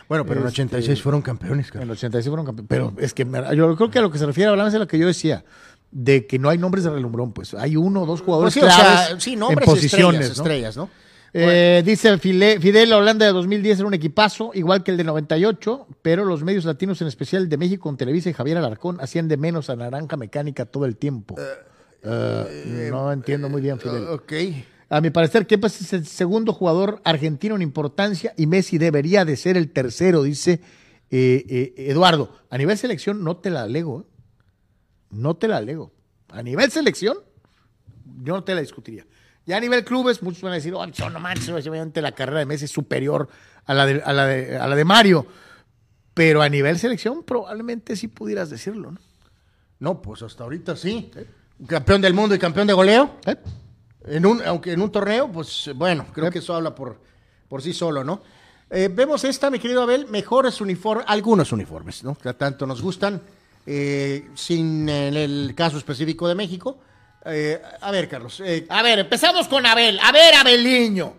bueno, 0.08 0.24
pero 0.26 0.40
en 0.40 0.46
Este- 0.48 0.62
86 0.62 1.02
fueron 1.02 1.22
campeones. 1.22 1.66
En 1.66 1.72
Carlos. 1.72 1.84
el 1.84 1.90
86 1.92 2.28
fueron 2.30 2.44
campeones. 2.46 2.68
Pero 2.68 2.92
es 3.04 3.14
que 3.14 3.24
yo 3.56 3.76
creo 3.76 3.90
que 3.90 3.98
a 4.00 4.02
lo 4.02 4.10
que 4.10 4.18
se 4.18 4.26
refiere 4.26 4.50
hablamos 4.50 4.72
de 4.72 4.80
lo 4.80 4.88
que 4.88 4.98
yo 4.98 5.06
decía, 5.06 5.44
de 5.90 6.26
que 6.26 6.38
no 6.38 6.48
hay 6.48 6.58
nombres 6.58 6.84
de 6.84 6.90
relumbrón, 6.90 7.32
pues 7.32 7.54
hay 7.54 7.76
uno 7.76 8.02
o 8.02 8.06
dos 8.06 8.20
jugadores 8.20 8.54
Pues 8.54 8.64
sí, 8.64 8.68
o 8.68 8.72
sea, 8.72 9.06
claves 9.06 9.22
sí, 9.22 9.36
nombres 9.36 9.66
posiciones. 9.66 10.30
estrellas, 10.30 10.36
¿no? 10.36 10.42
estrellas, 10.42 10.76
¿no? 10.76 10.90
Eh, 11.32 11.82
dice 11.84 12.18
Fidel, 12.18 12.92
Holanda 12.92 13.26
de 13.26 13.32
2010 13.32 13.78
era 13.78 13.86
un 13.86 13.94
equipazo, 13.94 14.50
igual 14.54 14.82
que 14.82 14.90
el 14.90 14.96
de 14.96 15.04
98, 15.04 15.86
pero 16.02 16.24
los 16.24 16.42
medios 16.42 16.64
latinos, 16.64 17.00
en 17.02 17.08
especial 17.08 17.48
de 17.48 17.56
México 17.56 17.84
con 17.84 17.96
Televisa 17.96 18.30
y 18.30 18.32
Javier 18.32 18.58
Alarcón, 18.58 19.00
hacían 19.00 19.28
de 19.28 19.36
menos 19.36 19.70
a 19.70 19.76
Naranja 19.76 20.16
Mecánica 20.16 20.66
todo 20.66 20.86
el 20.86 20.96
tiempo. 20.96 21.36
Eh, 22.02 22.88
no 22.90 23.12
entiendo 23.12 23.48
muy 23.48 23.62
bien, 23.62 23.78
Fidel. 23.78 24.08
Ok. 24.08 24.32
A 24.88 25.00
mi 25.00 25.10
parecer, 25.10 25.46
Kepas 25.46 25.80
es 25.80 25.92
el 25.92 26.04
segundo 26.04 26.52
jugador 26.52 27.00
argentino 27.04 27.54
en 27.54 27.62
importancia 27.62 28.34
y 28.36 28.46
Messi 28.46 28.76
debería 28.76 29.24
de 29.24 29.36
ser 29.36 29.56
el 29.56 29.70
tercero, 29.70 30.24
dice 30.24 30.60
eh, 31.12 31.44
eh, 31.48 31.74
Eduardo. 31.76 32.32
A 32.50 32.58
nivel 32.58 32.76
selección 32.76 33.22
no 33.22 33.36
te 33.36 33.50
la 33.50 33.62
alego. 33.62 34.06
¿Eh? 35.10 35.16
No 35.16 35.36
te 35.36 35.48
la 35.48 35.58
alego. 35.58 35.92
A 36.28 36.42
nivel 36.42 36.70
selección, 36.70 37.18
yo 38.22 38.34
no 38.34 38.44
te 38.44 38.54
la 38.54 38.60
discutiría. 38.60 39.06
Ya 39.46 39.56
a 39.56 39.60
nivel 39.60 39.84
clubes, 39.84 40.22
muchos 40.22 40.42
van 40.42 40.52
a 40.52 40.56
decir, 40.56 40.74
oh, 40.74 40.86
no 40.86 41.20
manches, 41.20 41.48
obviamente 41.66 42.00
la 42.02 42.12
carrera 42.12 42.40
de 42.40 42.46
Messi 42.46 42.66
es 42.66 42.70
superior 42.70 43.28
a 43.64 43.74
la 43.74 43.86
de, 43.86 44.02
a 44.02 44.12
la 44.12 44.26
de, 44.26 44.56
a 44.56 44.68
la 44.68 44.76
de 44.76 44.84
Mario. 44.84 45.26
Pero 46.14 46.42
a 46.42 46.48
nivel 46.48 46.78
selección, 46.78 47.22
probablemente 47.24 47.96
sí 47.96 48.08
pudieras 48.08 48.50
decirlo, 48.50 48.92
¿no? 48.92 49.00
No, 49.78 50.02
pues 50.02 50.22
hasta 50.22 50.44
ahorita 50.44 50.76
sí. 50.76 51.10
Campeón 51.66 52.02
del 52.02 52.14
mundo 52.14 52.34
y 52.34 52.38
campeón 52.38 52.66
de 52.66 52.74
goleo. 52.74 53.16
¿Eh? 53.26 53.36
En 54.04 54.26
un, 54.26 54.42
aunque 54.42 54.72
en 54.72 54.82
un 54.82 54.92
torneo, 54.92 55.30
pues 55.32 55.70
bueno, 55.74 56.06
creo 56.12 56.30
que 56.30 56.40
eso 56.40 56.54
habla 56.54 56.74
por, 56.74 57.00
por 57.48 57.62
sí 57.62 57.72
solo, 57.72 58.04
¿no? 58.04 58.22
Eh, 58.70 58.88
vemos 58.92 59.24
esta, 59.24 59.50
mi 59.50 59.58
querido 59.58 59.82
Abel, 59.82 60.06
mejores 60.06 60.60
uniformes, 60.60 61.04
algunos 61.08 61.52
uniformes, 61.52 62.04
¿no? 62.04 62.14
Que 62.14 62.32
tanto 62.34 62.66
nos 62.66 62.80
gustan, 62.80 63.20
eh, 63.66 64.28
sin 64.34 64.88
en 64.88 65.16
el 65.16 65.54
caso 65.54 65.78
específico 65.78 66.28
de 66.28 66.34
México. 66.34 66.78
Eh, 67.24 67.60
a 67.80 67.90
ver, 67.90 68.08
Carlos, 68.08 68.40
eh, 68.44 68.66
A 68.68 68.82
ver, 68.82 69.00
empezamos 69.00 69.46
con 69.48 69.64
Abel. 69.66 69.98
A 70.02 70.12
ver, 70.12 70.34
Abeliño. 70.34 71.14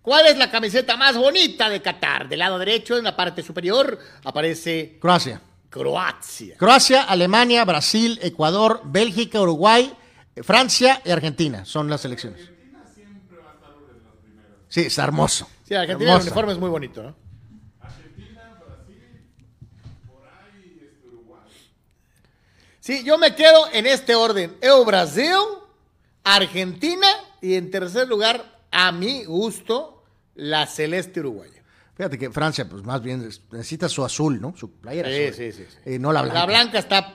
¿Cuál 0.00 0.26
es 0.26 0.36
la 0.36 0.50
camiseta 0.50 0.96
más 0.96 1.16
bonita 1.16 1.68
de 1.68 1.80
Qatar? 1.80 2.28
Del 2.28 2.38
lado 2.38 2.58
derecho, 2.58 2.98
en 2.98 3.04
la 3.04 3.16
parte 3.16 3.42
superior, 3.42 3.98
aparece 4.24 4.98
Croacia. 5.00 5.40
Croacia. 5.70 6.56
Croacia, 6.56 7.02
Alemania, 7.02 7.64
Brasil, 7.64 8.18
Ecuador, 8.22 8.82
Bélgica, 8.84 9.40
Uruguay, 9.40 9.92
Francia 10.42 11.00
y 11.04 11.10
Argentina 11.10 11.64
son 11.64 11.88
las 11.88 12.02
selecciones. 12.02 12.50
Sí, 14.68 14.82
está 14.82 15.04
hermoso. 15.04 15.48
Sí, 15.66 15.74
Argentina 15.74 16.16
el 16.16 16.22
uniforme 16.22 16.52
es 16.52 16.58
muy 16.58 16.68
bonito, 16.68 17.02
¿no? 17.02 17.23
Sí, 22.84 23.02
yo 23.02 23.16
me 23.16 23.34
quedo 23.34 23.66
en 23.72 23.86
este 23.86 24.14
orden. 24.14 24.58
Eu 24.60 24.84
Brasil, 24.84 25.32
Argentina 26.22 27.06
y 27.40 27.54
en 27.54 27.70
tercer 27.70 28.06
lugar, 28.08 28.60
a 28.70 28.92
mi 28.92 29.24
gusto, 29.24 30.04
la 30.34 30.66
celeste 30.66 31.20
uruguaya. 31.20 31.62
Fíjate 31.96 32.18
que 32.18 32.30
Francia, 32.30 32.68
pues 32.68 32.82
más 32.82 33.00
bien 33.00 33.26
es- 33.26 33.40
necesita 33.52 33.88
su 33.88 34.04
azul, 34.04 34.38
¿no? 34.38 34.54
Su 34.54 34.70
playera 34.70 35.08
Sí, 35.08 35.24
azul. 35.24 35.34
sí, 35.34 35.52
sí, 35.52 35.64
sí. 35.70 35.78
Eh, 35.86 35.98
no 35.98 36.12
la 36.12 36.20
blanca. 36.20 36.40
La 36.40 36.46
blanca 36.46 36.78
está... 36.78 37.14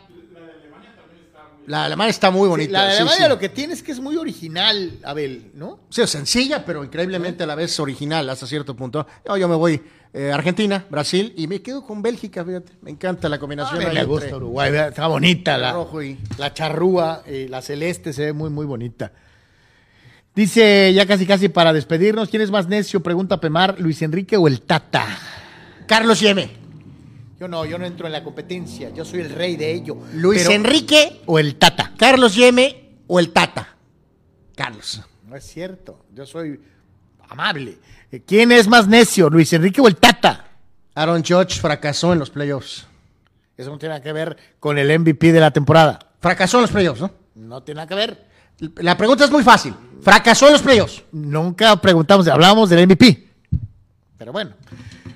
La 1.69 1.85
alemana 1.85 2.09
está 2.09 2.31
muy 2.31 2.45
sí, 2.45 2.49
bonita. 2.49 2.71
la 2.71 2.89
sí, 2.91 2.95
Alemania 2.97 3.25
sí. 3.25 3.29
lo 3.29 3.37
que 3.37 3.49
tiene 3.49 3.73
es 3.73 3.83
que 3.83 3.91
es 3.91 3.99
muy 3.99 4.17
original, 4.17 4.93
Abel, 5.03 5.51
¿no? 5.53 5.81
Sí, 5.91 6.01
es 6.01 6.09
sencilla, 6.09 6.65
pero 6.65 6.83
increíblemente 6.83 7.43
a 7.43 7.45
la 7.45 7.53
vez 7.53 7.79
original 7.79 8.27
hasta 8.27 8.47
cierto 8.47 8.75
punto. 8.75 9.05
No, 9.27 9.37
yo 9.37 9.47
me 9.47 9.53
voy 9.55 9.79
eh, 10.11 10.31
Argentina, 10.31 10.83
Brasil 10.89 11.31
y 11.37 11.45
me 11.45 11.61
quedo 11.61 11.85
con 11.85 12.01
Bélgica, 12.01 12.43
fíjate. 12.43 12.71
Me 12.81 12.89
encanta 12.89 13.29
la 13.29 13.35
A 13.35 13.39
combinación. 13.39 13.85
ahí 13.85 13.93
me 13.93 14.03
gusta 14.03 14.35
Uruguay, 14.35 14.73
está 14.75 15.05
bonita 15.05 15.59
la, 15.59 15.73
Rojo 15.73 16.01
y- 16.01 16.17
la 16.39 16.51
charrúa, 16.55 17.21
eh, 17.27 17.45
la 17.47 17.61
celeste 17.61 18.13
se 18.13 18.25
ve 18.25 18.33
muy, 18.33 18.49
muy 18.49 18.65
bonita. 18.65 19.11
Dice 20.33 20.91
ya 20.93 21.05
casi 21.05 21.27
casi 21.27 21.49
para 21.49 21.71
despedirnos, 21.71 22.29
¿quién 22.29 22.41
es 22.41 22.49
más 22.49 22.67
necio? 22.67 23.03
Pregunta 23.03 23.39
Pemar, 23.39 23.79
Luis 23.79 24.01
Enrique 24.01 24.37
o 24.37 24.47
el 24.47 24.61
Tata. 24.61 25.05
Carlos 25.85 26.19
Yeme. 26.19 26.49
Yo 27.39 27.47
no, 27.47 27.65
yo 27.65 27.77
no 27.77 27.85
entro 27.85 28.05
en 28.05 28.11
la 28.11 28.23
competencia, 28.23 28.89
yo 28.89 29.05
soy 29.05 29.21
el 29.21 29.29
rey 29.29 29.55
de 29.55 29.71
ello. 29.71 29.97
Luis 30.13 30.41
Pero- 30.41 30.51
Enrique, 30.55 31.21
o 31.25 31.39
el 31.39 31.55
Tata. 31.55 31.93
Carlos 31.97 32.35
Yeme 32.35 32.97
o 33.07 33.17
el 33.19 33.31
Tata. 33.31 33.77
Carlos. 34.55 35.01
No 35.25 35.35
es 35.37 35.45
cierto, 35.45 36.05
yo 36.13 36.25
soy 36.25 36.59
amable. 37.29 37.77
¿Quién 38.25 38.51
es 38.51 38.67
más 38.67 38.87
necio, 38.87 39.29
Luis 39.29 39.53
Enrique 39.53 39.79
o 39.79 39.87
el 39.87 39.95
Tata? 39.95 40.47
Aaron 40.95 41.23
Judge 41.23 41.59
fracasó 41.61 42.11
en 42.11 42.19
los 42.19 42.29
playoffs. 42.29 42.85
Eso 43.55 43.69
no 43.69 43.77
tiene 43.77 43.93
nada 43.93 44.03
que 44.03 44.11
ver 44.11 44.35
con 44.59 44.77
el 44.77 44.99
MVP 44.99 45.31
de 45.31 45.39
la 45.39 45.51
temporada. 45.51 45.99
Fracasó 46.19 46.57
en 46.57 46.63
los 46.63 46.71
playoffs, 46.71 46.99
¿no? 47.01 47.11
No 47.35 47.63
tiene 47.63 47.77
nada 47.77 47.87
que 47.87 47.95
ver. 47.95 48.25
La 48.77 48.97
pregunta 48.97 49.23
es 49.23 49.31
muy 49.31 49.43
fácil. 49.43 49.73
Fracasó 50.01 50.47
en 50.47 50.53
los 50.53 50.61
playoffs. 50.61 51.03
Nunca 51.13 51.79
preguntamos, 51.79 52.27
hablábamos 52.27 52.69
del 52.69 52.85
MVP. 52.85 53.29
Pero 54.17 54.33
bueno. 54.33 54.51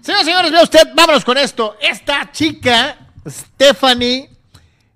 Señores, 0.04 0.26
señores, 0.26 0.52
vea 0.52 0.64
usted, 0.64 0.88
vámonos 0.94 1.24
con 1.24 1.38
esto. 1.38 1.78
Esta 1.82 2.30
chica, 2.32 2.98
Stephanie, 3.26 4.30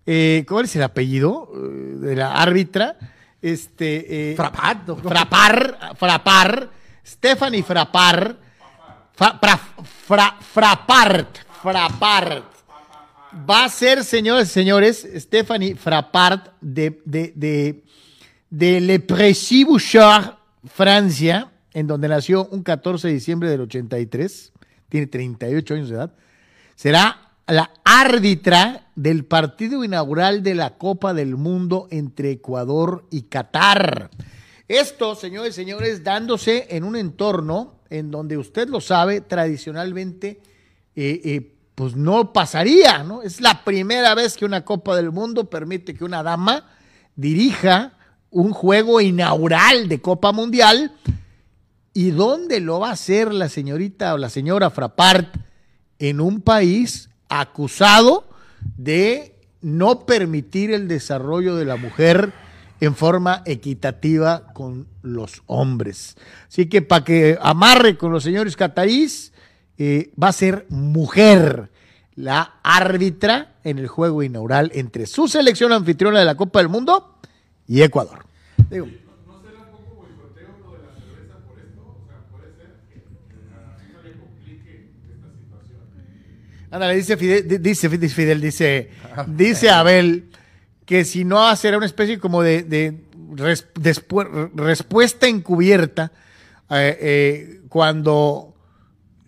eh, 0.05 0.43
¿cómo 0.45 0.59
es 0.61 0.75
el 0.75 0.83
apellido 0.83 1.49
eh, 1.55 1.59
de 2.07 2.15
la 2.17 2.33
árbitra? 2.33 2.97
Este, 3.41 4.31
eh, 4.33 4.35
Frappard, 4.35 4.79
¿no? 4.85 4.97
Frapar, 4.97 5.95
Frapar, 5.97 6.69
Stephanie 7.05 7.63
Frapar, 7.63 8.35
Fra- 9.15 9.39
fra- 9.39 9.59
fra- 10.05 10.37
Frapart, 10.53 11.37
Frapart. 11.61 12.43
Va 13.49 13.63
a 13.63 13.69
ser, 13.69 14.03
señores 14.03 14.49
y 14.49 14.51
señores, 14.51 15.07
Stephanie 15.15 15.75
Frappart 15.75 16.49
de, 16.59 17.01
de, 17.05 17.31
de, 17.33 17.83
de 18.49 18.81
Le 18.81 18.99
Plessis-Bouchard, 18.99 20.33
Francia, 20.73 21.49
en 21.73 21.87
donde 21.87 22.09
nació 22.09 22.45
un 22.51 22.61
14 22.61 23.07
de 23.07 23.13
diciembre 23.13 23.49
del 23.49 23.61
83, 23.61 24.51
tiene 24.89 25.07
38 25.07 25.73
años 25.73 25.89
de 25.89 25.95
edad, 25.95 26.13
será 26.75 27.31
la 27.47 27.71
árbitra 27.83 28.87
del 28.95 29.25
partido 29.25 29.83
inaugural 29.83 30.43
de 30.43 30.55
la 30.55 30.77
Copa 30.77 31.13
del 31.13 31.37
Mundo 31.37 31.87
entre 31.91 32.31
Ecuador 32.31 33.05
y 33.09 33.23
Qatar. 33.23 34.09
Esto, 34.67 35.15
señores 35.15 35.51
y 35.51 35.55
señores, 35.55 36.03
dándose 36.03 36.67
en 36.69 36.83
un 36.83 36.97
entorno 36.97 37.75
en 37.89 38.11
donde 38.11 38.37
usted 38.37 38.67
lo 38.67 38.81
sabe, 38.81 39.21
tradicionalmente, 39.21 40.41
eh, 40.95 41.21
eh, 41.23 41.53
pues 41.73 41.95
no 41.95 42.33
pasaría, 42.33 43.03
¿no? 43.03 43.21
Es 43.21 43.39
la 43.39 43.63
primera 43.63 44.13
vez 44.13 44.35
que 44.35 44.45
una 44.45 44.65
Copa 44.65 44.95
del 44.95 45.11
Mundo 45.11 45.49
permite 45.49 45.93
que 45.93 46.03
una 46.03 46.23
dama 46.23 46.65
dirija 47.15 47.93
un 48.29 48.51
juego 48.51 48.99
inaugural 48.99 49.87
de 49.87 50.01
Copa 50.01 50.31
Mundial. 50.31 50.91
¿Y 51.97 52.11
dónde 52.11 52.59
lo 52.59 52.81
va 52.81 52.89
a 52.89 52.93
hacer 52.93 53.33
la 53.33 53.49
señorita 53.49 54.13
o 54.13 54.19
la 54.19 54.29
señora 54.29 54.69
Frappart? 54.69 55.35
En 55.97 56.21
un 56.21 56.41
país 56.41 57.09
acusado 57.27 58.29
de 58.77 59.33
no 59.63 60.05
permitir 60.05 60.69
el 60.69 60.87
desarrollo 60.87 61.55
de 61.55 61.65
la 61.65 61.75
mujer 61.75 62.33
en 62.81 62.93
forma 62.93 63.41
equitativa 63.47 64.53
con 64.53 64.85
los 65.01 65.41
hombres. 65.47 66.17
Así 66.47 66.67
que 66.67 66.83
para 66.83 67.03
que 67.03 67.35
amarre 67.41 67.97
con 67.97 68.11
los 68.11 68.21
señores 68.21 68.55
catarís, 68.55 69.33
eh, 69.79 70.11
va 70.21 70.27
a 70.27 70.33
ser 70.33 70.67
mujer 70.69 71.71
la 72.13 72.59
árbitra 72.61 73.55
en 73.63 73.79
el 73.79 73.87
juego 73.87 74.21
inaugural 74.21 74.69
entre 74.75 75.07
su 75.07 75.27
selección 75.27 75.71
anfitriona 75.71 76.19
de 76.19 76.25
la 76.25 76.37
Copa 76.37 76.59
del 76.59 76.69
Mundo 76.69 77.17
y 77.67 77.81
Ecuador. 77.81 78.23
Digo, 78.69 78.85
Ándale, 86.71 86.95
dice 86.95 87.15
Fidel, 87.17 87.47
di- 87.47 87.57
dice 87.59 87.87
dice 87.89 88.15
Fidel, 88.15 88.41
dice, 88.41 88.89
dice 89.27 89.69
Abel 89.69 90.29
que 90.85 91.05
si 91.05 91.23
no 91.25 91.53
será 91.55 91.77
una 91.77 91.85
especie 91.85 92.19
como 92.19 92.41
de, 92.41 92.63
de 92.63 93.01
res- 93.35 93.67
despu- 93.75 94.51
respuesta 94.55 95.27
encubierta 95.27 96.11
eh, 96.69 96.97
eh, 97.01 97.61
cuando 97.69 98.53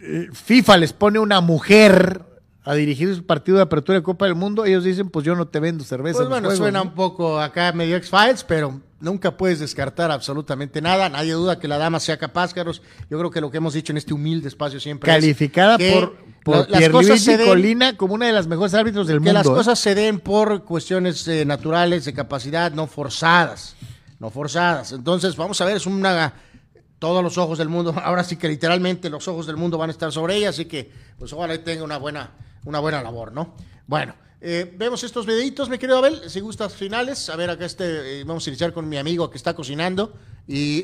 eh, 0.02 0.28
FIFA 0.32 0.78
les 0.78 0.94
pone 0.94 1.20
una 1.20 1.42
mujer 1.42 2.24
a 2.64 2.74
dirigir 2.76 3.16
su 3.16 3.26
partido 3.26 3.58
de 3.58 3.64
apertura 3.64 3.98
de 3.98 4.04
Copa 4.04 4.26
del 4.26 4.36
Mundo, 4.36 4.66
ellos 4.66 4.84
dicen, 4.84 5.10
pues 5.10 5.26
yo 5.26 5.36
no 5.36 5.48
te 5.48 5.60
vendo 5.60 5.84
cerveza. 5.84 6.18
Pues 6.18 6.30
bueno, 6.30 6.52
suena 6.56 6.80
¿no? 6.80 6.90
un 6.90 6.94
poco 6.96 7.40
acá 7.40 7.72
medio 7.72 7.96
X-Files, 7.96 8.44
pero 8.44 8.80
nunca 9.02 9.38
puedes 9.38 9.60
descartar 9.60 10.12
absolutamente 10.12 10.82
nada. 10.82 11.10
Nadie 11.10 11.34
duda 11.34 11.60
que 11.60 11.68
la 11.68 11.78
dama 11.78 12.00
sea 12.00 12.18
capaz, 12.18 12.54
Carlos. 12.54 12.82
Yo 13.10 13.18
creo 13.18 13.32
que 13.32 13.42
lo 13.42 13.50
que 13.52 13.58
hemos 13.58 13.74
dicho 13.74 13.92
en 13.94 13.98
este 13.98 14.14
humilde 14.14 14.48
espacio 14.48 14.80
siempre 14.80 15.10
es 15.12 15.16
Calificada 15.18 15.78
que 15.78 15.92
por, 15.92 16.18
por 16.44 16.70
la- 16.70 16.80
las 16.80 16.90
cosas 16.90 17.22
se 17.22 17.38
den- 17.38 17.48
Colina 17.48 17.96
como 17.98 18.14
una 18.14 18.28
de 18.28 18.34
las 18.34 18.48
mejores 18.48 18.74
árbitros 18.74 19.08
del 19.08 19.18
que 19.18 19.20
mundo. 19.22 19.34
las 19.34 19.46
¿eh? 19.48 19.50
cosas 19.50 19.80
se 19.80 19.96
den 19.96 20.20
por 20.20 20.64
cuestiones 20.66 21.28
eh, 21.28 21.46
naturales 21.46 22.06
de 22.06 22.14
capacidad, 22.14 22.72
no 22.74 22.88
forzadas, 22.88 23.76
no 24.20 24.30
forzadas. 24.30 24.92
Entonces, 24.92 25.36
vamos 25.36 25.60
a 25.62 25.66
ver, 25.66 25.78
es 25.78 25.86
una 25.86 26.34
todos 27.00 27.24
los 27.24 27.38
ojos 27.38 27.58
del 27.58 27.70
mundo, 27.70 27.94
ahora 28.04 28.24
sí 28.26 28.36
que 28.36 28.50
literalmente 28.50 29.10
los 29.10 29.28
ojos 29.30 29.48
del 29.48 29.56
mundo 29.56 29.78
van 29.78 29.90
a 29.90 29.94
estar 29.94 30.12
sobre 30.12 30.36
ella, 30.36 30.50
así 30.50 30.66
que 30.66 30.92
pues 31.18 31.32
ojalá 31.32 31.58
tenga 31.64 31.84
una 31.86 31.98
buena, 31.98 32.32
una 32.66 32.80
buena 32.80 33.02
labor, 33.02 33.32
¿no? 33.32 33.56
Bueno, 33.88 34.14
eh, 34.42 34.74
vemos 34.78 35.04
estos 35.04 35.26
videitos, 35.26 35.70
mi 35.70 35.78
querido 35.78 35.98
Abel, 35.98 36.30
si 36.30 36.40
gustas 36.40 36.74
finales, 36.74 37.30
a 37.30 37.36
ver 37.36 37.50
acá 37.50 37.66
este, 37.66 38.22
eh, 38.22 38.24
vamos 38.24 38.46
a 38.46 38.50
iniciar 38.50 38.72
con 38.74 38.88
mi 38.88 38.98
amigo 38.98 39.30
que 39.30 39.38
está 39.38 39.54
cocinando 39.54 40.14
y... 40.48 40.84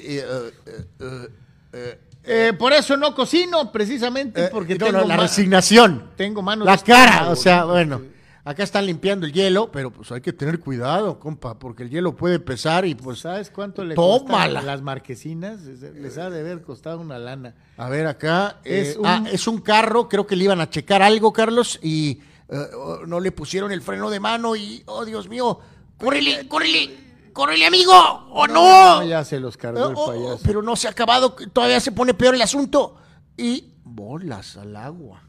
eh, 2.23 2.53
por 2.57 2.73
eso 2.73 2.97
no 2.97 3.13
cocino, 3.13 3.71
precisamente, 3.71 4.47
porque 4.49 4.75
no, 4.77 4.85
tengo, 4.87 4.99
no, 5.01 5.05
la 5.07 5.17
resignación. 5.17 6.11
tengo 6.15 6.41
manos 6.41 6.65
La 6.65 6.77
cara, 6.77 7.29
o 7.29 7.35
sea, 7.35 7.61
¿no? 7.61 7.67
bueno. 7.67 8.01
Acá 8.47 8.61
están 8.61 8.85
limpiando 8.85 9.25
el 9.25 9.33
hielo, 9.33 9.71
pero 9.71 9.89
pues 9.91 10.11
hay 10.11 10.21
que 10.21 10.31
tener 10.31 10.59
cuidado, 10.59 11.17
compa, 11.19 11.57
porque 11.57 11.81
el 11.81 11.89
hielo 11.89 12.15
puede 12.15 12.39
pesar 12.39 12.85
y 12.85 12.93
pues... 12.93 13.17
¿Sabes 13.21 13.49
cuánto 13.49 13.83
le 13.83 13.95
Tómala. 13.95 14.61
las 14.61 14.83
marquesinas? 14.83 15.61
Es- 15.65 15.81
Les 15.81 16.15
ha 16.19 16.29
de 16.29 16.41
haber 16.41 16.61
costado 16.61 16.99
una 16.99 17.17
lana. 17.17 17.55
A 17.75 17.89
ver, 17.89 18.05
acá 18.05 18.59
Es 18.63 18.97
un- 18.97 19.07
un... 19.07 19.25
es 19.27 19.47
un 19.47 19.61
carro, 19.61 20.07
creo 20.07 20.27
que 20.27 20.35
le 20.35 20.43
iban 20.43 20.61
a 20.61 20.69
checar 20.69 21.01
algo, 21.01 21.33
Carlos, 21.33 21.79
y 21.81 22.19
eh, 22.49 22.67
oh, 22.75 22.99
no 23.05 23.19
le 23.19 23.31
pusieron 23.31 23.71
el 23.71 23.81
freno 23.81 24.09
de 24.09 24.19
mano 24.19 24.55
y, 24.55 24.83
oh 24.85 25.05
Dios 25.05 25.27
mío, 25.29 25.59
córrele, 25.97 26.47
córrele, 26.47 27.29
córrele 27.33 27.65
amigo, 27.65 27.93
o 28.31 28.47
no. 28.47 29.03
ya 29.03 29.23
se 29.25 29.39
los 29.39 29.57
cargó 29.57 29.89
el 29.89 29.95
Oh, 29.95 30.03
oh, 30.03 30.07
payaso. 30.07 30.39
pero 30.43 30.61
no 30.61 30.75
se 30.75 30.87
ha 30.87 30.91
acabado, 30.91 31.35
todavía 31.51 31.79
se 31.79 31.91
pone 31.91 32.13
peor 32.13 32.35
el 32.35 32.41
asunto. 32.41 32.97
Y 33.37 33.73
bolas 33.83 34.57
al 34.57 34.75
agua. 34.75 35.21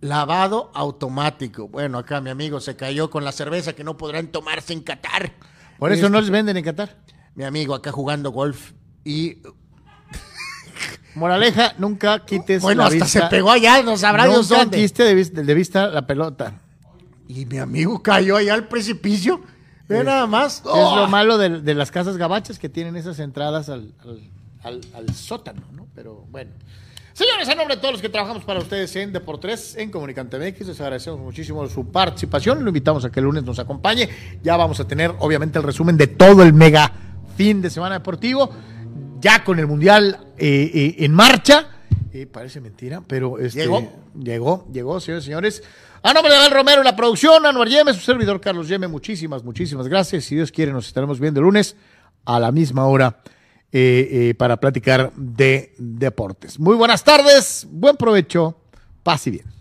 Lavado 0.00 0.70
automático. 0.74 1.68
Bueno, 1.68 1.98
acá 1.98 2.20
mi 2.20 2.30
amigo 2.30 2.60
se 2.60 2.76
cayó 2.76 3.10
con 3.10 3.24
la 3.24 3.32
cerveza 3.32 3.72
que 3.74 3.82
no 3.82 3.96
podrán 3.96 4.28
tomarse 4.28 4.72
en 4.72 4.82
Qatar. 4.82 5.32
Por 5.78 5.90
eso 5.92 6.08
no 6.08 6.20
les 6.20 6.30
venden 6.30 6.56
en 6.56 6.64
Qatar. 6.64 6.96
Mi 7.34 7.44
amigo 7.44 7.74
acá 7.74 7.90
jugando 7.92 8.30
golf 8.30 8.72
y 9.04 9.38
Moraleja, 11.16 11.74
nunca 11.78 12.24
quites 12.24 12.62
bueno, 12.62 12.82
la 12.82 12.88
hasta 12.88 13.04
vista. 13.04 13.20
se 13.22 13.26
pegó 13.28 13.50
allá, 13.50 13.82
no 13.82 13.96
sabrá 13.96 14.26
Dios 14.26 14.48
Nunca 14.50 14.62
dónde. 14.62 14.78
quiste 14.78 15.02
de 15.02 15.14
vista, 15.14 15.42
de 15.42 15.54
vista 15.54 15.86
la 15.88 16.06
pelota. 16.06 16.60
Y 17.28 17.44
mi 17.46 17.58
amigo 17.58 18.02
cayó 18.02 18.36
allá 18.36 18.54
al 18.54 18.68
precipicio. 18.68 19.40
Ve 19.88 20.04
nada 20.04 20.26
más. 20.26 20.56
Es 20.58 20.62
¡Oh! 20.66 20.96
lo 20.96 21.08
malo 21.08 21.38
de, 21.38 21.60
de 21.60 21.74
las 21.74 21.90
casas 21.90 22.16
gabachas 22.16 22.58
que 22.58 22.68
tienen 22.68 22.96
esas 22.96 23.18
entradas 23.18 23.68
al, 23.68 23.92
al- 24.04 24.20
al- 24.62 24.80
al 24.94 25.14
sótano, 25.14 25.62
¿no? 25.72 25.86
Pero 25.94 26.24
bueno. 26.30 26.50
Señores, 27.12 27.48
en 27.48 27.56
nombre 27.56 27.76
de 27.76 27.80
todos 27.80 27.92
los 27.94 28.02
que 28.02 28.10
trabajamos 28.10 28.44
para 28.44 28.60
ustedes 28.60 28.94
en 28.96 29.10
Deportes, 29.12 29.74
en 29.76 29.90
Comunicante 29.90 30.38
MX, 30.38 30.66
les 30.66 30.80
agradecemos 30.82 31.18
muchísimo 31.18 31.66
su 31.66 31.86
participación. 31.90 32.62
Lo 32.62 32.68
invitamos 32.68 33.04
a 33.06 33.10
que 33.10 33.20
el 33.20 33.24
lunes 33.24 33.42
nos 33.42 33.58
acompañe. 33.58 34.08
Ya 34.42 34.56
vamos 34.58 34.80
a 34.80 34.86
tener, 34.86 35.14
obviamente, 35.20 35.56
el 35.58 35.64
resumen 35.64 35.96
de 35.96 36.08
todo 36.08 36.42
el 36.42 36.52
mega 36.52 36.92
fin 37.36 37.62
de 37.62 37.70
semana 37.70 37.94
deportivo. 37.94 38.50
Ya 39.26 39.42
con 39.42 39.58
el 39.58 39.66
Mundial 39.66 40.20
eh, 40.38 40.70
eh, 40.72 41.04
en 41.04 41.12
marcha. 41.12 41.66
Eh, 42.12 42.26
parece 42.26 42.60
mentira, 42.60 43.02
pero 43.04 43.40
este, 43.40 43.58
Llegó. 43.58 43.80
Llegó, 44.14 44.68
llegó, 44.72 45.00
señores 45.00 45.24
y 45.24 45.26
señores. 45.26 45.62
A 46.04 46.12
nombre 46.12 46.32
de 46.32 46.38
Abel 46.38 46.52
Romero, 46.52 46.84
la 46.84 46.94
producción, 46.94 47.44
Anuar 47.44 47.66
Yeme, 47.66 47.92
su 47.92 47.98
servidor 47.98 48.40
Carlos 48.40 48.68
Yeme, 48.68 48.86
muchísimas, 48.86 49.42
muchísimas 49.42 49.88
gracias. 49.88 50.26
Si 50.26 50.36
Dios 50.36 50.52
quiere, 50.52 50.70
nos 50.70 50.86
estaremos 50.86 51.18
viendo 51.18 51.40
el 51.40 51.44
lunes 51.46 51.74
a 52.24 52.38
la 52.38 52.52
misma 52.52 52.86
hora 52.86 53.20
para 54.38 54.60
platicar 54.60 55.12
de 55.16 55.74
deportes. 55.76 56.60
Muy 56.60 56.76
buenas 56.76 57.02
tardes, 57.02 57.66
buen 57.68 57.96
provecho, 57.96 58.56
paz 59.02 59.26
y 59.26 59.32
bien. 59.32 59.55